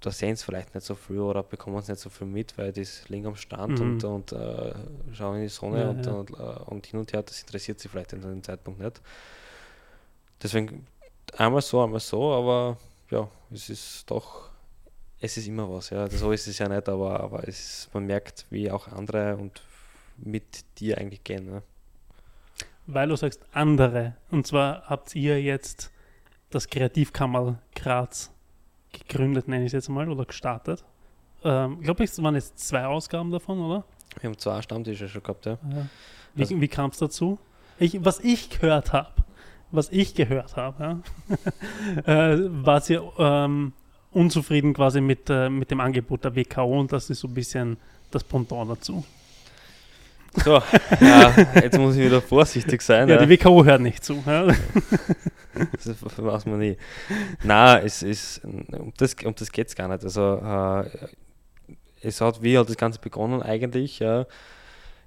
da 0.00 0.10
sehen 0.10 0.32
es 0.32 0.42
vielleicht 0.42 0.74
nicht 0.74 0.84
so 0.84 0.94
viel 0.96 1.20
oder 1.20 1.42
bekommen 1.42 1.78
es 1.78 1.88
nicht 1.88 2.00
so 2.00 2.10
viel 2.10 2.26
mit, 2.26 2.58
weil 2.58 2.72
das 2.72 3.08
liegen 3.08 3.26
am 3.26 3.36
Strand 3.36 3.78
Mhm. 3.80 3.86
und, 3.86 4.04
und 4.04 4.32
äh, 4.32 4.74
schauen 5.14 5.36
in 5.36 5.42
die 5.42 5.48
Sonne 5.48 5.80
Ja, 5.82 5.88
und, 5.90 6.06
ja. 6.06 6.12
Und, 6.12 6.30
äh, 6.30 6.60
und 6.66 6.86
hin 6.86 6.98
und 7.00 7.12
her, 7.12 7.22
das 7.22 7.40
interessiert 7.40 7.78
sie 7.80 7.88
vielleicht 7.88 8.12
in 8.12 8.20
dem 8.20 8.42
Zeitpunkt 8.42 8.80
nicht. 8.80 9.00
Deswegen 10.42 10.86
einmal 11.38 11.62
so, 11.62 11.82
einmal 11.82 12.00
so, 12.00 12.32
aber 12.34 12.76
ja, 13.10 13.28
es 13.52 13.70
ist 13.70 14.10
doch, 14.10 14.50
es 15.20 15.36
ist 15.36 15.46
immer 15.46 15.70
was, 15.70 15.90
ja. 15.90 16.08
So 16.10 16.32
ist 16.32 16.46
es 16.46 16.58
ja 16.58 16.68
nicht, 16.68 16.88
aber, 16.88 17.20
aber 17.20 17.46
es 17.48 17.58
ist, 17.84 17.94
man 17.94 18.06
merkt, 18.06 18.46
wie 18.50 18.70
auch 18.70 18.88
andere 18.88 19.36
und 19.36 19.62
mit 20.16 20.64
dir 20.78 20.98
eigentlich 20.98 21.24
gehen. 21.24 21.46
Ne? 21.46 21.62
Weil 22.86 23.08
du 23.08 23.16
sagst 23.16 23.40
andere. 23.52 24.14
Und 24.30 24.46
zwar 24.46 24.82
habt 24.86 25.14
ihr 25.14 25.40
jetzt 25.42 25.90
das 26.50 26.68
Kreativkammer 26.68 27.58
Graz 27.74 28.30
gegründet, 28.92 29.48
nenne 29.48 29.64
ich 29.64 29.68
es 29.68 29.72
jetzt 29.72 29.88
mal, 29.88 30.08
oder 30.08 30.24
gestartet. 30.24 30.84
Ähm, 31.42 31.78
ich 31.80 31.84
glaube, 31.84 32.04
es 32.04 32.22
waren 32.22 32.34
jetzt 32.34 32.58
zwei 32.58 32.84
Ausgaben 32.86 33.30
davon, 33.30 33.60
oder? 33.60 33.84
Wir 34.20 34.28
haben 34.30 34.38
zwei 34.38 34.62
Stammtische 34.62 35.08
schon 35.08 35.22
gehabt, 35.22 35.46
ja. 35.46 35.52
Ja. 35.70 35.86
Wie, 36.34 36.42
Also- 36.42 36.60
wie 36.60 36.68
kam 36.68 36.90
es 36.90 36.98
dazu? 36.98 37.38
Ich, 37.78 38.04
was 38.04 38.20
ich 38.20 38.50
gehört 38.50 38.92
habe, 38.92 39.10
was 39.74 39.90
ich 39.90 40.14
gehört 40.14 40.56
habe, 40.56 41.02
ja, 42.06 42.32
äh, 42.32 42.38
war 42.64 42.82
ihr 42.88 43.02
ähm, 43.18 43.72
unzufrieden 44.12 44.74
quasi 44.74 45.00
mit, 45.00 45.28
äh, 45.28 45.48
mit 45.48 45.70
dem 45.70 45.80
Angebot 45.80 46.24
der 46.24 46.36
WKO 46.36 46.80
und 46.80 46.92
das 46.92 47.10
ist 47.10 47.20
so 47.20 47.28
ein 47.28 47.34
bisschen 47.34 47.76
das 48.10 48.24
Pendant 48.24 48.70
dazu. 48.70 49.04
So, 50.42 50.60
ja, 51.00 51.32
jetzt 51.54 51.78
muss 51.78 51.96
ich 51.96 52.04
wieder 52.04 52.20
vorsichtig 52.20 52.82
sein. 52.82 53.08
Ja, 53.08 53.16
ja. 53.16 53.26
die 53.26 53.30
WKO 53.30 53.64
hört 53.64 53.80
nicht 53.80 54.04
zu. 54.04 54.22
Ja. 54.26 54.48
Das 55.84 56.18
weiß 56.18 56.46
man 56.46 56.58
nie. 56.58 56.76
Nein, 57.44 57.82
es 57.86 58.02
ist, 58.02 58.44
um 58.44 58.92
das, 58.96 59.14
um 59.24 59.36
das 59.36 59.52
geht 59.52 59.68
es 59.68 59.76
gar 59.76 59.86
nicht. 59.86 60.02
Also, 60.02 60.42
äh, 60.44 60.90
es 62.02 62.20
hat, 62.20 62.42
wie 62.42 62.58
hat 62.58 62.68
das 62.68 62.76
Ganze 62.76 62.98
begonnen 62.98 63.40
eigentlich? 63.40 64.00
Ja. 64.00 64.26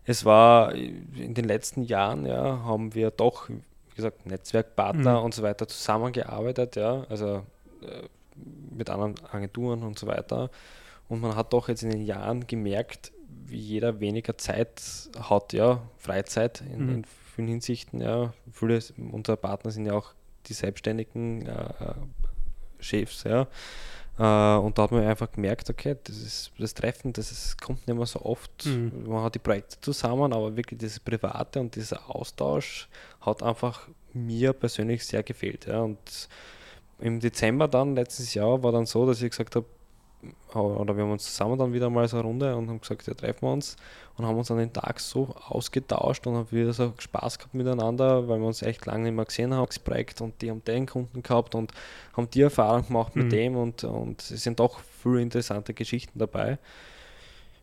Es 0.06 0.24
war 0.24 0.74
in 0.74 1.34
den 1.34 1.44
letzten 1.44 1.84
Jahren, 1.84 2.26
ja, 2.26 2.64
haben 2.64 2.96
wir 2.96 3.12
doch, 3.12 3.50
gesagt, 3.98 4.26
Netzwerkpartner 4.26 5.20
Mhm. 5.20 5.26
und 5.26 5.34
so 5.34 5.44
weiter 5.44 5.68
zusammengearbeitet, 5.68 6.78
ja, 6.78 7.06
also 7.10 7.44
äh, 7.82 8.04
mit 8.72 8.90
anderen 8.90 9.16
Agenturen 9.32 9.84
und 9.84 10.00
so 10.00 10.08
weiter. 10.08 10.50
Und 11.10 11.22
man 11.22 11.36
hat 11.36 11.52
doch 11.54 11.68
jetzt 11.70 11.84
in 11.84 11.90
den 11.90 12.06
Jahren 12.06 12.48
gemerkt, 12.48 13.12
wie 13.46 13.58
jeder 13.60 14.00
weniger 14.00 14.38
Zeit 14.38 14.82
hat, 15.20 15.54
ja, 15.54 15.82
Freizeit 15.98 16.62
in, 16.62 16.84
Mhm. 16.86 16.94
in 16.96 17.06
vielen 17.36 17.48
Hinsichten, 17.48 18.02
ja. 18.02 18.34
Viele 18.52 18.80
unserer 19.12 19.38
Partner 19.38 19.72
sind 19.72 19.86
ja 19.86 19.94
auch 19.94 20.14
die 20.48 20.54
selbstständigen 20.54 21.46
äh, 21.48 21.52
äh, 21.52 21.94
Chefs, 22.80 23.24
ja. 23.24 23.48
Äh, 24.18 24.56
und 24.58 24.78
da 24.78 24.84
hat 24.84 24.92
man 24.92 25.06
einfach 25.06 25.32
gemerkt, 25.32 25.70
okay, 25.70 25.96
das, 26.04 26.18
ist, 26.18 26.52
das 26.58 26.74
Treffen, 26.74 27.14
das 27.14 27.32
ist, 27.32 27.62
kommt 27.62 27.88
nicht 27.88 27.96
mehr 27.96 28.06
so 28.06 28.22
oft. 28.22 28.66
Mhm. 28.66 29.04
Man 29.08 29.24
hat 29.24 29.36
die 29.36 29.40
Projekte 29.40 29.80
zusammen, 29.82 30.34
aber 30.34 30.56
wirklich 30.56 30.80
dieses 30.80 31.00
Private 31.00 31.60
und 31.60 31.76
dieser 31.76 32.10
Austausch 32.10 32.90
hat 33.22 33.44
einfach 33.44 33.88
mir 34.14 34.54
persönlich 34.54 35.06
sehr 35.06 35.24
gefehlt. 35.24 35.68
Ja. 35.68 35.82
Und 35.82 36.30
im 37.00 37.20
Dezember 37.20 37.68
dann, 37.68 37.96
letztes 37.96 38.34
Jahr, 38.34 38.64
war 38.64 38.72
dann 38.72 38.88
so, 38.88 39.06
dass 39.06 39.22
ich 39.22 39.30
gesagt 39.30 39.56
habe, 39.56 39.66
oder 40.54 40.96
wir 40.98 41.04
haben 41.04 41.12
uns 41.12 41.26
zusammen 41.26 41.58
dann 41.60 41.74
wieder 41.74 41.90
mal 41.90 42.08
so 42.08 42.18
eine 42.18 42.26
Runde 42.26 42.56
und 42.56 42.70
haben 42.70 42.82
gesagt, 42.82 43.06
ja, 43.06 43.14
treffen 43.14 43.44
wir 43.44 43.52
uns 43.54 43.76
und 44.18 44.26
haben 44.26 44.38
uns 44.38 44.50
an 44.50 44.58
den 44.58 44.74
Tag 44.74 45.00
so 45.00 45.36
ausgetauscht 45.48 46.26
und 46.26 46.36
haben 46.36 46.52
wieder 46.52 46.74
so 46.74 46.94
Spaß 46.98 47.38
gehabt 47.38 47.54
miteinander, 47.54 48.28
weil 48.28 48.40
wir 48.40 48.48
uns 48.48 48.62
echt 48.64 48.86
lange 48.88 49.04
nicht 49.04 49.16
mehr 49.16 49.26
gesehen 49.26 49.54
haben, 49.54 49.68
das 49.68 49.80
Projekt 49.80 50.22
und 50.22 50.42
die 50.42 50.50
haben 50.50 50.64
den 50.64 50.88
Kunden 50.88 51.22
gehabt 51.22 51.54
und 51.54 51.72
haben 52.16 52.30
die 52.32 52.42
Erfahrung 52.42 52.88
gemacht 52.88 53.16
mit 53.16 53.26
Mhm. 53.26 53.32
dem 53.32 53.56
und, 53.56 53.84
und 53.84 54.22
es 54.22 54.44
sind 54.44 54.60
doch 54.60 54.80
viele 54.80 55.22
interessante 55.22 55.74
Geschichten 55.74 56.18
dabei. 56.18 56.58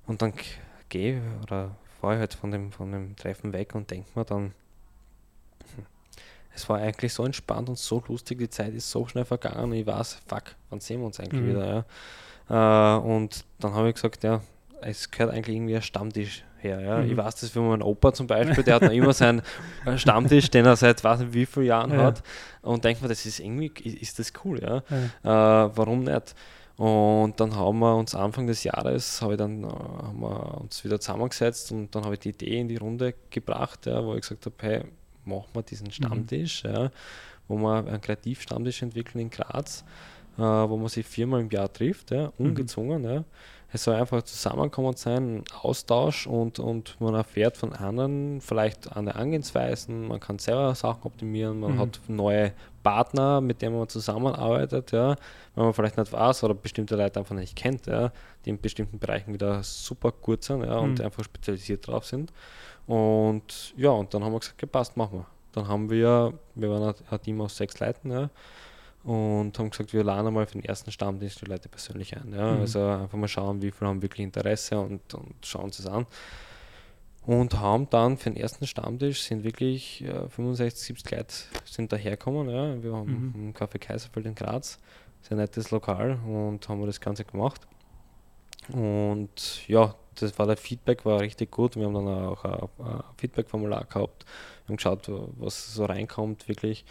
Und 0.07 0.23
dann 0.23 0.35
gehe 0.89 1.21
oder 1.43 1.77
fahre 2.01 2.15
ich 2.15 2.21
halt 2.21 2.35
von 2.35 2.51
dem, 2.51 2.71
von 2.73 2.93
dem 2.93 3.17
Treffen 3.17 3.53
weg 3.53 3.75
und 3.75 3.91
denke 3.91 4.09
mir 4.15 4.25
dann, 4.25 4.53
hm, 5.75 5.87
es 6.55 6.69
war 6.69 6.79
eigentlich 6.79 7.13
so 7.13 7.25
entspannt 7.25 7.69
und 7.69 7.79
so 7.79 8.03
lustig, 8.09 8.39
die 8.39 8.49
Zeit 8.51 8.75
ist 8.75 8.91
so 8.91 9.07
schnell 9.07 9.25
vergangen 9.25 9.65
und 9.65 9.73
ich 9.75 9.87
weiß, 9.87 10.19
fuck, 10.27 10.55
wann 10.71 10.81
sehen 10.81 11.01
wir 11.01 11.07
uns 11.07 11.21
eigentlich 11.21 11.45
Mhm. 11.45 11.49
wieder, 11.49 11.67
ja. 11.67 11.85
Äh, 12.49 12.55
und 12.55 13.45
dann 13.61 13.75
habe 13.75 13.89
ich 13.89 13.95
gesagt, 13.95 14.23
ja, 14.25 14.41
es 14.83 15.11
gehört 15.11 15.33
eigentlich 15.33 15.57
irgendwie 15.57 15.77
ein 15.77 15.83
Stammtisch 15.83 16.45
her. 16.59 16.81
Ja. 16.81 16.99
Mhm. 16.99 17.11
Ich 17.11 17.17
weiß 17.17 17.37
das 17.37 17.51
für 17.51 17.61
meinen 17.61 17.83
Opa 17.83 18.13
zum 18.13 18.27
Beispiel, 18.27 18.65
der 18.65 18.77
hat 18.77 18.83
noch 18.83 18.93
immer 18.93 19.13
seinen 19.13 19.43
äh, 19.87 19.97
Stammtisch, 19.99 20.51
den 20.51 20.67
er 20.67 20.77
seit 20.77 21.03
weiß 21.03 21.21
nicht 21.21 21.35
wie 21.35 21.47
vielen 21.47 21.67
Jahren 21.67 21.93
Ja. 21.93 22.05
hat. 22.05 22.23
Und 22.63 22.85
denkt 22.85 23.03
mir, 23.03 23.09
das 23.09 23.25
ist 23.27 23.41
irgendwie, 23.41 23.67
ist 23.83 24.19
das 24.19 24.33
cool, 24.45 24.61
ja. 24.63 24.83
Ja. 25.23 25.65
Äh, 25.67 25.71
warum 25.75 26.05
nicht? 26.05 26.35
Und 26.77 27.35
dann 27.39 27.55
haben 27.55 27.79
wir 27.79 27.95
uns 27.95 28.15
Anfang 28.17 28.47
des 28.49 28.65
Jahres, 28.65 29.23
habe 29.23 29.35
ich 29.35 29.39
dann, 29.39 29.63
äh, 29.63 29.67
haben 29.69 30.21
wir 30.21 30.61
uns 30.61 30.83
wieder 30.85 30.99
zusammengesetzt 30.99 31.71
und 31.73 31.95
dann 31.95 32.05
habe 32.05 32.15
ich 32.15 32.21
die 32.21 32.31
Idee 32.31 32.61
in 32.61 32.69
die 32.69 32.77
Runde 32.77 33.15
gebracht, 33.31 33.87
ja, 33.87 34.05
wo 34.05 34.15
ich 34.15 34.23
gesagt 34.23 34.45
habe, 34.47 34.57
hey, 34.61 34.83
machen 35.25 35.49
wir 35.53 35.63
diesen 35.63 35.91
Stammtisch, 35.93 36.65
ja, 36.65 36.91
wo 37.47 37.57
wir 37.59 37.87
einen 37.87 38.01
Kreativstammtisch 38.01 38.83
entwickeln 38.83 39.21
in 39.21 39.31
Graz, 39.31 39.85
äh, 40.39 40.41
wo 40.43 40.77
man 40.77 40.89
sich 40.89 41.07
viermal 41.07 41.41
im 41.41 41.51
Jahr 41.51 41.73
trifft, 41.73 42.11
ja, 42.11 42.33
ungezwungen. 42.39 43.05
Ja. 43.05 43.25
Es 43.73 43.83
soll 43.85 43.97
einfach 43.97 44.23
zusammenkommen 44.23 44.95
sein, 44.97 45.39
ein 45.39 45.45
Austausch 45.63 46.29
und, 46.29 46.61
und 46.61 47.01
man 47.01 47.15
erfährt 47.15 47.57
von 47.57 47.73
anderen 47.73 48.41
vielleicht 48.41 48.97
andere 48.97 49.17
Angehensweisen, 49.17 50.07
man 50.07 50.21
kann 50.21 50.39
selber 50.39 50.75
Sachen 50.77 51.03
optimieren, 51.03 51.59
man 51.59 51.73
Mhm. 51.73 51.79
hat 51.81 52.01
neue 52.07 52.53
Partner, 52.85 53.41
mit 53.41 53.63
denen 53.63 53.77
man 53.77 53.89
zusammenarbeitet, 53.89 54.93
ja, 54.93 55.17
wenn 55.57 55.65
man 55.65 55.73
vielleicht 55.75 55.97
nicht 55.97 56.13
weiß 56.13 56.45
oder 56.45 56.55
bestimmte 56.55 56.95
Leute 56.95 57.19
einfach 57.19 57.35
nicht 57.35 57.57
kennt, 57.57 57.87
ja, 57.87 58.13
die 58.45 58.51
in 58.51 58.61
bestimmten 58.61 59.01
Bereichen 59.01 59.33
wieder 59.35 59.61
super 59.65 60.13
gut 60.13 60.45
sind 60.45 60.63
ja, 60.65 60.77
und 60.79 60.99
Mhm. 61.01 61.05
einfach 61.07 61.25
spezialisiert 61.25 61.87
drauf 61.89 62.05
sind. 62.05 62.33
Und 62.87 63.75
ja, 63.77 63.91
und 63.91 64.13
dann 64.15 64.23
haben 64.23 64.33
wir 64.33 64.41
gesagt, 64.41 64.59
gepasst, 64.59 64.97
machen 64.97 65.21
wir. 65.21 65.27
Dann 65.53 65.67
haben 65.69 65.89
wir, 65.91 66.35
wir 66.55 66.71
waren 66.71 66.95
ein 67.11 67.23
Team 67.23 67.41
aus 67.41 67.57
sechs 67.57 67.81
Leuten, 67.81 68.11
ja, 68.11 68.29
und 69.05 69.59
haben 69.59 69.71
gesagt, 69.71 69.93
wir 69.93 70.03
laden 70.03 70.27
einmal 70.29 70.47
für 70.47 70.55
den 70.55 70.65
ersten 70.65 70.91
Stammtisch 70.91 71.37
die 71.37 71.45
Leute 71.45 71.69
persönlich 71.69 72.17
ein. 72.17 72.33
Ja. 72.33 72.53
Mhm. 72.55 72.61
Also 72.61 72.81
einfach 72.85 73.19
mal 73.19 73.29
schauen, 73.29 73.61
wie 73.63 73.71
viele 73.71 73.91
haben 73.91 74.03
wirklich 74.03 74.25
Interesse 74.25 74.79
und, 74.81 75.13
und 75.15 75.35
schauen 75.45 75.65
uns 75.65 75.77
das 75.77 75.87
an. 75.87 76.07
Und 77.27 77.59
haben 77.59 77.89
dann 77.89 78.19
für 78.19 78.31
den 78.31 78.37
ersten 78.37 78.67
Stammtisch 78.67 79.23
sind 79.23 79.45
wirklich 79.45 80.03
äh, 80.05 80.29
65, 80.29 80.87
70 80.87 81.11
Leute 81.13 81.35
sind 81.65 81.93
dahergekommen. 81.93 82.49
Ja. 82.51 82.83
Wir 82.83 82.93
haben 82.95 83.33
Mhm. 83.35 83.45
im 83.47 83.55
Café 83.55 83.79
Kaiserfeld 83.79 84.27
in 84.27 84.35
Graz, 84.35 84.79
sehr 85.23 85.37
nettes 85.37 85.71
Lokal 85.71 86.19
und 86.27 86.67
haben 86.69 86.85
das 86.87 87.01
Ganze 87.01 87.25
gemacht. 87.25 87.63
Und 88.73 89.69
ja, 89.69 89.95
das 90.15 90.39
war 90.39 90.47
der 90.47 90.57
Feedback, 90.57 91.05
war 91.05 91.21
richtig 91.21 91.51
gut. 91.51 91.77
Wir 91.77 91.85
haben 91.85 91.95
dann 91.95 92.09
auch 92.09 92.45
ein, 92.45 92.69
ein 92.87 93.03
Feedback-Formular 93.19 93.85
gehabt, 93.85 94.25
wir 94.65 94.69
haben 94.69 94.77
geschaut, 94.77 95.11
was 95.37 95.75
so 95.75 95.85
reinkommt 95.85 96.49
wirklich 96.49 96.85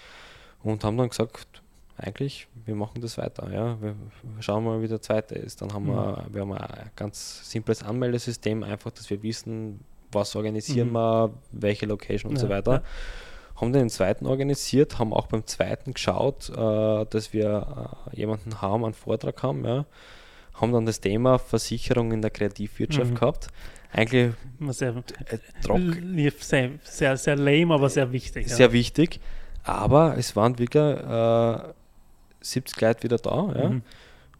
und 0.61 0.83
haben 0.83 0.97
dann 0.97 1.09
gesagt, 1.09 1.62
eigentlich, 1.97 2.47
wir 2.65 2.75
machen 2.75 3.01
das 3.01 3.17
weiter. 3.17 3.51
Ja. 3.53 3.77
Wir 3.81 3.95
schauen 4.39 4.63
mal, 4.65 4.81
wie 4.81 4.87
der 4.87 5.01
zweite 5.01 5.35
ist. 5.35 5.61
Dann 5.61 5.73
haben 5.73 5.87
wir, 5.87 6.25
wir 6.31 6.41
haben 6.41 6.53
ein 6.53 6.89
ganz 6.95 7.49
simples 7.49 7.83
Anmeldesystem, 7.83 8.63
einfach, 8.63 8.91
dass 8.91 9.09
wir 9.09 9.21
wissen, 9.23 9.79
was 10.11 10.35
organisieren 10.35 10.89
Mhm. 10.89 10.93
wir, 10.93 11.33
welche 11.51 11.85
Location 11.85 12.31
und 12.31 12.37
so 12.37 12.47
Ja, 12.47 12.51
weiter. 12.57 12.71
ja. 12.73 12.81
Haben 13.61 13.71
den 13.73 13.89
zweiten 13.89 14.25
organisiert, 14.25 14.97
haben 14.97 15.13
auch 15.13 15.27
beim 15.27 15.45
zweiten 15.45 15.93
geschaut, 15.93 16.49
äh, 16.49 17.05
dass 17.05 17.33
wir 17.33 17.99
äh, 18.11 18.15
jemanden 18.19 18.61
haben, 18.61 18.83
einen 18.83 18.93
Vortrag 18.95 19.41
haben. 19.43 19.63
Ja. 19.63 19.85
Haben 20.55 20.71
dann 20.73 20.85
das 20.85 20.99
Thema 20.99 21.37
Versicherung 21.39 22.11
in 22.11 22.21
der 22.21 22.31
Kreativwirtschaft 22.31 23.11
Mhm. 23.11 23.15
gehabt. 23.15 23.47
Eigentlich 23.91 24.33
Sehr, 24.69 24.95
äh, 25.29 26.31
sehr, 26.39 26.71
sehr, 26.83 27.17
sehr 27.17 27.35
lame, 27.35 27.73
aber 27.75 27.89
sehr 27.89 28.11
wichtig. 28.11 28.47
ja. 28.49 28.55
sehr 28.55 28.71
wichtig, 28.73 29.19
aber 29.63 30.17
es 30.17 30.35
waren 30.35 30.57
wieder 30.57 31.69
äh, 31.69 31.73
70 32.43 32.79
Leute 32.81 33.03
wieder 33.03 33.17
da. 33.17 33.53
Ja. 33.55 33.69
Mhm. 33.69 33.81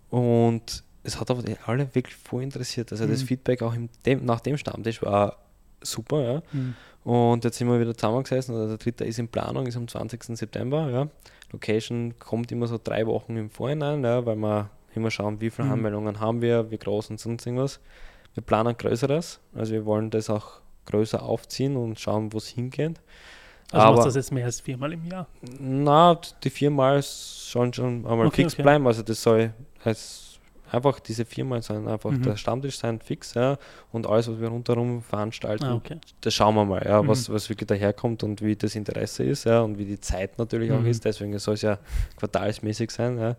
Und 0.10 0.84
es 1.04 1.20
hat 1.20 1.32
aber 1.32 1.44
alle 1.66 1.94
wirklich 1.96 2.16
voll 2.16 2.44
interessiert. 2.44 2.92
Also 2.92 3.08
das 3.08 3.22
Mhm. 3.24 3.28
Feedback 3.28 3.62
auch 3.62 3.76
dem, 4.06 4.26
nach 4.26 4.40
dem 4.40 4.58
Stammtisch 4.58 5.02
war 5.02 5.38
super. 5.82 6.22
Ja. 6.22 6.42
Mhm. 6.52 6.76
Und 7.04 7.44
jetzt 7.44 7.58
sind 7.58 7.68
wir 7.68 7.80
wieder 7.80 7.96
zusammengesessen. 7.96 8.56
Also 8.56 8.68
der 8.70 8.78
dritte 8.78 9.04
ist 9.04 9.20
in 9.20 9.28
Planung, 9.28 9.66
ist 9.68 9.76
am 9.76 9.88
20. 9.88 10.38
September. 10.38 10.90
Ja. 10.90 11.08
Location 11.52 12.18
kommt 12.20 12.52
immer 12.52 12.68
so 12.68 12.80
drei 12.82 13.06
Wochen 13.08 13.36
im 13.38 13.50
Vorhinein, 13.50 14.04
ja, 14.04 14.26
weil 14.26 14.36
wir 14.38 14.70
immer 14.96 15.12
schauen, 15.12 15.42
wie 15.42 15.50
viele 15.50 15.68
Mhm. 15.68 15.74
Anmeldungen 15.74 16.20
haben 16.20 16.42
wir, 16.42 16.70
wie 16.72 16.78
groß 16.78 17.10
und 17.10 17.20
sonst 17.20 17.46
irgendwas. 17.46 17.80
Wir 18.36 18.42
planen 18.44 18.76
Größeres, 18.78 19.40
also 19.54 19.74
wir 19.74 19.86
wollen 19.86 20.10
das 20.10 20.30
auch 20.30 20.60
größer 20.86 21.22
aufziehen 21.22 21.76
und 21.78 22.00
schauen, 22.00 22.34
wo 22.34 22.38
es 22.38 22.48
hingeht. 22.48 23.00
Also 23.72 23.86
aber- 23.88 23.96
machst 23.96 24.06
du 24.06 24.10
das 24.10 24.16
jetzt 24.16 24.32
mehr 24.32 24.46
als 24.46 24.60
viermal 24.60 24.94
im 24.94 25.06
Jahr. 25.06 25.28
Na, 25.60 26.20
die 26.44 26.50
viermal 26.50 27.02
sollen 27.02 27.74
schon 27.74 28.06
einmal 28.06 28.28
Okay, 28.28 28.44
fix 28.44 28.54
okay. 28.54 28.64
bleiben. 28.64 28.86
Also 28.88 29.02
das 29.04 29.22
soll 29.22 29.54
als 29.84 30.20
einfach 30.72 31.00
diese 31.00 31.24
viermal 31.26 31.62
sollen 31.62 31.88
einfach 31.88 32.10
Mhm. 32.10 32.24
der 32.24 32.36
Stammtisch 32.36 32.80
sein, 32.80 33.00
fix, 33.00 33.36
ja. 33.36 33.58
Und 33.92 34.08
alles, 34.08 34.28
was 34.28 34.40
wir 34.40 34.48
rundherum 34.48 35.04
veranstalten, 35.04 35.66
Ah, 35.66 35.76
okay. 35.76 36.00
das 36.22 36.34
schauen 36.34 36.56
wir 36.56 36.66
mal, 36.66 36.84
ja, 36.84 37.02
Mhm. 37.02 37.08
was, 37.10 37.32
was 37.32 37.48
wirklich 37.50 37.68
daherkommt 37.68 38.24
und 38.24 38.42
wie 38.42 38.56
das 38.56 38.74
Interesse 38.76 39.24
ist, 39.24 39.44
ja, 39.44 39.62
und 39.62 39.78
wie 39.78 39.86
die 39.86 40.00
Zeit 40.00 40.40
natürlich 40.40 40.72
auch 40.72 40.80
Mhm. 40.80 40.88
ist. 40.88 41.06
Deswegen 41.06 41.38
soll 41.38 41.54
es 41.54 41.62
ja 41.62 41.78
quartalsmäßig 42.18 42.90
sein, 42.90 43.20
ja. 43.20 43.36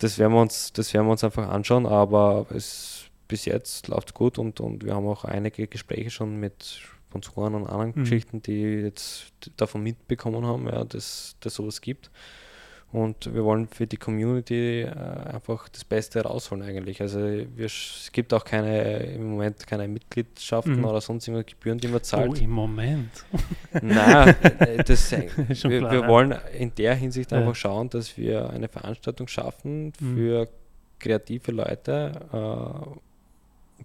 das 0.00 0.18
werden 0.18 0.32
wir 0.34 0.40
uns, 0.42 0.72
das 0.74 0.92
werden 0.94 1.06
wir 1.06 1.12
uns 1.12 1.24
einfach 1.24 1.48
anschauen, 1.48 1.86
aber 1.86 2.46
es 2.54 3.04
bis 3.26 3.46
jetzt 3.46 3.88
läuft 3.88 4.12
gut 4.14 4.38
und, 4.38 4.60
und 4.60 4.84
wir 4.84 4.94
haben 4.94 5.06
auch 5.08 5.24
einige 5.24 5.66
Gespräche 5.66 6.10
schon 6.10 6.36
mit 6.36 6.80
Sponsoren 7.08 7.54
und 7.54 7.66
anderen 7.66 7.92
mhm. 7.94 8.00
Geschichten, 8.04 8.42
die 8.42 8.60
jetzt 8.60 9.32
davon 9.56 9.82
mitbekommen 9.82 10.44
haben, 10.46 10.66
ja, 10.66 10.84
dass 10.84 11.36
es 11.42 11.54
sowas 11.54 11.80
gibt. 11.80 12.10
Und 12.90 13.34
wir 13.34 13.44
wollen 13.44 13.68
für 13.68 13.86
die 13.86 13.98
Community 13.98 14.80
äh, 14.80 14.88
einfach 14.88 15.68
das 15.68 15.84
Beste 15.84 16.22
rausholen 16.22 16.64
eigentlich. 16.64 17.02
Also 17.02 17.18
wir, 17.20 17.66
es 17.66 18.08
gibt 18.12 18.32
auch 18.32 18.44
keine 18.44 19.00
im 19.00 19.30
Moment 19.30 19.66
keine 19.66 19.86
Mitgliedschaften 19.88 20.78
mhm. 20.78 20.84
oder 20.86 21.02
sonst 21.02 21.28
irgendwelche 21.28 21.56
Gebühren, 21.56 21.78
die 21.78 21.88
man 21.88 22.02
zahlt. 22.02 22.30
Oh, 22.30 22.34
im 22.34 22.50
Moment. 22.50 23.10
Nein, 23.82 24.34
äh, 24.60 24.82
das, 24.82 25.10
wir, 25.12 25.26
klar, 25.80 25.92
wir 25.92 26.08
wollen 26.08 26.34
in 26.58 26.74
der 26.76 26.94
Hinsicht 26.94 27.30
ja. 27.30 27.38
einfach 27.38 27.56
schauen, 27.56 27.90
dass 27.90 28.16
wir 28.16 28.48
eine 28.48 28.68
Veranstaltung 28.68 29.28
schaffen 29.28 29.92
mhm. 30.00 30.16
für 30.16 30.40
mhm. 30.44 30.48
kreative 30.98 31.52
Leute, 31.52 32.12
äh, 32.32 32.98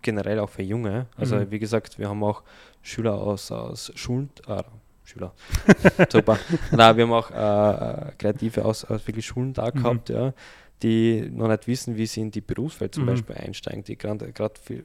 generell 0.02 0.40
auch 0.40 0.50
für 0.50 0.64
Junge. 0.64 1.08
Also 1.18 1.38
mhm. 1.38 1.52
wie 1.52 1.60
gesagt, 1.60 2.00
wir 2.00 2.10
haben 2.10 2.24
auch 2.24 2.44
Schüler 2.82 3.14
aus, 3.16 3.52
aus 3.52 3.92
Schulen, 3.96 4.30
äh, 4.48 4.64
Schüler, 5.06 5.34
super. 6.10 6.40
Nein, 6.72 6.98
wir 6.98 7.04
haben 7.04 7.14
auch 7.14 7.30
äh, 7.32 8.12
Kreative 8.18 8.64
aus, 8.64 8.86
aus 8.86 9.06
wirklich 9.06 9.26
Schulen 9.26 9.54
da 9.54 9.68
mhm. 9.68 9.82
gehabt, 9.82 10.10
mhm. 10.10 10.16
ja, 10.16 10.34
die 10.82 11.30
noch 11.32 11.48
nicht 11.48 11.68
wissen, 11.68 11.96
wie 11.96 12.06
sie 12.06 12.22
in 12.22 12.32
die 12.32 12.42
Berufswelt 12.42 12.94
zum 12.94 13.04
mhm. 13.04 13.08
Beispiel 13.08 13.36
einsteigen, 13.36 13.84
die 13.84 13.98
gerade 13.98 14.26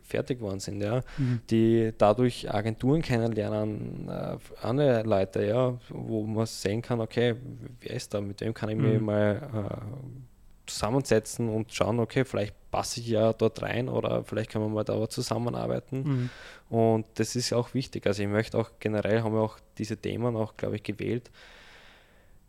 fertig 0.03 0.39
geworden 0.39 0.61
sind, 0.61 0.81
ja, 0.81 1.03
mhm. 1.19 1.41
die 1.51 1.93
dadurch 1.97 2.53
Agenturen 2.53 3.03
kennenlernen, 3.03 4.09
äh, 4.09 4.37
andere 4.63 5.03
Leute, 5.03 5.45
ja, 5.45 5.79
wo 5.89 6.23
man 6.25 6.47
sehen 6.47 6.83
kann, 6.83 7.01
okay, 7.01 7.35
wer 7.81 7.91
ist 7.93 8.15
da, 8.15 8.21
mit 8.21 8.41
wem 8.41 8.55
kann 8.55 8.71
ich 8.71 8.77
mich 8.77 8.99
mhm. 8.99 9.07
mal 9.07 9.43
äh, 9.53 10.38
zusammensetzen 10.69 11.49
und 11.49 11.73
schauen, 11.73 12.01
okay, 12.01 12.25
vielleicht 12.25 12.55
passe 12.71 13.01
ich 13.01 13.09
ja 13.09 13.33
dort 13.33 13.63
rein 13.63 13.89
oder 13.89 14.25
vielleicht 14.25 14.51
können 14.51 14.65
wir 14.65 14.69
mal 14.69 14.85
da 14.85 15.09
zusammenarbeiten. 15.09 16.03
Mhm. 16.03 16.31
Und 16.77 17.07
das 17.15 17.37
ist 17.37 17.53
auch 17.53 17.75
wichtig. 17.75 18.07
Also 18.07 18.23
ich 18.23 18.29
möchte 18.29 18.59
auch 18.59 18.71
generell, 18.79 19.23
haben 19.23 19.35
wir 19.35 19.41
auch 19.41 19.59
diese 19.79 19.97
Themen 19.97 20.37
auch, 20.37 20.57
glaube 20.57 20.77
ich, 20.77 20.83
gewählt, 20.83 21.31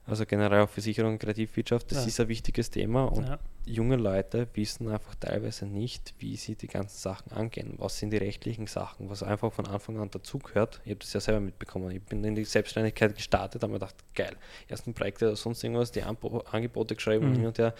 also 0.09 0.25
generell 0.25 0.61
auch 0.61 0.69
Versicherung 0.69 1.13
und 1.13 1.19
Kreativwirtschaft, 1.19 1.91
das 1.91 1.99
ja. 1.99 2.07
ist 2.07 2.19
ein 2.19 2.27
wichtiges 2.27 2.69
Thema 2.69 3.05
und 3.05 3.27
ja. 3.27 3.39
junge 3.65 3.95
Leute 3.95 4.47
wissen 4.53 4.89
einfach 4.89 5.15
teilweise 5.15 5.65
nicht, 5.65 6.13
wie 6.19 6.35
sie 6.35 6.55
die 6.55 6.67
ganzen 6.67 6.97
Sachen 6.97 7.31
angehen. 7.31 7.75
Was 7.77 7.99
sind 7.99 8.11
die 8.11 8.17
rechtlichen 8.17 8.67
Sachen, 8.67 9.09
was 9.09 9.23
einfach 9.23 9.51
von 9.53 9.67
Anfang 9.67 9.99
an 9.99 10.09
dazugehört. 10.09 10.81
Ich 10.83 10.91
habe 10.91 10.99
das 10.99 11.13
ja 11.13 11.19
selber 11.19 11.41
mitbekommen. 11.41 11.91
Ich 11.91 12.01
bin 12.01 12.23
in 12.23 12.35
die 12.35 12.45
Selbstständigkeit 12.45 13.15
gestartet, 13.15 13.61
habe 13.63 13.71
mir 13.71 13.79
gedacht, 13.79 13.95
geil, 14.15 14.35
ersten 14.67 14.93
Projekte 14.93 15.27
oder 15.27 15.35
sonst 15.35 15.63
irgendwas, 15.63 15.91
die 15.91 16.03
Angebote 16.03 16.95
geschrieben 16.95 17.25
mhm. 17.25 17.31
und 17.31 17.37
hin 17.37 17.47
und 17.47 17.57
her. 17.57 17.73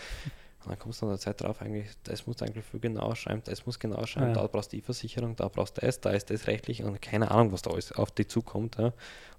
Und 0.62 0.72
dann 0.72 0.80
kommst 0.80 1.02
du 1.02 1.06
an 1.06 1.14
der 1.14 1.20
Zeit 1.20 1.42
drauf, 1.42 1.62
eigentlich, 1.62 1.88
das 2.04 2.28
musst 2.28 2.42
du 2.42 2.46
eigentlich 2.46 2.66
viel 2.66 2.82
genauer 2.82 3.16
schreiben, 3.16 3.42
das 3.46 3.66
muss 3.66 3.80
genau 3.80 4.06
schreiben, 4.06 4.36
ja. 4.36 4.42
da 4.42 4.48
brauchst 4.48 4.74
du 4.74 4.78
die 4.78 4.82
Versicherung, 4.82 5.36
da 5.38 5.48
brauchst 5.48 5.78
du 5.78 5.82
das, 5.82 6.02
da 6.02 6.10
ist 6.10 6.30
das 6.30 6.48
rechtlich 6.48 6.84
und 6.84 7.02
keine 7.02 7.32
Ahnung, 7.32 7.54
was 7.54 7.62
da 7.62 7.72
alles 7.72 7.94
auf 7.94 8.12
dich 8.12 8.28
zukommt. 8.28 8.78
Ja. 8.78 8.88
Und 8.88 8.94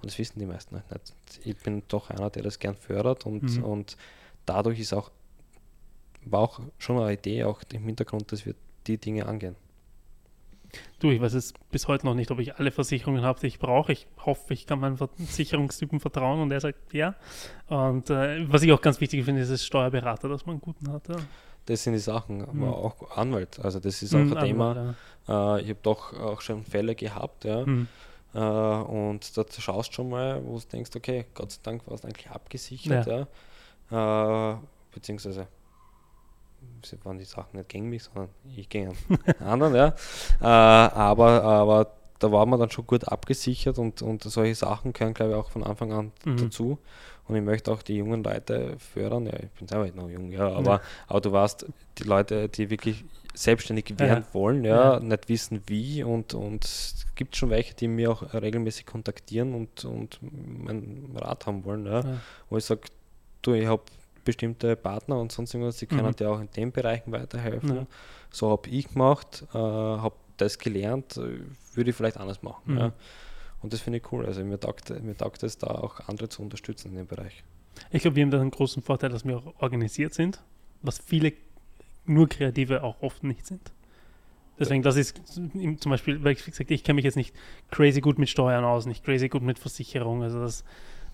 das 0.05 0.19
wissen 0.19 0.39
die 0.39 0.47
meisten 0.47 0.77
halt 0.77 0.89
nicht. 0.89 1.47
Ich 1.47 1.57
bin 1.59 1.83
doch 1.89 2.09
einer, 2.09 2.31
der 2.31 2.43
das 2.43 2.59
gern 2.59 2.75
fördert 2.75 3.27
und, 3.27 3.43
mhm. 3.43 3.65
und 3.65 3.97
dadurch 4.47 4.81
ist 4.81 4.95
auch, 4.95 5.11
war 6.25 6.41
auch 6.41 6.61
schon 6.79 6.99
eine 6.99 7.13
Idee 7.13 7.45
auch 7.45 7.63
im 7.73 7.85
Hintergrund, 7.85 8.33
dass 8.33 8.47
wir 8.47 8.55
die 8.87 8.97
Dinge 8.97 9.27
angehen. 9.27 9.57
Du, 10.99 11.11
ich 11.11 11.21
weiß 11.21 11.35
jetzt 11.35 11.55
bis 11.71 11.89
heute 11.89 12.07
noch 12.07 12.15
nicht, 12.15 12.31
ob 12.31 12.39
ich 12.39 12.57
alle 12.57 12.71
Versicherungen 12.71 13.23
habe, 13.23 13.41
die 13.41 13.47
ich 13.47 13.59
brauche. 13.59 13.93
Ich 13.93 14.07
hoffe, 14.25 14.53
ich 14.55 14.67
kann 14.67 14.81
meinem 14.81 14.97
Versicherungstypen 14.97 16.01
vertrauen 16.01 16.41
und 16.41 16.51
er 16.53 16.61
sagt 16.61 16.93
ja. 16.93 17.15
Und 17.69 18.11
äh, 18.11 18.51
was 18.51 18.63
ich 18.63 18.73
auch 18.73 18.81
ganz 18.81 19.01
wichtig 19.01 19.25
finde, 19.25 19.43
ist 19.43 19.51
das 19.51 19.65
Steuerberater, 19.65 20.29
dass 20.29 20.47
man 20.47 20.55
einen 20.55 20.61
guten 20.61 20.93
hat. 20.93 21.09
Ja. 21.09 21.17
Das 21.67 21.85
sind 21.85 21.93
die 21.93 21.99
Sachen, 21.99 22.43
aber 22.43 22.53
mhm. 22.53 22.65
auch 22.65 23.17
Anwalt. 23.17 23.61
Also 23.61 23.81
das 23.81 24.03
ist 24.03 24.15
auch 24.15 24.19
mhm, 24.19 24.37
ein 24.37 24.45
Thema. 24.45 24.71
Anwalt, 24.71 24.97
ja. 25.29 25.57
äh, 25.57 25.63
ich 25.63 25.69
habe 25.71 25.81
doch 25.83 26.13
auch 26.19 26.41
schon 26.41 26.65
Fälle 26.65 26.95
gehabt, 26.95 27.45
ja. 27.45 27.65
Mhm. 27.65 27.89
Uh, 28.33 28.39
und 28.39 29.37
da 29.37 29.45
schaust 29.59 29.93
schon 29.93 30.09
mal, 30.09 30.41
wo 30.45 30.57
du 30.57 30.65
denkst, 30.65 30.93
okay, 30.95 31.27
Gott 31.35 31.51
sei 31.51 31.59
Dank 31.65 31.85
war 31.89 31.95
es 31.95 32.05
eigentlich 32.05 32.31
abgesichert, 32.31 33.07
ja. 33.09 33.27
ja. 33.91 34.55
Uh, 34.55 34.59
beziehungsweise 34.95 35.49
waren 37.05 37.19
die 37.19 37.25
Sachen 37.25 37.59
nicht 37.59 37.69
gegen 37.69 37.89
mich, 37.89 38.05
sondern 38.05 38.31
ich 38.57 38.69
gegen 38.69 38.97
anderen, 39.41 39.75
ja. 39.75 39.89
Äh, 40.41 40.45
aber, 40.45 41.43
aber 41.43 41.93
da 42.19 42.31
war 42.31 42.47
man 42.47 42.61
dann 42.61 42.71
schon 42.71 42.87
gut 42.87 43.09
abgesichert 43.09 43.79
und, 43.79 44.03
und 44.03 44.23
solche 44.23 44.55
Sachen 44.55 44.93
gehören, 44.93 45.15
glaube 45.15 45.33
ich, 45.33 45.39
auch 45.39 45.51
von 45.51 45.65
Anfang 45.65 45.93
an 45.93 46.13
mhm. 46.25 46.37
dazu. 46.37 46.79
Und 47.27 47.37
ich 47.37 47.43
möchte 47.43 47.73
auch 47.73 47.83
die 47.83 47.97
jungen 47.97 48.25
Leute 48.25 48.77
fördern. 48.79 49.27
Ja, 49.27 49.35
ich 49.35 49.51
bin 49.51 49.69
selber 49.69 49.89
noch 49.95 50.11
jung, 50.11 50.31
ja, 50.33 50.49
aber, 50.49 50.71
ja. 50.73 50.81
aber 51.07 51.21
du 51.21 51.33
weißt, 51.33 51.67
die 51.99 52.03
Leute, 52.03 52.49
die 52.49 52.71
wirklich 52.71 53.05
selbstständig 53.35 53.99
werden 53.99 54.25
ja. 54.27 54.35
wollen, 54.35 54.65
ja, 54.65 54.95
ja, 54.95 55.01
nicht 55.01 55.29
wissen 55.29 55.63
wie 55.67 56.03
und, 56.03 56.35
und 56.35 56.65
es 56.65 57.07
gibt 57.15 57.37
schon 57.37 57.51
welche, 57.51 57.75
die 57.75 57.87
mir 57.87 58.11
auch 58.11 58.35
regelmäßig 58.35 58.87
kontaktieren 58.87 59.55
und, 59.55 59.85
und 59.85 60.19
meinen 60.21 61.17
Rat 61.17 61.47
haben 61.47 61.65
wollen, 61.65 61.87
ja, 61.87 62.03
wo 62.49 62.57
ich 62.57 62.65
sage, 62.65 62.83
du, 63.43 63.53
ich 63.53 63.67
habe 63.67 63.83
bestimmte 64.25 64.77
Partner 64.77 65.19
und 65.19 65.33
sonst 65.33 65.55
irgendwas, 65.55 65.77
die 65.79 65.87
können 65.87 66.07
mhm. 66.07 66.17
dir 66.17 66.31
auch 66.31 66.41
in 66.41 66.51
den 66.51 66.73
Bereichen 66.73 67.13
weiterhelfen. 67.13 67.77
Ja. 67.77 67.87
So 68.31 68.51
habe 68.51 68.69
ich 68.69 68.89
gemacht, 68.89 69.45
äh, 69.53 69.59
habe 69.59 70.15
das 70.37 70.59
gelernt, 70.59 71.17
äh, 71.17 71.41
würde 71.75 71.91
ich 71.91 71.97
vielleicht 71.97 72.17
anders 72.17 72.43
machen. 72.43 72.73
Mhm. 72.73 72.79
Ja. 72.79 72.93
Und 73.63 73.73
das 73.73 73.81
finde 73.81 73.99
ich 73.99 74.13
cool. 74.13 74.27
Also 74.27 74.43
mir 74.45 74.59
taugt, 74.59 74.91
mir 75.03 75.17
taugt 75.17 75.43
es 75.43 75.59
da 75.59 75.69
auch 75.69 76.01
andere 76.09 76.29
zu 76.29 76.43
unterstützen 76.43 76.89
in 76.89 76.97
dem 76.97 77.07
Bereich. 77.07 77.45
Ich 77.91 78.03
glaube, 78.03 78.17
wir 78.17 78.25
haben 78.25 78.31
da 78.31 78.41
einen 78.41 78.51
großen 78.51 78.83
Vorteil, 78.83 79.11
dass 79.11 79.25
wir 79.25 79.39
auch 79.39 79.55
organisiert 79.59 80.15
sind, 80.15 80.43
was 80.83 80.99
viele 80.99 81.33
nur 82.05 82.29
Kreative 82.29 82.83
auch 82.83 83.01
oft 83.03 83.23
nicht 83.23 83.47
sind. 83.47 83.73
Deswegen, 84.59 84.83
das 84.83 84.97
ist 84.97 85.23
zum 85.25 85.91
Beispiel, 85.91 86.23
weil 86.23 86.33
ich 86.33 86.45
gesagt 86.45 86.71
ich 86.71 86.85
kenne 86.85 86.97
mich 86.97 87.05
jetzt 87.05 87.17
nicht 87.17 87.35
crazy 87.71 88.03
gut 88.03 88.19
mit 88.19 88.29
Steuern 88.29 88.65
aus, 88.65 88.85
nicht 88.85 89.05
crazy 89.05 89.29
gut 89.29 89.43
mit 89.43 89.59
Versicherung. 89.59 90.23
Also 90.23 90.41
das 90.41 90.65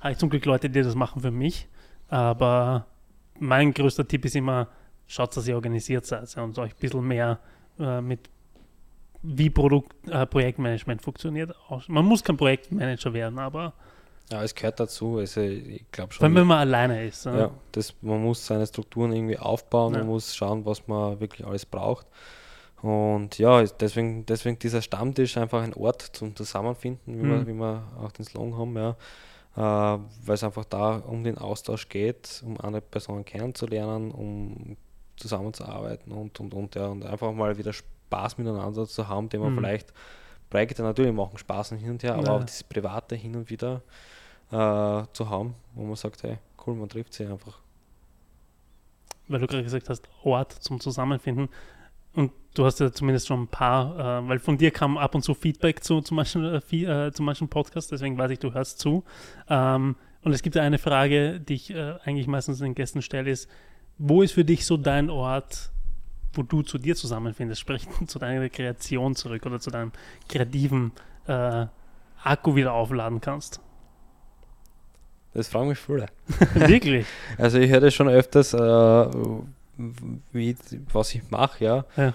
habe 0.00 0.12
ich 0.12 0.18
zum 0.18 0.30
Glück 0.30 0.44
Leute, 0.46 0.68
die 0.68 0.82
das 0.82 0.96
machen 0.96 1.22
für 1.22 1.30
mich. 1.30 1.68
Aber 2.08 2.86
mein 3.40 3.72
größter 3.72 4.06
Tipp 4.06 4.24
ist 4.24 4.36
immer, 4.36 4.68
schaut, 5.06 5.36
dass 5.36 5.46
ihr 5.46 5.54
organisiert 5.54 6.06
seid 6.06 6.36
und 6.36 6.58
euch 6.58 6.72
ein 6.72 6.80
bisschen 6.80 7.06
mehr 7.06 7.38
äh, 7.78 8.00
mit 8.00 8.30
wie 9.22 9.50
Produkt, 9.50 9.94
äh, 10.08 10.24
Projektmanagement 10.26 11.02
funktioniert. 11.02 11.54
Man 11.88 12.04
muss 12.04 12.22
kein 12.22 12.36
Projektmanager 12.36 13.12
werden, 13.12 13.38
aber 13.38 13.72
ja, 14.30 14.42
es 14.42 14.54
gehört 14.54 14.80
dazu. 14.80 15.18
Also 15.18 15.40
ich 15.40 15.84
glaube 15.92 16.12
schon. 16.12 16.18
Vor 16.18 16.24
allem, 16.26 16.34
wenn 16.34 16.46
man 16.46 16.58
alleine 16.58 17.06
ist. 17.06 17.26
Ja, 17.26 17.50
das, 17.72 17.94
man 18.02 18.22
muss 18.22 18.44
seine 18.44 18.66
Strukturen 18.66 19.12
irgendwie 19.12 19.38
aufbauen, 19.38 19.94
ja. 19.94 20.00
man 20.00 20.08
muss 20.08 20.34
schauen, 20.34 20.64
was 20.64 20.86
man 20.88 21.20
wirklich 21.20 21.46
alles 21.46 21.64
braucht. 21.64 22.06
Und 22.82 23.38
ja, 23.38 23.62
deswegen, 23.64 24.26
deswegen 24.26 24.58
dieser 24.58 24.82
Stammtisch 24.82 25.36
einfach 25.36 25.62
ein 25.62 25.74
Ort 25.74 26.02
zum 26.02 26.36
Zusammenfinden, 26.36 27.18
wie, 27.18 27.24
mhm. 27.24 27.30
wir, 27.30 27.46
wie 27.46 27.54
wir 27.54 27.82
auch 28.00 28.12
den 28.12 28.24
Slogan 28.24 28.58
haben. 28.58 28.76
Ja 28.76 28.96
weil 29.56 30.34
es 30.34 30.44
einfach 30.44 30.64
da 30.66 30.96
um 30.96 31.24
den 31.24 31.38
Austausch 31.38 31.88
geht, 31.88 32.42
um 32.44 32.60
andere 32.60 32.82
Personen 32.82 33.24
kennenzulernen, 33.24 34.10
um 34.10 34.76
zusammenzuarbeiten 35.16 36.12
und 36.12 36.38
und 36.40 36.52
und 36.52 36.74
ja, 36.74 36.88
und 36.88 37.04
einfach 37.06 37.32
mal 37.32 37.56
wieder 37.56 37.72
Spaß 37.72 38.36
miteinander 38.38 38.86
zu 38.86 39.08
haben, 39.08 39.28
den 39.30 39.40
man 39.40 39.52
mhm. 39.52 39.58
vielleicht 39.58 39.92
Projekte 40.50 40.82
natürlich 40.82 41.12
machen 41.12 41.38
Spaß 41.38 41.70
hin 41.70 41.90
und 41.90 42.02
her, 42.02 42.14
aber 42.14 42.24
ja. 42.24 42.36
auch 42.36 42.44
dieses 42.44 42.64
Private 42.64 43.16
hin 43.16 43.34
und 43.34 43.50
wieder 43.50 43.82
äh, 44.50 45.04
zu 45.12 45.28
haben, 45.28 45.54
wo 45.74 45.84
man 45.84 45.96
sagt, 45.96 46.22
hey, 46.22 46.38
cool, 46.66 46.74
man 46.74 46.88
trifft 46.88 47.14
sich 47.14 47.26
einfach. 47.26 47.58
Weil 49.28 49.40
du 49.40 49.46
gerade 49.46 49.64
gesagt 49.64 49.88
hast, 49.88 50.08
Ort 50.22 50.52
zum 50.52 50.78
Zusammenfinden. 50.80 51.48
Und 52.16 52.32
du 52.54 52.64
hast 52.64 52.80
ja 52.80 52.90
zumindest 52.90 53.28
schon 53.28 53.42
ein 53.42 53.48
paar, 53.48 54.22
äh, 54.24 54.28
weil 54.28 54.38
von 54.38 54.56
dir 54.56 54.70
kam 54.70 54.96
ab 54.96 55.14
und 55.14 55.22
zu 55.22 55.34
Feedback 55.34 55.84
zu, 55.84 56.00
zu, 56.00 56.14
manchen, 56.14 56.44
äh, 56.44 56.58
äh, 56.58 57.12
zu 57.12 57.22
manchen 57.22 57.48
Podcasts, 57.48 57.90
deswegen 57.90 58.16
weiß 58.16 58.30
ich, 58.30 58.38
du 58.38 58.54
hörst 58.54 58.78
zu. 58.78 59.04
Ähm, 59.48 59.96
und 60.22 60.32
es 60.32 60.42
gibt 60.42 60.56
ja 60.56 60.62
eine 60.62 60.78
Frage, 60.78 61.38
die 61.38 61.54
ich 61.54 61.70
äh, 61.74 61.94
eigentlich 62.04 62.26
meistens 62.26 62.58
den 62.58 62.74
Gästen 62.74 63.02
stelle, 63.02 63.30
ist, 63.30 63.50
wo 63.98 64.22
ist 64.22 64.32
für 64.32 64.46
dich 64.46 64.64
so 64.64 64.78
dein 64.78 65.10
Ort, 65.10 65.70
wo 66.32 66.42
du 66.42 66.62
zu 66.62 66.78
dir 66.78 66.96
zusammenfindest, 66.96 67.60
sprich 67.60 67.86
zu 68.06 68.18
deiner 68.18 68.48
Kreation 68.48 69.14
zurück 69.14 69.44
oder 69.44 69.60
zu 69.60 69.70
deinem 69.70 69.92
kreativen 70.28 70.92
äh, 71.26 71.66
Akku 72.22 72.56
wieder 72.56 72.72
aufladen 72.72 73.20
kannst? 73.20 73.60
Das 75.34 75.48
fragen 75.48 75.68
mich 75.68 75.78
viele. 75.78 76.06
Wirklich? 76.54 77.04
Also 77.38 77.58
ich 77.58 77.70
höre 77.70 77.80
das 77.80 77.92
schon 77.94 78.08
öfters, 78.08 78.54
äh, 78.54 79.06
wie, 80.32 80.56
was 80.92 81.14
ich 81.14 81.30
mache, 81.30 81.64
ja. 81.64 81.84
ja. 81.96 82.14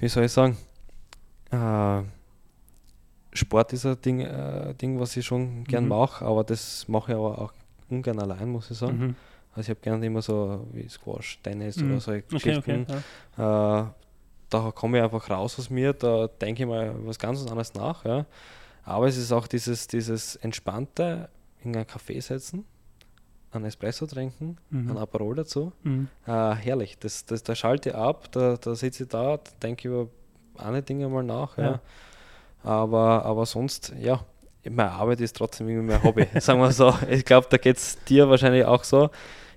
Wie 0.00 0.08
soll 0.08 0.24
ich 0.24 0.32
sagen? 0.32 0.56
Äh, 1.50 2.02
Sport 3.32 3.72
ist 3.72 3.86
ein 3.86 4.00
Ding, 4.00 4.20
äh, 4.20 4.74
Ding, 4.74 4.98
was 5.00 5.16
ich 5.16 5.26
schon 5.26 5.64
gern 5.64 5.84
mhm. 5.84 5.90
mache, 5.90 6.24
aber 6.24 6.44
das 6.44 6.86
mache 6.88 7.12
ich 7.12 7.18
aber 7.18 7.38
auch 7.40 7.52
ungern 7.90 8.18
allein, 8.20 8.48
muss 8.48 8.70
ich 8.70 8.78
sagen. 8.78 8.98
Mhm. 8.98 9.16
Also 9.52 9.62
ich 9.62 9.70
habe 9.70 9.80
gerne 9.80 10.06
immer 10.06 10.22
so 10.22 10.66
wie 10.72 10.88
Squash, 10.88 11.38
Tennis 11.42 11.76
mhm. 11.76 11.92
oder 11.92 12.00
so 12.00 12.12
Geschichten. 12.12 12.58
Okay, 12.58 12.86
okay, 12.88 13.02
ja. 13.38 13.80
äh, 13.80 13.86
da 14.50 14.70
komme 14.72 14.98
ich 14.98 15.04
einfach 15.04 15.30
raus 15.30 15.58
aus 15.58 15.70
mir, 15.70 15.92
da 15.92 16.28
denke 16.28 16.62
ich 16.62 16.68
mal 16.68 16.94
was 17.04 17.18
ganz 17.18 17.40
anderes 17.40 17.74
nach. 17.74 18.04
Ja. 18.04 18.26
Aber 18.84 19.06
es 19.06 19.16
ist 19.16 19.32
auch 19.32 19.46
dieses, 19.46 19.86
dieses 19.86 20.36
entspannte 20.36 21.28
in 21.62 21.76
ein 21.76 21.84
Café 21.84 22.20
setzen, 22.20 22.64
einen 23.56 23.66
Espresso 23.66 24.06
trinken, 24.06 24.56
Mhm. 24.70 24.90
einen 24.90 24.98
Aperol 24.98 25.34
dazu. 25.36 25.72
Mhm. 25.82 26.08
Äh, 26.26 26.30
herrlich. 26.54 26.98
Das, 26.98 27.24
das, 27.26 27.42
da 27.42 27.54
schalte 27.54 27.90
ich 27.90 27.94
ab, 27.94 28.30
da, 28.32 28.56
da 28.56 28.74
sitze 28.74 29.04
ich 29.04 29.08
da, 29.08 29.38
denke 29.62 29.88
über 29.88 30.08
andere 30.56 30.82
Dinge 30.82 31.08
mal 31.08 31.22
nach. 31.24 31.56
Ja. 31.58 31.64
Ja. 31.64 31.80
Aber, 32.62 33.24
aber 33.24 33.44
sonst, 33.46 33.92
ja, 34.00 34.24
meine 34.68 34.92
Arbeit 34.92 35.20
ist 35.20 35.36
trotzdem 35.36 35.68
irgendwie 35.68 35.92
mein 35.92 36.02
Hobby, 36.02 36.26
sagen 36.40 36.60
wir 36.60 36.72
so. 36.72 36.94
Ich 37.10 37.24
glaube, 37.24 37.46
da 37.50 37.56
geht 37.58 37.76
es 37.76 38.02
dir 38.04 38.28
wahrscheinlich 38.28 38.64
auch 38.64 38.84
so. 38.84 39.10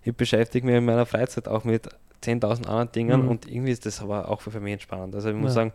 Ich 0.04 0.16
beschäftige 0.16 0.66
mich 0.66 0.76
in 0.76 0.86
meiner 0.86 1.06
Freizeit 1.06 1.48
auch 1.48 1.64
mit 1.64 1.88
10.000 2.24 2.68
anderen 2.68 2.92
Dingen 2.92 3.22
Mhm. 3.24 3.30
und 3.30 3.48
irgendwie 3.48 3.72
ist 3.72 3.86
das 3.86 4.02
aber 4.02 4.30
auch 4.30 4.42
für 4.42 4.60
mich 4.60 4.74
entspannend. 4.74 5.16
Also 5.16 5.30
ich 5.30 5.36
muss 5.36 5.52
Ja. 5.52 5.56
sagen, 5.62 5.74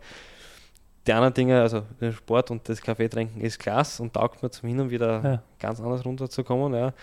die 1.07 1.13
anderen 1.13 1.33
Dinge, 1.33 1.59
also 1.61 1.83
der 1.99 2.11
Sport 2.13 2.51
und 2.51 2.67
das 2.69 2.81
Kaffee 2.81 3.09
trinken 3.09 3.41
ist 3.41 3.59
klasse 3.59 4.01
und 4.03 4.13
taugt 4.13 4.41
mir 4.43 4.49
zum 4.51 4.69
Hin 4.69 4.79
und 4.79 4.89
wieder 4.89 5.21
Ja. 5.23 5.43
ganz 5.59 5.79
anders 5.81 6.05
runterzukommen, 6.05 6.73
ja. 6.73 6.93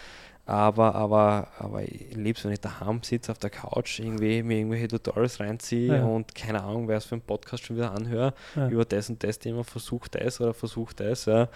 Aber, 0.51 0.95
aber, 0.97 1.47
aber 1.59 1.83
ich 1.83 2.15
liebe 2.17 2.37
es, 2.37 2.45
wenn 2.45 2.51
ich 2.53 2.61
daheim 2.61 3.03
sitze 3.05 3.31
auf 3.31 3.39
der 3.39 3.51
Couch, 3.51 4.01
irgendwie 4.01 4.43
mir 4.43 4.59
irgendwelche 4.59 4.89
Tutorials 4.89 5.39
reinziehe 5.39 5.97
Ja. 5.99 6.05
und 6.05 6.35
keine 6.35 6.63
Ahnung, 6.63 6.89
wer 6.89 6.97
es 6.97 7.05
für 7.05 7.15
einen 7.15 7.23
Podcast 7.23 7.65
schon 7.65 7.77
wieder 7.77 7.93
anhöre, 7.93 8.35
Ja. 8.57 8.69
über 8.69 8.85
das 8.85 9.09
und 9.09 9.23
das 9.23 9.39
Thema, 9.39 9.63
versucht 9.63 10.17
das 10.17 10.41
oder 10.41 10.53
versucht 10.53 10.99
das, 11.01 11.27
ja. 11.27 11.49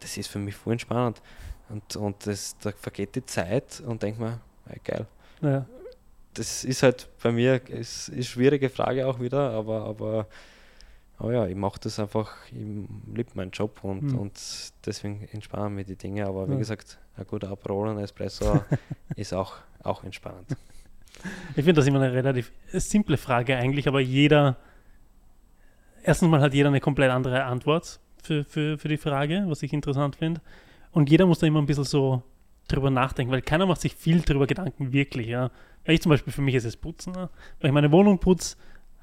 Das 0.00 0.16
ist 0.18 0.28
für 0.28 0.38
mich 0.38 0.54
voll 0.54 0.74
entspannend. 0.74 1.22
Und, 1.70 1.96
und 1.96 2.26
das, 2.26 2.54
da 2.60 2.72
vergeht 2.72 3.14
die 3.14 3.24
Zeit 3.24 3.80
und 3.86 4.02
denke 4.02 4.20
mir, 4.20 4.40
ja, 4.68 4.74
geil. 4.84 5.06
Ja. 5.40 5.64
Das 6.34 6.64
ist 6.64 6.82
halt 6.82 7.08
bei 7.22 7.32
mir, 7.32 7.54
ist, 7.70 8.08
ist 8.08 8.12
eine 8.12 8.22
schwierige 8.24 8.68
Frage 8.68 9.06
auch 9.06 9.18
wieder, 9.20 9.50
aber, 9.52 9.84
aber, 9.86 10.26
aber 11.22 11.32
ja, 11.32 11.46
ich 11.46 11.54
mache 11.56 11.78
das 11.80 11.98
einfach, 12.00 12.32
ich 12.50 12.58
liebe 13.14 13.30
meinen 13.34 13.52
Job 13.52 13.84
und, 13.84 14.02
Mhm. 14.02 14.18
und 14.18 14.40
deswegen 14.84 15.28
entspannen 15.32 15.74
mir 15.74 15.84
die 15.84 15.96
Dinge. 15.96 16.26
Aber 16.26 16.48
wie 16.48 16.52
Ja. 16.52 16.58
gesagt, 16.58 16.98
ein 17.16 17.26
guter 17.26 17.50
Aperol 17.50 17.88
und 17.88 17.98
Espresso 17.98 18.62
ist 19.16 19.32
auch, 19.32 19.54
auch 19.84 20.02
entspannend. 20.04 20.56
Ich 21.50 21.64
finde 21.64 21.74
das 21.74 21.86
immer 21.86 22.00
eine 22.00 22.12
relativ 22.12 22.50
simple 22.72 23.16
Frage 23.16 23.56
eigentlich, 23.56 23.86
aber 23.86 24.00
jeder, 24.00 24.56
erstens 26.02 26.28
mal 26.28 26.40
hat 26.40 26.54
jeder 26.54 26.68
eine 26.68 26.80
komplett 26.80 27.10
andere 27.10 27.44
Antwort 27.44 28.00
für, 28.22 28.44
für, 28.44 28.78
für 28.78 28.88
die 28.88 28.96
Frage, 28.96 29.44
was 29.46 29.62
ich 29.62 29.72
interessant 29.72 30.16
finde. 30.16 30.40
Und 30.90 31.10
jeder 31.10 31.26
muss 31.26 31.38
da 31.38 31.46
immer 31.46 31.60
ein 31.60 31.66
bisschen 31.66 31.84
so 31.84 32.22
drüber 32.68 32.90
nachdenken, 32.90 33.32
weil 33.32 33.42
keiner 33.42 33.66
macht 33.66 33.80
sich 33.80 33.94
viel 33.94 34.20
drüber 34.22 34.46
Gedanken, 34.46 34.92
wirklich. 34.92 35.26
Ja. 35.28 35.50
Weil 35.84 35.94
ich 35.94 36.02
zum 36.02 36.10
Beispiel, 36.10 36.32
für 36.32 36.42
mich 36.42 36.54
ist 36.54 36.64
es 36.64 36.76
Putzen. 36.76 37.14
Ja. 37.14 37.30
Weil 37.60 37.68
ich 37.68 37.72
meine 37.72 37.92
Wohnung 37.92 38.18
putze, 38.18 38.56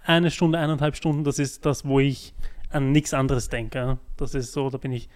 eine 0.10 0.31
Stunde, 0.31 0.57
eineinhalb 0.57 0.95
Stunden, 0.95 1.23
das 1.23 1.38
ist 1.40 1.65
das, 1.65 1.86
wo 1.86 1.99
ich 1.99 2.34
an 2.72 2.91
nichts 2.91 3.14
anderes 3.14 3.49
denke. 3.49 3.99
Das 4.18 4.34
ist 4.34 4.52
so, 4.52 4.69
da 4.69 4.77
bin 4.77 4.91
ich 4.91 5.07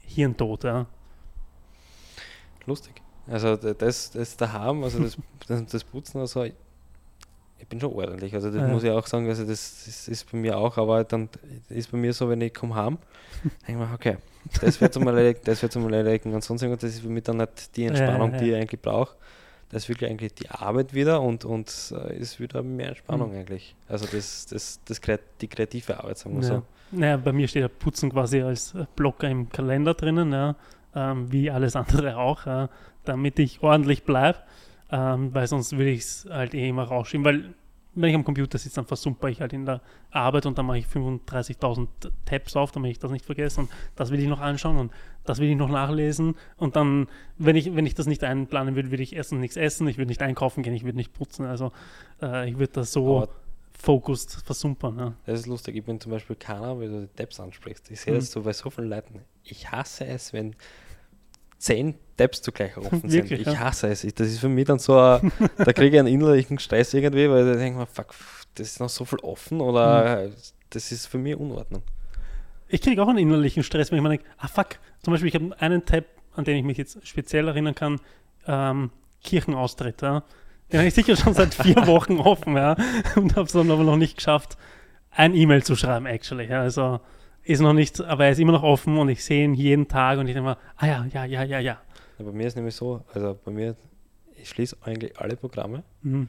hirntot. 0.00 0.64
Ja. 0.64 0.86
Lustig. 2.66 3.00
Also 3.26 3.56
das, 3.56 4.10
das 4.10 4.36
daheim, 4.36 4.82
also 4.82 4.98
das, 4.98 5.16
das, 5.46 5.66
das 5.66 5.84
Putzen, 5.84 6.20
also 6.20 6.44
ich, 6.44 6.54
bin 7.68 7.78
schon 7.80 7.92
ordentlich. 7.92 8.34
Also 8.34 8.50
das 8.50 8.62
Ja. 8.62 8.68
muss 8.68 8.82
ich 8.82 8.90
auch 8.90 9.06
sagen, 9.06 9.28
also 9.28 9.44
das, 9.44 9.84
das 9.84 10.08
ist 10.08 10.30
bei 10.32 10.38
mir 10.38 10.56
auch, 10.56 10.76
aber 10.78 11.04
dann 11.04 11.28
ist 11.68 11.92
bei 11.92 11.98
mir 11.98 12.12
so, 12.12 12.28
wenn 12.28 12.40
ich 12.40 12.54
komme 12.54 12.74
heim, 12.74 12.98
denke 13.42 13.52
ich 13.68 13.76
mir, 13.76 13.94
okay, 13.94 14.16
das 14.60 14.80
wird 14.80 14.94
zum 14.94 15.06
erledigen, 15.06 15.40
das 15.44 15.60
wird 15.62 15.72
zum 15.72 15.92
erledigen 15.92 16.32
und 16.34 16.42
sonst 16.42 16.62
irgendwas, 16.62 16.80
das 16.80 16.94
ist 16.94 17.02
für 17.02 17.08
mich 17.10 17.24
dann 17.24 17.36
nicht 17.36 17.76
die 17.76 17.84
Entspannung, 17.84 18.30
Ja, 18.30 18.36
ja, 18.36 18.42
die 18.42 18.50
ich 18.50 18.56
eigentlich 18.56 18.80
brauche. 18.80 19.14
Das 19.70 19.84
ist 19.84 19.88
wirklich 19.88 20.10
eigentlich 20.10 20.34
die 20.34 20.48
Arbeit 20.50 20.94
wieder 20.94 21.22
und, 21.22 21.44
und 21.44 21.94
äh, 21.96 22.16
ist 22.18 22.40
wieder 22.40 22.62
mehr 22.62 22.88
Entspannung 22.88 23.30
Mhm. 23.32 23.38
eigentlich. 23.38 23.76
Also 23.88 24.06
das, 24.10 24.46
das, 24.46 24.80
das 24.84 25.00
kreat 25.00 25.20
die 25.40 25.48
kreative 25.48 25.98
Arbeit, 25.98 26.18
sagen 26.18 26.40
wir 26.40 26.48
Ja. 26.48 26.54
so. 26.56 26.62
Naja, 26.92 27.16
bei 27.18 27.32
mir 27.32 27.46
steht 27.46 27.62
ja 27.62 27.68
Putzen 27.68 28.10
quasi 28.10 28.42
als 28.42 28.74
äh, 28.74 28.84
Blocker 28.96 29.28
im 29.30 29.48
Kalender 29.48 29.94
drinnen, 29.94 30.32
ja, 30.32 30.56
ähm, 30.94 31.30
wie 31.30 31.50
alles 31.50 31.76
andere 31.76 32.16
auch, 32.16 32.46
ja, 32.46 32.68
damit 33.04 33.38
ich 33.38 33.62
ordentlich 33.62 34.02
bleibe, 34.02 34.38
ähm, 34.90 35.32
weil 35.32 35.46
sonst 35.46 35.72
würde 35.72 35.90
ich 35.90 36.00
es 36.00 36.26
halt 36.28 36.52
eh 36.54 36.68
immer 36.68 36.82
rausschieben, 36.84 37.24
weil 37.24 37.54
wenn 37.94 38.10
ich 38.10 38.14
am 38.14 38.24
Computer 38.24 38.56
sitze, 38.58 38.76
dann 38.76 38.86
versumper 38.86 39.28
ich 39.28 39.40
halt 39.40 39.52
in 39.52 39.66
der 39.66 39.80
Arbeit 40.10 40.46
und 40.46 40.56
dann 40.58 40.66
mache 40.66 40.78
ich 40.78 40.86
35.000 40.86 41.88
Tabs 42.24 42.56
auf, 42.56 42.70
damit 42.72 42.92
ich 42.92 42.98
das 42.98 43.10
nicht 43.10 43.24
vergesse 43.24 43.60
und 43.60 43.70
das 43.96 44.10
will 44.10 44.20
ich 44.20 44.28
noch 44.28 44.40
anschauen 44.40 44.76
und 44.76 44.92
das 45.24 45.38
will 45.38 45.48
ich 45.48 45.56
noch 45.56 45.68
nachlesen 45.68 46.36
und 46.56 46.76
dann, 46.76 47.08
wenn 47.38 47.56
ich, 47.56 47.74
wenn 47.74 47.86
ich 47.86 47.94
das 47.94 48.06
nicht 48.06 48.22
einplanen 48.24 48.76
würde, 48.76 48.90
würde 48.90 49.02
ich 49.02 49.14
erstens 49.14 49.40
nichts 49.40 49.56
essen, 49.56 49.88
ich 49.88 49.98
würde 49.98 50.08
nicht 50.08 50.22
einkaufen 50.22 50.62
gehen, 50.62 50.74
ich 50.74 50.84
würde 50.84 50.96
nicht 50.96 51.12
putzen, 51.12 51.46
also 51.46 51.72
äh, 52.22 52.48
ich 52.48 52.58
würde 52.58 52.72
das 52.74 52.92
so 52.92 53.28
focused 53.72 54.42
versumpern. 54.44 54.98
Ja. 54.98 55.14
Das 55.26 55.40
ist 55.40 55.46
lustig. 55.46 55.74
Ich 55.76 55.84
bin 55.84 55.98
zum 56.00 56.12
Beispiel 56.12 56.36
keiner, 56.36 56.78
weil 56.78 56.88
du 56.88 57.00
die 57.06 57.16
Tabs 57.16 57.40
ansprichst. 57.40 57.90
Ich 57.90 58.00
sehe 58.02 58.12
Mhm. 58.12 58.18
das 58.18 58.30
so 58.30 58.42
bei 58.42 58.52
so 58.52 58.68
vielen 58.68 58.90
Leuten. 58.90 59.20
Ich 59.42 59.70
hasse 59.72 60.04
es, 60.06 60.32
wenn 60.34 60.54
zehn 61.60 61.94
Tabs 62.16 62.42
zugleich 62.42 62.76
offen 62.76 63.00
sind. 63.02 63.12
Wirklich, 63.12 63.42
Ich 63.42 63.46
ja. 63.46 63.60
hasse 63.60 63.88
es. 63.88 64.02
Ich, 64.04 64.14
das 64.14 64.28
ist 64.28 64.40
für 64.40 64.48
mich 64.48 64.64
dann 64.66 64.78
so, 64.78 64.98
ein, 64.98 65.30
da 65.58 65.72
kriege 65.72 65.94
ich 65.96 65.98
einen 65.98 66.08
innerlichen 66.08 66.58
Stress 66.58 66.94
irgendwie, 66.94 67.30
weil 67.30 67.48
ich 67.50 67.56
denke 67.58 67.78
mir, 67.78 67.86
fuck, 67.86 68.14
das 68.54 68.66
ist 68.66 68.80
noch 68.80 68.88
so 68.88 69.04
viel 69.04 69.18
offen 69.20 69.60
oder 69.60 70.26
Mhm. 70.28 70.32
das 70.70 70.90
ist 70.90 71.06
für 71.06 71.18
mich 71.18 71.36
Unordnung. 71.36 71.82
Ich 72.68 72.80
kriege 72.80 73.02
auch 73.02 73.08
einen 73.08 73.18
innerlichen 73.18 73.62
Stress, 73.62 73.90
wenn 73.90 73.98
ich 73.98 74.02
mir 74.02 74.08
denke, 74.10 74.24
ah 74.38 74.48
fuck, 74.48 74.76
zum 75.02 75.12
Beispiel, 75.12 75.28
ich 75.28 75.34
habe 75.34 75.60
einen 75.60 75.84
Tab, 75.84 76.04
an 76.34 76.44
den 76.44 76.56
ich 76.56 76.64
mich 76.64 76.78
jetzt 76.78 77.06
speziell 77.06 77.46
erinnern 77.48 77.74
kann, 77.74 78.00
ähm, 78.46 78.90
Kirchenaustritt, 79.22 80.02
ja. 80.02 80.22
Den 80.72 80.78
habe 80.78 80.88
ich 80.88 80.94
sicher 80.94 81.16
schon 81.16 81.34
seit 81.34 81.52
vier 81.52 81.76
Wochen 81.86 82.18
offen, 82.18 82.56
ja, 82.56 82.76
und 83.16 83.34
habe 83.36 83.46
es 83.46 83.52
dann 83.52 83.70
aber 83.70 83.82
noch 83.82 83.96
nicht 83.96 84.16
geschafft, 84.16 84.56
ein 85.10 85.34
E-Mail 85.34 85.62
zu 85.64 85.74
schreiben, 85.74 86.06
actually, 86.06 86.46
ja, 86.46 86.62
also 86.62 87.00
ist 87.42 87.60
noch 87.60 87.72
nicht, 87.72 88.00
aber 88.00 88.24
er 88.26 88.30
ist 88.32 88.38
immer 88.40 88.52
noch 88.52 88.62
offen 88.62 88.96
und 88.98 89.08
ich 89.08 89.24
sehe 89.24 89.44
ihn 89.44 89.54
jeden 89.54 89.88
Tag 89.88 90.18
und 90.18 90.26
ich 90.28 90.34
denke 90.34 90.50
mir, 90.50 90.58
ah 90.76 90.86
ja, 90.86 91.04
ja, 91.12 91.24
ja, 91.24 91.42
ja, 91.42 91.58
ja. 91.58 91.80
Ja, 92.18 92.24
bei 92.24 92.32
mir 92.32 92.46
ist 92.46 92.56
nämlich 92.56 92.74
so, 92.74 93.02
also 93.14 93.38
bei 93.44 93.50
mir, 93.50 93.76
ich 94.36 94.48
schließe 94.50 94.76
eigentlich 94.82 95.18
alle 95.18 95.36
Programme, 95.36 95.82
Mhm. 96.02 96.28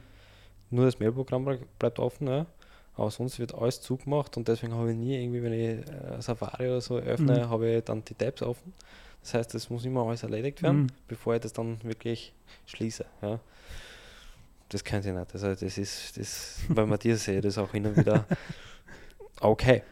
nur 0.70 0.84
das 0.86 0.98
Mailprogramm 0.98 1.46
ble- 1.46 1.60
bleibt 1.78 1.98
offen, 1.98 2.28
ja. 2.28 2.46
aber 2.96 3.10
sonst 3.10 3.38
wird 3.38 3.54
alles 3.54 3.80
zugemacht 3.80 4.36
und 4.36 4.48
deswegen 4.48 4.74
habe 4.74 4.90
ich 4.90 4.96
nie 4.96 5.22
irgendwie, 5.22 5.42
wenn 5.42 5.52
ich 5.52 5.86
äh, 5.88 6.20
Safari 6.20 6.66
oder 6.68 6.80
so 6.80 6.96
öffne, 6.98 7.40
Mhm. 7.46 7.50
habe 7.50 7.70
ich 7.70 7.84
dann 7.84 8.04
die 8.04 8.14
Tabs 8.14 8.42
offen. 8.42 8.72
Das 9.22 9.34
heißt, 9.34 9.54
es 9.54 9.70
muss 9.70 9.84
immer 9.84 10.02
alles 10.06 10.22
erledigt 10.24 10.62
werden, 10.62 10.82
Mhm. 10.82 10.86
bevor 11.08 11.34
ich 11.34 11.40
das 11.42 11.52
dann 11.52 11.78
wirklich 11.84 12.32
schließe. 12.66 13.04
Ja. 13.22 13.38
Das 14.70 14.82
könnte 14.82 15.10
ich 15.10 15.14
nicht. 15.14 15.32
Also 15.34 15.48
das 15.54 15.62
ist, 15.78 16.18
das, 16.18 16.58
bei 16.70 16.84
Matthias 16.86 17.24
sehe 17.24 17.36
ich 17.36 17.42
das 17.42 17.56
auch 17.58 17.70
hin 17.72 17.86
und 17.86 17.96
wieder 17.96 18.24
okay. 19.40 19.82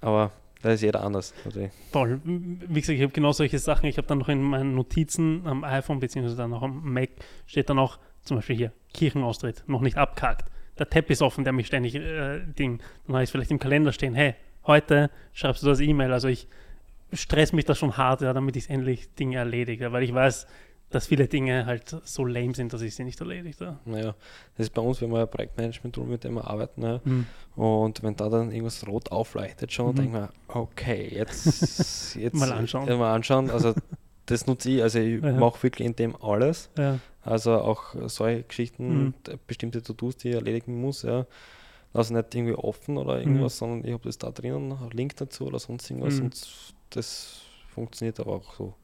Aber 0.00 0.32
da 0.62 0.70
ist 0.70 0.82
jeder 0.82 1.02
anders. 1.02 1.32
natürlich. 1.44 1.70
Voll. 1.90 2.20
Wie 2.24 2.80
gesagt, 2.80 2.96
ich 2.96 3.02
habe 3.02 3.12
genau 3.12 3.32
solche 3.32 3.58
Sachen. 3.58 3.86
Ich 3.86 3.96
habe 3.96 4.06
dann 4.06 4.18
noch 4.18 4.28
in 4.28 4.42
meinen 4.42 4.74
Notizen 4.74 5.46
am 5.46 5.64
iPhone 5.64 6.00
beziehungsweise 6.00 6.36
dann 6.36 6.52
auch 6.52 6.62
am 6.62 6.92
Mac 6.92 7.10
steht 7.46 7.70
dann 7.70 7.78
auch 7.78 7.98
zum 8.22 8.36
Beispiel 8.36 8.56
hier 8.56 8.72
Kirchenaustritt, 8.92 9.64
noch 9.66 9.80
nicht 9.80 9.96
abgehakt. 9.96 10.50
Der 10.78 10.88
Tab 10.88 11.10
ist 11.10 11.22
offen, 11.22 11.44
der 11.44 11.52
mich 11.52 11.66
ständig 11.66 11.94
äh, 11.94 12.40
Ding. 12.40 12.82
Dann 13.06 13.16
habe 13.16 13.24
ich 13.24 13.30
vielleicht 13.30 13.50
im 13.50 13.58
Kalender 13.58 13.92
stehen, 13.92 14.14
hey, 14.14 14.34
heute 14.66 15.10
schreibst 15.32 15.62
du 15.62 15.66
das 15.66 15.80
E-Mail. 15.80 16.12
Also 16.12 16.28
ich 16.28 16.46
stress 17.12 17.52
mich 17.52 17.64
da 17.64 17.74
schon 17.74 17.96
hart, 17.96 18.20
ja, 18.20 18.32
damit 18.32 18.56
ich 18.56 18.70
endlich 18.70 19.14
Dinge 19.14 19.36
erledige, 19.36 19.92
weil 19.92 20.02
ich 20.02 20.14
weiß, 20.14 20.46
dass 20.90 21.06
viele 21.06 21.28
Dinge 21.28 21.66
halt 21.66 21.96
so 22.04 22.24
lame 22.24 22.54
sind, 22.54 22.72
dass 22.72 22.82
ich 22.82 22.94
sie 22.94 23.04
nicht 23.04 23.20
erledigt 23.20 23.60
habe. 23.60 23.78
Naja, 23.84 24.14
das 24.56 24.66
ist 24.66 24.74
bei 24.74 24.82
uns, 24.82 25.00
wir 25.00 25.08
haben 25.08 25.14
ja 25.14 25.22
ein 25.22 25.30
Projektmanagement-Tool, 25.30 26.06
mit 26.06 26.24
dem 26.24 26.34
wir 26.34 26.46
arbeiten. 26.48 26.82
Ja. 26.82 27.00
Mhm. 27.04 27.26
Und 27.56 28.02
wenn 28.02 28.16
da 28.16 28.28
dann 28.28 28.50
irgendwas 28.50 28.86
rot 28.86 29.12
aufleuchtet 29.12 29.72
schon, 29.72 29.92
Mhm. 29.92 29.96
denke 29.96 30.08
ich 30.08 30.20
mir, 30.22 30.28
okay, 30.60 31.08
jetzt, 31.14 32.14
jetzt 32.16 32.34
Mal 32.34 32.52
anschauen. 32.52 32.88
Ja, 32.88 32.96
mal 32.96 33.14
anschauen. 33.14 33.50
Also 33.50 33.74
das 34.26 34.46
nutze 34.46 34.70
ich, 34.70 34.82
also 34.82 34.98
ich 34.98 35.22
Ja. 35.22 35.32
mache 35.32 35.62
wirklich 35.62 35.86
in 35.86 35.94
dem 35.96 36.16
alles. 36.22 36.70
Ja. 36.76 36.98
Also 37.22 37.52
auch 37.60 37.94
solche 38.06 38.42
Geschichten, 38.44 39.04
Mhm. 39.04 39.14
bestimmte 39.46 39.82
To-Dos, 39.82 40.16
die 40.16 40.30
ich 40.30 40.34
erledigen 40.34 40.80
muss, 40.80 41.02
ja. 41.02 41.26
Also 41.92 42.14
nicht 42.14 42.34
irgendwie 42.34 42.54
offen 42.54 42.96
oder 42.98 43.18
irgendwas, 43.18 43.58
sondern 43.58 43.84
ich 43.84 43.92
habe 43.92 44.04
das 44.04 44.16
da 44.18 44.30
drinnen, 44.30 44.76
Link 44.92 45.16
dazu 45.16 45.46
oder 45.46 45.58
sonst 45.58 45.90
irgendwas 45.90 46.14
Mhm. 46.18 46.24
und 46.26 46.46
das 46.90 47.42
funktioniert 47.74 48.18
aber 48.20 48.32
auch 48.36 48.54
so. 48.54 48.74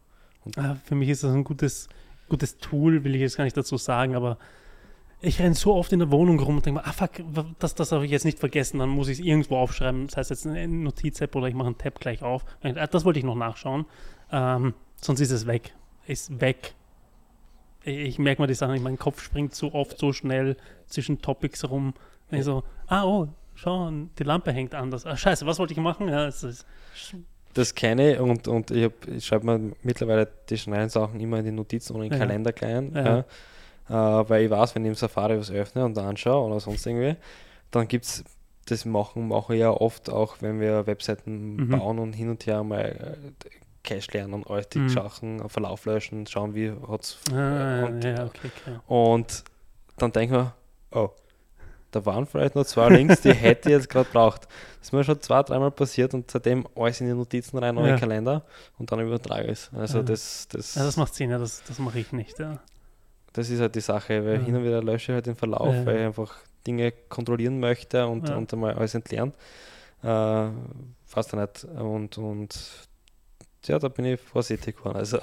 Ah, 0.56 0.76
für 0.84 0.94
mich 0.94 1.08
ist 1.08 1.24
das 1.24 1.32
ein 1.32 1.44
gutes, 1.44 1.88
gutes 2.28 2.58
Tool, 2.58 3.04
will 3.04 3.14
ich 3.14 3.20
jetzt 3.20 3.36
gar 3.36 3.44
nicht 3.44 3.56
dazu 3.56 3.76
sagen, 3.76 4.14
aber 4.14 4.38
ich 5.20 5.40
renne 5.40 5.54
so 5.54 5.74
oft 5.74 5.92
in 5.92 5.98
der 5.98 6.10
Wohnung 6.10 6.38
rum 6.38 6.56
und 6.56 6.66
denke 6.66 6.80
mir, 6.80 6.86
ah 6.86 6.92
fuck, 6.92 7.10
das, 7.58 7.74
das 7.74 7.90
habe 7.92 8.04
ich 8.04 8.10
jetzt 8.10 8.24
nicht 8.24 8.38
vergessen, 8.38 8.78
dann 8.78 8.90
muss 8.90 9.08
ich 9.08 9.18
es 9.18 9.24
irgendwo 9.24 9.56
aufschreiben. 9.56 10.06
Das 10.06 10.16
heißt 10.16 10.30
jetzt 10.30 10.46
eine 10.46 10.68
Notiz-App 10.68 11.34
oder 11.34 11.48
ich 11.48 11.54
mache 11.54 11.68
einen 11.68 11.78
Tab 11.78 11.98
gleich 12.00 12.22
auf. 12.22 12.44
Ah, 12.62 12.86
Das 12.86 13.04
wollte 13.04 13.18
ich 13.18 13.24
noch 13.24 13.34
nachschauen. 13.34 13.86
Ähm, 14.30 14.74
sonst 15.00 15.20
ist 15.20 15.30
es 15.30 15.46
weg. 15.46 15.74
Ist 16.06 16.40
weg. 16.40 16.74
Ich, 17.82 18.18
merke 18.18 18.42
mal 18.42 18.46
die 18.46 18.54
Sachen, 18.54 18.82
mein 18.82 18.98
Kopf 18.98 19.22
springt 19.22 19.54
so 19.54 19.72
oft 19.72 19.98
so 19.98 20.12
schnell 20.12 20.56
zwischen 20.86 21.22
Topics 21.22 21.68
rum. 21.68 21.94
Ich 22.30 22.44
so, 22.44 22.64
ah 22.88 23.04
oh, 23.04 23.28
schau, 23.54 23.90
die 24.18 24.24
Lampe 24.24 24.52
hängt 24.52 24.74
anders. 24.74 25.06
Ah, 25.06 25.16
scheiße, 25.16 25.46
was 25.46 25.58
wollte 25.58 25.72
ich 25.72 25.78
machen? 25.78 26.08
Ja, 26.08 26.26
es 26.26 26.42
ist, 26.42 26.66
Das 27.56 27.74
kenne 27.74 28.12
ich 28.14 28.20
und, 28.20 28.48
und 28.48 28.70
ich, 28.70 28.90
ich 29.06 29.24
schreibe 29.26 29.46
mir 29.46 29.72
mittlerweile 29.82 30.28
die 30.48 30.58
schnellen 30.58 30.88
Sachen 30.90 31.18
immer 31.20 31.38
in 31.38 31.46
die 31.46 31.52
Notizen 31.52 31.94
oder 31.96 32.04
in 32.04 32.10
den 32.10 32.18
Ja. 32.20 32.26
Kalender 32.26 32.52
klein. 32.52 32.92
Ja. 32.94 33.24
Ja. 33.88 34.20
Äh, 34.20 34.28
weil 34.28 34.44
ich 34.44 34.50
weiß, 34.50 34.74
wenn 34.74 34.84
ich 34.84 34.88
im 34.90 34.94
Safari 34.94 35.38
was 35.38 35.50
öffne 35.50 35.84
und 35.84 35.96
anschaue 35.96 36.46
oder 36.48 36.60
sonst 36.60 36.84
irgendwie, 36.86 37.16
dann 37.70 37.88
gibt 37.88 38.04
es 38.04 38.24
das 38.66 38.84
machen, 38.84 39.28
mache 39.28 39.54
ich 39.54 39.60
ja 39.60 39.70
oft 39.70 40.10
auch, 40.10 40.36
wenn 40.40 40.60
wir 40.60 40.86
Webseiten 40.86 41.56
Mhm. 41.56 41.68
bauen 41.70 41.98
und 42.00 42.12
hin 42.14 42.28
und 42.28 42.44
her 42.46 42.62
mal 42.64 42.80
äh, 42.84 43.46
Cache 43.84 44.10
lernen, 44.12 44.42
alles 44.48 44.68
die 44.70 44.80
Mhm. 44.80 44.88
Sachen, 44.88 45.48
Verlauf 45.48 45.84
löschen, 45.86 46.26
schauen, 46.26 46.54
wie 46.54 46.72
hat 46.88 47.02
es. 47.04 47.18
Ah, 47.32 47.84
und, 47.84 48.04
okay, 48.04 48.14
okay. 48.24 48.78
und 48.88 49.44
dann 49.98 50.10
denken 50.12 50.34
wir, 50.34 50.54
oh, 50.90 51.10
da 51.96 52.06
waren 52.06 52.26
vielleicht 52.26 52.54
noch 52.54 52.64
zwei 52.66 52.88
Links, 52.90 53.20
die 53.22 53.32
hätte 53.32 53.68
ich 53.70 53.72
jetzt 53.76 53.88
gerade 53.88 54.08
braucht. 54.12 54.42
Das 54.78 54.88
ist 54.88 54.92
mir 54.92 55.02
schon 55.04 55.20
zwei, 55.20 55.42
dreimal 55.42 55.70
passiert 55.70 56.12
und 56.14 56.30
seitdem 56.30 56.66
alles 56.76 57.00
in 57.00 57.06
die 57.06 57.14
Notizen 57.14 57.58
rein, 57.58 57.74
neuen 57.74 57.88
Ja. 57.90 57.98
Kalender 57.98 58.44
und 58.78 58.92
dann 58.92 59.00
übertrage 59.00 59.46
ich 59.46 59.52
es. 59.52 59.70
Also 59.74 60.00
Ah. 60.00 60.02
das, 60.02 60.46
das, 60.48 60.74
Ja, 60.74 60.84
das 60.84 60.96
macht 60.96 61.14
Sinn, 61.14 61.30
ja, 61.30 61.38
das, 61.38 61.62
das 61.66 61.78
mache 61.78 61.98
ich 61.98 62.12
nicht. 62.12 62.38
Ja. 62.38 62.60
das 63.32 63.50
ist 63.50 63.60
halt 63.60 63.74
die 63.74 63.80
Sache, 63.80 64.24
weil 64.24 64.34
Ja. 64.36 64.40
hin 64.44 64.56
und 64.56 64.64
wieder 64.64 64.82
lösche 64.82 65.12
ich 65.12 65.14
halt 65.16 65.26
den 65.26 65.36
Verlauf, 65.36 65.74
Ja. 65.74 65.84
weil 65.86 65.96
ich 65.96 66.02
einfach 66.06 66.36
Dinge 66.66 66.90
kontrollieren 67.08 67.60
möchte 67.60 68.06
und, 68.06 68.28
und 68.30 68.52
einmal 68.52 68.74
alles 68.74 68.94
entlernen. 68.94 69.32
Äh, 70.02 70.48
fast 71.06 71.34
nicht. 71.34 71.64
Und, 71.64 72.18
und 72.18 72.58
ja, 73.66 73.78
da 73.78 73.88
bin 73.88 74.04
ich 74.04 74.20
vorsichtig 74.20 74.76
geworden. 74.76 74.96
Also 74.98 75.18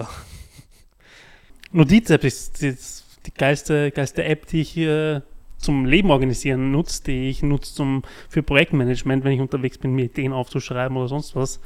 Notiz-App 1.71 2.23
ist, 2.23 2.61
ist 2.61 3.03
die 3.25 3.33
geilste, 3.33 3.91
geilste 3.91 4.23
App, 4.23 4.45
die 4.47 4.61
ich 4.61 4.77
äh, 4.77 5.21
zum 5.63 5.85
Leben 5.85 6.11
organisieren 6.11 6.71
nutze, 6.71 7.03
die 7.05 7.29
ich 7.29 7.41
nutze 7.41 7.73
zum, 7.73 8.03
für 8.29 8.43
Projektmanagement, 8.43 9.23
wenn 9.23 9.31
ich 9.31 9.41
unterwegs 9.41 9.77
bin, 9.77 9.93
mir 9.93 10.05
Ideen 10.05 10.33
aufzuschreiben 10.33 10.95
oder 10.97 11.07
sonst 11.07 11.35
was. 11.35 11.59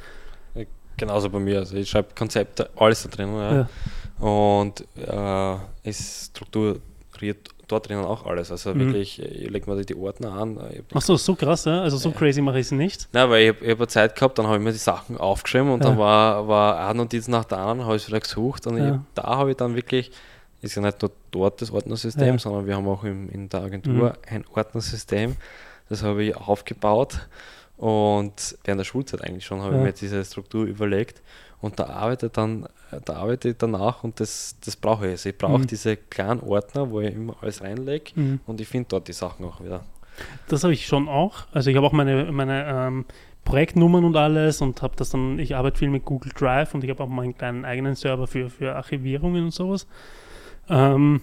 genauso 0.96 1.30
bei 1.30 1.38
mir. 1.38 1.58
Also 1.60 1.76
ich 1.76 1.88
schreibe 1.90 2.08
Konzepte, 2.16 2.70
alles 2.76 3.02
da 3.04 3.08
drin. 3.08 3.32
Ja. 3.34 3.54
Ja. 3.54 4.24
Und 4.26 4.84
äh, 4.96 5.56
es 5.88 6.26
strukturiert 6.32 7.48
dort 7.68 7.88
drinnen 7.88 8.04
auch 8.04 8.24
alles. 8.26 8.50
Also 8.50 8.74
Mhm. 8.74 8.80
wirklich, 8.80 9.22
ich 9.22 9.48
lege 9.50 9.70
mir 9.70 9.84
die 9.84 9.94
Ordner 9.94 10.32
an. 10.32 10.58
Ich 10.72 10.78
hab- 10.78 10.84
Ach 10.96 11.02
so, 11.02 11.16
so 11.16 11.34
krass, 11.34 11.66
ja? 11.66 11.82
Also 11.82 11.98
so 11.98 12.08
Ja. 12.08 12.14
crazy 12.16 12.40
mache 12.40 12.58
ich 12.58 12.66
es 12.66 12.72
nicht. 12.72 13.08
Nein, 13.12 13.28
weil 13.30 13.42
ich 13.42 13.48
habe 13.56 13.70
hab 13.70 13.78
eine 13.78 13.86
Zeit 13.88 14.14
gehabt, 14.16 14.38
dann 14.38 14.46
habe 14.46 14.56
ich 14.56 14.62
mir 14.64 14.72
die 14.72 14.78
Sachen 14.78 15.18
aufgeschrieben 15.18 15.70
und 15.70 15.84
Ja. 15.84 15.90
dann 15.90 15.98
war, 15.98 16.48
war 16.48 16.88
eine 16.88 16.96
Notiz 16.96 17.28
nach 17.28 17.44
der 17.44 17.58
anderen, 17.58 17.84
habe 17.86 17.96
ich 17.96 18.08
wieder 18.08 18.20
gesucht 18.20 18.66
und 18.66 18.78
ich, 18.78 18.94
da 19.14 19.22
habe 19.22 19.50
ich 19.50 19.56
dann 19.56 19.76
wirklich, 19.76 20.10
ist 20.62 20.74
ja 20.74 20.82
nicht 20.82 21.00
nur 21.02 21.10
dort 21.30 21.60
das 21.62 21.70
Ordnersystem, 21.70 22.26
Ja. 22.34 22.38
sondern 22.38 22.66
wir 22.66 22.76
haben 22.76 22.88
auch 22.88 23.04
im, 23.04 23.28
in 23.30 23.48
der 23.48 23.62
Agentur 23.62 23.92
Mhm. 24.10 24.12
ein 24.34 24.44
Ordnersystem, 24.54 25.36
das 25.88 26.02
habe 26.02 26.24
ich 26.24 26.36
aufgebaut 26.36 27.28
und 27.76 28.56
während 28.64 28.80
der 28.80 28.84
Schulzeit 28.84 29.22
eigentlich 29.22 29.44
schon 29.46 29.60
habe 29.62 29.74
Ja. 29.74 29.78
ich 29.80 29.84
mir 29.86 29.92
diese 29.92 30.24
Struktur 30.24 30.64
überlegt 30.64 31.22
und 31.60 31.78
da 31.78 31.86
arbeite 31.86 32.28
dann, 32.28 32.66
da 33.04 33.14
arbeite 33.16 33.50
ich 33.50 33.56
danach 33.58 34.02
und 34.04 34.18
das, 34.20 34.56
das 34.64 34.76
brauche 34.76 35.06
ich. 35.06 35.12
Also 35.12 35.28
ich 35.28 35.38
brauche 35.38 35.58
Mhm. 35.58 35.66
diese 35.66 35.96
kleinen 35.96 36.40
Ordner, 36.40 36.90
wo 36.90 37.00
ich 37.00 37.14
immer 37.14 37.36
alles 37.40 37.62
reinlege 37.62 38.12
Mhm. 38.14 38.40
und 38.46 38.60
ich 38.60 38.68
finde 38.68 38.88
dort 38.90 39.08
die 39.08 39.12
Sachen 39.12 39.44
auch 39.46 39.62
wieder. 39.62 39.84
Das 40.48 40.64
habe 40.64 40.72
ich 40.72 40.86
schon 40.86 41.08
auch. 41.08 41.46
Also 41.52 41.70
ich 41.70 41.76
habe 41.76 41.86
auch 41.86 41.92
meine, 41.92 42.24
meine 42.32 42.66
ähm, 42.66 43.04
Projektnummern 43.44 44.04
und 44.04 44.16
alles 44.16 44.60
und 44.60 44.82
habe 44.82 44.94
das 44.96 45.10
dann, 45.10 45.38
ich 45.38 45.54
arbeite 45.54 45.78
viel 45.78 45.90
mit 45.90 46.04
Google 46.04 46.32
Drive 46.36 46.74
und 46.74 46.82
ich 46.82 46.90
habe 46.90 47.02
auch 47.04 47.08
meinen 47.08 47.36
kleinen 47.38 47.64
eigenen 47.64 47.94
Server 47.94 48.26
für, 48.26 48.50
für 48.50 48.74
Archivierungen 48.74 49.44
und 49.44 49.54
sowas. 49.54 49.86
Ähm, 50.68 51.20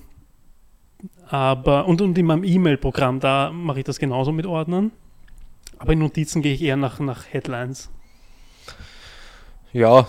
aber, 1.27 1.87
und, 1.87 2.01
und 2.01 2.17
in 2.17 2.25
meinem 2.25 2.43
E-Mail-Programm, 2.43 3.19
da 3.19 3.51
mache 3.51 3.79
ich 3.79 3.85
das 3.85 3.99
genauso 3.99 4.31
mit 4.31 4.45
Ordnern. 4.45 4.91
Aber 5.77 5.93
in 5.93 5.99
Notizen 5.99 6.41
gehe 6.41 6.53
ich 6.53 6.61
eher 6.61 6.77
nach, 6.77 6.99
nach 6.99 7.25
Headlines. 7.31 7.89
Ja, 9.73 10.07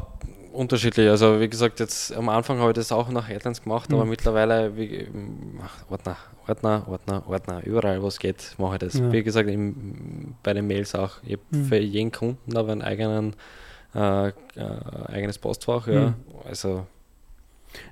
unterschiedlich. 0.53 1.09
Also 1.09 1.41
wie 1.41 1.49
gesagt, 1.49 1.81
jetzt 1.81 2.15
am 2.15 2.29
Anfang 2.29 2.59
habe 2.61 2.71
ich 2.71 2.77
das 2.77 2.93
auch 2.93 3.09
nach 3.11 3.29
Headlines 3.29 3.63
gemacht, 3.63 3.93
aber 3.93 4.05
Mhm. 4.05 4.11
mittlerweile 4.11 4.77
wie, 4.77 5.07
Ordner, 5.91 6.17
Ordner, 6.47 6.85
Ordner, 6.89 7.23
Ordner, 7.29 7.67
überall 7.67 8.01
wo 8.03 8.07
es 8.07 8.19
geht, 8.19 8.55
mache 8.59 8.75
ich 8.75 8.79
das. 8.81 8.95
Ja. 8.99 9.11
Wie 9.13 9.23
gesagt, 9.23 9.49
im, 9.51 10.35
bei 10.43 10.53
den 10.55 10.67
Mails 10.67 10.95
auch. 10.95 11.17
Ich 11.25 11.33
habe 11.33 11.43
Mhm. 11.51 11.65
für 11.65 11.79
jeden 11.79 12.13
Kunden 12.13 12.57
aber 12.57 12.73
einen 12.73 12.83
eigenen 12.83 13.35
äh, 13.95 14.29
äh, 14.29 14.33
eigenes 15.07 15.39
Postfach, 15.39 15.87
ja. 15.89 16.11
Mhm. 16.11 16.15
Also 16.49 16.87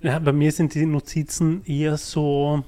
Ja, 0.01 0.19
bei 0.19 0.33
mir 0.33 0.53
sind 0.53 0.75
die 0.75 0.87
Notizen 0.87 1.65
eher 1.65 1.97
so, 1.97 2.65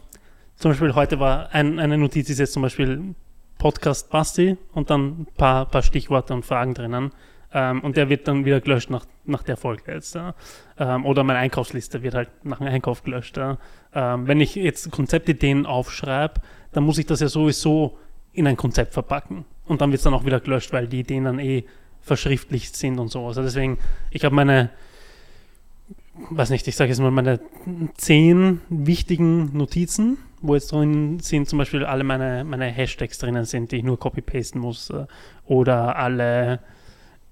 zum 0.56 0.70
Beispiel 0.70 0.94
heute 0.94 1.20
war 1.20 1.52
ein, 1.52 1.78
eine 1.78 1.98
Notiz 1.98 2.30
ist 2.30 2.38
jetzt 2.38 2.52
zum 2.52 2.62
Beispiel 2.62 3.14
Podcast 3.58 4.10
Basti 4.10 4.56
und 4.72 4.90
dann 4.90 5.22
ein 5.22 5.26
paar, 5.36 5.66
paar 5.66 5.82
Stichworte 5.82 6.34
und 6.34 6.44
Fragen 6.44 6.74
drinnen. 6.74 7.12
Ähm, 7.52 7.80
und 7.80 7.96
der 7.96 8.08
wird 8.08 8.28
dann 8.28 8.44
wieder 8.44 8.60
gelöscht 8.60 8.90
nach, 8.90 9.06
nach 9.24 9.42
der 9.42 9.56
Folge 9.56 9.92
jetzt. 9.92 10.14
Ja. 10.14 10.34
Ähm, 10.78 11.06
oder 11.06 11.24
meine 11.24 11.38
Einkaufsliste 11.38 12.02
wird 12.02 12.14
halt 12.14 12.28
nach 12.44 12.58
dem 12.58 12.66
Einkauf 12.66 13.02
gelöscht. 13.02 13.36
Ja. 13.36 13.58
Ähm, 13.94 14.26
wenn 14.26 14.40
ich 14.40 14.54
jetzt 14.56 14.90
Konzeptideen 14.90 15.64
aufschreibe, 15.64 16.40
dann 16.72 16.84
muss 16.84 16.98
ich 16.98 17.06
das 17.06 17.20
ja 17.20 17.28
sowieso 17.28 17.98
in 18.32 18.46
ein 18.46 18.56
Konzept 18.56 18.92
verpacken. 18.92 19.44
Und 19.64 19.80
dann 19.80 19.90
wird 19.90 20.00
es 20.00 20.04
dann 20.04 20.14
auch 20.14 20.24
wieder 20.24 20.40
gelöscht, 20.40 20.72
weil 20.72 20.86
die 20.86 21.00
Ideen 21.00 21.24
dann 21.24 21.38
eh 21.38 21.64
verschriftlicht 22.02 22.76
sind 22.76 22.98
und 22.98 23.08
so. 23.08 23.26
Also 23.26 23.42
deswegen, 23.42 23.78
ich 24.10 24.24
habe 24.24 24.34
meine, 24.34 24.70
weiß 26.30 26.50
nicht, 26.50 26.66
ich 26.68 26.76
sage 26.76 26.90
jetzt 26.90 27.00
mal 27.00 27.10
meine 27.10 27.40
zehn 27.96 28.60
wichtigen 28.68 29.56
Notizen, 29.56 30.18
wo 30.40 30.54
jetzt 30.54 30.72
drin 30.72 31.20
sind 31.20 31.48
zum 31.48 31.58
Beispiel 31.58 31.84
alle 31.84 32.04
meine, 32.04 32.44
meine 32.44 32.66
Hashtags 32.66 33.18
drinnen 33.18 33.44
sind, 33.44 33.72
die 33.72 33.76
ich 33.76 33.84
nur 33.84 33.98
copy-pasten 33.98 34.60
muss. 34.60 34.90
äh, 34.90 35.06
Oder 35.46 35.96
alle 35.96 36.60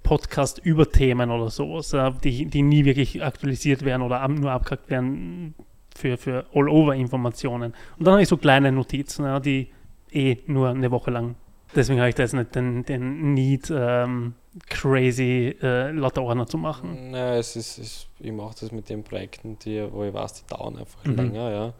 Podcast-Überthemen 0.02 1.30
oder 1.30 1.50
sowas, 1.50 1.92
äh, 1.92 2.12
die, 2.22 2.46
die 2.46 2.62
nie 2.62 2.84
wirklich 2.84 3.24
aktualisiert 3.24 3.84
werden 3.84 4.02
oder 4.02 4.26
nur 4.28 4.52
abgehackt 4.52 4.90
werden 4.90 5.54
für, 5.96 6.16
für 6.16 6.46
All-Over-Informationen. 6.54 7.74
Und 7.98 8.06
dann 8.06 8.12
habe 8.12 8.22
ich 8.22 8.28
so 8.28 8.36
kleine 8.36 8.70
Notizen, 8.72 9.42
die 9.42 9.68
eh 10.12 10.38
nur 10.46 10.70
eine 10.70 10.90
Woche 10.90 11.10
lang. 11.10 11.36
Deswegen 11.74 11.98
habe 11.98 12.08
ich 12.08 12.14
da 12.14 12.22
jetzt 12.22 12.34
nicht 12.34 12.54
den, 12.54 12.84
den 12.84 13.34
Need, 13.34 13.72
ähm, 13.74 14.34
crazy 14.68 15.56
äh, 15.62 15.90
lauter 15.90 16.22
Ordner 16.22 16.46
zu 16.46 16.58
machen. 16.58 17.10
naja, 17.10 17.36
es 17.36 17.56
ist, 17.56 17.78
es, 17.78 18.06
ich 18.20 18.32
mache 18.32 18.54
das 18.60 18.70
mit 18.72 18.88
den 18.88 19.02
Projekten, 19.04 19.58
die, 19.60 19.86
wo 19.92 20.04
ich 20.04 20.14
weiß, 20.14 20.34
die 20.34 20.46
dauern 20.46 20.76
einfach 20.78 21.04
Mhm. 21.04 21.16
länger, 21.16 21.50
ja. 21.50 21.72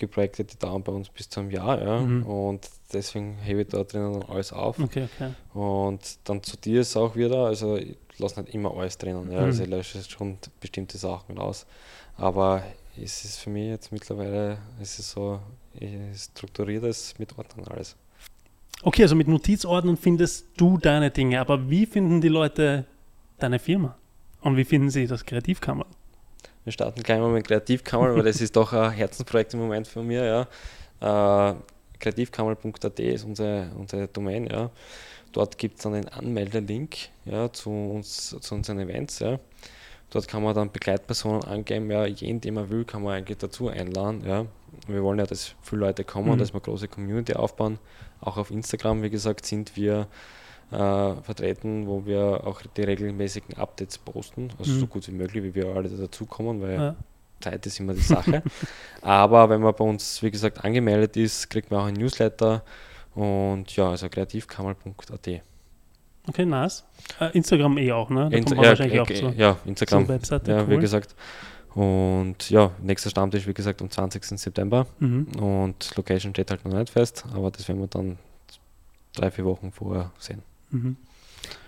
Die 0.00 0.06
Projekte, 0.08 0.44
die 0.44 0.58
dauern 0.58 0.82
bei 0.82 0.90
uns 0.92 1.08
bis 1.10 1.28
zum 1.28 1.50
Jahr, 1.50 1.80
ja. 1.80 2.00
Mhm. 2.00 2.26
Und 2.26 2.68
deswegen 2.92 3.36
hebe 3.38 3.62
ich 3.62 3.68
da 3.68 3.84
drinnen 3.84 4.24
alles 4.28 4.52
auf. 4.52 4.78
Okay, 4.80 5.06
okay. 5.14 5.32
Und 5.54 6.18
dann 6.24 6.42
zu 6.42 6.56
dir 6.56 6.80
ist 6.80 6.96
auch 6.96 7.14
wieder, 7.14 7.46
also 7.46 7.76
ich 7.76 7.96
lasse 8.18 8.40
nicht 8.42 8.54
immer 8.54 8.76
alles 8.76 8.98
drinnen, 8.98 9.30
ja, 9.30 9.40
Mhm. 9.40 9.44
also 9.46 9.62
ich 9.62 9.68
lösche 9.68 9.98
jetzt 9.98 10.10
schon 10.10 10.38
bestimmte 10.60 10.98
Sachen 10.98 11.38
raus. 11.38 11.66
Aber 12.16 12.62
es 13.00 13.24
ist 13.24 13.38
für 13.38 13.50
mich 13.50 13.68
jetzt 13.68 13.92
mittlerweile, 13.92 14.58
es 14.80 14.98
ist 14.98 15.10
so, 15.12 15.40
ich 15.74 15.92
strukturiere 16.20 16.88
das 16.88 17.18
mit 17.18 17.38
Ordnern 17.38 17.66
alles. 17.68 17.96
Okay, 18.84 19.02
also 19.02 19.14
mit 19.14 19.28
Notizordnern 19.28 19.96
findest 19.96 20.46
du 20.56 20.76
deine 20.76 21.12
Dinge, 21.12 21.40
aber 21.40 21.70
wie 21.70 21.86
finden 21.86 22.20
die 22.20 22.28
Leute 22.28 22.84
deine 23.38 23.60
Firma? 23.60 23.96
Und 24.40 24.56
wie 24.56 24.64
finden 24.64 24.90
sie 24.90 25.06
das 25.06 25.24
Kreativkammer? 25.24 25.86
Wir 26.64 26.72
starten 26.72 27.00
gleich 27.02 27.20
mal 27.20 27.30
mit 27.30 27.46
Kreativkammer, 27.46 28.12
weil 28.14 28.24
das 28.24 28.40
ist 28.40 28.56
doch 28.56 28.72
ein 28.72 28.90
Herzensprojekt 28.90 29.54
im 29.54 29.60
Moment 29.60 29.86
von 29.86 30.04
mir, 30.04 30.48
ja. 31.00 31.50
Äh, 31.50 31.54
kreativkammer.at 32.00 32.98
ist 32.98 33.24
unsere, 33.24 33.70
unsere 33.78 34.08
Domain, 34.08 34.48
ja. 34.48 34.70
Dort 35.30 35.58
gibt 35.58 35.76
es 35.76 35.84
dann 35.84 35.94
einen 35.94 36.08
Anmeldelink 36.08 36.96
ja, 37.24 37.52
zu, 37.52 37.70
uns, 37.70 38.36
zu 38.40 38.54
unseren 38.54 38.80
Events, 38.80 39.20
ja. 39.20 39.38
Dort 40.12 40.28
kann 40.28 40.42
man 40.42 40.54
dann 40.54 40.70
Begleitpersonen 40.70 41.42
angeben, 41.44 41.90
ja, 41.90 42.04
jeden, 42.06 42.40
den 42.40 42.54
man 42.54 42.68
will, 42.70 42.84
kann 42.84 43.02
man 43.02 43.14
eigentlich 43.14 43.38
dazu 43.38 43.68
einladen, 43.68 44.22
ja. 44.26 44.44
Wir 44.86 45.02
wollen 45.02 45.18
ja, 45.18 45.26
dass 45.26 45.54
viele 45.62 45.80
Leute 45.82 46.04
kommen, 46.04 46.32
Mhm. 46.34 46.38
dass 46.38 46.50
wir 46.52 46.56
eine 46.56 46.62
große 46.62 46.88
Community 46.88 47.34
aufbauen. 47.34 47.78
Auch 48.20 48.36
auf 48.36 48.50
Instagram, 48.50 49.02
wie 49.02 49.10
gesagt, 49.10 49.46
sind 49.46 49.74
wir 49.76 50.06
äh, 50.70 50.76
vertreten, 51.22 51.86
wo 51.86 52.06
wir 52.06 52.46
auch 52.46 52.62
die 52.76 52.82
regelmäßigen 52.82 53.58
Updates 53.58 53.98
posten, 53.98 54.48
also 54.58 54.70
Mhm. 54.72 54.80
so 54.80 54.86
gut 54.86 55.06
wie 55.08 55.12
möglich, 55.12 55.42
wie 55.44 55.54
wir 55.54 55.66
alle 55.74 55.88
dazukommen, 55.90 56.62
weil 56.62 56.74
Ja. 56.74 56.96
Zeit 57.40 57.66
ist 57.66 57.78
immer 57.80 57.92
die 57.92 58.00
Sache. 58.00 58.42
Aber 59.02 59.50
wenn 59.50 59.60
man 59.60 59.74
bei 59.74 59.84
uns, 59.84 60.22
wie 60.22 60.30
gesagt, 60.30 60.64
angemeldet 60.64 61.16
ist, 61.18 61.50
kriegt 61.50 61.70
man 61.70 61.80
auch 61.80 61.86
ein 61.86 61.94
Newsletter 61.94 62.62
und 63.14 63.74
ja, 63.76 63.90
also 63.90 64.08
kreativkammer.at. 64.08 65.42
Okay, 66.28 66.46
nice. 66.46 66.84
Äh, 67.20 67.30
Instagram 67.36 67.78
eh 67.78 67.92
auch, 67.92 68.08
ne? 68.10 68.28
Da 68.30 68.36
Insta- 68.36 68.44
kommt 68.44 68.56
man 68.56 68.64
ja, 68.64 68.70
wahrscheinlich 68.70 69.00
auch 69.00 69.10
äh, 69.10 69.14
zur, 69.14 69.32
ja, 69.32 69.56
zur 69.58 69.66
Instagram. 69.66 70.08
Webseite. 70.08 70.50
Ja, 70.52 70.62
cool. 70.62 70.70
wie 70.70 70.78
gesagt. 70.78 71.14
Und 71.74 72.50
ja, 72.50 72.70
nächster 72.82 73.10
Stammtisch, 73.10 73.46
wie 73.46 73.54
gesagt, 73.54 73.80
am 73.82 73.90
20. 73.90 74.24
September. 74.38 74.86
Mhm. 75.00 75.26
Und 75.40 75.96
Location 75.96 76.32
steht 76.34 76.50
halt 76.50 76.64
noch 76.64 76.78
nicht 76.78 76.90
fest, 76.90 77.24
aber 77.34 77.50
das 77.50 77.66
werden 77.66 77.80
wir 77.80 77.86
dann 77.88 78.18
drei, 79.14 79.30
vier 79.30 79.44
Wochen 79.46 79.72
vorher 79.72 80.12
sehen. 80.18 80.42
Mhm. 80.70 80.96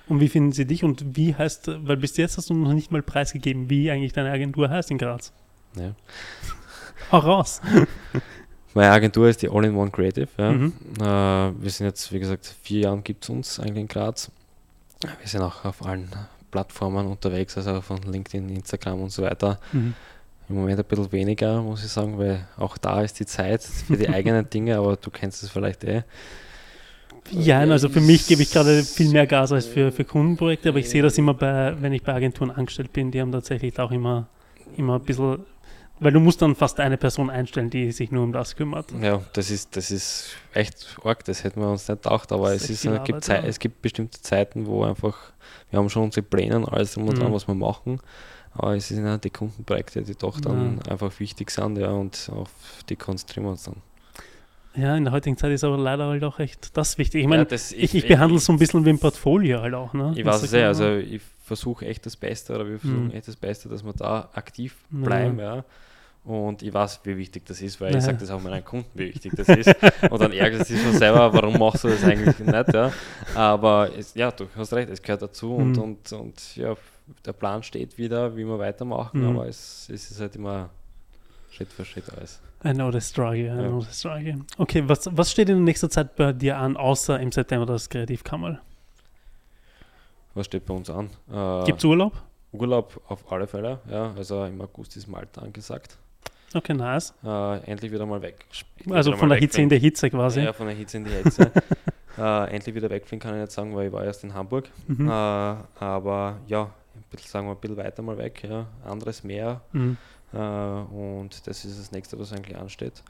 Und 0.06 0.20
wie 0.20 0.28
finden 0.28 0.52
sie 0.52 0.66
dich 0.66 0.84
und 0.84 1.16
wie 1.16 1.34
heißt, 1.34 1.70
weil 1.86 1.96
bis 1.96 2.16
jetzt 2.18 2.36
hast 2.36 2.50
du 2.50 2.54
noch 2.54 2.74
nicht 2.74 2.92
mal 2.92 3.02
preisgegeben, 3.02 3.70
wie 3.70 3.90
eigentlich 3.90 4.12
deine 4.12 4.30
Agentur 4.30 4.68
heißt 4.68 4.90
in 4.90 4.98
Graz. 4.98 5.32
Ja. 5.76 5.94
Hau 7.12 7.18
raus. 7.18 7.60
Meine 8.74 8.90
Agentur 8.90 9.28
ist 9.28 9.40
die 9.40 9.48
All-in-One 9.48 9.90
Creative. 9.90 10.28
Ja. 10.36 10.52
Mhm. 10.52 10.72
Äh, 11.00 11.02
wir 11.62 11.70
sind 11.70 11.86
jetzt, 11.86 12.12
wie 12.12 12.18
gesagt, 12.18 12.54
vier 12.62 12.80
Jahre 12.80 13.00
gibt 13.00 13.24
es 13.24 13.30
uns 13.30 13.58
eigentlich 13.60 13.78
in 13.78 13.88
Graz. 13.88 14.30
Wir 15.20 15.28
sind 15.28 15.42
auch 15.42 15.64
auf 15.64 15.84
allen 15.84 16.08
Plattformen 16.50 17.06
unterwegs, 17.06 17.56
also 17.56 17.80
von 17.80 18.00
LinkedIn, 18.02 18.48
Instagram 18.48 19.02
und 19.02 19.10
so 19.10 19.22
weiter. 19.22 19.58
Mhm. 19.72 19.94
Im 20.48 20.56
Moment 20.56 20.78
ein 20.78 20.84
bisschen 20.84 21.10
weniger, 21.10 21.62
muss 21.62 21.84
ich 21.84 21.90
sagen, 21.90 22.18
weil 22.18 22.46
auch 22.56 22.76
da 22.76 23.02
ist 23.02 23.18
die 23.18 23.26
Zeit 23.26 23.62
für 23.62 23.96
die 23.96 24.08
eigenen 24.08 24.48
Dinge, 24.54 24.76
aber 24.76 24.96
du 24.96 25.10
kennst 25.10 25.42
es 25.42 25.50
vielleicht 25.50 25.84
eh. 25.84 26.02
Ja, 27.30 27.60
also 27.60 27.88
für 27.88 28.02
mich 28.02 28.26
gebe 28.26 28.42
ich 28.42 28.52
gerade 28.52 28.82
viel 28.82 29.08
mehr 29.08 29.26
Gas 29.26 29.50
als 29.52 29.66
für, 29.66 29.90
für 29.90 30.04
Kundenprojekte, 30.04 30.68
aber 30.68 30.78
ich 30.78 30.90
sehe 30.90 31.02
das 31.02 31.16
immer 31.16 31.32
bei, 31.32 31.74
wenn 31.80 31.92
ich 31.94 32.02
bei 32.02 32.12
Agenturen 32.12 32.50
angestellt 32.50 32.92
bin, 32.92 33.10
die 33.10 33.20
haben 33.20 33.32
tatsächlich 33.32 33.78
auch 33.78 33.90
immer, 33.90 34.28
immer 34.76 34.96
ein 34.96 35.04
bisschen, 35.04 35.38
weil 36.00 36.12
du 36.12 36.20
musst 36.20 36.42
dann 36.42 36.54
fast 36.54 36.80
eine 36.80 36.96
Person 36.96 37.30
einstellen, 37.30 37.70
die 37.70 37.92
sich 37.92 38.10
nur 38.10 38.24
um 38.24 38.32
das 38.32 38.56
kümmert. 38.56 38.92
Ja, 39.00 39.20
das 39.32 39.50
ist, 39.50 39.76
das 39.76 39.90
ist 39.90 40.36
echt 40.52 40.96
arg, 41.04 41.24
das 41.24 41.44
hätten 41.44 41.60
wir 41.60 41.68
uns 41.68 41.88
nicht 41.88 42.02
gedacht, 42.02 42.32
aber 42.32 42.52
es, 42.52 42.68
ist, 42.68 42.82
gibt 42.82 42.94
Arbeit, 43.08 43.24
Zei- 43.24 43.36
ja. 43.36 43.44
es 43.44 43.58
gibt 43.58 43.80
bestimmte 43.82 44.20
Zeiten, 44.20 44.66
wo 44.66 44.84
einfach, 44.84 45.16
wir 45.70 45.78
haben 45.78 45.88
schon 45.90 46.04
unsere 46.04 46.24
Pläne 46.26 46.56
und 46.56 46.64
alles 46.68 46.94
drum 46.94 47.08
und 47.08 47.18
dran, 47.18 47.30
Mhm. 47.30 47.34
was 47.34 47.46
wir 47.48 47.54
machen, 47.54 48.00
aber 48.52 48.76
es 48.76 48.88
sind 48.88 49.04
ja 49.04 49.18
die 49.18 49.30
Kundenprojekte, 49.30 50.02
die 50.02 50.14
doch 50.14 50.40
dann 50.40 50.80
einfach 50.88 51.18
wichtig 51.20 51.50
sind, 51.50 51.78
ja, 51.78 51.90
und 51.90 52.30
auf 52.34 52.50
die 52.88 52.96
konzentrieren 52.96 53.46
wir 53.46 53.50
uns 53.52 53.64
dann. 53.64 53.76
Ja, 54.76 54.96
in 54.96 55.04
der 55.04 55.12
heutigen 55.12 55.36
Zeit 55.36 55.52
ist 55.52 55.62
aber 55.62 55.78
leider 55.78 56.06
halt 56.08 56.24
auch 56.24 56.40
echt 56.40 56.76
das 56.76 56.98
wichtig. 56.98 57.22
Ich 57.22 57.28
meine, 57.28 57.42
Ja, 57.42 57.48
das- 57.48 57.70
ich, 57.70 57.94
ich, 57.94 58.08
behandle 58.08 58.38
es 58.38 58.44
so 58.44 58.52
ein 58.52 58.58
bisschen 58.58 58.84
wie 58.84 58.90
ein 58.90 58.98
Portfolio 58.98 59.60
halt 59.62 59.72
auch. 59.74 59.92
Ne? 59.94 60.12
Ich 60.16 60.24
weiß 60.26 60.42
es 60.42 60.50
ja, 60.50 60.58
man? 60.58 60.66
also 60.66 60.96
ich 60.96 61.20
versuche 61.44 61.86
echt 61.86 62.04
das 62.06 62.16
Beste 62.16 62.54
oder 62.54 62.66
wir 62.68 62.78
versuchen 62.78 63.06
Mhm. 63.08 63.10
echt 63.12 63.28
das 63.28 63.36
Beste, 63.36 63.68
dass 63.68 63.84
wir 63.84 63.92
da 63.92 64.28
aktiv 64.34 64.76
Ja. 64.90 64.98
bleiben, 65.04 65.38
ja. 65.38 65.64
Und 66.24 66.62
ich 66.62 66.72
weiß, 66.72 67.00
wie 67.04 67.18
wichtig 67.18 67.44
das 67.44 67.60
ist, 67.60 67.78
weil 67.82 67.92
Ja. 67.92 67.98
ich 67.98 68.04
sage 68.04 68.16
das 68.16 68.30
auch 68.30 68.40
meinen 68.40 68.64
Kunden, 68.64 68.88
wie 68.94 69.08
wichtig 69.08 69.34
das 69.36 69.46
ist. 69.48 69.68
Und 70.10 70.20
dann 70.22 70.32
ärgert 70.32 70.66
sie 70.66 70.74
sich 70.76 70.82
schon 70.82 70.94
selber, 70.94 71.30
warum 71.34 71.58
machst 71.58 71.84
du 71.84 71.88
das 71.88 72.02
eigentlich 72.02 72.38
nicht, 72.38 72.72
ja. 72.74 72.90
Aber 73.34 73.90
es, 73.94 74.14
ja, 74.14 74.30
du 74.30 74.46
hast 74.56 74.72
recht, 74.72 74.88
es 74.88 75.02
gehört 75.02 75.20
dazu 75.20 75.54
und, 75.54 75.76
Mhm. 75.76 75.82
und, 75.82 76.12
und 76.14 76.56
ja, 76.56 76.74
der 77.26 77.34
Plan 77.34 77.62
steht 77.62 77.98
wieder, 77.98 78.34
wie 78.34 78.44
wir 78.46 78.58
weitermachen, 78.58 79.20
Mhm. 79.20 79.28
aber 79.36 79.48
es, 79.48 79.86
es 79.92 80.10
ist 80.10 80.18
halt 80.20 80.34
immer 80.36 80.70
Schritt 81.50 81.70
für 81.70 81.84
Schritt 81.84 82.04
alles. 82.16 82.40
I 82.64 82.72
know 82.72 82.90
the 82.90 83.02
struggle, 83.02 83.44
I 83.48 83.68
know 83.68 83.82
the 83.82 83.92
struggle. 83.92 84.38
Okay, 84.56 84.82
was, 84.88 85.06
was 85.12 85.30
steht 85.30 85.50
in 85.50 85.62
nächster 85.64 85.90
Zeit 85.90 86.16
bei 86.16 86.32
dir 86.32 86.56
an, 86.56 86.78
außer 86.78 87.20
im 87.20 87.30
September 87.32 87.66
das 87.66 87.90
Kreativkammer? 87.90 88.60
Was 90.34 90.46
steht 90.46 90.66
bei 90.66 90.74
uns 90.74 90.90
an? 90.90 91.10
Äh, 91.32 91.64
Gibt's 91.64 91.84
Urlaub? 91.84 92.12
Urlaub 92.52 93.00
auf 93.08 93.30
alle 93.32 93.46
Fälle, 93.46 93.80
ja. 93.90 94.12
Also 94.16 94.44
im 94.44 94.60
August 94.60 94.96
ist 94.96 95.06
Malta 95.08 95.42
angesagt. 95.42 95.98
Okay, 96.54 96.74
nice. 96.74 97.12
Äh, 97.24 97.70
endlich 97.70 97.90
wieder 97.90 98.06
mal 98.06 98.22
weg. 98.22 98.46
Endlich 98.78 98.96
Also 98.96 99.16
von 99.16 99.28
der 99.28 99.38
Hitze 99.38 99.60
in 99.60 99.68
der 99.68 99.78
Hitze 99.78 100.08
quasi. 100.08 100.40
Ja, 100.40 100.52
von 100.52 100.66
der 100.66 100.76
Hitze 100.76 100.98
in 100.98 101.04
die 101.04 101.10
Hitze. 101.10 101.50
äh, 102.18 102.54
endlich 102.54 102.74
wieder 102.74 102.90
wegfliegen 102.90 103.20
kann 103.20 103.34
ich 103.34 103.40
nicht 103.40 103.52
sagen, 103.52 103.74
weil 103.74 103.88
ich 103.88 103.92
war 103.92 104.04
erst 104.04 104.22
in 104.22 104.34
Hamburg. 104.34 104.70
Mhm. 104.86 105.08
Äh, 105.08 105.10
aber 105.10 106.38
ja, 106.46 106.70
ein 106.94 107.04
bisschen, 107.10 107.30
sagen 107.30 107.46
wir 107.48 107.52
ein 107.52 107.60
bisschen 107.60 107.76
weiter 107.76 108.02
mal 108.02 108.18
weg, 108.18 108.44
ja. 108.48 108.66
Anderes 108.84 109.24
Meer. 109.24 109.62
Mhm. 109.72 109.96
Äh, 110.32 110.38
und 110.38 111.46
das 111.46 111.64
ist 111.64 111.78
das 111.78 111.90
nächste, 111.90 112.18
was 112.20 112.32
eigentlich 112.32 112.56
ansteht. 112.56 113.02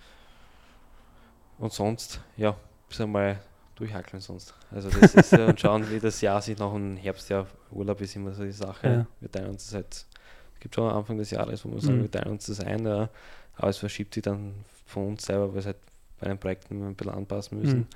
Und 1.58 1.72
sonst, 1.72 2.20
ja, 2.36 2.56
bis 2.88 3.00
einmal 3.00 3.40
durchhackeln 3.74 4.20
sonst. 4.20 4.54
Also 4.70 4.88
das 4.90 5.14
ist 5.14 5.32
ja 5.32 5.46
und 5.46 5.60
schauen, 5.60 5.88
wie 5.90 5.98
das 6.00 6.20
Jahr 6.20 6.40
sich 6.42 6.58
nach 6.58 6.72
dem 6.72 6.96
Herbstjahr 6.96 7.46
Urlaub 7.70 8.00
ist 8.00 8.14
immer 8.16 8.32
so 8.32 8.44
die 8.44 8.52
Sache. 8.52 8.86
Ja. 8.88 9.06
Wir 9.20 9.30
teilen 9.30 9.50
uns 9.50 9.64
das 9.66 9.74
halt, 9.74 9.92
es 9.94 10.60
gibt 10.60 10.74
schon 10.74 10.90
Anfang 10.90 11.18
des 11.18 11.30
Jahres, 11.30 11.64
wo 11.64 11.70
wir 11.72 11.80
sagen, 11.80 11.98
Mhm. 11.98 12.02
wir 12.02 12.10
teilen 12.10 12.30
uns 12.32 12.46
das 12.46 12.60
ein, 12.60 12.86
ja, 12.86 13.08
aber 13.56 13.68
es 13.68 13.78
verschiebt 13.78 14.14
sich 14.14 14.22
dann 14.22 14.54
von 14.86 15.08
uns 15.08 15.24
selber, 15.26 15.48
weil 15.48 15.54
wir 15.54 15.60
es 15.60 15.66
halt 15.66 15.76
bei 16.20 16.28
den 16.28 16.38
Projekten 16.38 16.86
ein 16.86 16.94
bisschen 16.94 17.12
anpassen 17.14 17.58
müssen. 17.60 17.78
Mhm. 17.78 17.86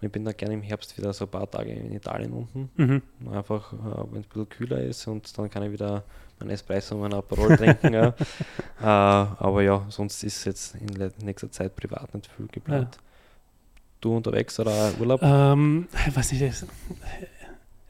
Und 0.00 0.06
ich 0.06 0.10
bin 0.12 0.24
da 0.24 0.32
gerne 0.32 0.54
im 0.54 0.62
Herbst 0.62 0.98
wieder 0.98 1.12
so 1.12 1.26
ein 1.26 1.30
paar 1.30 1.48
Tage 1.48 1.70
in 1.70 1.92
Italien 1.92 2.32
unten. 2.32 2.70
Mhm. 2.76 3.02
Einfach, 3.32 3.72
äh, 3.72 3.76
wenn 4.10 4.20
es 4.20 4.26
ein 4.26 4.28
bisschen 4.28 4.48
kühler 4.48 4.80
ist 4.82 5.06
und 5.06 5.38
dann 5.38 5.48
kann 5.48 5.62
ich 5.62 5.70
wieder 5.70 6.02
mein 6.40 6.50
Espresso 6.50 6.96
und 6.96 7.02
mein 7.02 7.14
Aperol 7.14 7.56
trinken. 7.56 7.94
ja. 7.94 8.08
äh, 8.08 8.84
aber 8.84 9.62
ja, 9.62 9.86
sonst 9.90 10.24
ist 10.24 10.44
jetzt 10.44 10.74
in 10.74 11.12
nächster 11.24 11.50
Zeit 11.52 11.76
privat 11.76 12.12
nicht 12.14 12.26
viel 12.36 12.48
geplant. 12.48 12.98
Du 14.02 14.14
unterwegs 14.16 14.58
oder 14.60 14.90
Urlaub? 15.00 15.22
Ähm, 15.22 15.88
ich 16.06 16.14
weiß 16.14 16.32
nicht, 16.32 16.42
das- 16.44 16.66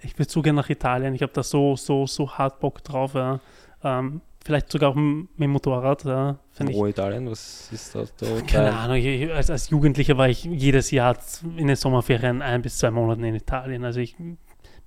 ich 0.03 0.19
würde 0.19 0.31
so 0.31 0.43
gerne 0.43 0.61
nach 0.61 0.69
Italien. 0.71 1.15
Ich 1.15 1.23
habe 1.23 1.33
da 1.33 1.43
so, 1.43 1.75
so, 1.75 2.07
so 2.07 2.31
hart 2.31 2.61
Bock 2.61 2.85
drauf. 2.85 3.15
Ja. 3.15 3.41
Ähm, 3.83 4.21
vielleicht 4.45 4.71
sogar 4.71 4.91
auch 4.91 4.95
mit 4.95 5.29
dem 5.39 5.51
Motorrad. 5.51 6.05
Ja. 6.05 6.37
Find 6.51 6.71
ich, 6.71 6.77
Wo 6.77 6.87
Italien? 6.87 7.31
Was 7.31 7.71
ist 7.73 7.95
da? 7.95 8.05
da 8.19 8.41
keine 8.43 8.75
Ahnung, 8.75 8.97
ich, 8.97 9.33
als, 9.33 9.49
als 9.51 9.71
Jugendlicher 9.71 10.19
war 10.19 10.29
ich 10.29 10.45
jedes 10.45 10.91
Jahr 10.91 11.17
in 11.57 11.67
den 11.69 11.77
Sommerferien 11.77 12.43
ein 12.43 12.61
bis 12.63 12.79
zwei 12.79 12.91
Monaten 12.91 13.25
in 13.25 13.35
Italien. 13.35 13.85
Also 13.85 14.01
ich 14.01 14.15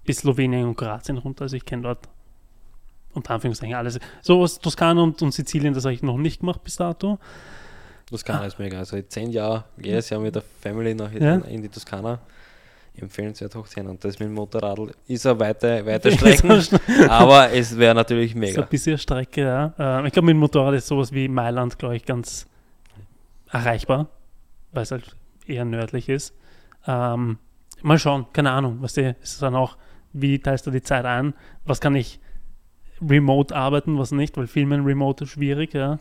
bis 0.04 0.18
Slowenien 0.20 0.66
und 0.68 0.76
Kroatien 0.78 1.18
runter. 1.18 1.44
Also 1.44 1.56
ich 1.56 1.66
kenne 1.66 1.82
dort 1.84 2.08
unter 3.14 3.34
Anführungszeichen 3.34 3.74
alles. 3.76 3.98
So 4.22 4.42
was 4.42 4.60
Toskana 4.60 5.02
und, 5.02 5.20
und 5.24 5.32
Sizilien, 5.32 5.74
das 5.74 5.86
habe 5.86 5.94
ich 5.94 6.04
noch 6.04 6.18
nicht 6.18 6.42
gemacht 6.42 6.64
bis 6.64 6.76
dato. 6.76 7.18
Toskana 8.10 8.46
ist 8.46 8.60
mega. 8.60 8.78
Also 8.80 9.02
zehn 9.02 9.32
Jahre, 9.32 9.64
jedes 9.78 10.10
Jahr 10.10 10.20
mit 10.22 10.36
der 10.36 10.44
Family 10.62 10.94
nach 10.94 11.12
Ja. 11.12 11.36
in 11.36 11.62
die 11.62 11.70
Toskana. 11.70 12.20
Empfehlenswert 12.98 13.54
hochziehen. 13.56 13.88
Und 13.88 14.02
das 14.06 14.20
mit 14.20 14.30
dem 14.30 14.34
Motorrad 14.36 14.80
ist 15.08 15.26
eine 15.28 15.38
weite, 15.40 15.86
weite 15.86 16.12
Strecke, 16.18 16.64
aber 17.10 17.52
es 17.52 17.78
wäre 17.78 17.94
natürlich 17.94 18.34
ein 18.36 18.40
mega. 18.40 18.62
bisschen 18.62 18.98
Strecke, 18.98 19.42
ja. 19.42 19.74
Ähm, 19.78 20.06
ich 20.06 20.14
glaube, 20.14 20.28
mit 20.28 20.34
dem 20.36 20.40
Motorrad 20.40 20.76
ist 20.76 20.88
sowas 20.88 21.12
wie 21.12 21.28
Mailand, 21.28 21.78
glaube 21.78 21.98
ich, 21.98 22.06
ganz 22.06 22.48
erreichbar, 23.52 24.08
weil 24.72 24.84
es 24.84 24.92
halt 24.92 25.16
eher 25.46 25.66
nördlich 25.66 26.08
ist. 26.08 26.34
Ähm, 26.88 27.38
mal 27.82 28.00
schauen, 28.00 28.28
keine 28.32 28.52
Ahnung, 28.52 28.78
was 28.80 28.94
die, 28.94 29.14
ist 29.22 29.42
dann 29.42 29.56
auch, 29.56 29.76
wie 30.14 30.40
teilst 30.40 30.66
du 30.66 30.72
die 30.72 30.82
Zeit 30.82 31.04
ein? 31.04 31.34
Was 31.66 31.82
kann 31.82 31.96
ich 31.96 32.22
remote 33.02 33.54
arbeiten, 33.54 33.98
was 34.00 34.12
nicht, 34.14 34.38
weil 34.38 34.48
Filmen 34.48 34.86
remote 34.86 35.26
ist 35.26 35.32
schwierig, 35.32 35.74
ja. 35.74 36.00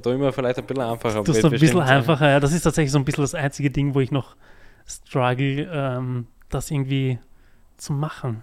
Da 0.00 0.12
ich 0.12 0.18
mir 0.18 0.32
vielleicht 0.32 0.58
ein 0.58 0.66
bisschen 0.66 0.82
einfacher. 0.82 1.22
Das 1.22 1.36
ist 1.36 1.44
ein 1.44 1.50
bisschen 1.52 1.80
einfacher, 1.80 2.28
ja. 2.30 2.40
Das 2.40 2.52
ist 2.52 2.62
tatsächlich 2.62 2.90
so 2.92 2.98
ein 2.98 3.04
bisschen 3.04 3.22
das 3.22 3.34
einzige 3.34 3.70
Ding, 3.70 3.94
wo 3.94 4.00
ich 4.00 4.10
noch 4.10 4.36
struggle, 4.86 5.68
ähm, 5.72 6.26
das 6.50 6.70
irgendwie 6.70 7.18
zu 7.76 7.92
machen. 7.92 8.42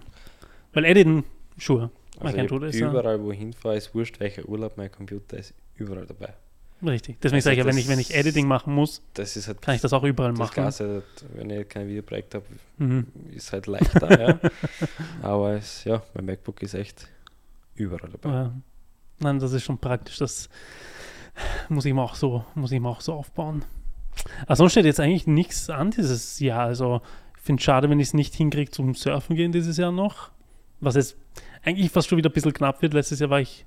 Weil 0.72 0.84
Editen, 0.86 1.24
sure, 1.58 1.90
Also 2.18 2.34
kann 2.36 2.44
ich 2.46 2.50
tun 2.50 2.60
das, 2.62 2.78
ja. 2.78 2.88
überall, 2.90 3.20
wo 3.22 3.30
ich 3.32 3.38
hinfahre, 3.38 3.76
ist 3.76 3.94
wurscht, 3.94 4.18
welcher 4.20 4.48
Urlaub, 4.48 4.76
mein 4.76 4.90
Computer 4.90 5.36
ist 5.38 5.54
überall 5.76 6.06
dabei. 6.06 6.32
Richtig. 6.84 7.20
Deswegen 7.20 7.36
Also 7.36 7.44
sage 7.44 7.54
ich 7.54 7.58
ja, 7.58 7.66
wenn 7.66 7.78
ich, 7.78 7.86
wenn 7.88 7.98
ich 8.00 8.12
Editing 8.14 8.48
machen 8.48 8.74
muss, 8.74 9.02
ist 9.16 9.46
halt 9.46 9.62
kann 9.62 9.76
ich 9.76 9.80
das 9.80 9.92
auch 9.92 10.02
überall 10.02 10.30
das 10.30 10.38
machen. 10.38 10.52
Klasse, 10.54 11.02
wenn 11.34 11.48
ich 11.50 11.68
kein 11.68 11.86
Videoprojekt 11.86 12.34
habe, 12.34 12.44
Mhm. 12.78 13.06
ist 13.36 13.52
halt 13.52 13.66
leichter, 13.68 14.20
ja. 14.20 14.38
Aber 15.22 15.52
es, 15.52 15.84
ja, 15.84 16.02
mein 16.14 16.24
MacBook 16.24 16.60
ist 16.62 16.74
echt 16.74 17.06
überall 17.76 18.10
dabei. 18.10 18.34
Ja. 18.34 18.52
Nein, 19.20 19.38
das 19.38 19.52
ist 19.52 19.62
schon 19.62 19.78
praktisch. 19.78 20.18
Das 20.18 20.48
muss 21.68 21.84
ich 21.84 21.94
mir 21.94 22.02
auch 22.02 22.14
so, 22.14 22.44
muss 22.54 22.72
ich 22.72 22.80
mir 22.80 22.88
auch 22.88 23.00
so 23.00 23.14
aufbauen. 23.14 23.64
Aber 24.46 24.56
sonst 24.56 24.72
steht 24.72 24.84
jetzt 24.84 25.00
eigentlich 25.00 25.26
nichts 25.26 25.70
an 25.70 25.90
dieses 25.90 26.38
Jahr. 26.40 26.64
Also 26.64 27.00
ich 27.36 27.42
finde 27.42 27.60
es 27.60 27.64
schade, 27.64 27.90
wenn 27.90 28.00
ich 28.00 28.08
es 28.08 28.14
nicht 28.14 28.34
hinkriege 28.34 28.70
zum 28.70 28.94
Surfen 28.94 29.36
gehen 29.36 29.52
dieses 29.52 29.76
Jahr 29.76 29.92
noch. 29.92 30.30
Was 30.80 30.94
jetzt 30.94 31.16
eigentlich 31.64 31.90
fast 31.90 32.08
schon 32.08 32.18
wieder 32.18 32.30
ein 32.30 32.32
bisschen 32.32 32.52
knapp 32.52 32.82
wird. 32.82 32.94
Letztes 32.94 33.20
Jahr 33.20 33.30
war 33.30 33.40
ich 33.40 33.66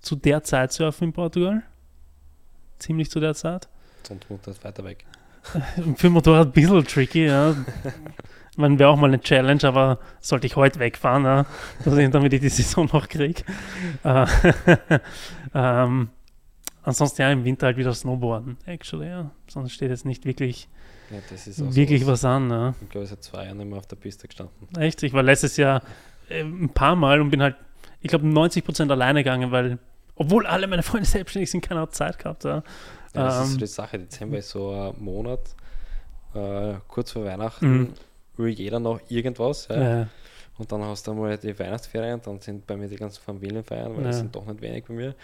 zu 0.00 0.16
der 0.16 0.42
Zeit 0.42 0.72
surfen 0.72 1.08
in 1.08 1.12
Portugal. 1.12 1.62
Ziemlich 2.78 3.10
zu 3.10 3.20
der 3.20 3.34
Zeit. 3.34 3.68
Sonst 4.02 4.26
das 4.44 4.62
weiter 4.64 4.84
weg. 4.84 5.04
Für 5.96 6.10
Motorrad 6.10 6.48
ein 6.48 6.52
bisschen 6.52 6.84
tricky, 6.84 7.26
ja. 7.26 7.54
Man 8.56 8.78
wäre 8.78 8.90
auch 8.90 8.96
mal 8.96 9.08
eine 9.08 9.20
Challenge, 9.20 9.64
aber 9.64 9.98
sollte 10.20 10.46
ich 10.46 10.56
heute 10.56 10.78
wegfahren, 10.78 11.24
ja, 11.24 11.46
dass 11.84 11.96
ich, 11.96 12.10
damit 12.10 12.32
ich 12.32 12.40
die 12.40 12.48
Saison 12.48 12.88
noch 12.92 13.08
kriege. 13.08 13.42
Äh, 14.04 14.26
ähm, 15.54 16.10
ansonsten 16.84 17.22
ja, 17.22 17.30
im 17.32 17.44
Winter 17.44 17.66
halt 17.66 17.76
wieder 17.76 17.92
Snowboarden, 17.92 18.56
actually, 18.66 19.08
ja. 19.08 19.30
Sonst 19.48 19.72
steht 19.72 19.90
jetzt 19.90 20.04
nicht 20.04 20.24
wirklich, 20.24 20.68
Ja, 21.10 21.16
das 21.30 21.74
wirklich 21.74 22.02
sowas. 22.02 22.22
was 22.22 22.24
an, 22.24 22.50
ja. 22.50 22.74
Ich 22.80 22.88
glaube, 22.90 23.06
seit 23.06 23.22
zwei 23.22 23.44
Jahren 23.46 23.58
nicht 23.58 23.68
mehr 23.68 23.78
auf 23.78 23.86
der 23.86 23.96
Piste 23.96 24.28
gestanden. 24.28 24.54
Echt, 24.78 25.02
ich 25.02 25.12
war 25.12 25.22
letztes 25.22 25.56
Jahr 25.56 25.82
äh, 26.28 26.40
ein 26.42 26.68
paar 26.70 26.96
Mal 26.96 27.20
und 27.20 27.30
bin 27.30 27.42
halt, 27.42 27.56
ich 28.00 28.08
glaube, 28.08 28.26
90% 28.26 28.90
alleine 28.90 29.24
gegangen, 29.24 29.50
weil, 29.50 29.78
obwohl 30.16 30.46
alle 30.46 30.66
meine 30.66 30.82
Freunde 30.82 31.06
selbstständig 31.08 31.50
sind, 31.50 31.60
keiner 31.62 31.80
hat 31.82 31.94
Zeit 31.94 32.18
gehabt, 32.18 32.44
ja. 32.44 32.62
Ja, 33.14 33.24
das 33.26 33.40
ist 33.42 33.46
so 33.48 33.52
Ähm. 33.54 33.58
die 33.58 33.66
Sache. 33.66 33.98
Dezember 33.98 34.38
ist 34.38 34.50
so 34.50 34.70
ein 34.72 35.02
Monat, 35.02 35.40
äh, 36.34 36.74
kurz 36.88 37.12
vor 37.12 37.24
Weihnachten, 37.24 37.66
Mhm. 37.78 37.92
will 38.36 38.48
jeder 38.48 38.80
noch 38.80 39.00
irgendwas. 39.08 39.68
Ja. 39.68 40.02
Äh, 40.02 40.06
Und 40.56 40.70
dann 40.70 40.82
hast 40.84 41.04
du 41.08 41.14
mal 41.14 41.36
die 41.36 41.58
Weihnachtsferien, 41.58 42.20
dann 42.24 42.40
sind 42.40 42.64
bei 42.64 42.76
mir 42.76 42.86
die 42.88 42.94
ganzen 42.94 43.20
Familienfeiern, 43.22 43.92
weil 43.96 44.06
es 44.06 44.16
Ja. 44.16 44.20
sind 44.22 44.36
doch 44.36 44.46
nicht 44.46 44.60
wenig 44.60 44.84
bei 44.84 44.94
mir. 44.94 45.14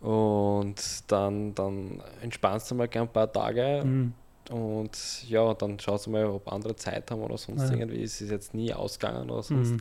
Und 0.00 0.76
dann, 1.12 1.54
dann 1.54 2.02
entspannst 2.22 2.70
du 2.70 2.74
mal 2.74 2.88
gern 2.88 3.06
ein 3.06 3.12
paar 3.12 3.30
Tage 3.30 3.82
mh, 3.84 4.12
und 4.54 5.28
ja, 5.28 5.52
dann 5.54 5.78
schaust 5.78 6.06
du 6.06 6.10
mal, 6.10 6.24
ob 6.26 6.50
andere 6.50 6.74
Zeit 6.74 7.10
haben 7.10 7.20
oder 7.22 7.36
sonst 7.36 7.70
Ja. 7.70 7.76
irgendwie. 7.76 8.02
Es 8.02 8.20
ist 8.20 8.30
jetzt 8.30 8.54
nie 8.54 8.72
ausgegangen 8.72 9.28
oder 9.30 9.42
sonst. 9.42 9.72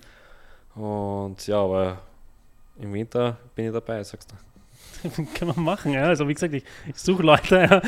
mh. 0.76 0.82
Und 0.84 1.48
ja, 1.48 1.58
aber 1.62 2.00
im 2.80 2.94
Winter 2.94 3.38
bin 3.56 3.68
ich 3.68 3.72
dabei, 3.74 4.04
sagst 4.04 4.32
du. 4.32 4.36
Kann 5.34 5.48
man 5.48 5.62
machen, 5.64 5.94
ja. 5.94 6.04
Also 6.04 6.28
wie 6.28 6.34
gesagt, 6.34 6.54
ich, 6.54 6.64
ich 6.88 6.98
suche 6.98 7.24
Leute 7.24 7.56
ja, 7.56 7.82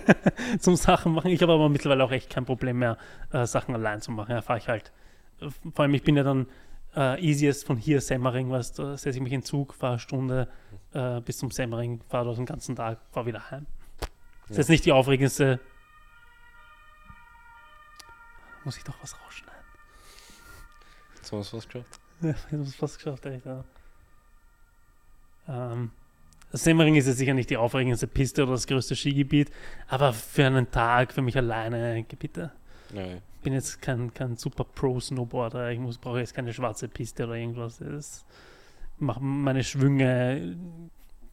zum 0.58 0.74
Sachen 0.76 1.12
machen. 1.12 1.30
Ich 1.30 1.40
habe 1.42 1.52
aber 1.52 1.68
mittlerweile 1.68 2.02
auch 2.04 2.10
echt 2.10 2.28
kein 2.30 2.44
Problem 2.44 2.80
mehr, 2.80 2.98
äh, 3.32 3.46
Sachen 3.46 3.74
allein 3.76 4.00
zu 4.00 4.10
machen. 4.10 4.32
Ja, 4.32 4.42
fahre 4.42 4.58
ich 4.58 4.68
halt. 4.68 4.90
Äh, 5.40 5.48
Vor 5.72 5.84
allem, 5.84 5.94
ich 5.94 6.02
bin 6.02 6.16
ja 6.16 6.24
dann 6.24 6.46
äh, 6.96 7.20
easiest 7.24 7.64
von 7.64 7.76
hier 7.76 8.00
Semmering, 8.00 8.50
weißt 8.50 8.78
du, 8.78 8.82
da 8.82 8.96
setze 8.96 9.18
ich 9.18 9.22
mich 9.22 9.32
in 9.32 9.42
Zug, 9.44 9.72
fahre 9.74 9.92
eine 9.92 9.98
Stunde 10.00 10.48
äh, 10.98 11.20
bis 11.20 11.38
zum 11.38 11.50
Semmering, 11.50 12.00
fahre 12.08 12.24
dort 12.26 12.38
den 12.38 12.46
ganzen 12.46 12.74
Tag, 12.76 12.98
fahre 13.12 13.26
wieder 13.26 13.50
heim. 13.50 13.66
Das 14.00 14.50
ist 14.50 14.56
Ja. 14.56 14.60
jetzt 14.62 14.68
nicht 14.70 14.84
die 14.86 14.92
aufregendste 14.92 15.60
muss 18.64 18.76
ich 18.76 18.84
doch 18.84 18.96
was 19.00 19.14
rausschneiden. 19.24 19.62
Jetzt 21.16 21.32
haben 21.32 21.38
wir 21.38 21.42
es 21.42 21.48
fast 21.48 21.68
geschafft. 21.70 22.00
Ja, 22.20 22.30
ich 22.30 22.52
habe 22.52 22.62
es 22.62 22.74
fast 22.74 22.96
geschafft, 22.98 23.26
echt. 23.26 23.46
Ja. 23.46 23.64
Ähm, 25.48 25.90
Semmering 26.52 26.96
ist 26.96 27.06
jetzt 27.06 27.18
sicher 27.18 27.34
nicht 27.34 27.50
die 27.50 27.56
aufregendste 27.56 28.06
Piste 28.06 28.42
oder 28.42 28.52
das 28.52 28.66
größte 28.66 28.96
Skigebiet, 28.96 29.50
aber 29.86 30.12
für 30.12 30.46
einen 30.46 30.70
Tag, 30.70 31.12
für 31.12 31.22
mich 31.22 31.36
alleine, 31.36 32.04
bitte. 32.18 32.52
Ja, 32.92 33.02
ja. 33.02 33.14
Ich 33.36 33.42
bin 33.42 33.52
jetzt 33.52 33.80
kein, 33.80 34.12
kein 34.12 34.36
super 34.36 34.64
Pro-Snowboarder, 34.64 35.70
ich 35.70 35.78
muss, 35.78 35.96
brauche 35.96 36.18
jetzt 36.18 36.34
keine 36.34 36.52
schwarze 36.52 36.88
Piste 36.88 37.24
oder 37.24 37.34
irgendwas. 37.36 37.78
Das 37.78 38.24
mache 39.00 39.20
meine 39.20 39.64
Schwünge, 39.64 40.56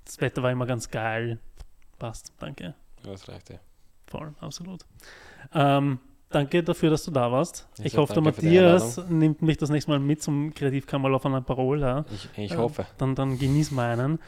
das 0.03 0.21
Wetter 0.21 0.43
war 0.43 0.51
immer 0.51 0.65
ganz 0.65 0.89
geil. 0.89 1.39
Passt, 1.99 2.33
danke. 2.39 2.75
das 3.03 3.27
reicht 3.27 3.49
ja. 3.49 3.59
Voll, 4.07 4.33
absolut. 4.39 4.85
Ähm, 5.53 5.99
danke 6.29 6.63
dafür, 6.63 6.91
dass 6.91 7.03
du 7.05 7.11
da 7.11 7.31
warst. 7.31 7.67
Ich 7.79 7.85
Ich, 7.85 7.97
hoffe, 7.97 8.13
der 8.13 8.21
Matthias 8.23 8.97
nimmt 9.09 9.41
mich 9.41 9.57
das 9.57 9.69
nächste 9.69 9.91
Mal 9.91 9.99
mit 9.99 10.21
zum 10.21 10.53
Kreativkammerlauf 10.53 11.25
an 11.25 11.33
der 11.33 11.41
Parole. 11.41 11.81
Ja. 11.81 12.05
Ich, 12.13 12.29
ich 12.37 12.51
Ja, 12.51 12.57
hoffe. 12.57 12.85
Dann, 12.97 13.15
dann 13.15 13.37
genieß 13.39 13.71
meinen. 13.71 14.19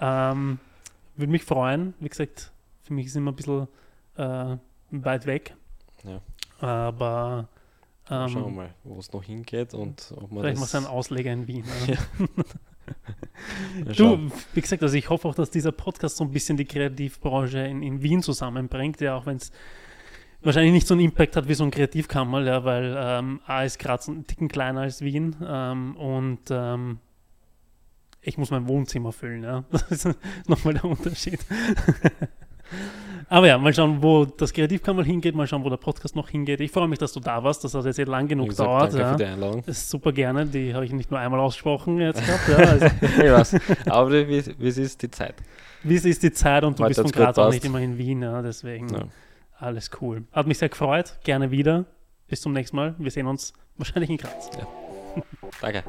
ähm, 0.00 0.58
Würde 1.16 1.32
mich 1.32 1.44
freuen. 1.44 1.94
Wie 2.00 2.08
gesagt, 2.08 2.52
für 2.82 2.92
mich 2.92 3.06
ist 3.06 3.16
immer 3.16 3.32
ein 3.32 3.36
bisschen 3.36 3.66
äh, 4.16 4.56
weit 4.90 5.26
weg. 5.26 5.56
Ja. 6.04 6.20
Aber 6.60 7.48
Schauen 8.06 8.32
wir 8.34 8.46
ähm, 8.46 8.54
mal, 8.54 8.74
wo 8.84 8.98
es 8.98 9.10
noch 9.12 9.22
hingeht 9.24 9.72
und 9.72 10.12
ob 10.16 10.30
man 10.30 10.42
vielleicht 10.42 10.60
das... 10.60 10.72
du 10.72 10.76
einen 10.78 10.86
Ausleger 10.86 11.32
in 11.32 11.46
Wien. 11.46 11.64
Ja. 11.86 11.96
Du, 13.96 14.30
wie 14.54 14.60
gesagt, 14.60 14.82
also 14.82 14.96
ich 14.96 15.10
hoffe 15.10 15.28
auch, 15.28 15.34
dass 15.34 15.50
dieser 15.50 15.72
Podcast 15.72 16.16
so 16.16 16.24
ein 16.24 16.30
bisschen 16.30 16.56
die 16.56 16.64
Kreativbranche 16.64 17.58
in, 17.58 17.82
in 17.82 18.02
Wien 18.02 18.22
zusammenbringt, 18.22 19.00
ja, 19.00 19.16
auch 19.16 19.26
wenn 19.26 19.36
es 19.36 19.52
wahrscheinlich 20.42 20.72
nicht 20.72 20.86
so 20.86 20.94
einen 20.94 21.02
Impact 21.02 21.36
hat 21.36 21.48
wie 21.48 21.54
so 21.54 21.64
ein 21.64 21.70
Kreativkammer, 21.70 22.42
ja, 22.42 22.64
weil 22.64 22.94
ähm, 22.96 23.40
A 23.46 23.64
ist 23.64 23.78
Graz 23.78 24.08
ein 24.08 24.26
Ticken 24.26 24.48
kleiner 24.48 24.82
als 24.82 25.00
Wien 25.00 25.36
ähm, 25.44 25.96
und 25.96 26.40
ähm, 26.50 26.98
ich 28.20 28.38
muss 28.38 28.50
mein 28.50 28.68
Wohnzimmer 28.68 29.12
füllen, 29.12 29.42
ja. 29.42 29.64
Das 29.70 29.90
ist 29.90 30.08
nochmal 30.46 30.74
der 30.74 30.84
Unterschied. 30.84 31.40
Aber 33.28 33.46
ja, 33.46 33.56
mal 33.58 33.72
schauen, 33.72 34.02
wo 34.02 34.24
das 34.24 34.52
Kreativkammer 34.52 35.02
hingeht, 35.04 35.34
mal 35.34 35.46
schauen, 35.46 35.64
wo 35.64 35.70
der 35.70 35.76
Podcast 35.76 36.14
noch 36.16 36.28
hingeht. 36.28 36.60
Ich 36.60 36.70
freue 36.70 36.88
mich, 36.88 36.98
dass 36.98 37.12
du 37.12 37.20
da 37.20 37.42
warst, 37.42 37.64
das 37.64 37.74
hat 37.74 37.84
jetzt 37.84 37.98
eh 37.98 38.04
lang 38.04 38.28
genug 38.28 38.48
gesagt, 38.50 38.68
gedauert. 38.68 38.92
danke 38.92 38.98
Ja. 39.02 39.10
für 39.12 39.16
die 39.16 39.24
Einladung. 39.24 39.62
Das 39.66 39.78
ist 39.78 39.90
super 39.90 40.12
gerne, 40.12 40.46
die 40.46 40.74
habe 40.74 40.84
ich 40.84 40.92
nicht 40.92 41.10
nur 41.10 41.20
einmal 41.20 41.40
ausgesprochen 41.40 41.98
jetzt 42.00 42.20
gehabt. 42.26 42.48
Ja. 42.48 42.56
Also, 42.56 42.86
ich 43.02 43.32
weiß. 43.32 43.86
Aber 43.90 44.10
wie, 44.10 44.28
wie 44.58 44.68
es 44.68 44.78
ist 44.78 45.02
die 45.02 45.10
Zeit. 45.10 45.34
wie 45.82 45.94
ist 45.94 46.22
die 46.22 46.32
Zeit 46.32 46.64
und 46.64 46.78
du 46.78 46.84
Heute 46.84 46.90
bist 46.90 47.00
von 47.00 47.10
Graz 47.12 47.38
auch 47.38 47.50
nicht 47.50 47.64
immer 47.64 47.80
in 47.80 47.96
Wien, 47.98 48.22
ja, 48.22 48.42
deswegen 48.42 48.88
Ja. 48.88 49.04
alles 49.58 49.90
cool. 50.00 50.24
Hat 50.32 50.46
mich 50.46 50.58
sehr 50.58 50.68
gefreut, 50.68 51.18
gerne 51.24 51.50
wieder. 51.50 51.86
Bis 52.28 52.40
zum 52.40 52.52
nächsten 52.52 52.76
Mal. 52.76 52.94
Wir 52.98 53.10
sehen 53.10 53.26
uns 53.26 53.52
wahrscheinlich 53.76 54.10
in 54.10 54.16
Graz. 54.18 54.50
Danke. 55.60 55.84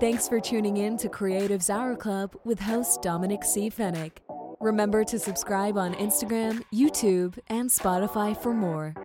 Thanks 0.00 0.28
for 0.28 0.40
tuning 0.42 0.76
in 0.76 0.96
to 0.98 1.08
Creatives 1.08 1.70
Hour 1.70 1.96
Club 1.96 2.38
with 2.44 2.58
host 2.66 3.02
Dominic 3.04 3.42
C. 3.44 3.70
Fennick. 3.70 4.22
Remember 4.66 5.04
to 5.04 5.16
subscribe 5.20 5.78
on 5.78 5.94
Instagram, 5.94 6.60
YouTube, 6.74 7.38
and 7.46 7.70
Spotify 7.70 8.36
for 8.36 8.52
more. 8.52 8.96